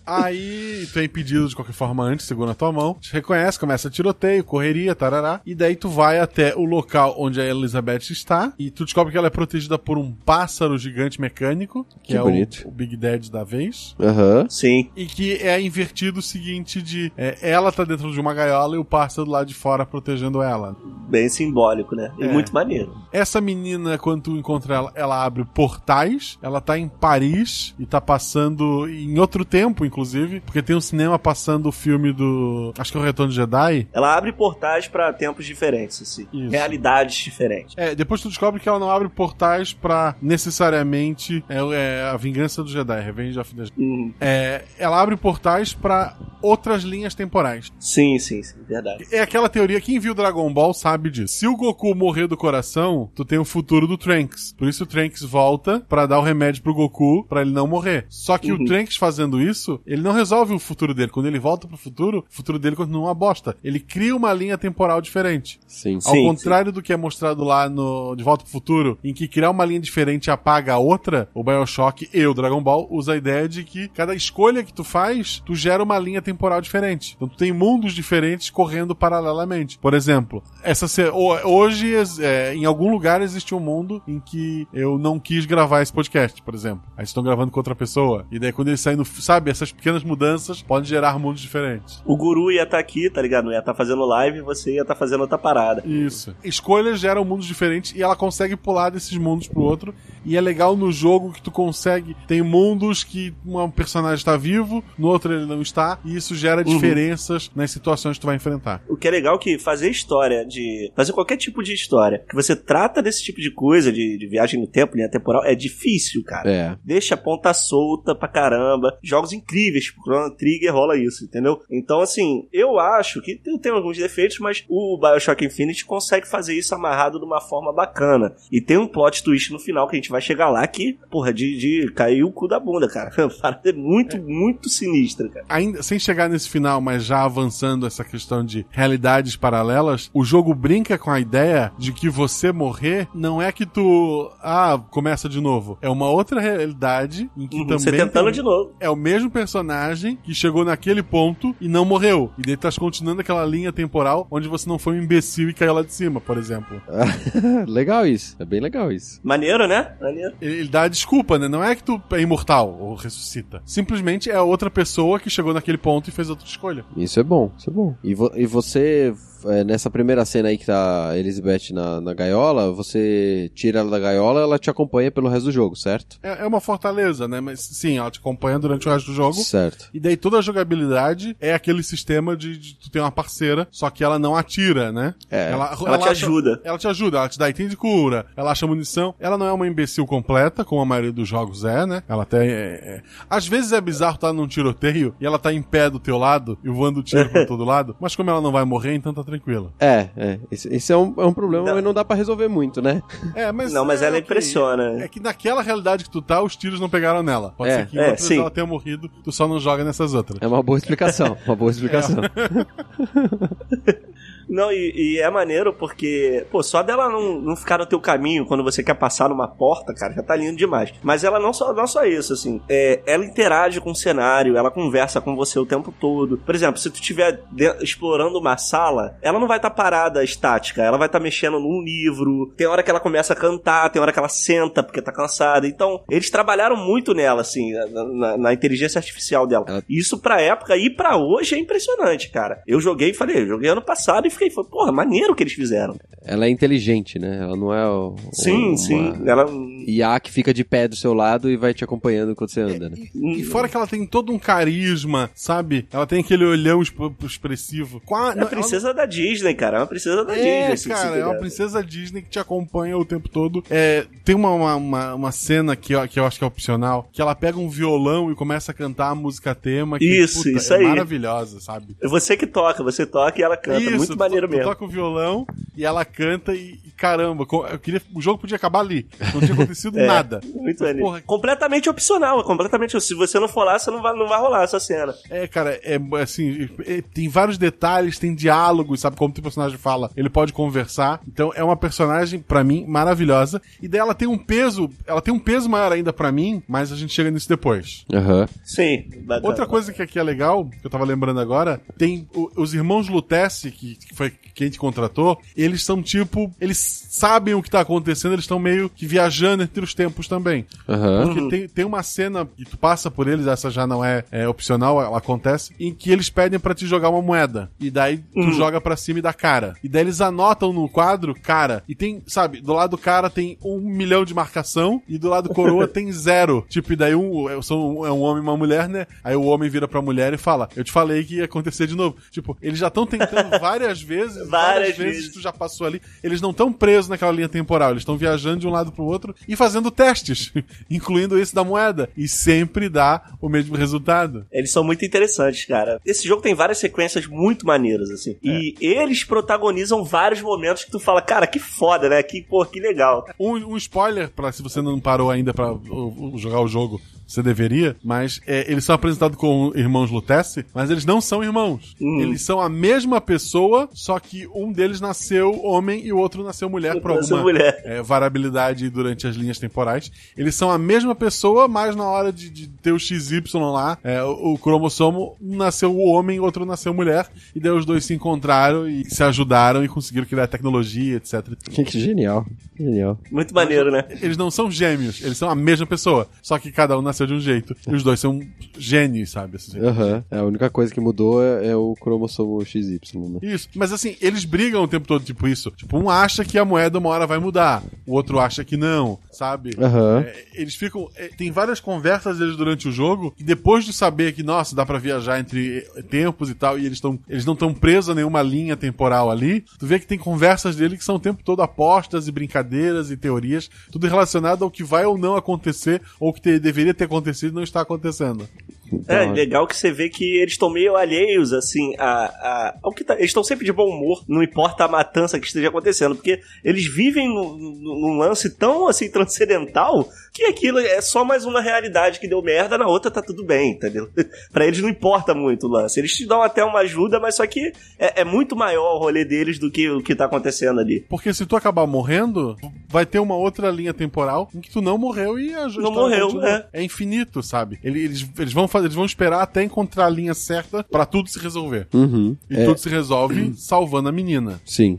Aí 0.05 0.87
tu 0.91 0.99
é 0.99 1.03
impedido 1.03 1.47
de 1.47 1.55
qualquer 1.55 1.73
forma 1.73 2.03
antes, 2.03 2.25
segura 2.25 2.51
a 2.51 2.55
tua 2.55 2.71
mão, 2.71 2.95
te 2.99 3.13
reconhece, 3.13 3.59
começa 3.59 3.89
tiroteio, 3.91 4.43
correria, 4.43 4.95
tarará, 4.95 5.41
e 5.45 5.53
daí 5.53 5.75
tu 5.75 5.89
vai 5.89 6.19
até 6.19 6.55
o 6.55 6.63
local 6.65 7.15
onde 7.17 7.39
a 7.39 7.45
Elizabeth 7.45 8.09
está, 8.11 8.53
e 8.57 8.71
tu 8.71 8.83
descobre 8.85 9.11
que 9.11 9.17
ela 9.17 9.27
é 9.27 9.31
protegida 9.31 9.77
por 9.77 9.97
um 9.97 10.11
pássaro 10.11 10.77
gigante 10.77 11.19
mecânico, 11.21 11.85
que, 12.03 12.13
Que 12.13 12.17
é 12.17 12.21
o, 12.21 12.25
bonito. 12.25 12.67
o 12.67 12.71
Big 12.71 12.95
Dad 12.97 13.27
da 13.29 13.43
vez. 13.43 13.95
Aham. 13.99 14.45
Sim. 14.49 14.89
E 14.95 15.05
que 15.05 15.33
é 15.33 15.61
invertido 15.61 16.19
o 16.19 16.23
seguinte 16.23 16.81
de 16.81 17.11
é, 17.17 17.37
ela 17.41 17.71
tá 17.71 17.83
dentro 17.83 18.11
de 18.11 18.19
uma 18.19 18.33
gaiola 18.33 18.75
e 18.75 18.79
o 18.79 18.85
pássaro 18.85 19.29
lá 19.29 19.43
de 19.43 19.53
fora 19.53 19.85
protegendo 19.85 20.41
ela. 20.41 20.75
Bem 21.09 21.27
simbólico, 21.29 21.95
né? 21.95 22.11
E 22.17 22.23
É. 22.23 22.27
muito 22.31 22.53
maneiro. 22.53 22.95
Essa 23.11 23.41
menina, 23.41 23.97
quando 23.97 24.23
tu 24.23 24.31
encontra 24.37 24.75
ela, 24.75 24.91
ela 24.95 25.23
abre 25.25 25.43
portais, 25.45 26.37
ela 26.41 26.61
tá 26.61 26.77
em 26.77 26.87
Paris 26.87 27.73
e 27.77 27.85
tá 27.85 27.99
passando 27.99 28.87
em 28.87 29.19
outro 29.19 29.43
tempo, 29.43 29.85
inclusive, 29.85 30.39
porque 30.41 30.61
tem 30.61 30.75
um 30.75 30.81
cinema 30.81 31.17
passando 31.19 31.67
o 31.67 31.71
filme 31.71 32.13
do. 32.13 32.73
Acho 32.77 32.91
que 32.91 32.97
é 32.97 33.01
o 33.01 33.03
Retorno 33.03 33.29
de 33.31 33.35
Jedi. 33.35 33.80
Ela 33.93 34.15
abre 34.15 34.31
portais 34.31 34.87
pra 34.87 35.11
tempos 35.13 35.45
diferentes, 35.45 36.01
assim. 36.01 36.27
Isso. 36.33 36.49
Realidades 36.51 37.15
diferentes. 37.17 37.73
É, 37.77 37.93
depois 37.95 38.21
tu 38.21 38.29
descobre 38.29 38.59
que 38.59 38.67
ela 38.69 38.79
não 38.79 38.89
abre 38.89 39.09
portais 39.09 39.73
pra 39.73 40.15
necessariamente 40.21 41.43
é, 41.49 41.57
é 41.57 42.03
a 42.11 42.17
vingança 42.17 42.63
do 42.63 42.69
Jedi, 42.69 42.99
Revenge 43.01 43.39
of 43.39 43.53
the 43.55 43.65
Jedi. 43.65 43.73
Hum, 43.77 44.13
É, 44.19 44.63
ela 44.77 45.01
abre 45.01 45.15
portais 45.17 45.73
pra 45.73 46.15
outras 46.41 46.83
linhas 46.83 47.13
temporais. 47.15 47.71
sim, 47.79 48.17
sim, 48.19 48.41
sim, 48.43 48.55
verdade. 48.67 49.05
É 49.11 49.21
aquela 49.21 49.49
teoria, 49.49 49.79
quem 49.81 49.99
viu 49.99 50.13
Dragon 50.13 50.51
Ball 50.53 50.73
sabe 50.73 51.09
disso. 51.09 51.35
Se 51.35 51.47
o 51.47 51.55
Goku 51.55 51.93
morrer 51.95 52.27
do 52.27 52.37
coração, 52.37 53.09
tu 53.15 53.23
tem 53.25 53.37
o 53.39 53.45
futuro 53.45 53.87
do 53.87 53.97
Trunks. 53.97 54.53
Por 54.57 54.67
isso 54.67 54.83
o 54.83 54.87
Trunks 54.87 55.21
volta 55.23 55.79
pra 55.87 56.05
dar 56.05 56.19
o 56.19 56.23
remédio 56.23 56.61
pro 56.63 56.73
Goku 56.73 57.25
pra 57.27 57.41
ele 57.41 57.51
não 57.51 57.67
morrer. 57.67 58.05
Só 58.09 58.37
que 58.37 58.51
Uhum. 58.51 58.61
o 58.61 58.65
Trunks 58.65 58.95
fazendo 58.97 59.41
isso, 59.41 59.79
ele 59.85 60.01
não 60.01 60.11
resolve 60.13 60.53
o 60.53 60.59
futuro 60.59 60.93
dele. 60.93 61.11
Quando 61.11 61.27
ele 61.27 61.39
volta 61.39 61.67
pro 61.67 61.77
futuro, 61.77 62.19
o 62.29 62.33
futuro 62.35 62.57
dele 62.59 62.75
continua 62.75 63.01
uma 63.07 63.13
bosta. 63.13 63.55
Ele 63.63 63.70
cria 63.79 64.15
uma 64.15 64.33
linha 64.33 64.57
temporal 64.57 65.01
diferente. 65.01 65.59
Sim. 65.67 65.95
Ao 65.95 66.01
Sim, 66.13 66.25
contrário 66.27 66.71
do 66.71 66.81
que 66.81 66.91
é 66.93 66.97
mostrado 66.97 67.43
lá 67.43 67.69
no 67.69 68.15
De 68.15 68.23
Volta 68.23 68.43
pro 68.43 68.51
Futuro, 68.51 68.97
em 69.03 69.13
que 69.13 69.27
criar 69.27 69.49
uma 69.49 69.65
linha 69.65 69.79
diferente 69.79 70.29
apaga 70.31 70.73
a 70.73 70.77
outra, 70.77 71.29
o 71.33 71.43
BioShock 71.43 72.09
e 72.13 72.25
o 72.25 72.33
Dragon 72.33 72.61
Ball 72.61 72.87
usa 72.91 73.13
a 73.13 73.17
ideia 73.17 73.47
de 73.47 73.63
que 73.63 73.87
cada 73.89 74.13
escolha 74.15 74.63
que 74.63 74.73
tu 74.73 74.83
faz, 74.83 75.41
tu 75.45 75.55
gera 75.55 75.81
uma 75.83 75.97
linha 75.99 76.21
temporal 76.21 76.61
diferente. 76.61 77.13
Então 77.15 77.27
tu 77.27 77.37
tem 77.37 77.51
mundos 77.51 77.93
diferentes 77.93 78.49
correndo 78.49 78.95
paralelamente. 78.95 79.77
Por 79.79 79.93
exemplo, 79.93 80.43
essa 80.63 80.87
se- 80.87 81.09
ho- 81.09 81.47
hoje 81.47 81.93
é, 82.19 82.53
em 82.55 82.65
algum 82.65 82.91
lugar 82.91 83.21
existe 83.21 83.53
um 83.55 83.59
mundo 83.59 84.01
em 84.07 84.19
que 84.19 84.67
eu 84.73 84.97
não 84.97 85.19
quis 85.19 85.45
gravar 85.45 85.81
esse 85.81 85.93
podcast, 85.93 86.41
por 86.41 86.53
exemplo. 86.53 86.83
Aí 86.97 87.03
estão 87.03 87.23
gravando 87.23 87.51
com 87.51 87.59
outra 87.59 87.75
pessoa. 87.75 88.25
E 88.31 88.39
daí 88.39 88.51
quando 88.51 88.67
eles 88.69 88.79
saem 88.81 88.97
no. 88.97 89.05
Sabe, 89.05 89.51
essas 89.51 89.71
pequenas 89.71 90.03
mudanças 90.03 90.61
podem 90.61 90.87
gerar 90.87 91.17
mundos 91.19 91.41
diferentes. 91.41 92.01
O 92.05 92.15
guru 92.17 92.51
ia 92.51 92.63
estar 92.63 92.79
aqui, 92.79 93.09
tá 93.09 93.21
ligado? 93.21 93.45
Não 93.45 93.51
ia 93.51 93.60
estar 93.61 93.73
fazendo 93.73 94.05
live 94.05 94.39
e 94.39 94.41
você 94.41 94.75
ia 94.75 94.81
estar 94.81 94.95
fazendo 94.95 95.21
outra 95.21 95.37
parada. 95.37 95.83
Isso. 95.85 96.35
Escolhas 96.43 96.99
geram 96.99 97.23
mundos 97.23 97.45
diferentes 97.45 97.93
e 97.95 98.01
ela 98.01 98.15
consegue 98.15 98.55
pular 98.55 98.89
desses 98.89 99.17
mundos 99.17 99.47
pro 99.47 99.61
outro. 99.61 99.93
E 100.23 100.37
é 100.37 100.41
legal 100.41 100.75
no 100.75 100.91
jogo 100.91 101.31
que 101.31 101.41
tu 101.41 101.49
consegue. 101.49 102.15
Tem 102.27 102.41
mundos 102.41 103.03
que 103.03 103.33
um 103.45 103.69
personagem 103.71 104.17
está 104.17 104.37
vivo, 104.37 104.83
no 104.97 105.07
outro 105.07 105.33
ele 105.33 105.45
não 105.45 105.61
está, 105.61 105.99
e 106.05 106.15
isso 106.15 106.35
gera 106.35 106.63
diferenças 106.63 107.49
nas 107.55 107.71
situações 107.71 108.17
que 108.17 108.21
tu 108.21 108.27
vai 108.27 108.35
enfrentar. 108.35 108.83
O 108.87 108.95
que 108.95 109.07
é 109.07 109.11
legal 109.11 109.35
é 109.35 109.39
que 109.39 109.57
fazer 109.57 109.89
história 109.89 110.45
de. 110.45 110.91
Fazer 110.95 111.13
qualquer 111.13 111.37
tipo 111.37 111.63
de 111.63 111.73
história 111.73 112.23
que 112.29 112.35
você 112.35 112.55
trata 112.55 113.01
desse 113.01 113.23
tipo 113.23 113.39
de 113.39 113.51
coisa, 113.51 113.91
de, 113.91 114.17
de 114.17 114.27
viagem 114.27 114.59
no 114.59 114.67
tempo, 114.67 114.95
linha 114.95 115.09
temporal, 115.09 115.43
é 115.43 115.55
difícil, 115.55 116.23
cara. 116.23 116.49
É. 116.49 116.77
Deixa 116.83 117.15
a 117.15 117.17
ponta 117.17 117.53
solta 117.53 118.15
pra 118.15 118.27
caramba. 118.27 118.97
Jogos 119.03 119.33
incríveis, 119.33 119.85
tipo 119.85 120.01
Chrono 120.01 120.35
Trigger 120.35 120.73
rola 120.73 120.97
isso, 120.97 121.25
entendeu? 121.25 121.59
Então, 121.69 122.01
assim, 122.01 122.47
eu 122.51 122.79
acho 122.79 123.21
que 123.21 123.35
tem, 123.51 123.57
tem 123.59 123.71
alguns 123.71 123.97
defeitos, 123.97 124.39
mas 124.39 124.63
o 124.69 124.97
Bioshock 124.97 125.43
Infinite 125.45 125.85
consegue 125.85 126.27
fazer 126.27 126.57
isso 126.57 126.73
amarrado 126.75 127.19
de 127.19 127.25
uma 127.25 127.41
forma 127.41 127.73
bacana. 127.73 128.33
E 128.51 128.61
tem 128.61 128.77
um 128.77 128.87
plot 128.87 129.23
twist 129.23 129.51
no 129.51 129.59
final 129.59 129.87
que 129.87 129.95
a 129.95 129.99
gente 129.99 130.09
vai 130.09 130.21
chegar 130.21 130.49
lá 130.49 130.65
que, 130.67 130.97
porra, 131.09 131.33
de, 131.33 131.57
de 131.57 131.91
cair 131.93 132.23
o 132.23 132.31
cu 132.31 132.47
da 132.47 132.59
bunda, 132.59 132.87
cara. 132.87 133.11
É 133.63 133.71
muito, 133.73 134.17
muito 134.21 134.69
sinistra, 134.69 135.27
cara. 135.29 135.45
Ainda 135.49 135.81
sem 135.83 135.97
chegar 135.99 136.29
nesse 136.29 136.49
final, 136.49 136.81
mas 136.81 137.03
já 137.05 137.23
avançando 137.23 137.85
essa 137.85 138.03
questão 138.03 138.43
de 138.43 138.65
realidades 138.71 139.35
paralelas, 139.35 140.09
o 140.13 140.23
jogo 140.23 140.53
brinca 140.53 140.97
com 140.97 141.09
a 141.11 141.19
ideia 141.19 141.71
de 141.77 141.91
que 141.93 142.09
você 142.09 142.51
morrer 142.51 143.07
não 143.13 143.41
é 143.41 143.51
que 143.51 143.65
tu 143.65 144.29
ah, 144.41 144.79
começa 144.89 145.27
de 145.29 145.39
novo. 145.39 145.77
É 145.81 145.89
uma 145.89 146.09
outra 146.09 146.39
realidade 146.41 147.29
em 147.37 147.47
que 147.47 147.57
Uhum, 147.57 147.63
também 147.67 147.79
você 147.79 147.91
tentando 147.91 148.25
tem- 148.25 148.33
de 148.33 148.41
novo. 148.41 148.73
é 148.79 148.89
o 148.89 148.95
mesmo 148.95 149.29
personagem 149.29 150.17
que 150.23 150.33
chegou 150.33 150.63
naquele 150.65 151.03
ponto 151.03 151.55
e 151.61 151.67
não 151.67 151.85
morreu. 151.85 152.31
E 152.37 152.41
daí 152.41 152.57
tá 152.57 152.69
continuando 152.71 153.21
aquela 153.21 153.30
linha 153.45 153.71
temporal 153.71 154.27
onde 154.31 154.47
você 154.47 154.67
não 154.67 154.77
foi 154.79 154.97
um 154.99 155.03
imbecil 155.03 155.49
e 155.49 155.53
caiu 155.53 155.73
lá 155.73 155.81
de 155.81 155.93
cima, 155.93 156.19
por 156.19 156.37
exemplo. 156.37 156.81
legal 157.67 158.05
isso. 158.05 158.35
É 158.39 158.45
bem 158.45 158.59
legal 158.59 158.91
isso. 158.91 159.19
Maneiro, 159.23 159.67
né? 159.67 159.93
Maneiro. 160.01 160.33
Ele, 160.41 160.55
ele 160.61 160.69
dá 160.69 160.83
a 160.83 160.87
desculpa, 160.87 161.37
né? 161.39 161.47
Não 161.47 161.63
é 161.63 161.75
que 161.75 161.83
tu 161.83 162.01
é 162.11 162.21
imortal 162.21 162.77
ou 162.79 162.95
ressuscita. 162.95 163.61
Simplesmente 163.65 164.29
é 164.29 164.39
outra 164.41 164.69
pessoa 164.69 165.19
que 165.19 165.29
chegou 165.29 165.53
naquele 165.53 165.77
ponto 165.77 166.07
e 166.09 166.11
fez 166.11 166.29
outra 166.29 166.45
escolha. 166.47 166.85
Isso 166.95 167.19
é 167.19 167.23
bom, 167.23 167.51
isso 167.57 167.69
é 167.69 167.73
bom. 167.73 167.95
E, 168.03 168.13
vo- 168.13 168.31
e 168.35 168.45
você, 168.45 169.13
é, 169.45 169.63
nessa 169.63 169.89
primeira 169.89 170.25
cena 170.25 170.49
aí 170.49 170.57
que 170.57 170.65
tá 170.65 171.09
a 171.09 171.17
Elizabeth 171.17 171.71
na, 171.73 172.01
na 172.01 172.13
gaiola, 172.13 172.71
você 172.71 173.51
tira 173.53 173.79
ela 173.79 173.89
da 173.91 173.99
gaiola 173.99 174.41
ela 174.41 174.59
te 174.59 174.69
acompanha 174.69 175.11
pelo 175.11 175.29
resto 175.29 175.45
do 175.45 175.51
jogo, 175.51 175.75
certo? 175.75 176.17
É, 176.23 176.43
é 176.43 176.47
uma 176.47 176.59
fortaleza, 176.61 177.27
né? 177.27 177.39
Mas 177.41 177.59
sim, 177.61 177.97
ela 177.97 178.11
te 178.11 178.19
acompanha 178.19 178.59
durante 178.59 178.87
o 178.87 178.91
resto 178.91 179.07
do 179.07 179.13
jogo. 179.13 179.35
Certo. 179.35 179.89
E 179.93 179.99
daí 179.99 180.15
toda 180.17 180.37
a 180.37 180.41
jogabilidade 180.41 181.35
é 181.39 181.53
aquele 181.53 181.83
sistema 181.83 182.35
de, 182.35 182.57
de 182.57 182.75
tu 182.75 182.89
ter 182.89 182.99
uma 182.99 183.11
parceira, 183.11 183.67
só 183.71 183.89
que 183.89 184.03
ela 184.03 184.17
não 184.19 184.35
atira, 184.35 184.91
né? 184.91 185.13
É. 185.29 185.51
Ela 185.51 185.97
te 185.97 186.09
ajuda. 186.09 186.61
Ela 186.63 186.77
te 186.77 186.87
ajuda, 186.87 187.17
ela 187.17 187.29
te 187.29 187.37
dá 187.37 187.49
item 187.49 187.67
de 187.67 187.77
cura, 187.77 188.25
ela 188.35 188.51
acha 188.51 188.67
munição. 188.67 189.13
Ela 189.19 189.37
não 189.37 189.45
é 189.45 189.51
uma 189.51 189.67
imbecil 189.67 190.05
completa, 190.05 190.63
como 190.63 190.81
a 190.81 190.85
maioria 190.85 191.11
dos 191.11 191.27
jogos 191.27 191.63
é, 191.63 191.85
né? 191.85 192.03
Ela 192.07 192.23
até 192.23 192.45
é, 192.45 192.49
é- 192.51 193.01
Às 193.29 193.47
vezes 193.47 193.71
é 193.71 193.81
bizarro 193.81 194.15
estar 194.15 194.33
num 194.33 194.47
tiroteio 194.47 195.15
e 195.19 195.25
ela 195.25 195.39
tá 195.39 195.53
em 195.53 195.61
pé 195.61 195.89
do 195.89 195.99
teu 195.99 196.17
lado 196.17 196.57
e 196.63 196.69
voando 196.69 197.03
tiro 197.03 197.29
pra 197.29 197.45
todo 197.47 197.63
lado, 197.63 197.95
mas 197.99 198.15
como 198.15 198.29
ela 198.29 198.41
não 198.41 198.51
vai 198.51 198.65
morrer, 198.65 198.93
então 198.95 199.13
tá 199.13 199.23
tranquila. 199.31 199.71
É, 199.79 200.09
é. 200.15 200.39
Esse, 200.51 200.73
esse 200.73 200.91
é, 200.93 200.97
um, 200.97 201.13
é 201.17 201.25
um 201.25 201.33
problema, 201.33 201.65
Não. 201.65 201.75
mas 201.75 201.83
não 201.83 201.93
dá 201.93 202.03
pra 202.05 202.15
resolver 202.15 202.47
muito, 202.47 202.81
né? 202.81 203.01
É, 203.35 203.51
mas. 203.51 203.71
Não, 203.73 203.83
mas 203.85 204.01
ela 204.01 204.11
ok. 204.17 204.21
impressiona. 204.21 205.01
É 205.03 205.07
que 205.07 205.19
naquela 205.19 205.61
realidade 205.61 206.03
que 206.03 206.09
tu 206.09 206.21
tá, 206.21 206.41
os 206.41 206.55
tiros 206.55 206.79
não 206.79 206.89
pegaram 206.89 207.23
nela. 207.23 207.53
Pode 207.57 207.71
É, 207.71 207.77
ser 207.77 207.87
que 207.87 207.97
é, 207.99 208.09
outras 208.09 208.21
sim. 208.27 208.39
ela 208.39 208.51
tenha 208.51 208.65
morrido, 208.65 209.09
tu 209.23 209.31
só 209.31 209.47
não 209.47 209.59
joga 209.59 209.83
nessas 209.83 210.13
outras. 210.13 210.39
É 210.41 210.47
uma 210.47 210.61
boa 210.61 210.77
explicação. 210.77 211.37
Uma 211.45 211.55
boa 211.55 211.71
explicação. 211.71 212.17
Não, 214.49 214.71
e, 214.71 214.93
e 214.95 215.19
é 215.19 215.29
maneiro 215.29 215.73
porque, 215.73 216.45
pô, 216.51 216.61
só 216.61 216.83
dela 216.83 217.09
não, 217.09 217.39
não 217.41 217.55
ficar 217.55 217.77
no 217.77 217.85
teu 217.85 217.99
caminho 217.99 218.45
quando 218.45 218.63
você 218.63 218.83
quer 218.83 218.95
passar 218.95 219.29
numa 219.29 219.47
porta, 219.47 219.93
cara, 219.93 220.13
já 220.13 220.23
tá 220.23 220.35
lindo 220.35 220.57
demais. 220.57 220.93
Mas 221.01 221.23
ela 221.23 221.39
não 221.39 221.53
só, 221.53 221.73
não 221.73 221.87
só 221.87 222.05
isso, 222.05 222.33
assim, 222.33 222.61
é, 222.69 223.01
ela 223.05 223.25
interage 223.25 223.79
com 223.79 223.91
o 223.91 223.95
cenário, 223.95 224.57
ela 224.57 224.71
conversa 224.71 225.21
com 225.21 225.35
você 225.35 225.59
o 225.59 225.65
tempo 225.65 225.93
todo. 225.99 226.37
Por 226.37 226.55
exemplo, 226.55 226.79
se 226.79 226.89
tu 226.89 226.95
estiver 226.95 227.41
explorando 227.81 228.39
uma 228.39 228.57
sala, 228.57 229.17
ela 229.21 229.39
não 229.39 229.47
vai 229.47 229.57
estar 229.57 229.69
tá 229.69 229.75
parada 229.75 230.23
estática, 230.23 230.81
ela 230.81 230.97
vai 230.97 231.07
estar 231.07 231.19
tá 231.19 231.23
mexendo 231.23 231.59
num 231.59 231.81
livro, 231.81 232.51
tem 232.57 232.67
hora 232.67 232.83
que 232.83 232.89
ela 232.89 232.99
começa 232.99 233.33
a 233.33 233.35
cantar, 233.35 233.89
tem 233.89 234.01
hora 234.01 234.11
que 234.11 234.19
ela 234.19 234.29
senta 234.29 234.83
porque 234.83 235.01
tá 235.01 235.11
cansada. 235.11 235.67
Então, 235.67 236.03
eles 236.09 236.29
trabalharam 236.29 236.75
muito 236.75 237.13
nela, 237.13 237.41
assim, 237.41 237.73
na, 237.73 238.03
na, 238.03 238.37
na 238.37 238.53
inteligência 238.53 238.99
artificial 238.99 239.45
dela. 239.45 239.65
Ela... 239.67 239.83
Isso 239.89 240.19
pra 240.19 240.41
época 240.41 240.75
e 240.75 240.89
pra 240.89 241.17
hoje 241.17 241.55
é 241.55 241.59
impressionante, 241.59 242.29
cara. 242.29 242.61
Eu 242.67 242.79
joguei, 242.79 243.13
falei, 243.13 243.43
eu 243.43 243.47
joguei 243.47 243.69
ano 243.69 243.81
passado 243.81 244.27
e 244.27 244.30
fiquei, 244.31 244.49
foi, 244.49 244.63
porra, 244.63 244.91
maneiro 244.91 245.33
o 245.33 245.35
que 245.35 245.43
eles 245.43 245.53
fizeram. 245.53 245.95
Ela 246.23 246.45
é 246.45 246.49
inteligente, 246.49 247.17
né? 247.19 247.39
Ela 247.41 247.55
não 247.55 247.73
é. 247.73 247.87
O, 247.89 248.15
sim, 248.31 248.69
uma... 248.69 248.77
sim. 248.77 249.13
Ela. 249.25 249.45
IA 249.87 250.19
que 250.19 250.31
fica 250.31 250.53
de 250.53 250.63
pé 250.63 250.87
do 250.87 250.95
seu 250.95 251.13
lado 251.13 251.49
e 251.49 251.57
vai 251.57 251.73
te 251.73 251.83
acompanhando 251.83 252.35
quando 252.35 252.49
você 252.49 252.61
anda, 252.61 252.89
né? 252.89 252.97
E, 253.13 253.41
e 253.41 253.43
fora 253.43 253.67
que 253.67 253.75
ela 253.75 253.87
tem 253.87 254.05
todo 254.05 254.31
um 254.31 254.39
carisma, 254.39 255.29
sabe? 255.33 255.87
Ela 255.91 256.05
tem 256.05 256.19
aquele 256.19 256.45
olhão 256.45 256.81
expressivo. 256.81 258.01
Qua... 258.01 258.33
É 258.33 258.41
a 258.41 258.45
princesa 258.45 258.87
ela... 258.89 258.95
da 258.95 259.05
Disney, 259.05 259.53
cara. 259.53 259.77
É 259.77 259.79
uma 259.81 259.87
princesa 259.87 260.25
da 260.25 260.37
é, 260.37 260.71
Disney. 260.71 260.93
Cara, 260.93 261.17
é 261.17 261.25
uma 261.25 261.35
princesa 261.35 261.83
Disney 261.83 262.21
que 262.21 262.29
te 262.29 262.39
acompanha 262.39 262.97
o 262.97 263.05
tempo 263.05 263.29
todo. 263.29 263.63
É, 263.69 264.05
tem 264.23 264.35
uma, 264.35 264.51
uma, 264.51 264.75
uma, 264.75 265.15
uma 265.15 265.31
cena 265.31 265.75
que 265.75 265.93
eu, 265.93 266.07
que 266.07 266.19
eu 266.19 266.25
acho 266.25 266.37
que 266.37 266.43
é 266.43 266.47
opcional, 266.47 267.09
que 267.11 267.21
ela 267.21 267.35
pega 267.35 267.57
um 267.57 267.69
violão 267.69 268.31
e 268.31 268.35
começa 268.35 268.71
a 268.71 268.75
cantar 268.75 269.09
a 269.09 269.15
música 269.15 269.55
tema. 269.55 269.97
Que, 269.97 270.05
isso, 270.05 270.43
puta, 270.43 270.57
isso 270.57 270.73
é 270.73 270.77
aí. 270.77 270.83
maravilhosa, 270.83 271.59
sabe? 271.59 271.95
É 272.01 272.07
você 272.07 272.35
que 272.35 272.47
toca, 272.47 272.83
você 272.83 273.05
toca 273.05 273.39
e 273.39 273.43
ela 273.43 273.57
canta. 273.57 273.81
Isso, 273.81 273.97
Muito 273.97 274.17
maneiro 274.17 274.47
mesmo. 274.47 274.63
Tu 274.63 274.67
toca 274.69 274.85
o 274.85 274.87
violão 274.87 275.45
e 275.75 275.85
ela 275.85 276.03
canta 276.03 276.53
e, 276.53 276.79
e 276.85 276.91
caramba, 276.91 277.45
eu 277.71 277.79
queria, 277.79 278.01
o 278.13 278.21
jogo 278.21 278.39
podia 278.39 278.55
acabar 278.55 278.79
ali. 278.79 279.07
Não 279.33 279.41
tinha 279.41 279.55
acontecido 279.71 279.99
é, 279.99 280.05
nada. 280.05 280.41
Muito 280.53 280.83
Mas, 280.83 280.99
porra, 280.99 281.21
completamente 281.21 281.89
opcional, 281.89 282.43
completamente. 282.43 282.99
Se 283.01 283.13
você 283.15 283.39
não 283.39 283.47
for 283.47 283.63
lá, 283.63 283.79
você 283.79 283.89
não 283.89 284.01
vai, 284.01 284.13
não 284.13 284.27
vai 284.27 284.39
rolar 284.39 284.63
essa 284.63 284.79
cena. 284.79 285.13
É, 285.29 285.47
cara, 285.47 285.79
é 285.83 285.99
assim, 286.21 286.69
é, 286.85 287.01
tem 287.01 287.27
vários 287.27 287.57
detalhes, 287.57 288.19
tem 288.19 288.35
diálogos, 288.35 288.99
sabe 288.99 289.15
como 289.15 289.33
o 289.35 289.41
personagem 289.41 289.77
fala, 289.77 290.11
ele 290.15 290.29
pode 290.29 290.53
conversar. 290.53 291.21
Então 291.27 291.51
é 291.55 291.63
uma 291.63 291.75
personagem 291.75 292.39
para 292.39 292.63
mim 292.63 292.85
maravilhosa 292.85 293.61
e 293.81 293.87
dela 293.87 294.13
tem 294.13 294.27
um 294.27 294.37
peso, 294.37 294.89
ela 295.07 295.21
tem 295.21 295.33
um 295.33 295.39
peso 295.39 295.69
maior 295.69 295.91
ainda 295.91 296.11
para 296.11 296.31
mim, 296.31 296.61
mas 296.67 296.91
a 296.91 296.95
gente 296.95 297.13
chega 297.13 297.31
nisso 297.31 297.47
depois. 297.47 298.05
Uhum. 298.11 298.45
Sim. 298.63 299.05
Bacana. 299.23 299.47
Outra 299.47 299.65
coisa 299.65 299.93
que 299.93 300.01
aqui 300.01 300.19
é 300.19 300.23
legal, 300.23 300.65
que 300.65 300.85
eu 300.85 300.89
tava 300.89 301.05
lembrando 301.05 301.39
agora, 301.39 301.81
tem 301.97 302.27
o, 302.35 302.49
os 302.55 302.73
irmãos 302.73 303.07
Lutece, 303.07 303.71
que, 303.71 303.95
que 303.95 304.15
foi 304.15 304.31
quem 304.53 304.69
te 304.69 304.77
contratou, 304.77 305.39
eles 305.55 305.83
são 305.83 306.01
tipo, 306.01 306.53
eles 306.59 306.77
sabem 307.09 307.53
o 307.53 307.63
que 307.63 307.69
tá 307.69 307.79
acontecendo, 307.79 308.33
eles 308.33 308.43
estão 308.43 308.59
meio 308.59 308.89
que 308.89 309.05
viajando 309.05 309.60
entre 309.61 309.83
os 309.83 309.93
tempos 309.93 310.27
também. 310.27 310.65
Uhum. 310.87 311.25
Porque 311.25 311.49
tem, 311.49 311.67
tem 311.67 311.85
uma 311.85 312.03
cena 312.03 312.45
que 312.45 312.65
tu 312.65 312.77
passa 312.77 313.09
por 313.09 313.27
eles, 313.27 313.47
essa 313.47 313.69
já 313.69 313.85
não 313.85 314.03
é, 314.03 314.23
é 314.31 314.47
opcional, 314.47 315.01
ela 315.01 315.17
acontece, 315.17 315.73
em 315.79 315.93
que 315.93 316.11
eles 316.11 316.29
pedem 316.29 316.59
para 316.59 316.73
te 316.73 316.85
jogar 316.85 317.09
uma 317.09 317.21
moeda. 317.21 317.69
E 317.79 317.89
daí 317.89 318.17
tu 318.17 318.39
uhum. 318.39 318.53
joga 318.53 318.81
para 318.81 318.95
cima 318.95 319.19
e 319.19 319.21
dá 319.21 319.33
cara. 319.33 319.75
E 319.83 319.89
daí 319.89 320.03
eles 320.03 320.21
anotam 320.21 320.73
no 320.73 320.89
quadro 320.89 321.33
cara. 321.33 321.83
E 321.87 321.95
tem, 321.95 322.21
sabe, 322.27 322.61
do 322.61 322.73
lado 322.73 322.91
do 322.91 322.97
cara 322.97 323.29
tem 323.29 323.57
um 323.63 323.79
milhão 323.79 324.25
de 324.25 324.33
marcação 324.33 325.01
e 325.07 325.17
do 325.17 325.29
lado 325.29 325.49
do 325.49 325.55
coroa 325.55 325.87
tem 325.89 326.11
zero. 326.11 326.65
Tipo, 326.69 326.93
e 326.93 326.95
daí 326.95 327.15
um, 327.15 327.49
é, 327.49 327.61
são, 327.61 328.05
é 328.05 328.11
um 328.11 328.21
homem 328.21 328.43
e 328.43 328.47
uma 328.47 328.57
mulher, 328.57 328.89
né? 328.89 329.07
Aí 329.23 329.35
o 329.35 329.43
homem 329.43 329.69
vira 329.69 329.87
pra 329.87 330.01
mulher 330.01 330.33
e 330.33 330.37
fala: 330.37 330.67
Eu 330.75 330.83
te 330.83 330.91
falei 330.91 331.23
que 331.23 331.35
ia 331.35 331.45
acontecer 331.45 331.87
de 331.87 331.95
novo. 331.95 332.17
Tipo, 332.31 332.57
eles 332.61 332.79
já 332.79 332.87
estão 332.87 333.05
tentando 333.05 333.49
várias 333.59 334.01
vezes, 334.01 334.35
várias, 334.37 334.49
várias 334.49 334.97
vezes, 334.97 335.15
vezes 335.15 335.33
tu 335.33 335.41
já 335.41 335.51
passou 335.51 335.87
ali. 335.87 336.01
Eles 336.23 336.41
não 336.41 336.51
estão 336.51 336.71
presos 336.71 337.09
naquela 337.09 337.31
linha 337.31 337.49
temporal, 337.49 337.91
eles 337.91 338.01
estão 338.01 338.17
viajando 338.17 338.59
de 338.59 338.67
um 338.67 338.71
lado 338.71 338.91
pro 338.91 339.03
outro 339.03 339.35
e 339.51 339.55
fazendo 339.57 339.91
testes, 339.91 340.53
incluindo 340.89 341.37
esse 341.37 341.53
da 341.53 341.63
moeda. 341.63 342.09
E 342.15 342.25
sempre 342.27 342.87
dá 342.87 343.33
o 343.41 343.49
mesmo 343.49 343.75
resultado. 343.75 344.45
Eles 344.49 344.71
são 344.71 344.81
muito 344.81 345.03
interessantes, 345.03 345.65
cara. 345.65 345.99
Esse 346.05 346.25
jogo 346.25 346.41
tem 346.41 346.55
várias 346.55 346.77
sequências 346.77 347.27
muito 347.27 347.65
maneiras, 347.65 348.09
assim. 348.09 348.37
É. 348.43 348.49
E 348.49 348.75
eles 348.79 349.25
protagonizam 349.25 350.05
vários 350.05 350.41
momentos 350.41 350.85
que 350.85 350.91
tu 350.91 350.99
fala, 350.99 351.21
cara, 351.21 351.45
que 351.45 351.59
foda, 351.59 352.07
né? 352.07 352.23
Que, 352.23 352.41
pô, 352.41 352.65
que 352.65 352.79
legal. 352.79 353.25
Um, 353.37 353.73
um 353.73 353.77
spoiler, 353.77 354.29
pra, 354.29 354.53
se 354.53 354.63
você 354.63 354.81
não 354.81 354.99
parou 355.01 355.29
ainda 355.29 355.53
pra 355.53 355.73
uh, 355.73 356.33
jogar 356.37 356.61
o 356.61 356.67
jogo, 356.67 357.01
você 357.31 357.41
deveria, 357.41 357.95
mas 358.03 358.41
é, 358.45 358.69
eles 358.69 358.83
são 358.83 358.93
apresentados 358.93 359.37
como 359.37 359.71
irmãos 359.75 360.11
Lutece, 360.11 360.65
mas 360.73 360.89
eles 360.89 361.05
não 361.05 361.21
são 361.21 361.43
irmãos. 361.43 361.95
Uhum. 361.99 362.19
Eles 362.19 362.41
são 362.41 362.59
a 362.59 362.67
mesma 362.67 363.21
pessoa, 363.21 363.89
só 363.93 364.19
que 364.19 364.47
um 364.53 364.71
deles 364.71 364.99
nasceu 364.99 365.63
homem 365.63 366.05
e 366.05 366.11
o 366.11 366.17
outro 366.17 366.43
nasceu 366.43 366.69
mulher 366.69 366.99
por 367.01 367.11
alguma 367.11 367.41
mulher. 367.41 367.81
É, 367.85 368.01
variabilidade 368.01 368.89
durante 368.89 369.25
as 369.25 369.35
linhas 369.35 369.57
temporais. 369.57 370.11
Eles 370.35 370.55
são 370.55 370.69
a 370.69 370.77
mesma 370.77 371.15
pessoa, 371.15 371.67
mas 371.67 371.95
na 371.95 372.03
hora 372.03 372.33
de, 372.33 372.49
de 372.49 372.67
ter 372.67 372.91
o 372.91 372.99
XY 372.99 373.41
lá, 373.53 373.97
é, 374.03 374.21
o, 374.23 374.53
o 374.53 374.57
cromossomo, 374.57 375.35
nasceu 375.39 375.95
o 375.95 376.05
homem 376.05 376.37
e 376.37 376.39
o 376.39 376.43
outro 376.43 376.65
nasceu 376.65 376.93
mulher, 376.93 377.27
e 377.55 377.59
daí 377.59 377.71
os 377.71 377.85
dois 377.85 378.03
se 378.03 378.13
encontraram 378.13 378.87
e 378.87 379.05
se 379.05 379.23
ajudaram 379.23 379.83
e 379.83 379.87
conseguiram 379.87 380.27
criar 380.27 380.47
tecnologia, 380.47 381.15
etc. 381.15 381.47
Que 381.69 381.85
genial. 381.99 382.45
Genial. 382.77 383.19
Muito 383.31 383.53
maneiro, 383.53 383.91
né? 383.91 384.03
Eles 384.21 384.37
não 384.37 384.51
são 384.51 384.69
gêmeos, 384.69 385.21
eles 385.23 385.37
são 385.37 385.49
a 385.49 385.55
mesma 385.55 385.85
pessoa, 385.85 386.27
só 386.41 386.57
que 386.57 386.71
cada 386.71 386.97
um 386.97 387.01
nasceu 387.01 387.20
de 387.25 387.33
um 387.33 387.39
jeito. 387.39 387.75
E 387.87 387.95
os 387.95 388.03
dois 388.03 388.19
são 388.19 388.41
gênios, 388.77 389.31
sabe? 389.31 389.57
Assim. 389.57 389.79
Uhum. 389.79 390.23
É, 390.29 390.37
a 390.37 390.43
única 390.43 390.69
coisa 390.69 390.93
que 390.93 390.99
mudou 390.99 391.43
é, 391.43 391.67
é 391.67 391.75
o 391.75 391.95
cromossomo 391.99 392.63
XY, 392.65 392.99
né? 393.15 393.39
Isso. 393.41 393.69
Mas 393.75 393.91
assim, 393.91 394.15
eles 394.21 394.45
brigam 394.45 394.83
o 394.83 394.87
tempo 394.87 395.07
todo, 395.07 395.23
tipo 395.23 395.47
isso. 395.47 395.71
Tipo, 395.71 395.97
um 395.97 396.09
acha 396.09 396.43
que 396.43 396.57
a 396.57 396.65
moeda 396.65 396.99
uma 396.99 397.09
hora 397.09 397.27
vai 397.27 397.39
mudar, 397.39 397.83
o 398.05 398.13
outro 398.13 398.39
acha 398.39 398.63
que 398.63 398.77
não, 398.77 399.19
sabe? 399.31 399.71
Uhum. 399.77 400.19
É, 400.19 400.45
eles 400.53 400.75
ficam. 400.75 401.09
É, 401.15 401.27
tem 401.29 401.51
várias 401.51 401.79
conversas 401.79 402.37
deles 402.37 402.55
durante 402.55 402.87
o 402.87 402.91
jogo, 402.91 403.33
e 403.39 403.43
depois 403.43 403.85
de 403.85 403.93
saber 403.93 404.33
que, 404.33 404.43
nossa, 404.43 404.75
dá 404.75 404.85
para 404.85 404.99
viajar 404.99 405.39
entre 405.39 405.81
tempos 406.09 406.49
e 406.49 406.53
tal, 406.53 406.77
e 406.77 406.85
eles 406.85 406.97
estão. 406.97 407.19
Eles 407.27 407.45
não 407.45 407.53
estão 407.53 407.73
presos 407.73 408.09
a 408.09 408.15
nenhuma 408.15 408.41
linha 408.41 408.75
temporal 408.75 409.29
ali, 409.29 409.63
tu 409.79 409.85
vê 409.85 409.99
que 409.99 410.07
tem 410.07 410.17
conversas 410.17 410.75
dele 410.75 410.97
que 410.97 411.03
são 411.03 411.15
o 411.15 411.19
tempo 411.19 411.43
todo 411.43 411.61
apostas 411.61 412.27
e 412.27 412.31
brincadeiras 412.31 413.11
e 413.11 413.17
teorias, 413.17 413.69
tudo 413.91 414.07
relacionado 414.07 414.63
ao 414.63 414.71
que 414.71 414.83
vai 414.83 415.05
ou 415.05 415.17
não 415.17 415.35
acontecer, 415.35 416.01
ou 416.19 416.33
que 416.33 416.41
te, 416.41 416.59
deveria 416.59 416.93
ter 416.93 417.07
acontecido 417.11 417.53
não 417.53 417.63
está 417.63 417.81
acontecendo. 417.81 418.47
Então, 418.91 419.15
é 419.15 419.25
legal 419.31 419.67
que 419.67 419.75
você 419.75 419.91
vê 419.91 420.09
que 420.09 420.37
eles 420.37 420.53
estão 420.53 420.69
meio 420.69 420.95
alheios, 420.95 421.53
assim, 421.53 421.95
a, 421.97 422.25
a, 422.25 422.75
ao 422.83 422.91
que 422.91 423.03
tá, 423.03 423.15
eles 423.15 423.27
estão 423.27 423.43
sempre 423.43 423.65
de 423.65 423.71
bom 423.71 423.87
humor, 423.87 424.23
não 424.27 424.43
importa 424.43 424.85
a 424.85 424.87
matança 424.87 425.39
que 425.39 425.47
esteja 425.47 425.69
acontecendo, 425.69 426.15
porque 426.15 426.39
eles 426.63 426.85
vivem 426.85 427.27
num 427.27 428.17
lance 428.17 428.49
tão, 428.49 428.87
assim, 428.87 429.09
transcendental 429.09 430.07
que 430.33 430.45
aquilo 430.45 430.79
é 430.79 431.01
só 431.01 431.25
mais 431.25 431.45
uma 431.45 431.61
realidade 431.61 432.19
que 432.19 432.27
deu 432.27 432.41
merda, 432.41 432.77
na 432.77 432.87
outra 432.87 433.11
tá 433.11 433.21
tudo 433.21 433.43
bem, 433.43 433.71
entendeu? 433.71 434.09
pra 434.51 434.65
eles 434.65 434.81
não 434.81 434.89
importa 434.89 435.33
muito 435.33 435.67
o 435.67 435.69
lance. 435.69 435.99
Eles 435.99 436.13
te 436.13 436.25
dão 436.25 436.41
até 436.41 436.63
uma 436.63 436.79
ajuda, 436.79 437.19
mas 437.19 437.35
só 437.35 437.45
que 437.45 437.73
é, 437.99 438.21
é, 438.21 438.23
muito 438.23 438.55
maior 438.55 438.95
o 438.95 438.99
rolê 438.99 439.25
deles 439.25 439.59
do 439.59 439.69
que 439.69 439.89
o 439.89 440.01
que 440.01 440.15
tá 440.15 440.25
acontecendo 440.25 440.79
ali. 440.79 441.05
Porque 441.09 441.33
se 441.33 441.45
tu 441.45 441.55
acabar 441.55 441.85
morrendo, 441.85 442.55
vai 442.87 443.05
ter 443.05 443.19
uma 443.19 443.35
outra 443.35 443.69
linha 443.69 443.93
temporal 443.93 444.49
em 444.55 444.61
que 444.61 444.71
tu 444.71 444.81
não 444.81 444.97
morreu 444.97 445.37
e 445.37 445.53
a 445.53 445.67
Não 445.67 445.91
morreu, 445.91 446.41
é. 446.43 446.67
É 446.73 446.83
infinito, 446.83 447.43
sabe? 447.43 447.79
Eles, 447.83 448.25
eles 448.37 448.53
vão 448.53 448.67
fazer, 448.67 448.80
eles 448.85 448.95
vão 448.95 449.05
esperar 449.05 449.41
até 449.41 449.63
encontrar 449.63 450.05
a 450.05 450.09
linha 450.09 450.33
certa 450.33 450.83
para 450.83 451.05
tudo 451.05 451.29
se 451.29 451.39
resolver. 451.39 451.87
Uhum. 451.93 452.35
E 452.49 452.55
é. 452.55 452.65
tudo 452.65 452.79
se 452.79 452.89
resolve 452.89 453.53
salvando 453.57 454.09
a 454.09 454.11
menina. 454.11 454.59
Sim. 454.65 454.97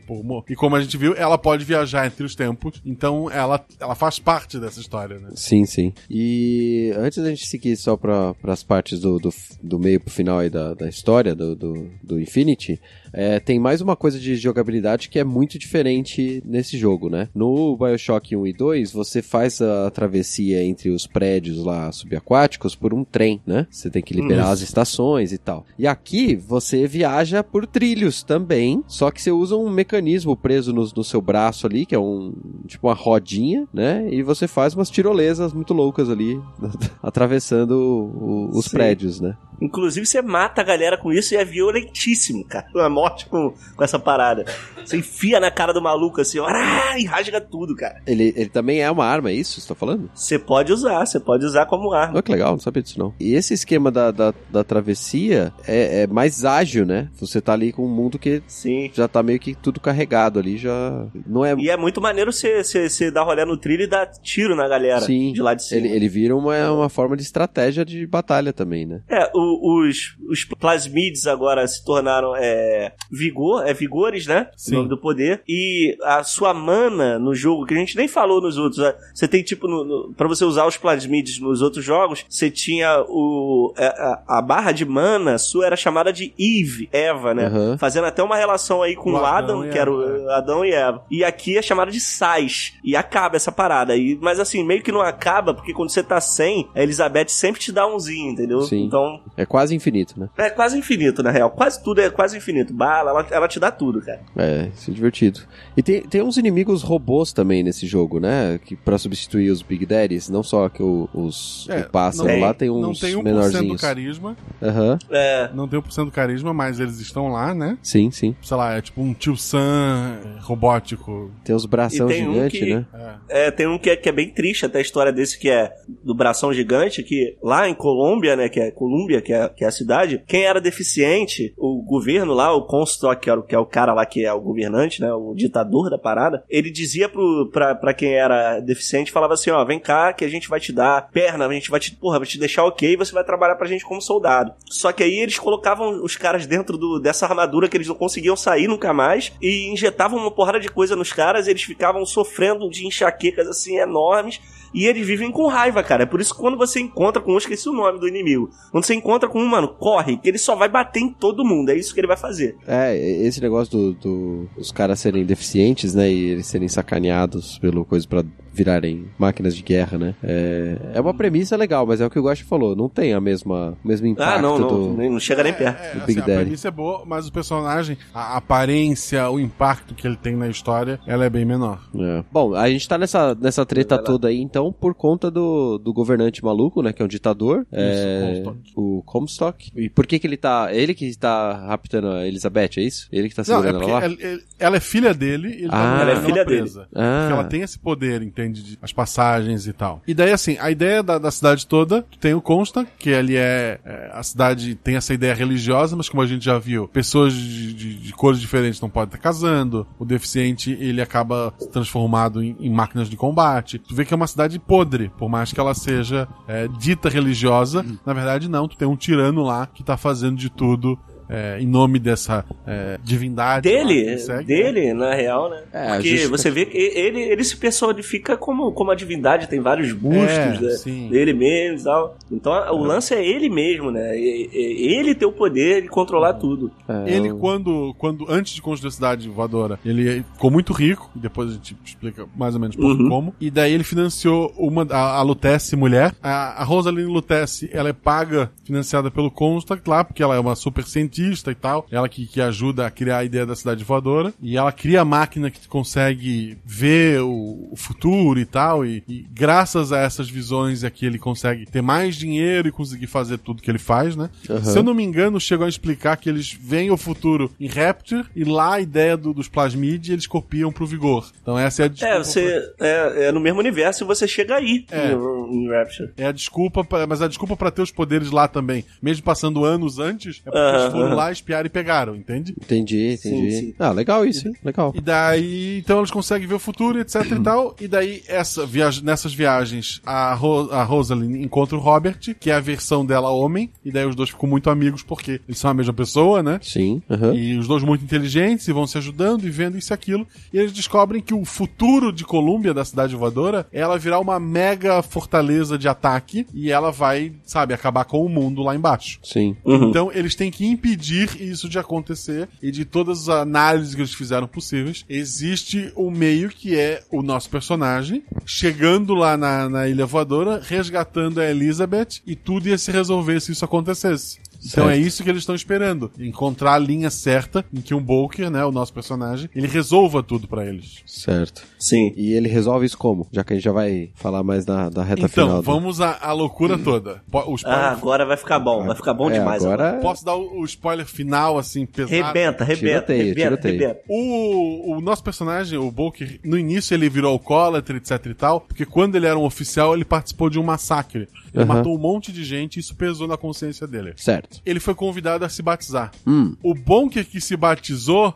E 0.48 0.54
como 0.54 0.76
a 0.76 0.80
gente 0.80 0.96
viu, 0.96 1.14
ela 1.14 1.38
pode 1.38 1.64
viajar 1.64 2.06
entre 2.06 2.24
os 2.24 2.34
tempos, 2.34 2.80
então 2.84 3.30
ela, 3.30 3.64
ela 3.80 3.94
faz 3.94 4.18
parte 4.18 4.58
dessa 4.58 4.80
história, 4.80 5.18
né? 5.18 5.30
Sim, 5.34 5.64
sim. 5.64 5.92
E 6.08 6.92
antes 6.96 7.22
da 7.22 7.30
gente 7.30 7.46
seguir 7.46 7.76
só 7.76 7.96
para 7.96 8.34
as 8.44 8.62
partes 8.62 9.00
do, 9.00 9.18
do, 9.18 9.30
do, 9.62 9.78
meio 9.78 10.00
pro 10.00 10.10
final 10.10 10.38
aí 10.38 10.50
da, 10.50 10.74
da 10.74 10.88
história 10.88 11.34
do, 11.34 11.54
do, 11.54 11.90
do 12.02 12.20
Infinity, 12.20 12.80
é, 13.12 13.38
tem 13.38 13.58
mais 13.58 13.80
uma 13.80 13.94
coisa 13.94 14.18
de 14.18 14.36
jogabilidade 14.36 15.08
que 15.08 15.18
é 15.18 15.24
muito 15.24 15.58
diferente 15.58 16.42
nesse 16.44 16.78
jogo, 16.78 17.08
né? 17.08 17.28
No 17.34 17.76
Bioshock 17.76 18.34
1 18.34 18.46
e 18.46 18.52
2, 18.52 18.92
você 18.92 19.20
faz 19.20 19.60
a 19.60 19.90
travessia 19.90 20.64
entre 20.64 20.90
os 20.90 21.06
prédios 21.06 21.58
lá 21.58 21.90
subaquáticos 21.92 22.74
por 22.74 22.94
um 22.94 23.04
trem, 23.04 23.40
né? 23.46 23.66
Você 23.70 23.90
tem 23.90 24.02
que 24.02 24.14
liberar 24.14 24.50
as 24.50 24.60
estações 24.60 25.32
e 25.32 25.38
tal. 25.38 25.66
E 25.78 25.86
aqui 25.86 26.34
você 26.34 26.86
viaja 26.86 27.42
por 27.42 27.66
trilhos 27.66 28.22
também, 28.22 28.82
só 28.86 29.10
que 29.10 29.20
você 29.20 29.30
usa 29.30 29.56
um 29.56 29.70
mecanismo 29.70 30.36
preso 30.36 30.72
no, 30.72 30.88
no 30.96 31.04
seu 31.04 31.20
braço 31.20 31.66
ali, 31.66 31.84
que 31.84 31.94
é 31.94 31.98
um 31.98 32.32
tipo 32.66 32.86
uma 32.86 32.94
rodinha, 32.94 33.66
né? 33.72 34.06
E 34.10 34.22
você 34.22 34.48
faz 34.48 34.74
umas 34.74 34.90
tirolesas 34.90 35.52
muito 35.52 35.74
loucas 35.74 36.08
ali, 36.08 36.40
atravessando 37.02 37.72
o, 37.72 38.50
os 38.56 38.66
Sim. 38.66 38.70
prédios, 38.72 39.20
né? 39.20 39.36
Inclusive, 39.60 40.04
você 40.04 40.20
mata 40.20 40.60
a 40.60 40.64
galera 40.64 40.98
com 40.98 41.12
isso 41.12 41.34
e 41.34 41.36
é 41.36 41.44
violentíssimo, 41.44 42.44
cara. 42.44 42.66
Uma 42.74 42.90
morte 43.02 43.26
com, 43.26 43.52
com 43.76 43.84
essa 43.84 43.98
parada. 43.98 44.44
Você 44.84 44.96
enfia 44.96 45.40
na 45.40 45.50
cara 45.50 45.72
do 45.72 45.82
maluco 45.82 46.20
assim, 46.20 46.38
ó, 46.38 46.46
ah, 46.48 46.98
e 46.98 47.04
rasga 47.04 47.40
tudo, 47.40 47.74
cara. 47.74 48.00
Ele, 48.06 48.32
ele 48.36 48.48
também 48.48 48.80
é 48.80 48.90
uma 48.90 49.04
arma, 49.04 49.30
é 49.30 49.34
isso 49.34 49.56
que 49.56 49.60
você 49.62 49.68
tá 49.68 49.74
falando? 49.74 50.10
Você 50.14 50.38
pode 50.38 50.72
usar, 50.72 51.04
você 51.04 51.18
pode 51.20 51.44
usar 51.44 51.66
como 51.66 51.92
arma. 51.92 52.14
Olha 52.14 52.22
que 52.22 52.32
legal, 52.32 52.52
não 52.52 52.58
sabia 52.60 52.82
disso 52.82 52.98
não. 52.98 53.14
E 53.18 53.34
esse 53.34 53.54
esquema 53.54 53.90
da, 53.90 54.10
da, 54.10 54.32
da 54.50 54.64
travessia 54.64 55.52
é, 55.66 56.02
é 56.02 56.06
mais 56.06 56.44
ágil, 56.44 56.84
né? 56.86 57.08
Você 57.14 57.40
tá 57.40 57.52
ali 57.52 57.72
com 57.72 57.84
um 57.84 57.88
mundo 57.94 58.18
que 58.18 58.42
Sim. 58.46 58.90
já 58.92 59.08
tá 59.08 59.22
meio 59.22 59.38
que 59.40 59.54
tudo 59.54 59.80
carregado 59.80 60.38
ali, 60.38 60.56
já. 60.58 61.06
Não 61.26 61.44
é. 61.44 61.54
E 61.58 61.70
é 61.70 61.76
muito 61.76 62.00
maneiro 62.00 62.32
você, 62.32 63.10
dar 63.10 63.22
rolê 63.24 63.44
no 63.44 63.56
trilho 63.56 63.82
e 63.82 63.86
dar 63.86 64.06
tiro 64.06 64.54
na 64.54 64.68
galera 64.68 65.00
Sim, 65.00 65.32
de 65.32 65.42
lá 65.42 65.54
de 65.54 65.64
cima. 65.64 65.80
ele, 65.80 65.88
ele 65.94 66.08
vira 66.08 66.36
uma, 66.36 66.70
uma 66.72 66.88
forma 66.88 67.16
de 67.16 67.22
estratégia 67.22 67.84
de 67.84 68.06
batalha 68.06 68.52
também, 68.52 68.86
né? 68.86 69.00
É, 69.08 69.30
o- 69.34 69.80
os, 69.88 70.16
os 70.28 70.44
plasmides 70.44 71.26
agora 71.26 71.66
se 71.66 71.84
tornaram 71.84 72.34
é, 72.36 72.91
vigor, 73.10 73.66
é 73.66 73.72
vigores, 73.74 74.26
né? 74.26 74.48
Sim. 74.56 74.74
O 74.74 74.76
nome 74.78 74.88
do 74.88 74.98
poder. 74.98 75.42
E 75.48 75.96
a 76.02 76.22
sua 76.24 76.54
mana 76.54 77.18
no 77.18 77.34
jogo, 77.34 77.66
que 77.66 77.74
a 77.74 77.76
gente 77.76 77.96
nem 77.96 78.08
falou 78.08 78.40
nos 78.40 78.56
outros, 78.58 78.78
né? 78.78 78.94
você 79.14 79.28
tem 79.28 79.42
tipo, 79.42 79.68
no, 79.68 79.84
no, 79.84 80.14
pra 80.14 80.26
você 80.28 80.44
usar 80.44 80.66
os 80.66 80.76
plasmides 80.76 81.38
nos 81.38 81.62
outros 81.62 81.84
jogos, 81.84 82.24
você 82.28 82.50
tinha 82.50 83.04
o, 83.08 83.72
é, 83.76 83.86
a, 83.86 84.22
a 84.38 84.42
barra 84.42 84.72
de 84.72 84.84
mana 84.84 85.38
sua 85.38 85.66
era 85.66 85.76
chamada 85.76 86.12
de 86.12 86.32
Eve, 86.38 86.88
Eva, 86.92 87.34
né? 87.34 87.46
Aham. 87.46 87.78
Fazendo 87.78 88.04
até 88.06 88.22
uma 88.22 88.36
relação 88.36 88.82
aí 88.82 88.94
com 88.94 89.12
O 89.12 89.24
Adam, 89.24 89.64
e 89.66 89.70
que 89.70 89.78
era 89.78 89.90
o 89.90 90.30
Adão 90.30 90.64
e 90.64 90.72
Eva. 90.72 91.04
E 91.10 91.24
aqui 91.24 91.56
é 91.56 91.62
chamada 91.62 91.90
de 91.90 92.00
Sais. 92.00 92.74
E 92.84 92.96
acaba 92.96 93.36
essa 93.36 93.52
parada. 93.52 93.96
E, 93.96 94.18
mas 94.20 94.40
assim, 94.40 94.64
meio 94.64 94.82
que 94.82 94.92
não 94.92 95.00
acaba, 95.00 95.54
porque 95.54 95.72
quando 95.72 95.90
você 95.90 96.02
tá 96.02 96.20
sem, 96.20 96.68
a 96.74 96.82
Elizabeth 96.82 97.28
sempre 97.28 97.60
te 97.60 97.72
dá 97.72 97.86
umzinho, 97.86 98.32
entendeu? 98.32 98.62
Sim. 98.62 98.84
Então, 98.84 99.20
É 99.36 99.44
quase 99.44 99.74
infinito, 99.74 100.18
né? 100.18 100.28
é 100.36 100.50
quase 100.50 100.78
infinito, 100.78 101.22
na 101.22 101.30
real. 101.30 101.50
Quase 101.50 101.82
tudo 101.82 102.00
é 102.00 102.10
quase 102.10 102.36
infinito. 102.36 102.72
Bala, 102.84 103.10
ela, 103.10 103.26
ela 103.30 103.48
te 103.48 103.60
dá 103.60 103.70
tudo, 103.70 104.00
cara. 104.02 104.20
É, 104.36 104.68
isso 104.74 104.90
é 104.90 104.94
divertido. 104.94 105.40
E 105.76 105.82
tem, 105.82 106.02
tem 106.02 106.22
uns 106.22 106.36
inimigos 106.36 106.82
robôs 106.82 107.32
também 107.32 107.62
nesse 107.62 107.86
jogo, 107.86 108.18
né? 108.18 108.58
Que 108.64 108.74
para 108.74 108.98
substituir 108.98 109.50
os 109.50 109.62
Big 109.62 109.86
Daddies, 109.86 110.28
não 110.28 110.42
só 110.42 110.68
que 110.68 110.82
o- 110.82 111.08
os 111.14 111.66
É, 111.70 111.82
pássaro 111.82 112.28
não- 112.28 112.40
lá 112.40 112.52
tem 112.52 112.68
Não 112.68 112.90
uns 112.90 112.98
tem 113.00 113.14
1% 113.14 113.68
do 113.68 113.76
carisma, 113.76 114.36
Aham, 114.62 114.98
É. 115.10 115.48
não 115.54 115.68
tem 115.68 115.78
1% 115.78 116.06
do 116.06 116.10
carisma, 116.10 116.52
mas 116.52 116.80
eles 116.80 116.98
estão 116.98 117.28
lá, 117.28 117.54
né? 117.54 117.78
sim, 117.82 118.10
sim. 118.10 118.34
Sei 118.42 118.56
lá, 118.56 118.74
é 118.76 118.80
tipo 118.82 119.00
um 119.00 119.14
tio 119.14 119.36
Sam 119.36 120.18
robótico. 120.40 121.30
Tem 121.44 121.54
os 121.54 121.66
bração 121.66 122.08
E 122.10 122.14
tem 122.14 122.28
um 122.28 122.34
gigante, 122.34 122.58
que- 122.58 122.74
né? 122.74 122.86
É. 123.28 123.46
É, 123.46 123.50
tem 123.50 123.66
um 123.66 123.78
que 123.78 123.90
é, 123.90 123.96
que 123.96 124.08
é 124.08 124.12
bem 124.12 124.30
triste, 124.30 124.66
até 124.66 124.78
a 124.78 124.82
história 124.82 125.12
desse 125.12 125.38
que 125.38 125.48
é 125.48 125.72
do 126.04 126.14
bração 126.14 126.52
gigante, 126.52 127.02
que 127.02 127.36
lá 127.42 127.68
em 127.68 127.74
Colômbia, 127.74 128.36
né, 128.36 128.48
que 128.48 128.60
é 128.60 128.70
Colômbia, 128.70 129.20
que 129.20 129.32
é, 129.32 129.48
que 129.48 129.64
é 129.64 129.68
a 129.68 129.70
cidade, 129.72 130.22
quem 130.26 130.44
era 130.44 130.60
deficiente, 130.60 131.52
o 131.56 131.82
governo 131.82 132.32
lá, 132.34 132.54
o 132.54 132.66
Comstock, 132.76 133.20
que, 133.20 133.28
era, 133.28 133.38
o- 133.38 133.42
que 133.42 133.54
é 133.54 133.58
o 133.58 133.66
cara 133.66 133.92
lá 133.92 134.06
que 134.06 134.24
é 134.24 134.32
o 134.32 134.40
governante, 134.40 134.98
né, 135.02 135.12
o 135.12 135.34
ditador 135.34 135.90
da 135.90 135.98
parada, 135.98 136.42
ele 136.48 136.70
dizia 136.70 137.06
pro, 137.06 137.50
pra, 137.52 137.74
pra 137.74 137.92
quem 137.92 138.14
era 138.14 138.60
deficiente, 138.60 139.12
falava 139.12 139.34
assim, 139.34 139.50
ó, 139.50 139.62
vem 139.62 139.78
cá 139.78 140.10
que 140.14 140.24
a 140.24 140.28
gente 140.28 140.48
vai 140.48 140.58
te 140.58 140.72
dar 140.72 141.10
perna, 141.10 141.46
a 141.46 141.52
gente 141.52 141.70
vai 141.70 141.78
te, 141.78 141.94
porra, 141.94 142.18
vai 142.18 142.26
te 142.26 142.38
deixar 142.38 142.64
ok, 142.64 142.96
você 142.96 143.12
vai 143.12 143.24
trabalhar 143.24 143.56
pra 143.56 143.66
gente 143.68 143.84
como 143.84 144.00
soldado. 144.00 144.54
Só 144.70 144.90
que 144.90 145.02
aí 145.02 145.18
eles 145.20 145.38
colocavam 145.38 146.02
os 146.02 146.16
caras 146.16 146.46
dentro 146.46 146.78
do, 146.78 146.98
dessa 146.98 147.26
armadura 147.26 147.68
que 147.68 147.76
eles 147.76 147.88
não 147.88 147.94
conseguiam 147.94 148.34
sair 148.36 148.66
nunca 148.66 148.94
mais 148.94 149.32
e 149.42 149.70
injetavam 149.70 150.18
uma 150.18 150.30
porrada 150.30 150.58
de 150.58 150.68
coisa 150.70 150.96
nos 150.96 151.12
caras, 151.12 151.46
eles 151.46 151.62
ficavam 151.62 152.06
sofrendo 152.06 152.70
de 152.70 152.86
enxaquecas 152.86 153.46
assim 153.48 153.76
enormes 153.78 154.40
e 154.74 154.86
eles 154.86 155.06
vivem 155.06 155.30
com 155.30 155.46
raiva, 155.48 155.82
cara. 155.82 156.04
É 156.04 156.06
por 156.06 156.18
isso 156.20 156.34
que 156.34 156.40
quando 156.40 156.56
você 156.56 156.80
encontra 156.80 157.20
com 157.20 157.34
um, 157.34 157.36
esqueci 157.36 157.68
o 157.68 157.72
nome 157.74 157.98
do 158.00 158.08
inimigo. 158.08 158.48
Quando 158.70 158.84
você 158.84 158.94
encontra 158.94 159.28
com 159.28 159.38
um, 159.38 159.46
mano, 159.46 159.68
corre, 159.68 160.16
que 160.16 160.26
ele 160.30 160.38
só 160.38 160.54
vai 160.56 160.66
bater 160.68 161.00
em 161.00 161.10
todo 161.12 161.44
mundo. 161.44 161.68
É 161.70 161.74
isso 161.76 161.92
que 161.92 162.00
ele 162.00 162.06
vai 162.06 162.16
fazer. 162.16 162.56
É, 162.66 162.96
esse 162.96 163.40
negócio 163.40 163.72
do, 163.72 163.92
do- 163.94 164.48
os 164.56 164.70
caras 164.70 165.00
serem 165.00 165.24
deficientes, 165.24 165.94
né, 165.94 166.10
e 166.12 166.30
eles 166.30 166.46
serem 166.46 166.68
sacaneados 166.68 167.58
pelo 167.58 167.84
coisa 167.84 168.06
pra 168.06 168.24
virarem 168.52 169.06
máquinas 169.18 169.54
de 169.56 169.62
guerra, 169.62 169.98
né? 169.98 170.14
É, 170.22 170.76
é 170.94 171.00
uma 171.00 171.14
premissa 171.14 171.56
legal, 171.56 171.86
mas 171.86 172.00
é 172.00 172.06
o 172.06 172.10
que 172.10 172.18
o 172.18 172.22
Guacha 172.24 172.44
falou, 172.44 172.76
não 172.76 172.88
tem 172.88 173.12
a 173.14 173.20
mesma, 173.20 173.76
o 173.84 173.88
mesmo 173.88 174.06
impacto 174.06 174.38
ah, 174.38 174.42
não, 174.42 174.58
não, 174.58 174.68
do... 174.68 175.02
não 175.10 175.20
chega 175.20 175.42
nem 175.42 175.52
perto. 175.52 175.82
É, 175.82 175.92
do 175.92 175.96
assim, 175.98 176.06
Big 176.06 176.20
a 176.20 176.24
Daddy. 176.26 176.40
premissa 176.40 176.68
é 176.68 176.70
boa, 176.70 177.02
mas 177.06 177.26
o 177.28 177.32
personagem, 177.32 177.96
a 178.14 178.36
aparência, 178.36 179.28
o 179.30 179.40
impacto 179.40 179.94
que 179.94 180.06
ele 180.06 180.16
tem 180.16 180.36
na 180.36 180.48
história, 180.48 181.00
ela 181.06 181.24
é 181.24 181.30
bem 181.30 181.44
menor. 181.44 181.80
É. 181.94 182.24
Bom, 182.30 182.54
a 182.54 182.68
gente 182.68 182.88
tá 182.88 182.96
nessa, 182.98 183.34
nessa 183.34 183.64
treta 183.66 183.98
toda 183.98 184.28
aí, 184.28 184.40
então, 184.40 184.72
por 184.72 184.94
conta 184.94 185.30
do, 185.30 185.78
do 185.78 185.92
governante 185.92 186.44
maluco, 186.44 186.82
né? 186.82 186.92
Que 186.92 187.02
é 187.02 187.04
um 187.04 187.08
ditador. 187.08 187.66
é, 187.72 188.42
Comstock. 188.44 188.72
o 188.76 189.02
Comstock. 189.04 189.72
E 189.74 189.88
por 189.88 190.06
que 190.06 190.18
que 190.18 190.26
ele 190.26 190.36
tá... 190.36 190.68
Ele 190.72 190.94
que 190.94 191.16
tá 191.18 191.66
raptando 191.66 192.08
a 192.08 192.26
Elizabeth, 192.26 192.70
é 192.78 192.82
isso? 192.82 193.08
Ele 193.12 193.28
que 193.28 193.34
tá 193.34 193.42
Não, 193.46 193.58
é 193.58 193.62
segurando 193.62 193.78
porque 193.78 193.90
ela 193.90 194.00
lá? 194.00 194.06
ela, 194.06 194.40
ela 194.58 194.76
é 194.76 194.80
filha 194.80 195.14
dele 195.14 195.48
ele 195.52 195.66
Ah. 195.70 195.70
tá 195.70 196.00
Ela 196.02 196.10
é 196.12 196.16
filha 196.16 196.44
dele. 196.44 196.60
presa. 196.60 196.88
Ah. 196.94 197.20
Porque 197.20 197.32
ela 197.40 197.44
tem 197.44 197.62
esse 197.62 197.78
poder, 197.78 198.22
De, 198.50 198.78
as 198.82 198.92
passagens 198.92 199.66
e 199.66 199.72
tal. 199.72 200.00
E 200.06 200.14
daí, 200.14 200.32
assim, 200.32 200.56
a 200.58 200.70
ideia 200.70 201.02
da, 201.02 201.18
da 201.18 201.30
cidade 201.30 201.66
toda 201.66 202.04
tem 202.20 202.34
o 202.34 202.40
Consta, 202.40 202.86
que 202.98 203.10
ele 203.10 203.36
é, 203.36 203.78
é, 203.84 204.10
A 204.12 204.22
cidade 204.22 204.74
tem 204.74 204.96
essa 204.96 205.12
ideia 205.14 205.34
religiosa, 205.34 205.94
mas 205.96 206.08
como 206.08 206.22
a 206.22 206.26
gente 206.26 206.44
já 206.44 206.58
viu, 206.58 206.88
pessoas 206.88 207.32
de, 207.32 207.72
de- 207.72 207.94
de 207.98 208.12
cores 208.12 208.40
diferentes 208.40 208.80
não 208.80 208.88
podem 208.90 209.08
estar 209.14 209.18
casando. 209.18 209.86
O 209.98 210.04
deficiente, 210.04 210.72
ele 210.80 211.00
acaba 211.02 211.52
transformado 211.72 212.42
em, 212.42 212.56
em 212.58 212.70
máquinas 212.70 213.08
de 213.10 213.16
combate. 213.16 213.78
Tu 213.78 213.94
vê 213.94 214.04
que 214.04 214.14
é 214.14 214.16
uma 214.16 214.26
cidade 214.26 214.58
podre, 214.58 215.10
por 215.18 215.28
mais 215.28 215.52
que 215.52 215.60
ela 215.60 215.74
seja 215.74 216.26
é, 216.48 216.66
dita 216.78 217.08
religiosa. 217.08 217.84
Na 218.06 218.12
verdade, 218.12 218.48
não. 218.48 218.66
Tu 218.68 218.76
tem 218.76 218.88
um 218.88 218.96
tirano 218.96 219.42
lá 219.42 219.66
que 219.66 219.82
tá 219.82 219.96
fazendo 219.96 220.36
de 220.36 220.48
tudo. 220.50 220.98
É, 221.32 221.58
em 221.60 221.66
nome 221.66 221.98
dessa 221.98 222.44
é, 222.66 222.98
divindade 223.02 223.62
Dele, 223.68 224.16
né? 224.28 224.42
dele, 224.42 224.92
na 224.94 225.14
real, 225.14 225.48
né? 225.50 225.62
É, 225.72 225.94
Porque 225.94 226.08
justi- 226.16 226.26
você 226.28 226.50
vê 226.50 226.66
que 226.66 226.76
ele, 226.76 227.20
ele 227.22 227.42
se 227.44 227.56
personifica 227.56 228.36
como, 228.36 228.70
como 228.72 228.90
a 228.90 228.94
divindade, 228.94 229.48
tem 229.48 229.60
vários 229.60 229.92
bustos 229.92 230.28
É, 230.28 230.60
né, 230.60 230.70
sim. 230.72 231.08
dele 231.08 231.32
mesmo 231.32 231.78
e 231.78 231.82
tal. 231.84 232.16
Então 232.30 232.52
o 232.74 232.84
lance 232.84 233.14
é 233.14 233.24
ele 233.24 233.48
mesmo, 233.48 233.90
né? 233.90 234.16
Ele 234.18 235.14
ter 235.14 235.26
o 235.26 235.32
poder 235.32 235.82
de 235.82 235.88
controlar 235.88 236.34
tudo. 236.34 236.70
É, 236.88 237.14
Ele, 237.14 237.32
quando, 237.34 237.94
quando, 237.98 238.26
antes 238.28 238.52
de 238.54 238.60
construir 238.62 238.88
a 238.88 238.92
cidade 238.92 239.28
voadora, 239.28 239.78
ele 239.84 240.24
ficou 240.34 240.50
muito 240.50 240.72
rico, 240.72 241.10
e 241.16 241.18
depois 241.18 241.48
a 241.50 241.52
gente 241.52 241.76
explica 241.84 242.26
mais 242.36 242.54
ou 242.54 242.60
menos 242.60 242.76
por 242.76 242.84
Uhum. 242.92 243.08
como. 243.08 243.34
E 243.40 243.50
daí 243.50 243.72
ele 243.72 243.84
financiou 243.84 244.52
uma, 244.56 244.86
a, 244.90 245.18
a 245.18 245.22
Lutece 245.22 245.76
mulher. 245.76 246.14
A, 246.22 246.60
a 246.60 246.64
Rosaline 246.64 247.10
Lutece, 247.10 247.70
ela 247.72 247.88
é 247.88 247.92
paga, 247.92 248.50
financiada 248.64 249.10
pelo 249.10 249.30
Comstock 249.30 249.88
lá, 249.88 250.04
porque 250.04 250.22
ela 250.22 250.34
é 250.34 250.38
uma 250.38 250.54
super 250.54 250.84
cientista 250.84 251.21
e 251.50 251.54
tal. 251.54 251.86
Ela 251.90 252.08
que, 252.08 252.26
que 252.26 252.40
ajuda 252.40 252.86
a 252.86 252.90
criar 252.90 253.18
a 253.18 253.24
ideia 253.24 253.46
da 253.46 253.54
cidade 253.56 253.84
voadora. 253.84 254.32
E 254.40 254.56
ela 254.56 254.72
cria 254.72 255.00
a 255.00 255.04
máquina 255.04 255.50
que 255.50 255.66
consegue 255.68 256.56
ver 256.64 257.20
o, 257.20 257.68
o 257.72 257.76
futuro 257.76 258.38
e 258.40 258.44
tal. 258.44 258.84
E, 258.84 259.02
e 259.08 259.26
graças 259.32 259.92
a 259.92 259.98
essas 260.00 260.28
visões 260.28 260.84
é 260.84 260.90
que 260.90 261.04
ele 261.06 261.18
consegue 261.18 261.66
ter 261.66 261.82
mais 261.82 262.16
dinheiro 262.16 262.68
e 262.68 262.72
conseguir 262.72 263.06
fazer 263.06 263.38
tudo 263.38 263.62
que 263.62 263.70
ele 263.70 263.78
faz, 263.78 264.16
né? 264.16 264.30
Aham. 264.48 264.64
Se 264.64 264.78
eu 264.78 264.82
não 264.82 264.94
me 264.94 265.02
engano, 265.02 265.38
chegou 265.40 265.66
a 265.66 265.68
explicar 265.68 266.16
que 266.16 266.28
eles 266.28 266.52
veem 266.60 266.90
o 266.90 266.96
futuro 266.96 267.50
em 267.60 267.66
Rapture 267.66 268.24
e 268.34 268.44
lá 268.44 268.74
a 268.74 268.80
ideia 268.80 269.16
do- 269.16 269.32
dos 269.34 269.48
plasmid 269.48 270.10
eles 270.12 270.26
copiam 270.26 270.72
pro 270.72 270.86
Vigor. 270.86 271.30
Então 271.42 271.58
essa 271.58 271.82
é 271.82 271.84
a 271.86 271.88
desculpa. 271.88 272.14
É, 272.14 272.18
você. 272.18 272.72
É, 272.80 273.24
é 273.28 273.32
no 273.32 273.40
mesmo 273.40 273.58
universo 273.60 274.04
e 274.04 274.06
você 274.06 274.26
chega 274.26 274.56
aí 274.56 274.84
É. 274.90 275.12
em, 275.12 275.64
em 275.64 275.68
Rapture. 275.70 276.10
É 276.16 276.26
a 276.26 276.32
desculpa, 276.32 276.84
pra, 276.84 277.06
mas 277.06 277.20
a 277.22 277.28
desculpa 277.28 277.56
pra 277.56 277.70
ter 277.70 277.82
os 277.82 277.90
poderes 277.90 278.30
lá 278.30 278.48
também, 278.48 278.84
mesmo 279.00 279.22
passando 279.24 279.64
anos 279.64 279.98
antes, 279.98 280.42
é 280.46 280.50
porque 280.50 280.58
eles 280.82 280.92
foram 280.92 281.11
aham. 281.12 281.22
lá, 281.22 281.32
espiaram 281.32 281.66
e 281.66 281.70
pegaram, 281.70 282.16
entende? 282.16 282.54
Entendi, 282.60 283.14
entendi. 283.14 283.50
Sim, 283.50 283.50
sim. 283.50 283.74
Ah, 283.78 283.90
legal 283.90 284.24
isso, 284.24 284.48
hein? 284.48 284.54
Legal. 284.64 284.92
E 284.94 285.00
daí, 285.00 285.78
então 285.78 285.98
eles 285.98 286.10
conseguem 286.10 286.46
ver 286.46 286.54
o 286.54 286.58
futuro, 286.58 286.98
etc 286.98 287.30
e 287.30 287.40
tal. 287.40 287.76
E 287.80 287.88
daí, 287.88 288.22
essa 288.26 288.66
viagem, 288.66 289.04
nessas 289.04 289.34
viagens, 289.34 290.00
a, 290.04 290.34
Ro 290.34 290.70
a 290.70 290.82
Rosalind 290.82 291.42
encontra 291.42 291.76
o 291.76 291.80
Robert, 291.80 292.18
que 292.38 292.50
é 292.50 292.54
a 292.54 292.60
versão 292.60 293.04
dela 293.04 293.30
homem. 293.30 293.70
E 293.84 293.90
daí 293.90 294.06
os 294.06 294.14
dois 294.14 294.30
ficam 294.30 294.48
muito 294.48 294.70
amigos 294.70 295.02
porque 295.02 295.40
eles 295.46 295.58
são 295.58 295.70
a 295.70 295.74
mesma 295.74 295.92
pessoa, 295.92 296.42
né? 296.42 296.58
Sim, 296.62 297.02
aham. 297.10 297.34
E 297.34 297.56
os 297.56 297.66
dois 297.66 297.82
muito 297.82 298.04
inteligentes 298.04 298.66
e 298.68 298.72
vão 298.72 298.86
se 298.86 298.98
ajudando 298.98 299.46
e 299.46 299.50
vendo 299.50 299.76
isso 299.78 299.92
e 299.92 299.94
aquilo. 299.94 300.26
E 300.52 300.58
eles 300.58 300.72
descobrem 300.72 301.20
que 301.20 301.34
o 301.34 301.44
futuro 301.44 302.12
de 302.12 302.24
Colômbia, 302.24 302.72
da 302.72 302.84
cidade 302.84 303.14
voadora, 303.14 303.66
é 303.72 303.80
ela 303.80 303.98
virar 303.98 304.20
uma 304.20 304.38
mega 304.38 305.02
fortaleza 305.02 305.76
de 305.76 305.88
ataque 305.88 306.46
e 306.54 306.70
ela 306.70 306.90
vai, 306.90 307.32
sabe, 307.44 307.74
acabar 307.74 308.04
com 308.04 308.24
o 308.24 308.28
mundo 308.28 308.62
lá 308.62 308.74
embaixo. 308.74 309.18
Sim. 309.22 309.56
Uhum. 309.64 309.88
Então 309.88 310.10
eles 310.12 310.34
têm 310.34 310.50
que 310.50 310.64
impedir 310.64 310.91
isso 310.94 311.68
de 311.68 311.78
acontecer 311.78 312.48
e 312.62 312.70
de 312.70 312.84
todas 312.84 313.28
as 313.28 313.40
análises 313.40 313.94
que 313.94 314.00
eles 314.00 314.14
fizeram 314.14 314.46
possíveis, 314.46 315.04
existe 315.08 315.92
o 315.94 316.10
meio 316.10 316.48
que 316.48 316.76
é 316.76 317.02
o 317.10 317.22
nosso 317.22 317.50
personagem 317.50 318.22
chegando 318.44 319.14
lá 319.14 319.36
na, 319.36 319.68
na 319.68 319.88
Ilha 319.88 320.06
Voadora, 320.06 320.60
resgatando 320.62 321.40
a 321.40 321.50
Elizabeth 321.50 322.20
e 322.26 322.34
tudo 322.34 322.68
ia 322.68 322.78
se 322.78 322.90
resolver 322.90 323.40
se 323.40 323.52
isso 323.52 323.64
acontecesse. 323.64 324.40
Então 324.64 324.88
é 324.88 324.94
Certo. 324.94 325.06
isso 325.06 325.24
que 325.24 325.30
eles 325.30 325.42
estão 325.42 325.54
esperando. 325.54 326.10
Encontrar 326.18 326.74
a 326.74 326.78
linha 326.78 327.10
certa 327.10 327.64
em 327.72 327.80
que 327.80 327.94
um 327.94 328.02
Bolker, 328.02 328.50
né, 328.50 328.64
o 328.64 328.70
nosso 328.72 328.92
personagem, 328.92 329.48
ele 329.54 329.66
resolva 329.66 330.22
tudo 330.22 330.46
pra 330.46 330.64
eles. 330.66 331.02
Certo. 331.06 331.62
Sim. 331.78 332.12
E 332.16 332.32
ele 332.32 332.48
resolve 332.48 332.86
isso 332.86 332.96
como? 332.98 333.26
Já 333.32 333.42
que 333.44 333.52
a 333.52 333.56
gente 333.56 333.64
já 333.64 333.72
vai 333.72 334.10
falar 334.14 334.42
mais 334.42 334.64
da, 334.64 334.88
da 334.88 335.02
reta 335.02 335.22
Então, 335.26 335.28
final. 335.46 335.56
do- 335.56 335.62
vamos 335.62 336.00
à, 336.00 336.18
à 336.20 336.32
loucura 336.32 336.78
toda. 336.78 337.22
Po- 337.30 337.44
O 337.50 337.54
spoiler, 337.56 337.80
Ah, 337.84 337.90
agora 337.92 338.24
vai 338.24 338.36
ficar 338.36 338.58
bom, 338.58 338.84
vai 338.84 338.94
ficar 338.96 339.14
bom 339.14 339.30
É, 339.30 339.38
demais. 339.38 339.64
agora. 339.64 339.98
Posso 340.00 340.24
dar 340.24 340.34
o, 340.36 340.60
o 340.60 340.64
spoiler 340.64 341.06
final, 341.06 341.58
assim, 341.58 341.84
pesado? 341.86 342.12
Rebenta, 342.12 342.64
rebenta, 342.64 342.86
Tiroteio, 343.06 343.18
rebenta, 343.34 343.40
tiroteio. 343.56 343.78
rebenta. 343.80 344.00
O, 344.08 344.96
o 344.96 345.00
nosso 345.00 345.22
personagem, 345.24 345.78
o 345.78 345.90
Bolker, 345.90 346.38
no 346.44 346.58
início 346.58 346.94
ele 346.94 347.08
virou 347.08 347.32
alcoólatra, 347.32 347.96
etc 347.96 348.26
e 348.26 348.34
tal, 348.34 348.60
porque 348.60 348.86
quando 348.86 349.16
ele 349.16 349.26
era 349.26 349.38
um 349.38 349.44
oficial, 349.44 349.94
ele 349.94 350.04
participou 350.04 350.48
de 350.48 350.58
um 350.58 350.62
massacre. 350.62 351.28
Ele 351.54 351.64
Aham. 351.64 351.74
matou 351.74 351.94
um 351.94 351.98
monte 351.98 352.32
de 352.32 352.44
gente 352.44 352.76
e 352.76 352.80
isso 352.80 352.94
pesou 352.96 353.26
na 353.28 353.36
consciência 353.36 353.86
dele. 353.86 354.14
Certo. 354.16 354.60
Ele 354.64 354.80
foi 354.80 354.94
convidado 354.94 355.44
a 355.44 355.48
se 355.48 355.60
batizar. 355.62 356.10
Hum, 356.26 356.56
O 356.62 356.74
Bonker 356.74 357.26
que 357.26 357.40
se 357.40 357.56
batizou 357.56 358.34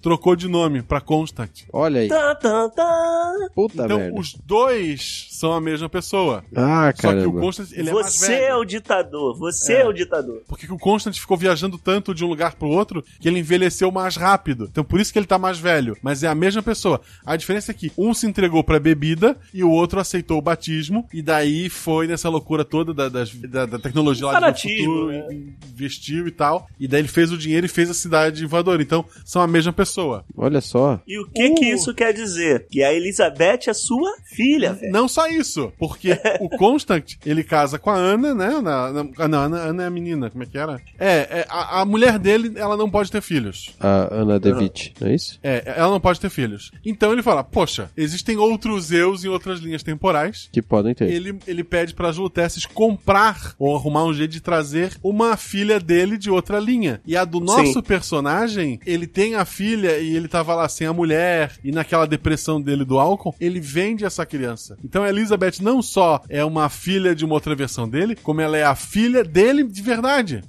trocou 0.00 0.36
de 0.36 0.48
nome 0.48 0.82
pra 0.82 1.00
Constant. 1.00 1.50
olha 1.72 2.00
aí. 2.02 2.08
Tá, 2.08 2.34
tá, 2.34 2.68
tá. 2.68 3.48
Puta 3.54 3.84
então 3.84 3.98
merda. 3.98 4.20
os 4.20 4.34
dois 4.34 5.28
são 5.34 5.52
a 5.52 5.60
mesma 5.60 5.88
pessoa. 5.88 6.44
Ah, 6.54 6.92
Só 6.94 7.12
que 7.12 7.18
o. 7.26 7.32
Constant, 7.32 7.70
ele 7.72 7.90
é 7.90 7.92
mais 7.92 8.06
Você 8.14 8.26
velho. 8.28 8.44
é 8.44 8.56
o 8.56 8.64
ditador, 8.64 9.36
você 9.38 9.74
é. 9.74 9.80
É. 9.82 9.86
o 9.86 9.92
ditador. 9.92 10.42
Porque 10.48 10.70
o 10.72 10.78
Constant 10.78 11.16
ficou 11.18 11.36
viajando 11.36 11.76
tanto 11.78 12.14
de 12.14 12.24
um 12.24 12.28
lugar 12.28 12.54
pro 12.54 12.68
outro 12.68 13.04
que 13.20 13.28
ele 13.28 13.38
envelheceu 13.40 13.90
mais 13.90 14.16
rápido. 14.16 14.68
Então 14.70 14.84
por 14.84 15.00
isso 15.00 15.12
que 15.12 15.18
ele 15.18 15.26
tá 15.26 15.38
mais 15.38 15.58
velho. 15.58 15.96
Mas 16.02 16.22
é 16.22 16.28
a 16.28 16.34
mesma 16.34 16.62
pessoa. 16.62 17.00
A 17.24 17.36
diferença 17.36 17.70
é 17.70 17.74
que 17.74 17.92
um 17.98 18.14
se 18.14 18.26
entregou 18.26 18.62
pra 18.64 18.78
bebida 18.80 19.36
e 19.52 19.62
o 19.64 19.70
outro 19.70 20.00
aceitou 20.00 20.38
o 20.38 20.42
batismo. 20.42 21.06
E 21.12 21.20
daí 21.22 21.68
foi 21.68 22.06
nessa 22.06 22.28
loucura 22.28 22.64
toda 22.64 22.94
da, 22.94 23.08
das- 23.08 23.34
da- 23.34 23.66
da 23.66 23.78
tecnologia 23.78 24.26
lá 24.26 24.32
do 24.32 24.40
Fanatismo, 24.40 24.78
futuro, 24.94 25.06
né? 25.08 25.26
e- 25.32 25.54
investiu 25.72 26.26
e 26.28 26.30
tal. 26.30 26.66
E 26.78 26.86
daí 26.88 27.00
ele 27.00 27.08
fez 27.08 27.32
o 27.32 27.38
dinheiro 27.38 27.66
e 27.66 27.68
fez 27.68 27.90
a 27.90 27.94
cidade 27.94 28.44
voadora. 28.46 28.82
Então 28.82 29.04
são 29.24 29.42
a 29.42 29.46
mesma 29.46 29.72
pessoa. 29.72 30.24
Olha 30.36 30.60
só. 30.60 31.00
E 31.06 31.18
o 31.18 31.26
que 31.28 31.50
que 31.54 31.66
isso 31.66 31.92
quer 31.94 32.12
dizer? 32.12 32.66
Que 32.70 32.82
a 32.82 32.92
Elizabeth 32.92 33.60
é 33.68 33.72
sua 33.74 34.10
filha, 34.34 34.72
velho. 34.74 34.92
Não 34.92 35.08
só 35.08 35.23
isso, 35.28 35.72
porque 35.78 36.18
o 36.40 36.48
Constant, 36.48 37.14
ele 37.24 37.44
casa 37.44 37.78
com 37.78 37.90
a 37.90 37.96
Ana, 37.96 38.34
né? 38.34 38.60
Na, 38.60 38.92
na, 38.92 39.06
ah, 39.18 39.28
não, 39.28 39.38
a 39.38 39.44
Ana, 39.44 39.56
Ana 39.58 39.82
é 39.84 39.86
a 39.86 39.90
menina, 39.90 40.30
como 40.30 40.42
é 40.42 40.46
que 40.46 40.58
era? 40.58 40.80
É, 40.98 41.14
é, 41.40 41.46
a, 41.48 41.80
a 41.80 41.84
mulher 41.84 42.18
dele, 42.18 42.52
ela 42.56 42.76
não 42.76 42.90
pode 42.90 43.10
ter 43.10 43.20
filhos. 43.20 43.74
A 43.80 44.14
Ana 44.14 44.38
Devitt, 44.38 44.94
não 45.00 45.08
é 45.08 45.14
isso? 45.14 45.38
É, 45.42 45.74
ela 45.76 45.90
não 45.90 46.00
pode 46.00 46.20
ter 46.20 46.30
filhos. 46.30 46.70
Então 46.84 47.12
ele 47.12 47.22
fala, 47.22 47.42
poxa, 47.42 47.90
existem 47.96 48.36
outros 48.36 48.90
eus 48.92 49.24
em 49.24 49.28
outras 49.28 49.60
linhas 49.60 49.82
temporais. 49.82 50.48
Que 50.52 50.62
podem 50.62 50.94
ter. 50.94 51.10
Ele, 51.10 51.38
ele 51.46 51.64
pede 51.64 51.94
para 51.94 52.08
as 52.08 52.16
Luteces 52.16 52.66
comprar 52.66 53.54
ou 53.58 53.76
arrumar 53.76 54.04
um 54.04 54.14
jeito 54.14 54.32
de 54.32 54.40
trazer 54.40 54.96
uma 55.02 55.36
filha 55.36 55.80
dele 55.80 56.16
de 56.16 56.30
outra 56.30 56.58
linha. 56.58 57.00
E 57.06 57.16
a 57.16 57.24
do 57.24 57.40
nosso 57.40 57.74
Sim. 57.74 57.82
personagem, 57.82 58.80
ele 58.86 59.06
tem 59.06 59.34
a 59.34 59.44
filha 59.44 59.98
e 59.98 60.14
ele 60.14 60.28
tava 60.28 60.54
lá 60.54 60.68
sem 60.68 60.86
a 60.86 60.92
mulher 60.92 61.52
e 61.62 61.72
naquela 61.72 62.06
depressão 62.06 62.60
dele 62.60 62.84
do 62.84 62.98
álcool, 62.98 63.34
ele 63.40 63.60
vende 63.60 64.04
essa 64.04 64.26
criança. 64.26 64.76
Então 64.84 65.02
a 65.02 65.08
Elizabeth 65.14 65.60
não 65.62 65.80
só 65.80 66.20
é 66.28 66.44
uma 66.44 66.68
filha 66.68 67.14
de 67.14 67.24
uma 67.24 67.34
outra 67.34 67.54
versão 67.54 67.88
dele, 67.88 68.14
como 68.16 68.40
ela 68.40 68.56
é 68.56 68.64
a 68.64 68.74
filha 68.74 69.22
dele 69.24 69.64
de 69.64 69.80
verdade. 69.82 70.42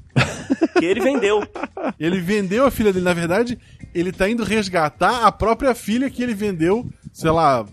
Que 0.80 0.86
ele 0.86 1.00
vendeu. 1.00 1.42
Ele 2.00 2.20
vendeu 2.20 2.66
a 2.66 2.72
filha 2.72 2.92
dele, 2.92 3.06
na 3.06 3.14
verdade, 3.14 3.58
ele 3.94 4.12
tá 4.12 4.30
indo 4.30 4.44
resgatar 4.44 5.26
a 5.26 5.32
própria 5.32 5.74
filha 5.74 6.10
que 6.10 6.22
ele 6.22 6.34
vendeu, 6.34 6.86
sei 7.14 7.32
lá, 7.32 7.66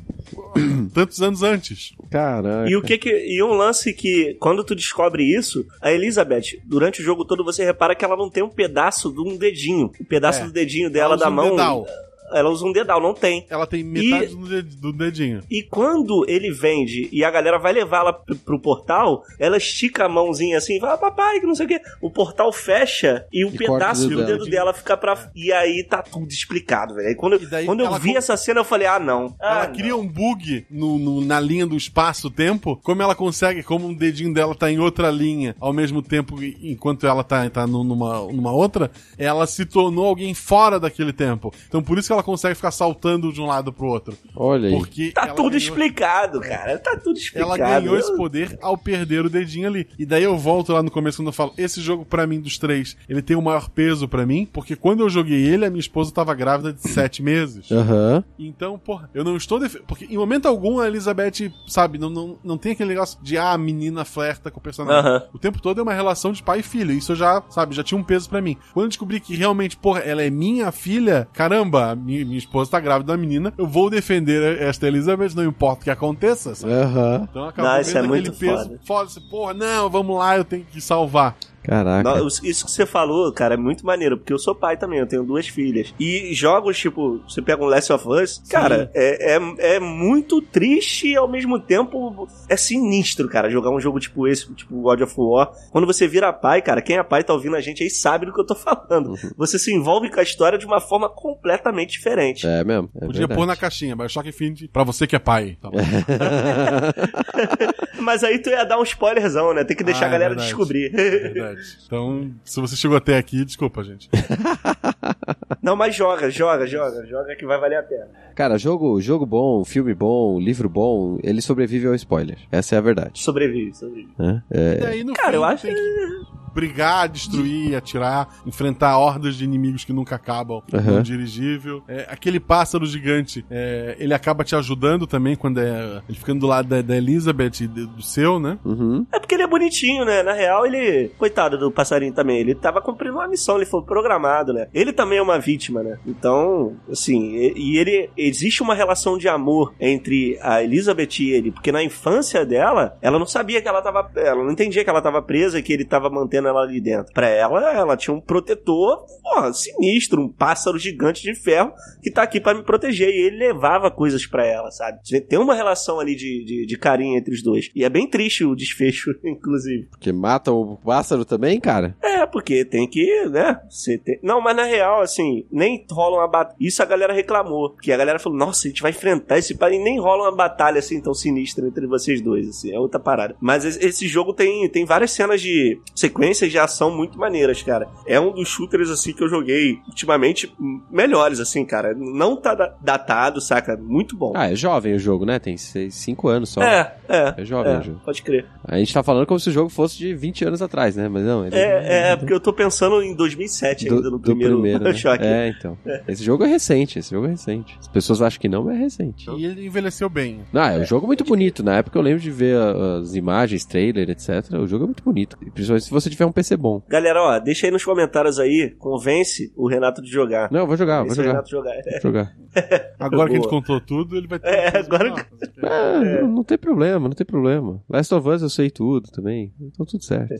tantos 0.94 1.20
anos 1.20 1.42
antes. 1.42 1.92
Caraca. 2.10 2.68
E 2.70 2.76
o 2.76 2.82
que 2.82 2.98
que 2.98 3.10
e 3.10 3.42
um 3.42 3.52
lance 3.54 3.92
que 3.92 4.36
quando 4.40 4.62
tu 4.64 4.74
descobre 4.74 5.22
isso, 5.24 5.64
a 5.80 5.90
Elizabeth, 5.92 6.58
durante 6.64 7.00
o 7.00 7.04
jogo 7.04 7.24
todo 7.24 7.42
você 7.44 7.64
repara 7.64 7.94
que 7.94 8.04
ela 8.04 8.16
não 8.16 8.28
tem 8.30 8.42
um 8.42 8.50
pedaço 8.50 9.10
de 9.12 9.20
um 9.20 9.36
dedinho, 9.36 9.90
o 9.98 10.04
pedaço 10.04 10.40
É. 10.40 10.44
do 10.44 10.52
dedinho 10.52 10.90
dela 10.90 11.16
da 11.16 11.28
um 11.28 11.32
mão. 11.32 11.50
dedal. 11.50 11.86
Ela 12.34 12.50
usa 12.50 12.64
um 12.66 12.72
dedal, 12.72 13.00
não 13.00 13.14
tem. 13.14 13.46
Ela 13.50 13.66
tem 13.66 13.82
metade 13.84 14.34
do 14.34 14.48
ded- 14.48 14.76
do 14.80 14.92
dedinho. 14.92 15.40
E 15.50 15.62
quando 15.62 16.24
ele 16.28 16.50
vende 16.50 17.08
e 17.12 17.24
a 17.24 17.30
galera 17.30 17.58
vai 17.58 17.72
levá-la 17.72 18.12
pro, 18.12 18.36
pro 18.36 18.60
portal, 18.60 19.22
ela 19.38 19.56
estica 19.56 20.04
a 20.06 20.08
mãozinha 20.08 20.58
assim, 20.58 20.78
fala, 20.80 20.96
papai, 20.98 21.40
que 21.40 21.46
não 21.46 21.54
sei 21.54 21.66
o 21.66 21.68
quê. 21.68 21.80
O 22.00 22.10
portal 22.10 22.52
fecha 22.52 23.26
e 23.32 23.44
o 23.44 23.48
E 23.48 23.58
pedaço 23.58 24.08
do 24.08 24.16
dedo 24.16 24.26
dedo 24.38 24.44
dela. 24.46 24.72
fica 24.72 24.96
pra. 24.96 25.30
E 25.34 25.52
aí 25.52 25.84
tá 25.84 26.02
tudo 26.02 26.30
explicado, 26.30 26.94
velho. 26.94 27.08
Aí 27.08 27.14
quando, 27.14 27.36
E 27.42 27.46
daí 27.46 27.66
quando 27.66 27.80
eu 27.80 27.92
vi 27.94 28.12
com- 28.12 28.18
essa 28.18 28.36
cena, 28.36 28.60
eu 28.60 28.64
falei, 28.64 28.86
ah, 28.86 28.98
não. 28.98 29.34
Ela 29.40 29.62
Ah, 29.62 29.66
cria 29.68 29.96
um 29.96 30.06
bug 30.06 30.66
no, 30.70 30.98
no- 30.98 31.20
na 31.20 31.38
linha 31.40 31.66
do 31.66 31.76
espaço-tempo. 31.76 32.76
Como 32.82 33.02
ela 33.02 33.14
consegue, 33.14 33.62
como 33.62 33.86
um 33.86 33.94
dedinho 33.94 34.32
dela 34.32 34.54
tá 34.54 34.70
em 34.70 34.78
outra 34.78 35.10
linha, 35.10 35.54
ao 35.60 35.72
mesmo 35.72 36.02
tempo, 36.02 36.42
e- 36.42 36.56
enquanto 36.72 37.06
ela 37.06 37.22
tá, 37.24 37.48
tá 37.50 37.66
nu- 37.66 37.84
numa, 37.84 38.20
numa 38.32 38.52
outra, 38.52 38.90
ela 39.18 39.46
se 39.46 39.64
tornou 39.64 40.06
alguém 40.06 40.34
fora 40.34 40.78
daquele 40.78 41.12
tempo. 41.12 41.52
Então 41.68 41.82
por 41.82 41.98
isso 41.98 42.08
que 42.08 42.12
ela 42.12 42.21
consegue 42.22 42.54
ficar 42.54 42.70
saltando 42.70 43.32
de 43.32 43.40
um 43.40 43.46
lado 43.46 43.72
pro 43.72 43.86
outro. 43.86 44.16
Olha 44.34 44.68
aí. 44.68 44.74
Porque 44.76 45.10
Tá 45.12 45.22
ela 45.26 45.34
tudo 45.34 45.50
ganhou- 45.50 45.58
explicado, 45.58 46.40
cara. 46.40 46.78
Tá 46.78 46.96
tudo 46.96 47.16
explicado. 47.18 47.52
Ela 47.62 47.80
ganhou 47.80 47.96
esse 47.98 48.14
poder 48.16 48.58
ao 48.62 48.76
perder 48.76 49.24
o 49.24 49.30
dedinho 49.30 49.66
ali. 49.68 49.86
E 49.98 50.06
daí 50.06 50.22
eu 50.22 50.36
volto 50.36 50.72
lá 50.72 50.82
no 50.82 50.90
começo 50.90 51.18
quando 51.18 51.28
eu 51.28 51.32
falo, 51.32 51.52
esse 51.56 51.80
jogo 51.80 52.04
pra 52.04 52.26
mim 52.26 52.40
dos 52.40 52.58
três, 52.58 52.96
ele 53.08 53.22
tem 53.22 53.36
o 53.36 53.42
maior 53.42 53.68
peso 53.68 54.06
pra 54.08 54.24
mim, 54.26 54.46
porque 54.52 54.76
quando 54.76 55.00
eu 55.00 55.08
joguei 55.10 55.42
ele, 55.46 55.64
a 55.64 55.70
minha 55.70 55.80
esposa 55.80 56.12
tava 56.12 56.34
grávida 56.34 56.72
de 56.72 56.80
sete 56.88 57.22
meses. 57.22 57.70
Aham. 57.70 58.24
Então, 58.38 58.78
porra, 58.78 59.10
eu 59.14 59.24
não 59.24 59.36
estou 59.36 59.58
def... 59.58 59.76
porque 59.86 60.04
em 60.06 60.16
momento 60.16 60.46
algum 60.46 60.78
a 60.80 60.86
Elizabeth, 60.86 61.52
sabe, 61.66 61.98
não, 61.98 62.10
não, 62.10 62.38
não 62.42 62.58
tem 62.58 62.72
aquele 62.72 62.90
negócio 62.90 63.18
de 63.22 63.36
ah, 63.38 63.52
a 63.52 63.58
menina 63.58 64.04
flerta 64.04 64.50
com 64.50 64.60
o 64.60 64.62
personagem. 64.62 65.00
Aham. 65.00 65.22
O 65.32 65.38
tempo 65.38 65.60
todo 65.60 65.78
é 65.78 65.82
uma 65.82 65.92
relação 65.94 66.32
de 66.32 66.42
pai 66.42 66.60
e 66.60 66.62
filho. 66.62 66.92
Isso 66.92 67.12
eu 67.12 67.16
já, 67.16 67.42
sabe, 67.50 67.74
já 67.74 67.82
tinha 67.82 67.98
um 67.98 68.02
peso 68.04 68.28
pra 68.28 68.40
mim. 68.40 68.56
Quando 68.72 68.84
eu 68.84 68.88
descobri 68.88 69.20
que 69.20 69.34
realmente, 69.34 69.76
porra, 69.76 70.00
ela 70.00 70.22
é 70.22 70.30
minha 70.30 70.70
filha, 70.72 71.28
caramba, 71.32 71.94
minha, 71.94 72.11
minha 72.24 72.38
esposa 72.38 72.70
tá 72.70 72.80
grávida 72.80 73.12
da 73.12 73.16
menina, 73.16 73.52
eu 73.56 73.66
vou 73.66 73.88
defender 73.90 74.60
esta 74.60 74.86
Elizabeth, 74.86 75.30
não 75.34 75.44
importa 75.44 75.80
o 75.80 75.84
que 75.84 75.90
aconteça, 75.90 76.54
sabe? 76.54 76.72
Aham. 76.72 77.28
Então 77.30 77.44
acabou 77.44 77.70
Não, 77.72 77.80
isso 77.80 77.90
é 77.90 78.02
vendo 78.02 78.12
aquele 78.12 78.28
muito 78.28 78.38
peso 78.38 78.62
foda. 78.64 78.80
foda. 78.84 79.04
Assim, 79.06 79.20
porra, 79.20 79.54
não, 79.54 79.90
vamos 79.90 80.18
lá, 80.18 80.36
eu 80.36 80.44
tenho 80.44 80.64
que 80.64 80.80
salvar. 80.80 81.36
Caraca. 81.62 82.20
Isso 82.42 82.64
que 82.66 82.70
você 82.72 82.84
falou, 82.86 83.32
cara, 83.32 83.54
é 83.54 83.56
muito 83.56 83.86
maneiro, 83.86 84.16
porque 84.18 84.32
eu 84.32 84.38
sou 84.38 84.54
pai 84.54 84.76
também, 84.76 84.98
eu 84.98 85.06
tenho 85.06 85.22
duas 85.24 85.46
filhas. 85.48 85.94
E 85.98 86.34
jogos, 86.34 86.78
tipo, 86.78 87.22
você 87.28 87.40
pega 87.40 87.62
um 87.62 87.66
Last 87.66 87.92
of 87.92 88.06
Us, 88.08 88.42
cara, 88.50 88.90
é, 88.94 89.36
é, 89.36 89.76
é 89.76 89.80
muito 89.80 90.40
triste 90.42 91.08
e 91.08 91.16
ao 91.16 91.28
mesmo 91.28 91.58
tempo 91.60 92.26
é 92.48 92.56
sinistro, 92.56 93.28
cara, 93.28 93.48
jogar 93.50 93.70
um 93.70 93.80
jogo 93.80 94.00
tipo 94.00 94.26
esse, 94.26 94.52
tipo 94.54 94.80
God 94.82 95.00
of 95.02 95.14
War. 95.16 95.50
Quando 95.70 95.86
você 95.86 96.06
vira 96.08 96.32
pai, 96.32 96.60
cara, 96.62 96.82
quem 96.82 96.96
é 96.98 97.02
pai 97.02 97.22
tá 97.24 97.32
ouvindo 97.32 97.56
a 97.56 97.60
gente 97.60 97.82
aí 97.82 97.90
sabe 97.90 98.26
do 98.26 98.32
que 98.32 98.40
eu 98.40 98.46
tô 98.46 98.54
falando. 98.54 99.14
Você 99.36 99.58
se 99.58 99.72
envolve 99.72 100.10
com 100.10 100.20
a 100.20 100.22
história 100.22 100.58
de 100.58 100.66
uma 100.66 100.80
forma 100.80 101.08
completamente 101.08 101.92
diferente. 101.92 102.46
É 102.46 102.64
mesmo. 102.64 102.90
É 102.96 103.00
Podia 103.06 103.20
verdade. 103.20 103.38
pôr 103.38 103.46
na 103.46 103.56
caixinha, 103.56 103.96
Bioshock 103.96 104.28
Infinity, 104.28 104.68
pra 104.68 104.84
você 104.84 105.06
que 105.06 105.16
é 105.16 105.18
pai. 105.18 105.56
Tá 105.60 105.70
bom. 105.70 105.78
Mas 108.00 108.24
aí 108.24 108.38
tu 108.38 108.50
ia 108.50 108.64
dar 108.64 108.78
um 108.78 108.82
spoilerzão, 108.82 109.54
né? 109.54 109.64
Tem 109.64 109.76
que 109.76 109.84
deixar 109.84 110.06
Ah, 110.06 110.08
a 110.08 110.10
galera 110.10 110.34
é 110.34 110.36
verdade. 110.36 110.48
descobrir. 110.48 110.90
Verdade. 110.90 111.51
Então, 111.86 112.30
se 112.44 112.60
você 112.60 112.76
chegou 112.76 112.96
até 112.96 113.16
aqui, 113.18 113.44
desculpa, 113.44 113.82
gente. 113.82 114.08
Não, 115.62 115.76
mas 115.76 115.94
joga, 115.94 116.28
joga, 116.30 116.66
joga, 116.66 117.06
joga 117.06 117.36
que 117.36 117.46
vai 117.46 117.58
valer 117.58 117.78
a 117.78 117.82
pena. 117.82 118.08
Cara, 118.34 118.58
jogo, 118.58 119.00
jogo 119.00 119.24
bom, 119.24 119.64
filme 119.64 119.94
bom, 119.94 120.38
livro 120.40 120.68
bom, 120.68 121.18
ele 121.22 121.40
sobrevive 121.40 121.86
ao 121.86 121.94
spoiler. 121.94 122.38
Essa 122.50 122.74
é 122.74 122.78
a 122.78 122.80
verdade. 122.80 123.22
Sobrevive, 123.22 123.74
sobrevive. 123.74 124.12
né? 124.18 124.42
É, 124.50 124.80
E 124.82 124.86
aí, 124.86 125.04
no 125.04 125.12
Cara, 125.12 125.30
fim, 125.30 125.36
eu 125.36 125.44
acho 125.44 125.66
tem 125.66 125.74
que 125.74 126.42
brigar, 126.54 127.08
destruir, 127.08 127.74
atirar, 127.74 128.28
enfrentar 128.44 128.98
hordas 128.98 129.36
de 129.36 129.44
inimigos 129.44 129.84
que 129.84 129.92
nunca 129.92 130.16
acabam 130.16 130.62
Aham. 130.72 130.96
no 130.98 131.02
dirigível. 131.02 131.82
É, 131.88 132.06
aquele 132.10 132.38
pássaro 132.38 132.84
gigante, 132.84 133.42
é, 133.50 133.96
ele 133.98 134.12
acaba 134.12 134.44
te 134.44 134.54
ajudando 134.54 135.06
também 135.06 135.34
quando 135.34 135.60
é. 135.60 136.02
Ele 136.06 136.18
ficando 136.18 136.40
do 136.40 136.46
lado 136.46 136.68
da, 136.68 136.82
da 136.82 136.96
Elizabeth 136.96 137.62
e 137.62 137.66
do 137.66 137.86
do 137.86 138.02
seu, 138.02 138.38
né? 138.38 138.58
Uhum. 138.64 139.06
É 139.12 139.18
porque 139.18 139.34
ele 139.34 139.44
é 139.44 139.46
bonitinho, 139.46 140.04
né? 140.04 140.22
Na 140.22 140.32
real, 140.34 140.66
ele. 140.66 141.08
Coitado 141.18 141.41
do 141.48 141.70
passarinho 141.70 142.12
também. 142.12 142.38
Ele 142.38 142.54
tava 142.54 142.80
cumprindo 142.80 143.14
uma 143.14 143.28
missão, 143.28 143.56
ele 143.56 143.66
foi 143.66 143.82
programado, 143.82 144.52
né? 144.52 144.68
Ele 144.72 144.92
também 144.92 145.18
é 145.18 145.22
uma 145.22 145.38
vítima, 145.38 145.82
né? 145.82 145.98
Então, 146.06 146.76
assim, 146.90 147.34
e, 147.34 147.54
e 147.56 147.78
ele. 147.78 148.10
Existe 148.16 148.62
uma 148.62 148.74
relação 148.74 149.16
de 149.16 149.28
amor 149.28 149.74
entre 149.80 150.38
a 150.40 150.62
Elizabeth 150.62 151.20
e 151.20 151.30
ele, 151.30 151.52
porque 151.52 151.72
na 151.72 151.82
infância 151.82 152.44
dela, 152.44 152.96
ela 153.00 153.18
não 153.18 153.26
sabia 153.26 153.60
que 153.60 153.68
ela 153.68 153.82
tava. 153.82 154.10
Ela 154.16 154.42
não 154.42 154.50
entendia 154.50 154.84
que 154.84 154.90
ela 154.90 155.02
tava 155.02 155.22
presa 155.22 155.58
e 155.58 155.62
que 155.62 155.72
ele 155.72 155.84
tava 155.84 156.10
mantendo 156.10 156.48
ela 156.48 156.62
ali 156.62 156.80
dentro. 156.80 157.12
Pra 157.12 157.28
ela, 157.28 157.72
ela 157.72 157.96
tinha 157.96 158.14
um 158.14 158.20
protetor, 158.20 159.04
porra, 159.22 159.52
sinistro, 159.52 160.22
um 160.22 160.28
pássaro 160.28 160.78
gigante 160.78 161.22
de 161.22 161.34
ferro 161.34 161.72
que 162.02 162.10
tá 162.10 162.22
aqui 162.22 162.40
pra 162.40 162.54
me 162.54 162.62
proteger. 162.62 163.08
E 163.08 163.26
ele 163.26 163.38
levava 163.38 163.90
coisas 163.90 164.26
pra 164.26 164.44
ela, 164.44 164.70
sabe? 164.70 164.98
Tem 165.28 165.38
uma 165.38 165.54
relação 165.54 166.00
ali 166.00 166.14
de, 166.14 166.44
de, 166.44 166.66
de 166.66 166.78
carinho 166.78 167.16
entre 167.16 167.34
os 167.34 167.42
dois. 167.42 167.70
E 167.74 167.84
é 167.84 167.88
bem 167.88 168.08
triste 168.08 168.44
o 168.44 168.54
desfecho, 168.54 169.10
inclusive. 169.24 169.88
Porque 169.90 170.12
matam 170.12 170.54
o 170.54 170.76
pássaro 170.76 171.24
também, 171.36 171.58
cara? 171.60 171.96
É, 172.02 172.26
porque 172.26 172.64
tem 172.64 172.86
que, 172.88 173.24
né? 173.26 173.60
Você 173.70 173.96
tem... 173.98 174.18
Não, 174.22 174.40
mas 174.40 174.54
na 174.56 174.64
real, 174.64 175.00
assim, 175.00 175.44
nem 175.50 175.84
rola 175.90 176.18
uma 176.18 176.28
batalha. 176.28 176.56
Isso 176.60 176.82
a 176.82 176.86
galera 176.86 177.12
reclamou. 177.12 177.70
Porque 177.70 177.90
a 177.92 177.96
galera 177.96 178.18
falou, 178.18 178.38
nossa, 178.38 178.66
a 178.66 178.70
gente 178.70 178.82
vai 178.82 178.90
enfrentar 178.90 179.38
esse 179.38 179.54
pai. 179.56 179.74
E 179.74 179.78
nem 179.78 179.98
rola 179.98 180.24
uma 180.24 180.36
batalha 180.36 180.78
assim 180.78 181.00
tão 181.00 181.14
sinistra 181.14 181.66
entre 181.66 181.86
vocês 181.86 182.20
dois, 182.20 182.48
assim. 182.48 182.72
É 182.74 182.78
outra 182.78 183.00
parada. 183.00 183.34
Mas 183.40 183.64
es- 183.64 183.78
esse 183.82 184.06
jogo 184.06 184.32
tem, 184.32 184.68
tem 184.68 184.84
várias 184.84 185.10
cenas 185.12 185.40
de 185.40 185.80
sequências 185.94 186.50
de 186.50 186.58
ação 186.58 186.94
muito 186.94 187.18
maneiras, 187.18 187.62
cara. 187.62 187.88
É 188.06 188.18
um 188.20 188.32
dos 188.32 188.48
shooters, 188.48 188.90
assim, 188.90 189.12
que 189.12 189.22
eu 189.22 189.28
joguei 189.28 189.78
ultimamente 189.88 190.52
melhores, 190.90 191.40
assim, 191.40 191.64
cara. 191.64 191.94
Não 191.94 192.36
tá 192.36 192.54
da- 192.54 192.74
datado, 192.80 193.40
saca? 193.40 193.76
Muito 193.76 194.16
bom. 194.16 194.32
Ah, 194.36 194.50
é 194.50 194.54
jovem 194.54 194.94
o 194.94 194.98
jogo, 194.98 195.24
né? 195.24 195.38
Tem 195.38 195.56
5 195.56 196.28
anos 196.28 196.50
só. 196.50 196.62
é, 196.62 196.94
é. 197.08 197.34
É 197.38 197.44
jovem 197.44 197.72
é, 197.74 197.78
o 197.78 197.82
jogo. 197.82 198.00
Pode 198.04 198.22
crer. 198.22 198.46
A 198.64 198.78
gente 198.78 198.92
tá 198.92 199.02
falando 199.02 199.26
como 199.26 199.40
se 199.40 199.48
o 199.48 199.52
jogo 199.52 199.68
fosse 199.68 199.96
de 199.98 200.14
20 200.14 200.44
anos 200.44 200.60
atrás, 200.62 200.96
né? 200.96 201.08
Mas 201.08 201.21
não, 201.22 201.46
ele 201.46 201.56
É, 201.56 202.10
é, 202.12 202.16
porque 202.16 202.32
eu 202.32 202.40
tô 202.40 202.52
pensando 202.52 203.02
em 203.02 203.14
2007 203.14 203.88
do, 203.88 203.96
ainda, 203.96 204.10
no 204.10 204.20
primeiro, 204.20 204.54
primeiro, 204.54 204.82
né? 204.84 204.94
choque. 204.94 205.24
É, 205.24 205.48
então. 205.48 205.76
Esse 206.08 206.22
jogo 206.24 206.44
é 206.44 206.46
recente, 206.48 206.98
esse 206.98 207.10
jogo 207.10 207.26
é 207.26 207.30
recente. 207.30 207.76
As 207.80 207.88
pessoas 207.88 208.20
acham 208.22 208.40
que 208.40 208.48
não, 208.48 208.64
mas 208.64 208.76
é 208.76 208.78
recente. 208.80 209.30
E 209.30 209.44
ele 209.44 209.66
envelheceu 209.66 210.08
bem. 210.08 210.40
Não, 210.52 210.62
é 210.62 210.78
um 210.78 210.84
jogo 210.84 211.06
muito 211.06 211.24
bonito. 211.24 211.62
Na 211.62 211.76
época 211.78 211.98
eu 211.98 212.02
lembro 212.02 212.20
de 212.20 212.30
ver 212.30 212.56
a- 212.56 212.98
as 213.00 213.14
imagens, 213.14 213.64
trailer, 213.64 214.08
etc. 214.10 214.52
O 214.60 214.66
jogo 214.66 214.84
é 214.84 214.86
muito 214.86 215.02
bonito. 215.04 215.36
Principalmente 215.52 215.84
se 215.84 215.90
você 215.90 216.10
tiver 216.10 216.26
um 216.26 216.32
PC 216.32 216.56
bom. 216.56 216.82
Galera, 216.88 217.22
ó, 217.22 217.38
deixa 217.38 217.66
aí 217.66 217.70
nos 217.72 217.84
comentários 217.84 218.38
aí, 218.38 218.74
convence 218.78 219.52
o 219.56 219.68
Renato 219.68 220.02
de 220.02 220.08
jogar. 220.10 220.50
Não, 220.50 220.60
eu 220.60 220.66
vou 220.66 220.76
jogar, 220.76 220.96
vou 220.98 221.08
Convence 221.08 221.16
jogar. 221.22 221.30
Renato 221.32 221.50
jogar. 221.50 221.74
Vou 221.74 222.00
jogar. 222.02 222.32
Agora 222.98 223.28
que 223.30 223.36
a 223.36 223.38
gente 223.40 223.48
Boa. 223.48 223.60
contou 223.62 223.80
tudo, 223.80 224.16
ele 224.16 224.26
vai 224.26 224.38
ter. 224.38 224.48
É, 224.48 224.78
agora 224.78 225.08
nova. 225.08 225.26
Ah, 225.62 226.00
não- 226.22 226.28
não 226.28 226.44
tem 226.44 226.58
problema, 226.58 227.08
não 227.08 227.14
tem 227.14 227.26
problema. 227.26 227.82
Last 227.88 228.14
of 228.14 228.28
Us 228.28 228.42
eu 228.42 228.48
sei 228.50 228.70
tudo 228.70 229.10
também. 229.10 229.52
Então 229.60 229.86
tudo 229.86 230.04
certo. 230.04 230.34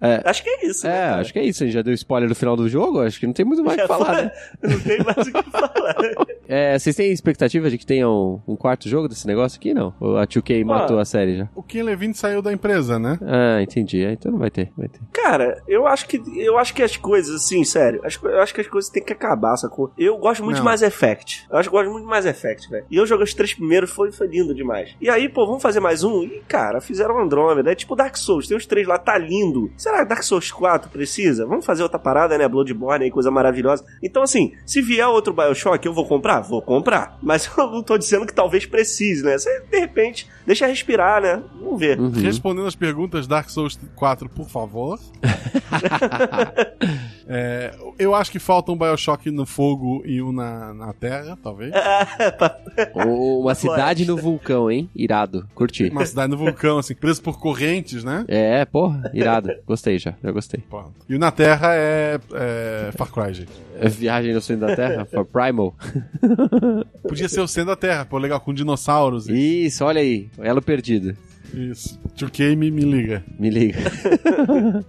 É, 0.00 0.22
Acho 0.28 0.42
que 0.42 0.50
é 0.50 0.66
isso, 0.66 0.86
né, 0.86 0.92
é 0.94 1.00
cara? 1.08 1.20
acho 1.20 1.32
que 1.32 1.38
é 1.38 1.44
isso. 1.44 1.62
A 1.62 1.66
gente 1.66 1.74
já 1.74 1.82
deu 1.82 1.94
spoiler 1.94 2.28
do 2.28 2.34
final 2.34 2.56
do 2.56 2.68
jogo. 2.68 3.00
Acho 3.00 3.18
que 3.20 3.26
não 3.26 3.32
tem 3.32 3.44
muito 3.44 3.62
mais 3.64 3.78
o 3.78 3.80
que 3.82 3.86
falar, 3.88 4.12
né? 4.22 4.30
Não 4.62 4.80
tem 4.80 4.98
mais 5.02 5.26
o 5.26 5.32
que 5.32 5.50
falar. 5.50 5.94
É, 6.50 6.78
vocês 6.78 6.96
têm 6.96 7.12
expectativa 7.12 7.68
de 7.68 7.76
que 7.76 7.84
tenha 7.84 8.08
um, 8.08 8.40
um 8.48 8.56
quarto 8.56 8.88
jogo 8.88 9.06
desse 9.06 9.26
negócio 9.26 9.58
aqui? 9.58 9.74
Não. 9.74 9.92
Ou 10.00 10.16
a 10.16 10.26
2K 10.26 10.64
matou 10.64 10.98
a 10.98 11.04
série 11.04 11.36
já? 11.36 11.48
O 11.54 11.62
Ken 11.62 11.82
Levine 11.82 12.14
saiu 12.14 12.40
da 12.40 12.50
empresa, 12.50 12.98
né? 12.98 13.18
Ah, 13.20 13.60
entendi. 13.60 14.02
Ah, 14.06 14.12
Então 14.12 14.32
não 14.32 14.38
vai 14.38 14.50
ter, 14.50 14.72
vai 14.74 14.88
ter. 14.88 14.98
Cara, 15.12 15.62
eu 15.68 15.86
acho 15.86 16.08
que 16.08 16.18
eu 16.38 16.56
acho 16.56 16.72
que 16.72 16.82
as 16.82 16.96
coisas, 16.96 17.34
assim, 17.44 17.62
sério, 17.64 18.00
eu 18.22 18.40
acho 18.40 18.54
que 18.54 18.62
as 18.62 18.66
coisas 18.66 18.90
têm 18.90 19.04
que 19.04 19.12
acabar, 19.12 19.58
sacou? 19.58 19.92
Eu 19.98 20.16
gosto 20.16 20.42
muito 20.42 20.56
Não. 20.56 20.62
de 20.64 20.70
Mass 20.70 20.80
Effect. 20.80 21.46
Eu 21.50 21.58
acho 21.58 21.68
que 21.68 21.74
eu 21.76 21.78
gosto 21.80 21.92
muito 21.92 22.04
de 22.04 22.10
Mass 22.10 22.24
Effect, 22.24 22.70
velho. 22.70 22.86
E 22.90 22.96
eu 22.96 23.04
joguei 23.06 23.24
os 23.24 23.34
três 23.34 23.52
primeiros, 23.52 23.90
foi, 23.90 24.10
foi 24.10 24.26
lindo 24.26 24.54
demais. 24.54 24.96
E 25.02 25.10
aí, 25.10 25.28
pô, 25.28 25.44
vamos 25.46 25.60
fazer 25.62 25.80
mais 25.80 26.02
um? 26.02 26.22
E, 26.22 26.40
cara, 26.48 26.80
fizeram 26.80 27.18
Andrômeda. 27.20 27.72
É 27.72 27.74
tipo 27.74 27.94
Dark 27.94 28.16
Souls, 28.16 28.48
tem 28.48 28.56
os 28.56 28.64
três 28.64 28.86
lá, 28.86 28.96
tá 28.96 29.18
lindo. 29.18 29.70
Será 29.76 29.98
que 29.98 30.08
Dark 30.18 30.22
Souls 30.24 30.50
4 30.50 30.90
precisa? 30.90 31.46
Vamos 31.46 31.64
fazer 31.64 31.82
outra 31.82 31.98
parada, 31.98 32.36
né? 32.36 32.48
Bloodborne 32.48 33.04
aí, 33.04 33.10
coisa 33.10 33.30
maravilhosa. 33.30 33.84
Então, 34.02 34.22
assim, 34.22 34.52
se 34.66 34.82
vier 34.82 35.06
outro 35.06 35.32
Bioshock, 35.32 35.86
eu 35.86 35.92
vou 35.92 36.06
comprar? 36.06 36.40
Vou 36.40 36.60
comprar. 36.60 37.16
Mas 37.22 37.48
eu 37.56 37.70
não 37.70 37.82
tô 37.82 37.96
dizendo 37.96 38.26
que 38.26 38.34
talvez 38.34 38.66
precise, 38.66 39.24
né? 39.24 39.38
Você, 39.38 39.60
de 39.70 39.78
repente, 39.78 40.28
deixa 40.46 40.66
respirar, 40.66 41.22
né? 41.22 41.40
Vamos 41.60 41.78
ver. 41.78 42.00
Uhum. 42.00 42.10
Respondendo 42.10 42.66
as 42.66 42.74
perguntas 42.74 43.26
Dark 43.26 43.48
Souls 43.48 43.78
4, 43.94 44.28
por 44.28 44.48
favor. 44.48 44.98
É, 47.28 47.74
eu 47.98 48.14
acho 48.14 48.30
que 48.32 48.38
falta 48.38 48.72
um 48.72 48.76
Bioshock 48.76 49.30
no 49.30 49.44
fogo 49.44 50.02
e 50.06 50.22
um 50.22 50.32
na, 50.32 50.72
na 50.72 50.92
terra, 50.94 51.38
talvez. 51.42 51.72
Ou 52.94 53.42
uma 53.42 53.54
cidade 53.54 54.06
no 54.06 54.16
vulcão, 54.16 54.70
hein? 54.70 54.88
Irado. 54.96 55.46
Curti. 55.54 55.90
Uma 55.90 56.06
cidade 56.06 56.30
no 56.30 56.38
vulcão, 56.38 56.78
assim, 56.78 56.94
preso 56.94 57.20
por 57.22 57.38
correntes, 57.38 58.02
né? 58.02 58.24
É, 58.28 58.64
porra, 58.64 59.10
irado. 59.12 59.50
Gostei 59.66 59.98
já, 59.98 60.14
já 60.22 60.30
gostei. 60.30 60.62
Pronto. 60.70 60.94
E 61.06 61.14
o 61.14 61.18
na 61.18 61.30
terra 61.30 61.74
é, 61.74 62.18
é 62.32 62.92
Far 62.96 63.12
Cry, 63.12 63.34
gente. 63.34 63.52
É 63.78 63.88
Viagem 63.88 64.32
no 64.32 64.40
centro 64.40 64.66
da 64.66 64.74
Terra, 64.74 65.04
for 65.04 65.24
Primal. 65.24 65.74
Podia 67.02 67.28
ser 67.28 67.40
o 67.40 67.46
centro 67.46 67.70
da 67.70 67.76
terra, 67.76 68.04
pô, 68.04 68.18
legal, 68.18 68.40
com 68.40 68.52
dinossauros. 68.52 69.28
Isso, 69.28 69.84
olha 69.84 70.00
aí, 70.00 70.28
elo 70.38 70.60
perdido. 70.60 71.16
Isso. 71.54 71.98
2K 72.16 72.56
me, 72.56 72.70
me 72.70 72.82
liga. 72.82 73.24
Me 73.38 73.50
liga. 73.50 73.78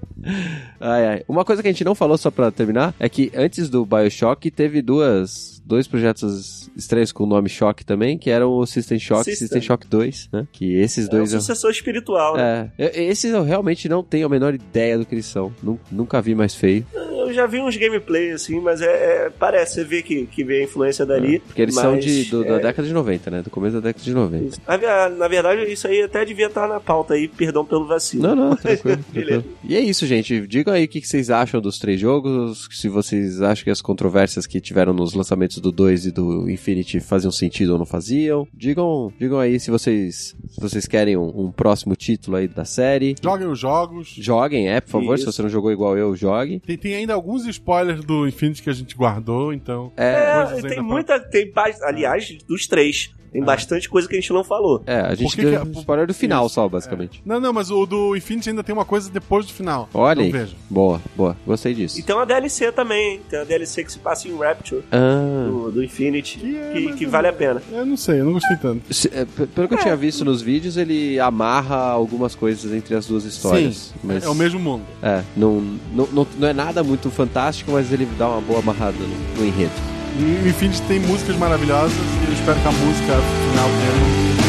ai, 0.79 1.07
ai. 1.07 1.23
Uma 1.27 1.45
coisa 1.45 1.61
que 1.61 1.67
a 1.67 1.71
gente 1.71 1.83
não 1.83 1.95
falou, 1.95 2.17
só 2.17 2.29
pra 2.31 2.51
terminar, 2.51 2.93
é 2.99 3.07
que 3.09 3.31
antes 3.35 3.69
do 3.69 3.85
Bioshock 3.85 4.49
teve 4.51 4.81
duas, 4.81 5.61
dois 5.65 5.87
projetos 5.87 6.69
estranhos 6.75 7.11
com 7.11 7.23
o 7.23 7.27
nome 7.27 7.49
Shock 7.49 7.85
também, 7.85 8.17
que 8.17 8.29
eram 8.29 8.51
o 8.51 8.65
System 8.65 8.99
Shock 8.99 9.21
e 9.21 9.23
System. 9.31 9.47
System 9.47 9.61
Shock 9.61 9.87
2, 9.87 10.29
né? 10.33 10.47
Que 10.51 10.75
esses 10.75 11.05
É 11.05 11.07
um 11.07 11.11
dois... 11.17 11.33
eu- 11.33 11.39
sucessor 11.41 11.71
espiritual, 11.71 12.35
né? 12.37 12.71
É, 12.77 13.03
esses 13.03 13.31
eu 13.33 13.43
realmente 13.43 13.87
não 13.89 14.03
tenho 14.03 14.25
a 14.25 14.29
menor 14.29 14.53
ideia 14.53 14.97
do 14.97 15.05
que 15.05 15.15
eles 15.15 15.25
são. 15.25 15.53
Nu- 15.63 15.79
Nunca 15.91 16.21
vi 16.21 16.35
mais 16.35 16.55
feio. 16.55 16.85
Eu 17.29 17.33
já 17.35 17.45
vi 17.45 17.59
uns 17.59 17.77
gameplay 17.77 18.31
assim, 18.31 18.59
mas 18.59 18.81
é, 18.81 18.85
é- 19.25 19.29
parece, 19.29 19.75
você 19.75 19.83
vê 19.83 20.01
que, 20.01 20.25
que 20.25 20.43
vê 20.43 20.61
a 20.61 20.63
influência 20.63 21.05
dali. 21.05 21.39
Porque 21.39 21.61
eles 21.61 21.75
mas, 21.75 21.83
são 21.83 21.97
de, 21.99 22.23
do- 22.25 22.43
da 22.43 22.55
é, 22.55 22.59
década 22.59 22.87
de 22.87 22.93
90, 22.93 23.29
né? 23.31 23.41
Do 23.43 23.49
começo 23.49 23.75
da 23.75 23.81
década 23.81 24.03
de 24.03 24.13
90. 24.13 24.45
isso. 24.45 24.61
Na, 24.67 25.09
na 25.09 25.27
verdade, 25.27 25.71
isso 25.71 25.87
aí 25.87 26.01
até 26.01 26.25
devia 26.25 26.47
estar 26.47 26.67
na 26.67 26.79
pauta 26.79 27.13
aí, 27.13 27.27
perdão 27.27 27.63
pelo 27.63 27.85
vacilo. 27.85 28.23
Não, 28.23 28.35
não, 28.35 28.55
tranquilo, 28.55 28.97
Beleza. 29.13 29.41
tranquilo. 29.41 29.57
E 29.63 29.75
é 29.75 29.79
isso, 29.79 30.05
gente. 30.07 30.47
Digam 30.47 30.73
aí 30.73 30.85
o 30.85 30.87
que 30.87 31.01
que 31.01 31.07
vocês 31.07 31.29
acham 31.29 31.61
dos 31.61 31.77
três 31.77 31.99
jogos. 31.99 32.67
Se 32.71 32.89
vocês 32.89 33.41
acham 33.41 33.63
que 33.63 33.69
as 33.69 33.81
controvérsias 33.81 34.47
que 34.47 34.59
tiveram 34.59 34.91
nos 34.93 35.13
lançamentos 35.13 35.57
do 35.59 35.71
2 35.71 36.07
e 36.07 36.11
do 36.11 36.49
Infinity 36.49 36.99
faziam 36.99 37.31
sentido 37.31 37.73
ou 37.73 37.77
não 37.79 37.85
faziam. 37.85 38.47
Digam, 38.53 39.13
digam 39.19 39.37
aí 39.39 39.59
se 39.59 39.69
vocês, 39.69 40.35
se 40.47 40.59
vocês 40.59 40.87
querem 40.87 41.15
um, 41.15 41.27
um 41.47 41.51
próximo 41.51 41.95
título 41.95 42.37
aí 42.37 42.47
da 42.47 42.65
série. 42.65 43.15
Joguem 43.21 43.47
os 43.47 43.59
jogos. 43.59 44.15
Joguem, 44.17 44.69
é, 44.69 44.81
por 44.81 44.89
favor. 44.89 45.15
Isso. 45.15 45.25
Se 45.25 45.33
você 45.37 45.41
não 45.43 45.49
jogou 45.49 45.71
igual 45.71 45.97
eu, 45.97 46.15
jogue. 46.15 46.59
Tem, 46.65 46.77
tem 46.77 46.95
ainda 46.95 47.13
alguns 47.19 47.45
spoilers 47.45 48.03
do 48.03 48.27
Infinity 48.27 48.63
que 48.63 48.69
a 48.69 48.73
gente 48.73 48.95
guardou, 48.95 49.53
então. 49.53 49.91
É, 49.97 50.61
tem 50.61 50.81
muita. 50.81 51.19
Tem, 51.19 51.51
ba- 51.51 51.71
aliás, 51.83 52.37
dos 52.47 52.65
três. 52.67 53.13
Tem 53.31 53.43
bastante 53.43 53.87
coisa 53.89 54.07
que 54.07 54.15
a 54.15 54.19
gente 54.19 54.31
não 54.33 54.43
falou. 54.43 54.81
É, 54.85 55.01
a 55.01 55.15
gente 55.15 55.35
que 55.35 55.41
deu 55.43 55.61
que 55.61 55.67
é- 55.69 55.79
spoiler 55.79 56.07
do 56.07 56.13
final 56.13 56.45
Isso, 56.45 56.55
só, 56.55 56.67
basicamente. 56.67 57.21
Não, 57.25 57.39
não, 57.39 57.53
mas 57.53 57.69
o 57.69 57.85
do 57.85 58.15
Infinity 58.15 58.49
ainda 58.49 58.63
tem 58.63 58.73
uma 58.73 58.85
coisa 58.85 59.09
depois 59.09 59.45
do 59.45 59.53
final. 59.53 59.87
Olha 59.93 60.23
então 60.23 60.25
aí. 60.25 60.31
veja. 60.45 60.55
Boa, 60.69 61.01
boa. 61.15 61.37
Gostei 61.45 61.73
disso. 61.73 61.99
E 61.99 62.03
tem 62.03 62.15
uma 62.15 62.25
DLC 62.25 62.71
também, 62.71 63.13
hein? 63.13 63.21
Tem 63.29 63.39
uma 63.39 63.45
DLC 63.45 63.83
que 63.83 63.91
se 63.91 63.99
passa 63.99 64.27
em 64.27 64.35
Rapture, 64.37 64.83
Ah, 64.91 65.45
do, 65.47 65.71
do 65.71 65.83
Infinity, 65.83 66.39
Que 66.39 66.87
é 66.89 66.91
que, 66.93 67.05
vale 67.05 67.27
a 67.27 67.33
pena. 67.33 67.61
Eu 67.71 67.85
não 67.85 67.97
sei, 67.97 68.19
eu 68.21 68.25
não 68.25 68.33
gostei 68.33 68.57
tanto. 68.57 68.93
se- 68.93 69.09
é, 69.13 69.25
pelo 69.25 69.67
que 69.67 69.73
eu 69.75 69.79
tinha 69.79 69.95
visto 69.95 70.25
nos 70.25 70.41
vídeos, 70.41 70.77
ele 70.77 71.19
amarra 71.19 71.75
algumas 71.77 72.33
coisas 72.35 72.71
entre 72.73 72.95
as 72.95 73.05
duas 73.05 73.25
histórias. 73.25 73.75
Sim, 73.93 73.99
mas... 74.03 74.23
é 74.23 74.29
o 74.29 74.35
mesmo 74.35 74.59
mundo. 74.59 74.83
É, 75.01 75.21
não, 75.35 75.61
não, 75.93 76.07
não, 76.11 76.27
não 76.37 76.47
é 76.47 76.53
nada 76.53 76.83
muito 76.83 77.09
fantástico, 77.11 77.71
mas 77.71 77.91
ele 77.91 78.07
dá 78.17 78.27
uma 78.29 78.41
boa 78.41 78.59
amarrada 78.59 78.97
no, 78.97 79.39
no 79.41 79.45
enredo. 79.45 79.98
E 80.19 80.49
Infinity 80.49 80.81
tem 80.81 80.99
músicas 80.99 81.37
maravilhosas 81.37 81.93
e 81.93 82.27
eu 82.27 82.33
espero 82.33 82.59
que 82.59 82.67
a 82.67 82.71
música 82.71 83.13
final 83.13 83.69
dele. 83.69 84.48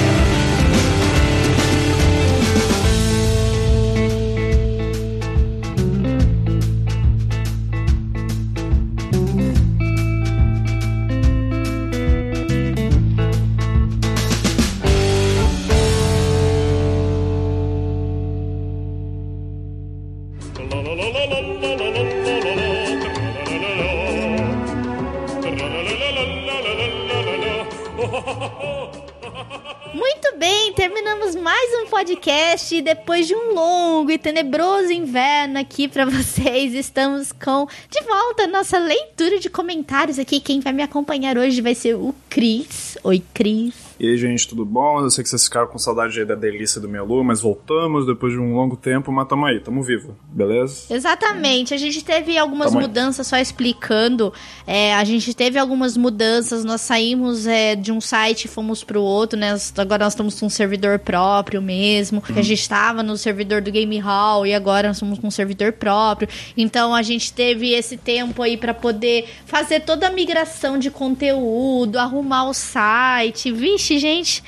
Depois 33.01 33.27
de 33.27 33.35
um 33.35 33.55
longo 33.55 34.11
e 34.11 34.19
tenebroso 34.19 34.93
inverno 34.93 35.59
aqui 35.59 35.89
pra 35.89 36.05
vocês, 36.07 36.75
estamos 36.75 37.33
com 37.33 37.67
de 37.91 38.05
volta 38.05 38.43
a 38.45 38.47
nossa 38.47 38.79
leitura 38.79 39.39
de 39.39 39.49
comentários 39.49 40.19
aqui. 40.19 40.39
Quem 40.39 40.61
vai 40.61 40.73
me 40.73 40.83
acompanhar 40.83 41.39
hoje 41.39 41.63
vai 41.63 41.75
ser 41.75 41.95
o 41.95 42.15
Cris. 42.29 42.99
Oi, 43.03 43.23
Cris. 43.33 43.90
E 44.01 44.09
aí, 44.09 44.17
gente, 44.17 44.49
tudo 44.49 44.65
bom? 44.65 44.99
Eu 45.01 45.11
sei 45.11 45.23
que 45.23 45.29
vocês 45.29 45.45
ficaram 45.45 45.67
com 45.67 45.77
saudade 45.77 46.19
aí 46.19 46.25
da 46.25 46.35
delícia 46.35 46.81
do 46.81 46.89
Melu, 46.89 47.23
mas 47.23 47.43
voltamos 47.43 48.07
depois 48.07 48.33
de 48.33 48.39
um 48.39 48.55
longo 48.55 48.75
tempo, 48.75 49.13
mas 49.13 49.29
tamo 49.29 49.45
aí, 49.45 49.61
tamo 49.61 49.83
vivo, 49.83 50.17
beleza? 50.33 50.87
Exatamente, 50.89 51.75
a 51.75 51.77
gente 51.77 52.03
teve 52.03 52.39
algumas 52.39 52.69
Tamanho. 52.69 52.89
mudanças, 52.89 53.27
só 53.27 53.37
explicando. 53.37 54.33
É, 54.67 54.95
a 54.95 55.05
gente 55.05 55.35
teve 55.35 55.59
algumas 55.59 55.99
mudanças, 55.99 56.65
nós 56.65 56.81
saímos 56.81 57.47
é, 57.47 57.77
de 57.77 57.93
um 57.93 58.01
site 58.01 58.47
e 58.47 58.49
fomos 58.49 58.83
pro 58.83 59.03
outro, 59.03 59.39
né? 59.39 59.55
Agora 59.77 60.05
nós 60.05 60.15
estamos 60.15 60.41
com 60.41 60.47
um 60.47 60.51
servidor 60.51 60.99
próprio 60.99 61.61
mesmo. 61.61 62.23
A 62.31 62.41
gente 62.41 62.55
estava 62.55 63.03
no 63.03 63.19
servidor 63.19 63.61
do 63.61 63.71
Game 63.71 63.99
Hall 63.99 64.47
e 64.47 64.55
agora 64.55 64.89
nós 64.89 64.97
estamos 64.97 65.19
com 65.19 65.27
um 65.27 65.31
servidor 65.31 65.73
próprio. 65.73 66.27
Então 66.57 66.95
a 66.95 67.03
gente 67.03 67.35
teve 67.35 67.75
esse 67.75 67.99
tempo 67.99 68.43
aí 68.43 68.57
para 68.57 68.73
poder 68.73 69.29
fazer 69.45 69.81
toda 69.81 70.07
a 70.07 70.11
migração 70.11 70.79
de 70.79 70.91
conteúdo, 70.91 71.99
arrumar 71.99 72.49
o 72.49 72.55
site. 72.55 73.53
Vixe, 73.53 73.90
gente, 73.99 74.43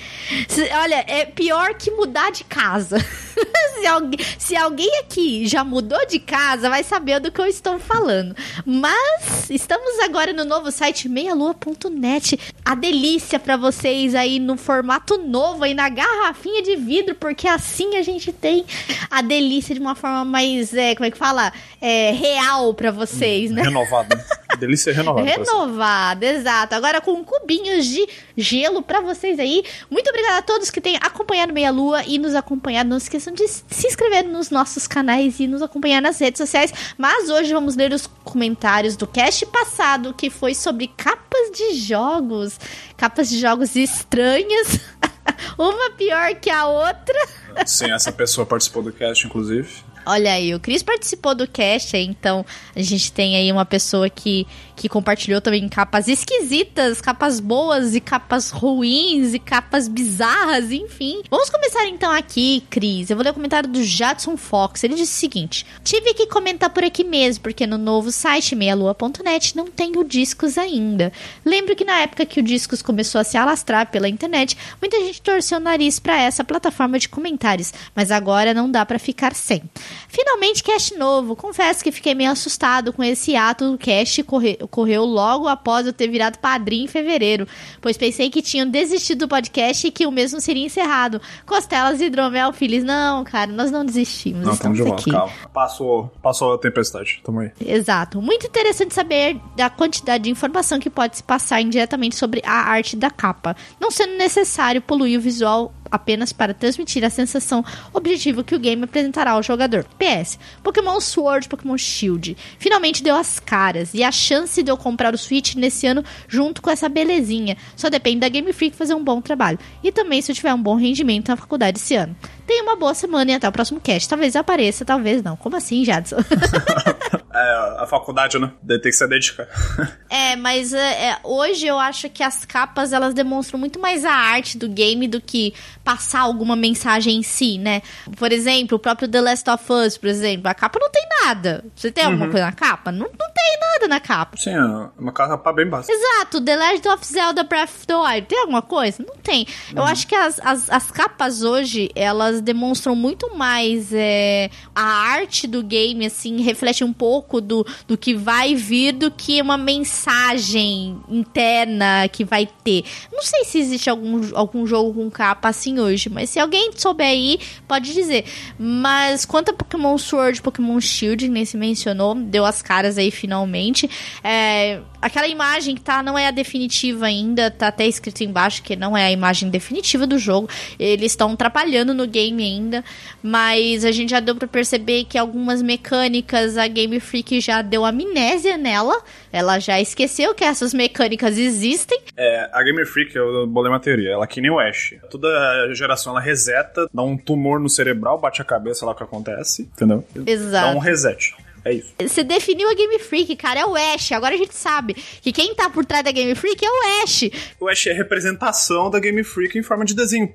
se- 0.48 0.70
olha, 0.74 1.04
é 1.06 1.24
pior 1.24 1.74
que 1.74 1.90
mudar 1.90 2.30
de 2.30 2.44
casa. 2.44 2.98
se, 3.80 3.86
alguém, 3.86 4.18
se 4.38 4.56
alguém 4.56 4.98
aqui 5.00 5.46
já 5.46 5.64
mudou 5.64 6.06
de 6.06 6.18
casa, 6.18 6.68
vai 6.68 6.82
saber 6.84 7.20
do 7.20 7.30
que 7.30 7.40
eu 7.40 7.46
estou 7.46 7.78
falando. 7.78 8.34
Mas 8.64 9.50
estamos 9.50 9.98
agora 10.00 10.32
no 10.32 10.44
novo 10.44 10.70
site 10.70 11.08
meialua.net. 11.08 12.38
A 12.64 12.74
delícia 12.74 13.38
para 13.38 13.56
vocês 13.56 14.14
aí 14.14 14.38
no 14.38 14.56
formato 14.56 15.18
novo, 15.18 15.64
aí 15.64 15.74
na 15.74 15.88
garrafinha 15.88 16.62
de 16.62 16.76
vidro, 16.76 17.14
porque 17.14 17.48
assim 17.48 17.96
a 17.96 18.02
gente 18.02 18.32
tem 18.32 18.64
a 19.10 19.22
delícia 19.22 19.74
de 19.74 19.80
uma 19.80 19.94
forma 19.94 20.24
mais, 20.24 20.72
é, 20.74 20.94
como 20.94 21.06
é 21.06 21.10
que 21.10 21.18
fala? 21.18 21.52
É, 21.80 22.12
real 22.12 22.72
para 22.74 22.90
vocês, 22.90 23.50
né? 23.50 23.62
Renovado. 23.62 24.16
delícia 24.58 24.92
renovada. 24.92 25.28
Renovada, 25.28 26.26
exato. 26.26 26.74
Agora 26.74 27.00
com 27.00 27.24
cubinhos 27.24 27.84
de 27.84 28.08
gelo 28.36 28.80
para 28.82 29.00
vocês 29.00 29.31
aí. 29.38 29.64
Muito 29.90 30.08
obrigada 30.08 30.38
a 30.38 30.42
todos 30.42 30.70
que 30.70 30.80
têm 30.80 30.96
acompanhado 30.96 31.52
Meia 31.52 31.70
Lua 31.70 32.04
e 32.04 32.18
nos 32.18 32.34
acompanhado. 32.34 32.88
Não 32.88 32.96
esqueçam 32.96 33.32
de 33.32 33.46
se 33.48 33.86
inscrever 33.86 34.24
nos 34.24 34.50
nossos 34.50 34.86
canais 34.86 35.38
e 35.40 35.46
nos 35.46 35.62
acompanhar 35.62 36.00
nas 36.00 36.18
redes 36.18 36.38
sociais. 36.38 36.72
Mas 36.96 37.30
hoje 37.30 37.52
vamos 37.52 37.76
ler 37.76 37.92
os 37.92 38.06
comentários 38.24 38.96
do 38.96 39.06
cast 39.06 39.44
passado, 39.46 40.14
que 40.14 40.30
foi 40.30 40.54
sobre 40.54 40.88
capas 40.88 41.50
de 41.54 41.74
jogos. 41.74 42.58
Capas 42.96 43.28
de 43.28 43.38
jogos 43.38 43.76
estranhas. 43.76 44.80
Uma 45.58 45.90
pior 45.90 46.34
que 46.36 46.50
a 46.50 46.66
outra. 46.66 47.28
Sim, 47.66 47.92
essa 47.92 48.10
pessoa 48.12 48.46
participou 48.46 48.82
do 48.82 48.92
cast, 48.92 49.26
inclusive. 49.26 49.68
Olha 50.04 50.32
aí, 50.32 50.54
o 50.54 50.60
Cris 50.60 50.82
participou 50.82 51.34
do 51.34 51.46
cast, 51.46 51.96
então 51.96 52.44
a 52.74 52.82
gente 52.82 53.12
tem 53.12 53.36
aí 53.36 53.52
uma 53.52 53.64
pessoa 53.64 54.10
que, 54.10 54.46
que 54.74 54.88
compartilhou 54.88 55.40
também 55.40 55.68
capas 55.68 56.08
esquisitas, 56.08 57.00
capas 57.00 57.38
boas 57.38 57.94
e 57.94 58.00
capas 58.00 58.50
ruins 58.50 59.32
e 59.32 59.38
capas 59.38 59.86
bizarras, 59.86 60.72
enfim. 60.72 61.22
Vamos 61.30 61.50
começar 61.50 61.86
então 61.86 62.10
aqui, 62.10 62.64
Cris. 62.68 63.10
Eu 63.10 63.16
vou 63.16 63.24
ler 63.24 63.30
o 63.30 63.34
comentário 63.34 63.68
do 63.68 63.82
Jadson 63.82 64.36
Fox. 64.36 64.82
Ele 64.82 64.94
disse 64.94 65.12
o 65.12 65.20
seguinte: 65.20 65.66
Tive 65.84 66.14
que 66.14 66.26
comentar 66.26 66.70
por 66.70 66.82
aqui 66.82 67.04
mesmo, 67.04 67.42
porque 67.42 67.66
no 67.66 67.78
novo 67.78 68.10
site 68.10 68.56
meialua.net 68.56 69.56
não 69.56 69.66
tenho 69.66 70.02
discos 70.04 70.58
ainda. 70.58 71.12
Lembro 71.44 71.76
que 71.76 71.84
na 71.84 72.00
época 72.00 72.26
que 72.26 72.40
o 72.40 72.42
discos 72.42 72.82
começou 72.82 73.20
a 73.20 73.24
se 73.24 73.36
alastrar 73.36 73.90
pela 73.90 74.08
internet, 74.08 74.56
muita 74.80 74.98
gente 75.00 75.22
torceu 75.22 75.58
o 75.58 75.60
nariz 75.60 75.98
para 75.98 76.20
essa 76.20 76.42
plataforma 76.42 76.98
de 76.98 77.08
comentários, 77.08 77.72
mas 77.94 78.10
agora 78.10 78.52
não 78.52 78.70
dá 78.70 78.84
para 78.84 78.98
ficar 78.98 79.34
sem. 79.34 79.62
Finalmente, 80.08 80.62
cast 80.62 80.96
novo. 80.96 81.36
Confesso 81.36 81.82
que 81.82 81.92
fiquei 81.92 82.14
meio 82.14 82.30
assustado 82.30 82.92
com 82.92 83.02
esse 83.02 83.36
ato 83.36 83.72
do 83.72 83.78
cast 83.78 84.22
corre 84.22 84.58
ocorreu 84.60 85.04
logo 85.04 85.48
após 85.48 85.86
eu 85.86 85.92
ter 85.92 86.08
virado 86.08 86.38
padrinho 86.38 86.84
em 86.84 86.88
fevereiro, 86.88 87.46
pois 87.80 87.96
pensei 87.96 88.30
que 88.30 88.42
tinham 88.42 88.68
desistido 88.68 89.20
do 89.20 89.28
podcast 89.28 89.86
e 89.86 89.90
que 89.90 90.06
o 90.06 90.10
mesmo 90.10 90.40
seria 90.40 90.64
encerrado. 90.64 91.20
Costelas 91.46 92.00
e 92.00 92.04
hidromel, 92.04 92.52
filhos. 92.52 92.84
Não, 92.84 93.24
cara, 93.24 93.50
nós 93.52 93.70
não 93.70 93.84
desistimos. 93.84 94.44
Não, 94.44 94.52
estamos 94.52 94.76
de 94.76 94.84
volta, 94.84 95.02
aqui. 95.02 95.10
calma. 95.10 95.32
Passou, 95.52 96.10
passou 96.22 96.54
a 96.54 96.58
tempestade, 96.58 97.20
tamo 97.24 97.40
aí. 97.40 97.52
Exato. 97.60 98.20
Muito 98.20 98.46
interessante 98.46 98.94
saber 98.94 99.40
da 99.56 99.70
quantidade 99.70 100.24
de 100.24 100.30
informação 100.30 100.78
que 100.78 100.90
pode 100.90 101.16
se 101.18 101.22
passar 101.22 101.60
indiretamente 101.60 102.16
sobre 102.16 102.42
a 102.44 102.70
arte 102.70 102.96
da 102.96 103.10
capa, 103.10 103.56
não 103.80 103.90
sendo 103.90 104.16
necessário 104.16 104.80
poluir 104.80 105.18
o 105.18 105.22
visual 105.22 105.72
apenas 105.92 106.32
para 106.32 106.54
transmitir 106.54 107.04
a 107.04 107.10
sensação 107.10 107.62
objetiva 107.92 108.42
que 108.42 108.54
o 108.54 108.58
game 108.58 108.82
apresentará 108.82 109.32
ao 109.32 109.42
jogador. 109.42 109.84
PS, 109.98 110.38
Pokémon 110.62 110.98
Sword, 110.98 111.48
Pokémon 111.48 111.76
Shield, 111.76 112.36
finalmente 112.58 113.02
deu 113.02 113.14
as 113.14 113.38
caras 113.38 113.92
e 113.92 114.02
a 114.02 114.10
chance 114.10 114.62
de 114.62 114.70
eu 114.70 114.76
comprar 114.76 115.14
o 115.14 115.18
Switch 115.18 115.54
nesse 115.54 115.86
ano 115.86 116.02
junto 116.26 116.62
com 116.62 116.70
essa 116.70 116.88
belezinha. 116.88 117.56
Só 117.76 117.90
depende 117.90 118.20
da 118.20 118.28
Game 118.28 118.52
Freak 118.52 118.74
fazer 118.74 118.94
um 118.94 119.04
bom 119.04 119.20
trabalho. 119.20 119.58
E 119.84 119.92
também 119.92 120.22
se 120.22 120.32
eu 120.32 120.36
tiver 120.36 120.54
um 120.54 120.62
bom 120.62 120.76
rendimento 120.76 121.28
na 121.28 121.36
faculdade 121.36 121.78
esse 121.78 121.94
ano. 121.94 122.16
Tenha 122.46 122.62
uma 122.62 122.76
boa 122.76 122.94
semana 122.94 123.30
e 123.30 123.34
até 123.34 123.48
o 123.48 123.52
próximo 123.52 123.80
cast. 123.80 124.08
Talvez 124.08 124.36
apareça, 124.36 124.84
talvez 124.84 125.22
não. 125.22 125.36
Como 125.36 125.56
assim, 125.56 125.84
Jadson? 125.84 126.16
É, 127.34 127.82
a 127.82 127.86
faculdade, 127.86 128.38
né? 128.38 128.52
Tem 128.68 128.78
que 128.78 128.92
se 128.92 129.06
dedicar. 129.06 129.48
É, 130.12 130.36
mas 130.36 130.74
é, 130.74 131.08
é, 131.08 131.18
hoje 131.24 131.66
eu 131.66 131.78
acho 131.78 132.10
que 132.10 132.22
as 132.22 132.44
capas 132.44 132.92
elas 132.92 133.14
demonstram 133.14 133.58
muito 133.58 133.80
mais 133.80 134.04
a 134.04 134.12
arte 134.12 134.58
do 134.58 134.68
game 134.68 135.08
do 135.08 135.22
que 135.22 135.54
passar 135.82 136.20
alguma 136.20 136.54
mensagem 136.54 137.16
em 137.16 137.22
si, 137.22 137.56
né? 137.56 137.80
Por 138.18 138.30
exemplo, 138.30 138.76
o 138.76 138.78
próprio 138.78 139.08
The 139.08 139.20
Last 139.22 139.48
of 139.48 139.72
Us, 139.72 139.96
por 139.96 140.08
exemplo, 140.08 140.48
a 140.48 140.54
capa 140.54 140.78
não 140.78 140.90
tem 140.90 141.02
nada. 141.24 141.64
Você 141.74 141.90
tem 141.90 142.04
alguma 142.04 142.28
coisa 142.28 142.44
na 142.44 142.52
capa? 142.52 142.92
Não, 142.92 143.06
não 143.06 143.32
tem 143.32 143.58
nada 143.58 143.88
na 143.88 144.00
capa. 144.00 144.36
Sim, 144.36 144.50
é 144.50 144.90
uma 144.98 145.12
capa 145.12 145.50
bem 145.52 145.66
básica. 145.66 145.94
Exato, 145.94 146.42
The 146.42 146.56
Legend 146.56 146.88
of 146.88 147.06
Zelda 147.06 147.42
Breath 147.42 147.70
of 147.70 147.86
the 147.86 147.96
Wild. 147.96 148.26
Tem 148.26 148.38
alguma 148.38 148.62
coisa? 148.62 149.02
Não 149.02 149.16
tem. 149.16 149.46
Eu 149.74 149.82
acho 149.82 150.06
que 150.06 150.14
as, 150.14 150.38
as, 150.44 150.68
as 150.68 150.90
capas 150.90 151.42
hoje, 151.42 151.90
elas 151.94 152.31
demonstram 152.40 152.94
muito 152.94 153.36
mais 153.36 153.92
é, 153.92 154.50
a 154.74 154.82
arte 154.82 155.46
do 155.46 155.62
game, 155.62 156.06
assim, 156.06 156.40
reflete 156.42 156.84
um 156.84 156.92
pouco 156.92 157.40
do, 157.40 157.66
do 157.86 157.96
que 157.96 158.14
vai 158.14 158.54
vir 158.54 158.92
do 158.92 159.10
que 159.10 159.40
uma 159.40 159.58
mensagem 159.58 160.98
interna 161.08 162.08
que 162.10 162.24
vai 162.24 162.48
ter. 162.64 162.84
Não 163.12 163.22
sei 163.22 163.44
se 163.44 163.58
existe 163.58 163.90
algum, 163.90 164.20
algum 164.34 164.66
jogo 164.66 164.94
com 164.94 165.10
capa 165.10 165.48
assim 165.48 165.78
hoje, 165.78 166.08
mas 166.08 166.30
se 166.30 166.38
alguém 166.38 166.70
souber 166.76 167.06
aí, 167.06 167.38
pode 167.66 167.92
dizer. 167.92 168.24
Mas 168.58 169.24
quanto 169.24 169.50
a 169.50 169.54
Pokémon 169.54 169.96
Sword, 169.98 170.40
Pokémon 170.40 170.80
Shield, 170.80 171.28
nem 171.28 171.44
se 171.44 171.56
mencionou, 171.56 172.14
deu 172.14 172.44
as 172.44 172.62
caras 172.62 172.98
aí 172.98 173.10
finalmente. 173.10 173.88
É, 174.22 174.80
aquela 175.00 175.26
imagem 175.26 175.74
que 175.74 175.80
tá 175.80 176.02
não 176.02 176.16
é 176.16 176.28
a 176.28 176.30
definitiva 176.30 177.06
ainda, 177.06 177.50
tá 177.50 177.68
até 177.68 177.86
escrito 177.86 178.22
embaixo 178.22 178.62
que 178.62 178.76
não 178.76 178.96
é 178.96 179.06
a 179.06 179.10
imagem 179.10 179.50
definitiva 179.50 180.06
do 180.06 180.18
jogo. 180.18 180.48
Eles 180.78 181.12
estão 181.12 181.32
atrapalhando 181.32 181.92
no 181.92 182.06
game 182.06 182.21
ainda, 182.30 182.84
mas 183.22 183.84
a 183.84 183.90
gente 183.90 184.10
já 184.10 184.20
deu 184.20 184.36
para 184.36 184.46
perceber 184.46 185.04
que 185.04 185.16
algumas 185.16 185.62
mecânicas 185.62 186.56
a 186.56 186.66
Game 186.68 186.98
Freak 187.00 187.40
já 187.40 187.62
deu 187.62 187.84
amnésia 187.84 188.56
nela. 188.56 189.02
Ela 189.32 189.58
já 189.58 189.80
esqueceu 189.80 190.34
que 190.34 190.44
essas 190.44 190.74
mecânicas 190.74 191.38
existem. 191.38 191.98
É, 192.16 192.50
a 192.52 192.62
Gamer 192.62 192.86
Freak, 192.86 193.16
eu 193.16 193.46
bolei 193.46 193.72
uma 193.72 193.80
teoria, 193.80 194.10
ela 194.10 194.24
é 194.24 194.26
que 194.26 194.40
nem 194.40 194.50
o 194.50 194.58
Ash. 194.60 194.94
Toda 195.10 195.28
geração 195.74 196.12
ela 196.12 196.20
reseta, 196.20 196.86
dá 196.92 197.02
um 197.02 197.16
tumor 197.16 197.58
no 197.58 197.68
cerebral, 197.68 198.18
bate 198.18 198.42
a 198.42 198.44
cabeça 198.44 198.84
lá 198.84 198.92
o 198.92 198.94
que 198.94 199.02
acontece, 199.02 199.62
entendeu? 199.62 200.04
Exato. 200.26 200.72
Dá 200.72 200.76
um 200.76 200.78
reset. 200.78 201.34
É 201.64 201.74
isso. 201.74 201.94
Você 202.00 202.24
definiu 202.24 202.68
a 202.68 202.74
Game 202.74 202.98
Freak, 202.98 203.36
cara, 203.36 203.60
é 203.60 203.64
o 203.64 203.76
Ash. 203.76 204.12
Agora 204.12 204.34
a 204.34 204.38
gente 204.38 204.54
sabe 204.54 204.94
que 204.94 205.32
quem 205.32 205.54
tá 205.54 205.70
por 205.70 205.84
trás 205.84 206.04
da 206.04 206.10
Game 206.10 206.34
Freak 206.34 206.64
é 206.64 206.68
o 206.68 207.04
Ash. 207.04 207.30
O 207.60 207.68
Ash 207.68 207.86
é 207.86 207.92
a 207.92 207.94
representação 207.94 208.90
da 208.90 208.98
Game 208.98 209.22
Freak 209.22 209.56
em 209.56 209.62
forma 209.62 209.84
de 209.84 209.94
desenho. 209.94 210.32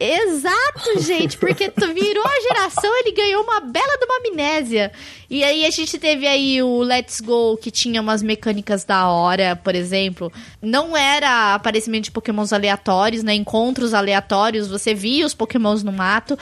Exato, 0.00 1.00
gente, 1.02 1.36
porque 1.38 1.70
tu 1.70 1.92
virou 1.92 2.24
a 2.24 2.40
geração, 2.40 2.90
ele 3.00 3.12
ganhou 3.12 3.42
uma 3.42 3.60
bela 3.60 3.98
de 3.98 4.04
uma 4.04 4.18
amnésia. 4.18 4.92
E 5.28 5.42
aí 5.42 5.66
a 5.66 5.70
gente 5.70 5.98
teve 5.98 6.26
aí 6.26 6.62
o 6.62 6.82
Let's 6.82 7.20
Go, 7.20 7.56
que 7.56 7.70
tinha 7.70 8.00
umas 8.00 8.22
mecânicas 8.22 8.84
da 8.84 9.08
hora, 9.08 9.56
por 9.56 9.74
exemplo. 9.74 10.32
Não 10.62 10.96
era 10.96 11.54
aparecimento 11.54 12.04
de 12.04 12.10
pokémons 12.12 12.52
aleatórios, 12.52 13.22
né? 13.22 13.34
Encontros 13.34 13.92
aleatórios, 13.92 14.68
você 14.68 14.94
via 14.94 15.26
os 15.26 15.34
pokémons 15.34 15.82
no 15.82 15.92
mato, 15.92 16.38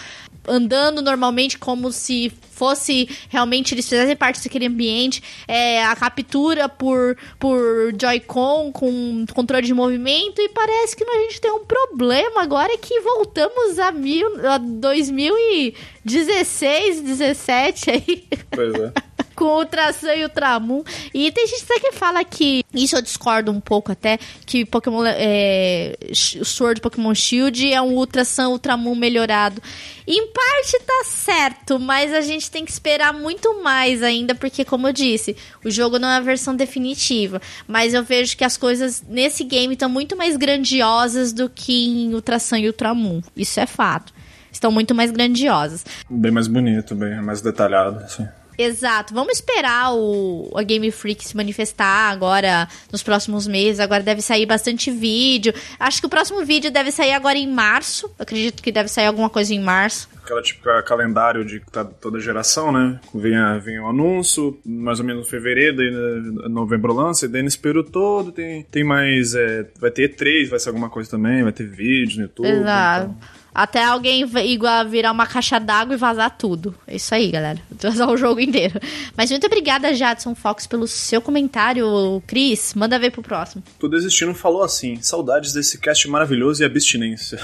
andando 0.47 1.03
normalmente 1.03 1.59
como 1.59 1.91
se 1.91 2.33
fosse 2.57 3.09
realmente 3.29 3.75
eles 3.75 3.87
fizessem 3.87 4.17
parte 4.17 4.43
daquele 4.43 4.67
ambiente. 4.67 5.23
É, 5.47 5.85
a 5.85 5.95
captura 5.95 6.69
por, 6.69 7.17
por 7.39 7.93
Joy-Con 8.01 8.73
com 8.73 9.27
controle 9.35 9.67
de 9.67 9.75
movimento. 9.75 10.41
E 10.41 10.49
parece 10.49 10.97
que 10.97 11.05
a 11.05 11.23
gente 11.23 11.41
tem 11.41 11.51
um 11.51 11.65
problema 11.65 12.43
agora 12.43 12.77
que 12.79 13.01
voltamos 13.01 13.46
a, 13.79 13.93
mil, 13.93 14.49
a 14.49 14.59
2016, 14.59 17.03
17 17.03 17.91
aí. 17.91 18.27
Pois 18.51 18.75
é. 18.75 18.93
com 19.37 19.45
o 19.45 19.59
Ultrasun 19.59 20.09
e 20.09 20.21
o 20.21 20.25
Ultramon. 20.25 20.83
E 21.15 21.31
tem 21.31 21.47
gente 21.47 21.63
até 21.65 21.79
que 21.79 21.93
fala 21.93 22.25
que, 22.25 22.65
isso 22.75 22.97
eu 22.97 23.03
discordo 23.03 23.53
um 23.53 23.61
pouco 23.61 23.93
até, 23.93 24.19
que 24.45 24.65
Pokémon 24.65 25.05
é, 25.07 25.97
Sword 26.13 26.81
Pokémon 26.81 27.15
Shield 27.15 27.73
é 27.73 27.81
um 27.81 27.95
Ultrasun 27.95 28.49
Ultramon 28.49 28.95
melhorado. 28.95 29.63
Em 30.09 30.29
parte 30.29 30.79
tá 30.87 31.05
certo, 31.05 31.79
mas 31.79 32.13
a 32.13 32.21
gente 32.21 32.51
tem 32.51 32.65
que 32.65 32.71
esperar 32.71 33.13
muito 33.13 33.63
mais 33.63 34.03
ainda, 34.03 34.35
porque 34.35 34.65
como 34.65 34.89
eu 34.89 34.93
disse, 34.93 35.37
o 35.65 35.71
jogo 35.71 35.99
não 35.99 36.09
é 36.09 36.17
a 36.17 36.21
versão 36.21 36.57
definitiva. 36.57 37.41
Mas 37.67 37.93
eu 37.93 38.03
vejo 38.03 38.37
que 38.37 38.45
as 38.45 38.57
coisas 38.57 39.05
nesse 39.07 39.45
game 39.45 39.75
estão 39.75 39.89
muito 39.89 40.17
mais 40.17 40.37
grandiosas 40.37 41.33
do 41.33 41.51
que 41.51 41.87
em 41.87 42.15
Ultrasun 42.15 42.57
e 42.57 42.67
Ultramon. 42.69 43.21
Isso 43.37 43.61
é 43.61 43.67
fato. 43.67 44.15
Estão 44.51 44.73
muito 44.73 44.95
mais 44.95 45.11
grandiosas. 45.11 45.85
Bem 46.09 46.33
mais 46.33 46.49
bonito, 46.49 46.95
bem 46.95 47.21
mais 47.21 47.43
detalhado, 47.43 47.99
assim. 48.05 48.27
Exato. 48.59 49.15
Vamos 49.15 49.35
esperar 49.35 49.93
o, 49.95 50.51
a 50.55 50.63
Game 50.63 50.91
Freak 50.91 51.25
se 51.27 51.37
manifestar 51.37 52.11
agora 52.11 52.69
nos 52.91 53.03
próximos 53.03 53.47
meses. 53.47 53.81
Agora 53.81 54.03
deve 54.03 54.23
sair 54.23 54.47
bastante 54.47 54.91
vídeo. 54.91 55.53
Acho 55.79 56.01
que 56.01 56.07
o 56.07 56.11
próximo 56.11 56.45
vídeo 56.45 56.71
deve 56.71 56.91
sair 56.91 57.13
agora 57.13 57.37
em 57.37 57.51
março. 57.51 58.11
Acredito 58.19 58.63
que 58.63 58.73
deve 58.73 58.89
sair 58.89 59.07
alguma 59.07 59.29
coisa 59.29 59.55
em 59.55 59.61
março. 59.61 60.09
Aquela 60.23 60.43
típica 60.43 60.83
calendário 60.83 61.45
de 61.45 61.61
tá, 61.61 61.85
toda 61.85 62.19
geração, 62.19 62.73
né? 62.73 62.99
Vem, 63.15 63.35
vem 63.63 63.79
um 63.79 63.89
anúncio, 63.89 64.59
mais 64.65 64.99
ou 64.99 65.05
menos 65.05 65.27
em 65.27 65.31
fevereiro, 65.31 65.77
daí 65.77 65.91
né, 65.91 66.49
novembro 66.49 66.93
lança, 66.93 67.27
e 67.27 67.29
daí 67.29 67.45
nesse 67.45 67.59
período 67.59 67.91
todo 67.91 68.33
tem, 68.33 68.65
tem 68.65 68.83
mais. 68.83 69.37
É, 69.37 69.67
vai 69.79 69.91
ter 69.91 70.13
E3, 70.13 70.49
vai 70.49 70.59
ser 70.59 70.71
alguma 70.71 70.91
coisa 70.91 71.09
também, 71.09 71.45
vai 71.45 71.53
ter 71.53 71.69
vídeo 71.69 72.17
no 72.17 72.23
YouTube. 72.25 72.49
Exato. 72.49 73.15
Então. 73.17 73.36
Até 73.57 73.83
alguém 73.83 74.23
igual 74.45 74.87
virar 74.87 75.11
uma 75.13 75.27
caixa 75.27 75.59
d'água 75.59 75.95
e 75.95 75.97
vazar 75.97 76.37
tudo. 76.37 76.75
É 76.87 76.97
isso 76.97 77.15
aí, 77.15 77.31
galera. 77.31 77.59
Vazar 77.83 78.11
o 78.11 78.17
jogo 78.17 78.39
inteiro. 78.39 78.79
Mas 79.17 79.31
muito 79.31 79.47
obrigada, 79.47 79.95
Jadson 79.95 80.35
Fox, 80.35 80.67
pelo 80.67 80.87
seu 80.87 81.23
comentário. 81.23 82.23
Cris, 82.27 82.75
manda 82.75 82.99
ver 82.99 83.13
pro 83.13 83.23
próximo. 83.23 83.63
Tudo 83.79 83.97
Desistindo 83.97 84.35
falou 84.35 84.63
assim: 84.63 85.01
saudades 85.01 85.55
desse 85.55 85.79
cast 85.79 86.07
maravilhoso 86.07 86.63
e 86.63 86.67
abstinência. 86.67 87.39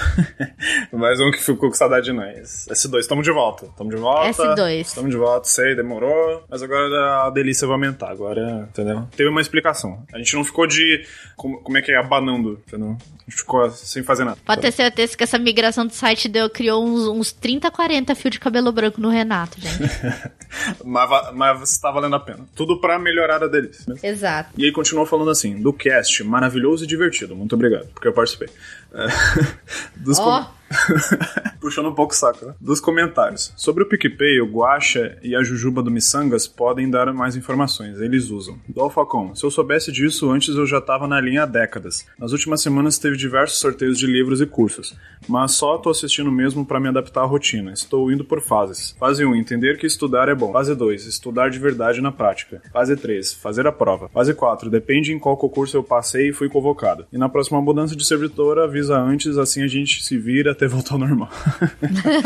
Mais 0.93 1.19
um 1.19 1.31
que 1.31 1.39
ficou 1.39 1.69
com 1.69 1.75
saudade 1.75 2.05
de 2.05 2.11
nós. 2.13 2.67
S2, 2.69 2.99
estamos 2.99 3.23
de 3.23 3.31
volta. 3.31 3.65
Estamos 3.65 3.95
de 3.95 3.99
volta. 3.99 4.29
S2. 4.29 4.81
Estamos 4.81 5.09
de 5.09 5.17
volta, 5.17 5.47
sei, 5.47 5.75
demorou. 5.75 6.43
Mas 6.47 6.61
agora 6.61 7.25
a 7.25 7.29
delícia 7.31 7.65
vai 7.65 7.73
aumentar. 7.73 8.11
Agora, 8.11 8.67
entendeu? 8.69 9.07
Teve 9.17 9.29
uma 9.29 9.41
explicação. 9.41 10.03
A 10.13 10.19
gente 10.19 10.35
não 10.35 10.43
ficou 10.43 10.67
de. 10.67 11.03
Como, 11.35 11.59
como 11.61 11.75
é 11.75 11.81
que 11.81 11.91
é? 11.91 11.97
Abanando, 11.97 12.61
entendeu? 12.67 12.97
A 13.25 13.31
gente 13.31 13.39
ficou 13.39 13.69
sem 13.71 14.03
fazer 14.03 14.25
nada. 14.25 14.37
Pode 14.45 14.61
ter 14.61 14.71
certeza 14.71 15.15
que 15.15 15.23
essa 15.23 15.39
migração 15.39 15.87
do 15.87 15.93
site 15.93 16.27
deu, 16.27 16.49
criou 16.49 16.85
uns, 16.85 17.07
uns 17.07 17.31
30, 17.31 17.71
40 17.71 18.13
fios 18.15 18.33
de 18.33 18.39
cabelo 18.39 18.71
branco 18.71 18.99
no 18.99 19.09
Renato, 19.09 19.59
gente. 19.61 19.79
mas, 20.83 21.33
mas 21.33 21.69
está 21.71 21.89
valendo 21.89 22.15
a 22.15 22.19
pena. 22.19 22.45
Tudo 22.53 22.81
para 22.81 22.99
melhorar 22.99 23.41
a 23.41 23.47
delícia. 23.47 23.95
Exato. 24.03 24.49
E 24.57 24.65
aí 24.65 24.71
continuou 24.73 25.05
falando 25.05 25.29
assim: 25.31 25.61
do 25.61 25.71
cast 25.71 26.21
maravilhoso 26.23 26.83
e 26.83 26.87
divertido. 26.87 27.33
Muito 27.33 27.55
obrigado, 27.55 27.87
porque 27.93 28.07
eu 28.07 28.13
participei. 28.13 28.49
É, 28.93 29.07
dos 29.95 30.19
Ó. 30.19 30.41
com- 30.43 30.62
Puxando 31.59 31.89
um 31.89 31.95
pouco 31.95 32.13
o 32.13 32.15
saco, 32.15 32.45
né? 32.45 32.53
Dos 32.59 32.79
comentários. 32.79 33.53
Sobre 33.55 33.83
o 33.83 33.85
PicPay, 33.87 34.41
o 34.41 34.45
Guaxa 34.45 35.17
e 35.23 35.35
a 35.35 35.43
Jujuba 35.43 35.81
do 35.81 35.89
Missangas 35.89 36.47
podem 36.47 36.89
dar 36.89 37.11
mais 37.13 37.35
informações. 37.35 37.99
Eles 38.01 38.29
usam. 38.29 38.59
Do 38.67 38.81
Alfacom. 38.81 39.33
Se 39.33 39.45
eu 39.45 39.51
soubesse 39.51 39.91
disso 39.91 40.29
antes, 40.29 40.55
eu 40.55 40.65
já 40.65 40.81
tava 40.81 41.07
na 41.07 41.21
linha 41.21 41.43
há 41.43 41.45
décadas. 41.45 42.05
Nas 42.19 42.31
últimas 42.31 42.61
semanas 42.61 42.97
teve 42.97 43.15
diversos 43.15 43.59
sorteios 43.59 43.97
de 43.97 44.05
livros 44.05 44.41
e 44.41 44.45
cursos. 44.45 44.95
Mas 45.27 45.53
só 45.53 45.77
tô 45.77 45.89
assistindo 45.89 46.31
mesmo 46.31 46.65
para 46.65 46.79
me 46.79 46.89
adaptar 46.89 47.21
à 47.21 47.25
rotina. 47.25 47.71
Estou 47.71 48.11
indo 48.11 48.25
por 48.25 48.41
fases. 48.41 48.95
Fase 48.99 49.25
1, 49.25 49.35
entender 49.35 49.77
que 49.77 49.87
estudar 49.87 50.27
é 50.27 50.35
bom. 50.35 50.51
Fase 50.51 50.75
2, 50.75 51.05
estudar 51.05 51.49
de 51.49 51.59
verdade 51.59 52.01
na 52.01 52.11
prática. 52.11 52.61
Fase 52.71 52.95
3, 52.95 53.33
fazer 53.33 53.65
a 53.67 53.71
prova. 53.71 54.09
Fase 54.09 54.33
4, 54.33 54.69
depende 54.69 55.13
em 55.13 55.19
qual 55.19 55.37
concurso 55.37 55.77
eu 55.77 55.83
passei 55.83 56.29
e 56.29 56.33
fui 56.33 56.49
convocado. 56.49 57.05
E 57.11 57.17
na 57.17 57.29
próxima 57.29 57.61
mudança 57.61 57.95
de 57.95 58.05
servidor, 58.05 58.59
avisa 58.59 58.97
antes, 58.97 59.37
assim 59.37 59.63
a 59.63 59.67
gente 59.67 60.03
se 60.03 60.17
vira 60.17 60.51
até 60.51 60.62
voltar 60.67 60.93
ao 60.93 60.99
normal. 60.99 61.29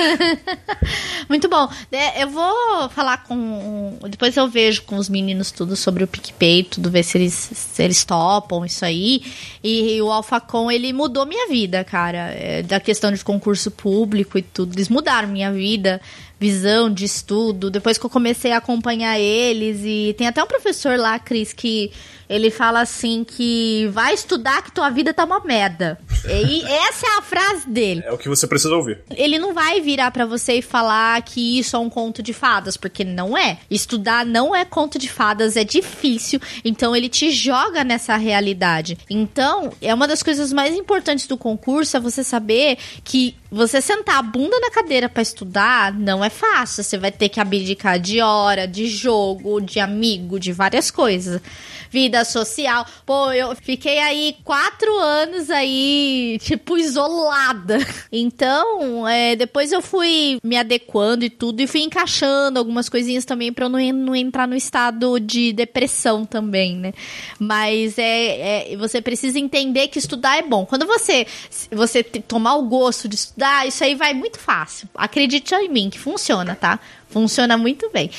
Muito 1.29 1.49
bom. 1.49 1.69
É, 1.91 2.23
eu 2.23 2.29
vou 2.29 2.89
falar 2.89 3.23
com. 3.23 3.97
Depois 4.09 4.35
eu 4.37 4.47
vejo 4.47 4.83
com 4.83 4.95
os 4.97 5.09
meninos 5.09 5.51
tudo 5.51 5.75
sobre 5.75 6.03
o 6.03 6.07
PicPay, 6.07 6.63
tudo, 6.63 6.89
ver 6.89 7.03
se 7.03 7.17
eles, 7.17 7.33
se 7.33 7.83
eles 7.83 8.03
topam 8.05 8.65
isso 8.65 8.85
aí. 8.85 9.23
E, 9.63 10.01
o 10.01 10.11
Alphacom, 10.11 10.71
ele 10.71 10.93
mudou 10.93 11.25
minha 11.25 11.47
vida, 11.47 11.83
cara. 11.83 12.31
É, 12.31 12.63
da 12.63 12.79
questão 12.79 13.11
de 13.11 13.23
concurso 13.23 13.71
público 13.71 14.37
e 14.37 14.41
tudo. 14.41 14.73
Eles 14.75 14.89
mudaram 14.89 15.27
minha 15.27 15.51
vida, 15.51 16.01
visão 16.39 16.91
de 16.91 17.05
estudo. 17.05 17.69
Depois 17.69 17.97
que 17.97 18.05
eu 18.05 18.09
comecei 18.09 18.51
a 18.51 18.57
acompanhar 18.57 19.19
eles. 19.19 19.81
E 19.83 20.13
tem 20.17 20.27
até 20.27 20.43
um 20.43 20.47
professor 20.47 20.97
lá, 20.97 21.17
Cris, 21.19 21.53
que 21.53 21.91
ele 22.29 22.51
fala 22.51 22.81
assim 22.81 23.23
que 23.23 23.87
vai 23.93 24.13
estudar 24.13 24.61
que 24.61 24.71
tua 24.71 24.89
vida 24.89 25.13
tá 25.13 25.23
uma 25.23 25.39
merda. 25.39 25.97
E 26.25 26.61
essa 26.67 27.07
é 27.07 27.17
a 27.17 27.21
frase 27.21 27.69
dele 27.69 28.03
É 28.05 28.11
o 28.11 28.17
que 28.17 28.27
você 28.27 28.45
precisa 28.45 28.75
ouvir. 28.75 28.99
ele 29.15 29.39
não 29.39 29.53
vai 29.53 29.79
virar 29.79 30.11
pra 30.11 30.25
você 30.25 30.55
e 30.55 30.61
falar 30.61 31.21
que 31.21 31.57
isso 31.57 31.75
é 31.75 31.79
um 31.79 31.89
conto 31.89 32.21
de 32.21 32.33
fadas, 32.33 32.75
porque 32.75 33.05
não 33.05 33.37
é. 33.37 33.59
Estudar 33.71 34.25
não 34.25 34.53
é 34.53 34.65
conto 34.65 34.99
de 34.99 35.09
fadas, 35.09 35.55
é 35.55 35.63
difícil, 35.63 36.39
então 36.65 36.93
ele 36.93 37.07
te 37.07 37.31
joga 37.31 37.83
nessa 37.83 38.17
realidade. 38.17 38.97
Então, 39.09 39.71
é 39.81 39.93
uma 39.93 40.07
das 40.07 40.21
coisas 40.21 40.51
mais 40.51 40.75
importantes 40.75 41.27
do 41.27 41.37
concurso 41.37 41.95
é 41.95 41.99
você 41.99 42.23
saber 42.25 42.77
que 43.05 43.35
você 43.49 43.81
sentar 43.81 44.17
a 44.17 44.21
bunda 44.21 44.59
na 44.59 44.69
cadeira 44.69 45.07
pra 45.07 45.21
estudar 45.21 45.93
não 45.93 46.23
é 46.23 46.29
fácil. 46.29 46.83
Você 46.83 46.97
vai 46.97 47.11
ter 47.11 47.29
que 47.29 47.39
abdicar 47.39 47.99
de 47.99 48.21
hora, 48.21 48.67
de 48.67 48.87
jogo, 48.87 49.61
de 49.61 49.79
amigo, 49.79 50.39
de 50.39 50.51
várias 50.51 50.91
coisas. 50.91 51.41
Vida 51.89 52.23
social. 52.25 52.85
Pô, 53.05 53.31
eu 53.31 53.55
fiquei 53.55 53.99
aí 53.99 54.35
quatro 54.43 54.97
anos 54.99 55.49
aí, 55.49 56.37
tipo, 56.41 56.77
isolada. 56.77 57.77
Então, 58.09 59.07
é, 59.07 59.35
depois 59.35 59.71
eu 59.71 59.81
fui 59.81 60.39
me 60.43 60.57
adequando 60.57 61.25
e 61.25 61.29
tudo, 61.29 61.61
e 61.61 61.67
fui 61.67 61.81
encaixando 61.81 62.57
algumas 62.57 62.87
coisinhas 62.89 63.25
também 63.25 63.51
pra 63.51 63.65
eu 63.65 63.69
não, 63.69 63.79
não 63.93 64.15
entrar 64.15 64.47
no 64.47 64.55
estado 64.55 65.19
de 65.19 65.51
depressão 65.53 66.25
também, 66.25 66.75
né? 66.75 66.93
Mas 67.37 67.97
é, 67.97 68.71
é- 68.73 68.77
você 68.77 69.01
precisa 69.01 69.37
entender 69.39 69.87
que 69.89 69.99
estudar 69.99 70.37
é 70.37 70.41
bom. 70.41 70.65
Quando 70.65 70.85
você, 70.85 71.27
você 71.71 72.03
tomar 72.03 72.55
o 72.55 72.63
gosto 72.63 73.07
de 73.07 73.15
estudar, 73.15 73.67
isso 73.67 73.83
aí 73.83 73.95
vai 73.95 74.13
muito 74.13 74.39
fácil. 74.39 74.87
Acredite 74.95 75.53
em 75.53 75.69
mim 75.69 75.89
que 75.89 75.99
funciona, 75.99 76.55
tá? 76.55 76.79
Funciona 77.09 77.57
muito 77.57 77.89
bem. 77.91 78.09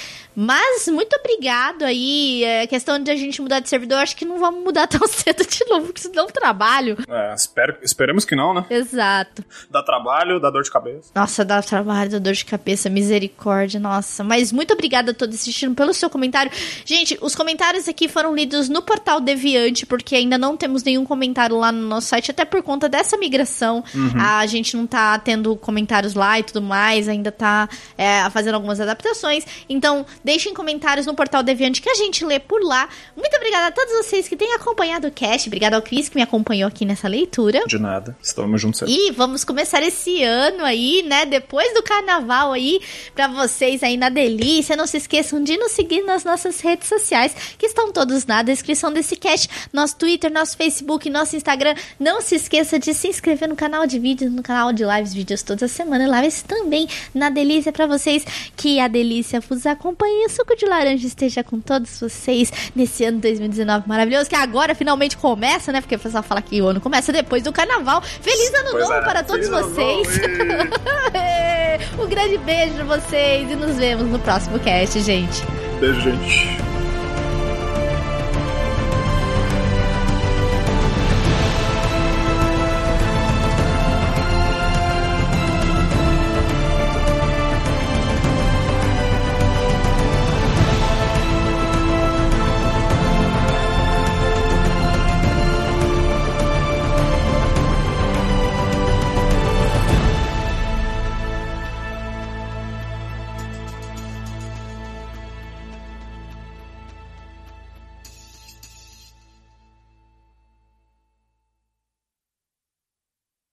Mas 0.40 0.86
muito 0.86 1.16
obrigado 1.16 1.82
aí. 1.82 2.44
É 2.44 2.64
questão 2.68 2.96
de 3.02 3.10
a 3.10 3.16
gente 3.16 3.42
mudar 3.42 3.58
de 3.58 3.68
servidor, 3.68 3.98
acho 3.98 4.14
que 4.14 4.24
não 4.24 4.38
vamos 4.38 4.62
mudar 4.62 4.86
tão 4.86 5.04
cedo 5.08 5.44
de 5.44 5.64
novo, 5.68 5.86
porque 5.86 6.00
senão 6.00 6.26
eu 6.26 6.30
trabalho. 6.30 6.96
É, 7.08 7.34
espero, 7.34 7.76
esperemos 7.82 8.24
que 8.24 8.36
não, 8.36 8.54
né? 8.54 8.64
Exato. 8.70 9.44
Dá 9.68 9.82
trabalho, 9.82 10.38
dá 10.38 10.48
dor 10.48 10.62
de 10.62 10.70
cabeça. 10.70 11.10
Nossa, 11.12 11.44
dá 11.44 11.60
trabalho, 11.60 12.08
dá 12.12 12.18
dor 12.20 12.34
de 12.34 12.44
cabeça, 12.44 12.88
misericórdia, 12.88 13.80
nossa. 13.80 14.22
Mas 14.22 14.52
muito 14.52 14.72
obrigada 14.72 15.10
a 15.10 15.14
todos 15.14 15.34
assistindo 15.34 15.74
pelo 15.74 15.92
seu 15.92 16.08
comentário. 16.08 16.52
Gente, 16.84 17.18
os 17.20 17.34
comentários 17.34 17.88
aqui 17.88 18.06
foram 18.06 18.32
lidos 18.32 18.68
no 18.68 18.80
portal 18.80 19.20
Deviante, 19.20 19.84
porque 19.86 20.14
ainda 20.14 20.38
não 20.38 20.56
temos 20.56 20.84
nenhum 20.84 21.04
comentário 21.04 21.56
lá 21.56 21.72
no 21.72 21.88
nosso 21.88 22.06
site, 22.06 22.30
até 22.30 22.44
por 22.44 22.62
conta 22.62 22.88
dessa 22.88 23.16
migração. 23.16 23.82
A 24.20 24.46
gente 24.46 24.76
não 24.76 24.86
tá 24.86 25.18
tendo 25.18 25.56
comentários 25.56 26.14
lá 26.14 26.38
e 26.38 26.44
tudo 26.44 26.62
mais, 26.62 27.08
ainda 27.08 27.32
tá 27.32 27.68
é, 27.96 28.30
fazendo 28.30 28.54
algumas 28.54 28.80
adaptações. 28.80 29.44
Então, 29.68 30.06
deixem 30.28 30.52
comentários 30.52 31.06
no 31.06 31.14
portal 31.14 31.42
Deviante 31.42 31.80
que 31.80 31.88
a 31.88 31.94
gente 31.94 32.22
lê 32.22 32.38
por 32.38 32.62
lá. 32.62 32.86
Muito 33.16 33.34
obrigada 33.34 33.68
a 33.68 33.72
todos 33.72 33.94
vocês 33.94 34.28
que 34.28 34.36
têm 34.36 34.52
acompanhado 34.52 35.08
o 35.08 35.10
cast. 35.10 35.48
Obrigada 35.48 35.74
ao 35.76 35.80
Cris 35.80 36.10
que 36.10 36.16
me 36.16 36.22
acompanhou 36.22 36.68
aqui 36.68 36.84
nessa 36.84 37.08
leitura. 37.08 37.64
De 37.66 37.78
nada. 37.78 38.14
Estamos 38.22 38.60
juntos. 38.60 38.82
E 38.86 39.10
vamos 39.12 39.42
começar 39.42 39.82
esse 39.82 40.22
ano 40.22 40.66
aí, 40.66 41.02
né? 41.02 41.24
Depois 41.24 41.72
do 41.72 41.82
carnaval 41.82 42.52
aí, 42.52 42.78
pra 43.14 43.26
vocês 43.26 43.82
aí 43.82 43.96
na 43.96 44.10
delícia. 44.10 44.76
Não 44.76 44.86
se 44.86 44.98
esqueçam 44.98 45.42
de 45.42 45.56
nos 45.56 45.72
seguir 45.72 46.02
nas 46.02 46.24
nossas 46.24 46.60
redes 46.60 46.88
sociais, 46.88 47.34
que 47.56 47.64
estão 47.64 47.90
todos 47.90 48.26
na 48.26 48.42
descrição 48.42 48.92
desse 48.92 49.16
cast. 49.16 49.48
Nosso 49.72 49.96
Twitter, 49.96 50.30
nosso 50.30 50.58
Facebook, 50.58 51.08
nosso 51.08 51.36
Instagram. 51.36 51.74
Não 51.98 52.20
se 52.20 52.34
esqueça 52.34 52.78
de 52.78 52.92
se 52.92 53.08
inscrever 53.08 53.48
no 53.48 53.56
canal 53.56 53.86
de 53.86 53.98
vídeos, 53.98 54.30
no 54.30 54.42
canal 54.42 54.74
de 54.74 54.84
lives, 54.84 55.14
vídeos 55.14 55.42
toda 55.42 55.66
semana. 55.68 56.20
Lives 56.20 56.42
também 56.42 56.86
na 57.14 57.30
delícia 57.30 57.72
pra 57.72 57.86
vocês. 57.86 58.26
Que 58.54 58.78
a 58.78 58.88
delícia 58.88 59.40
vos 59.40 59.64
acompanhe. 59.64 60.07
O 60.08 60.30
suco 60.30 60.54
de 60.54 60.66
laranja 60.66 61.06
esteja 61.06 61.42
com 61.42 61.58
todos 61.58 61.98
vocês 62.00 62.52
nesse 62.76 63.04
ano 63.04 63.18
2019 63.18 63.88
maravilhoso, 63.88 64.28
que 64.28 64.36
agora 64.36 64.74
finalmente 64.74 65.16
começa, 65.16 65.72
né? 65.72 65.80
Porque 65.80 65.96
o 65.96 65.98
pessoal 65.98 66.22
fala 66.22 66.42
que 66.42 66.60
o 66.60 66.66
ano 66.66 66.80
começa 66.80 67.10
depois 67.12 67.42
do 67.42 67.52
carnaval. 67.52 68.02
Feliz 68.02 68.52
ano 68.54 68.70
Pois 68.72 68.82
novo 68.82 68.94
é, 68.94 69.00
para 69.02 69.22
todos 69.22 69.48
feliz 69.48 69.66
vocês. 69.66 70.20
um 71.98 72.06
grande 72.06 72.36
beijo 72.38 72.74
pra 72.74 72.84
vocês 72.84 73.50
e 73.50 73.56
nos 73.56 73.76
vemos 73.76 74.06
no 74.08 74.18
próximo 74.18 74.58
cast, 74.58 75.00
gente. 75.00 75.42
Beijo, 75.80 76.00
gente. 76.00 76.77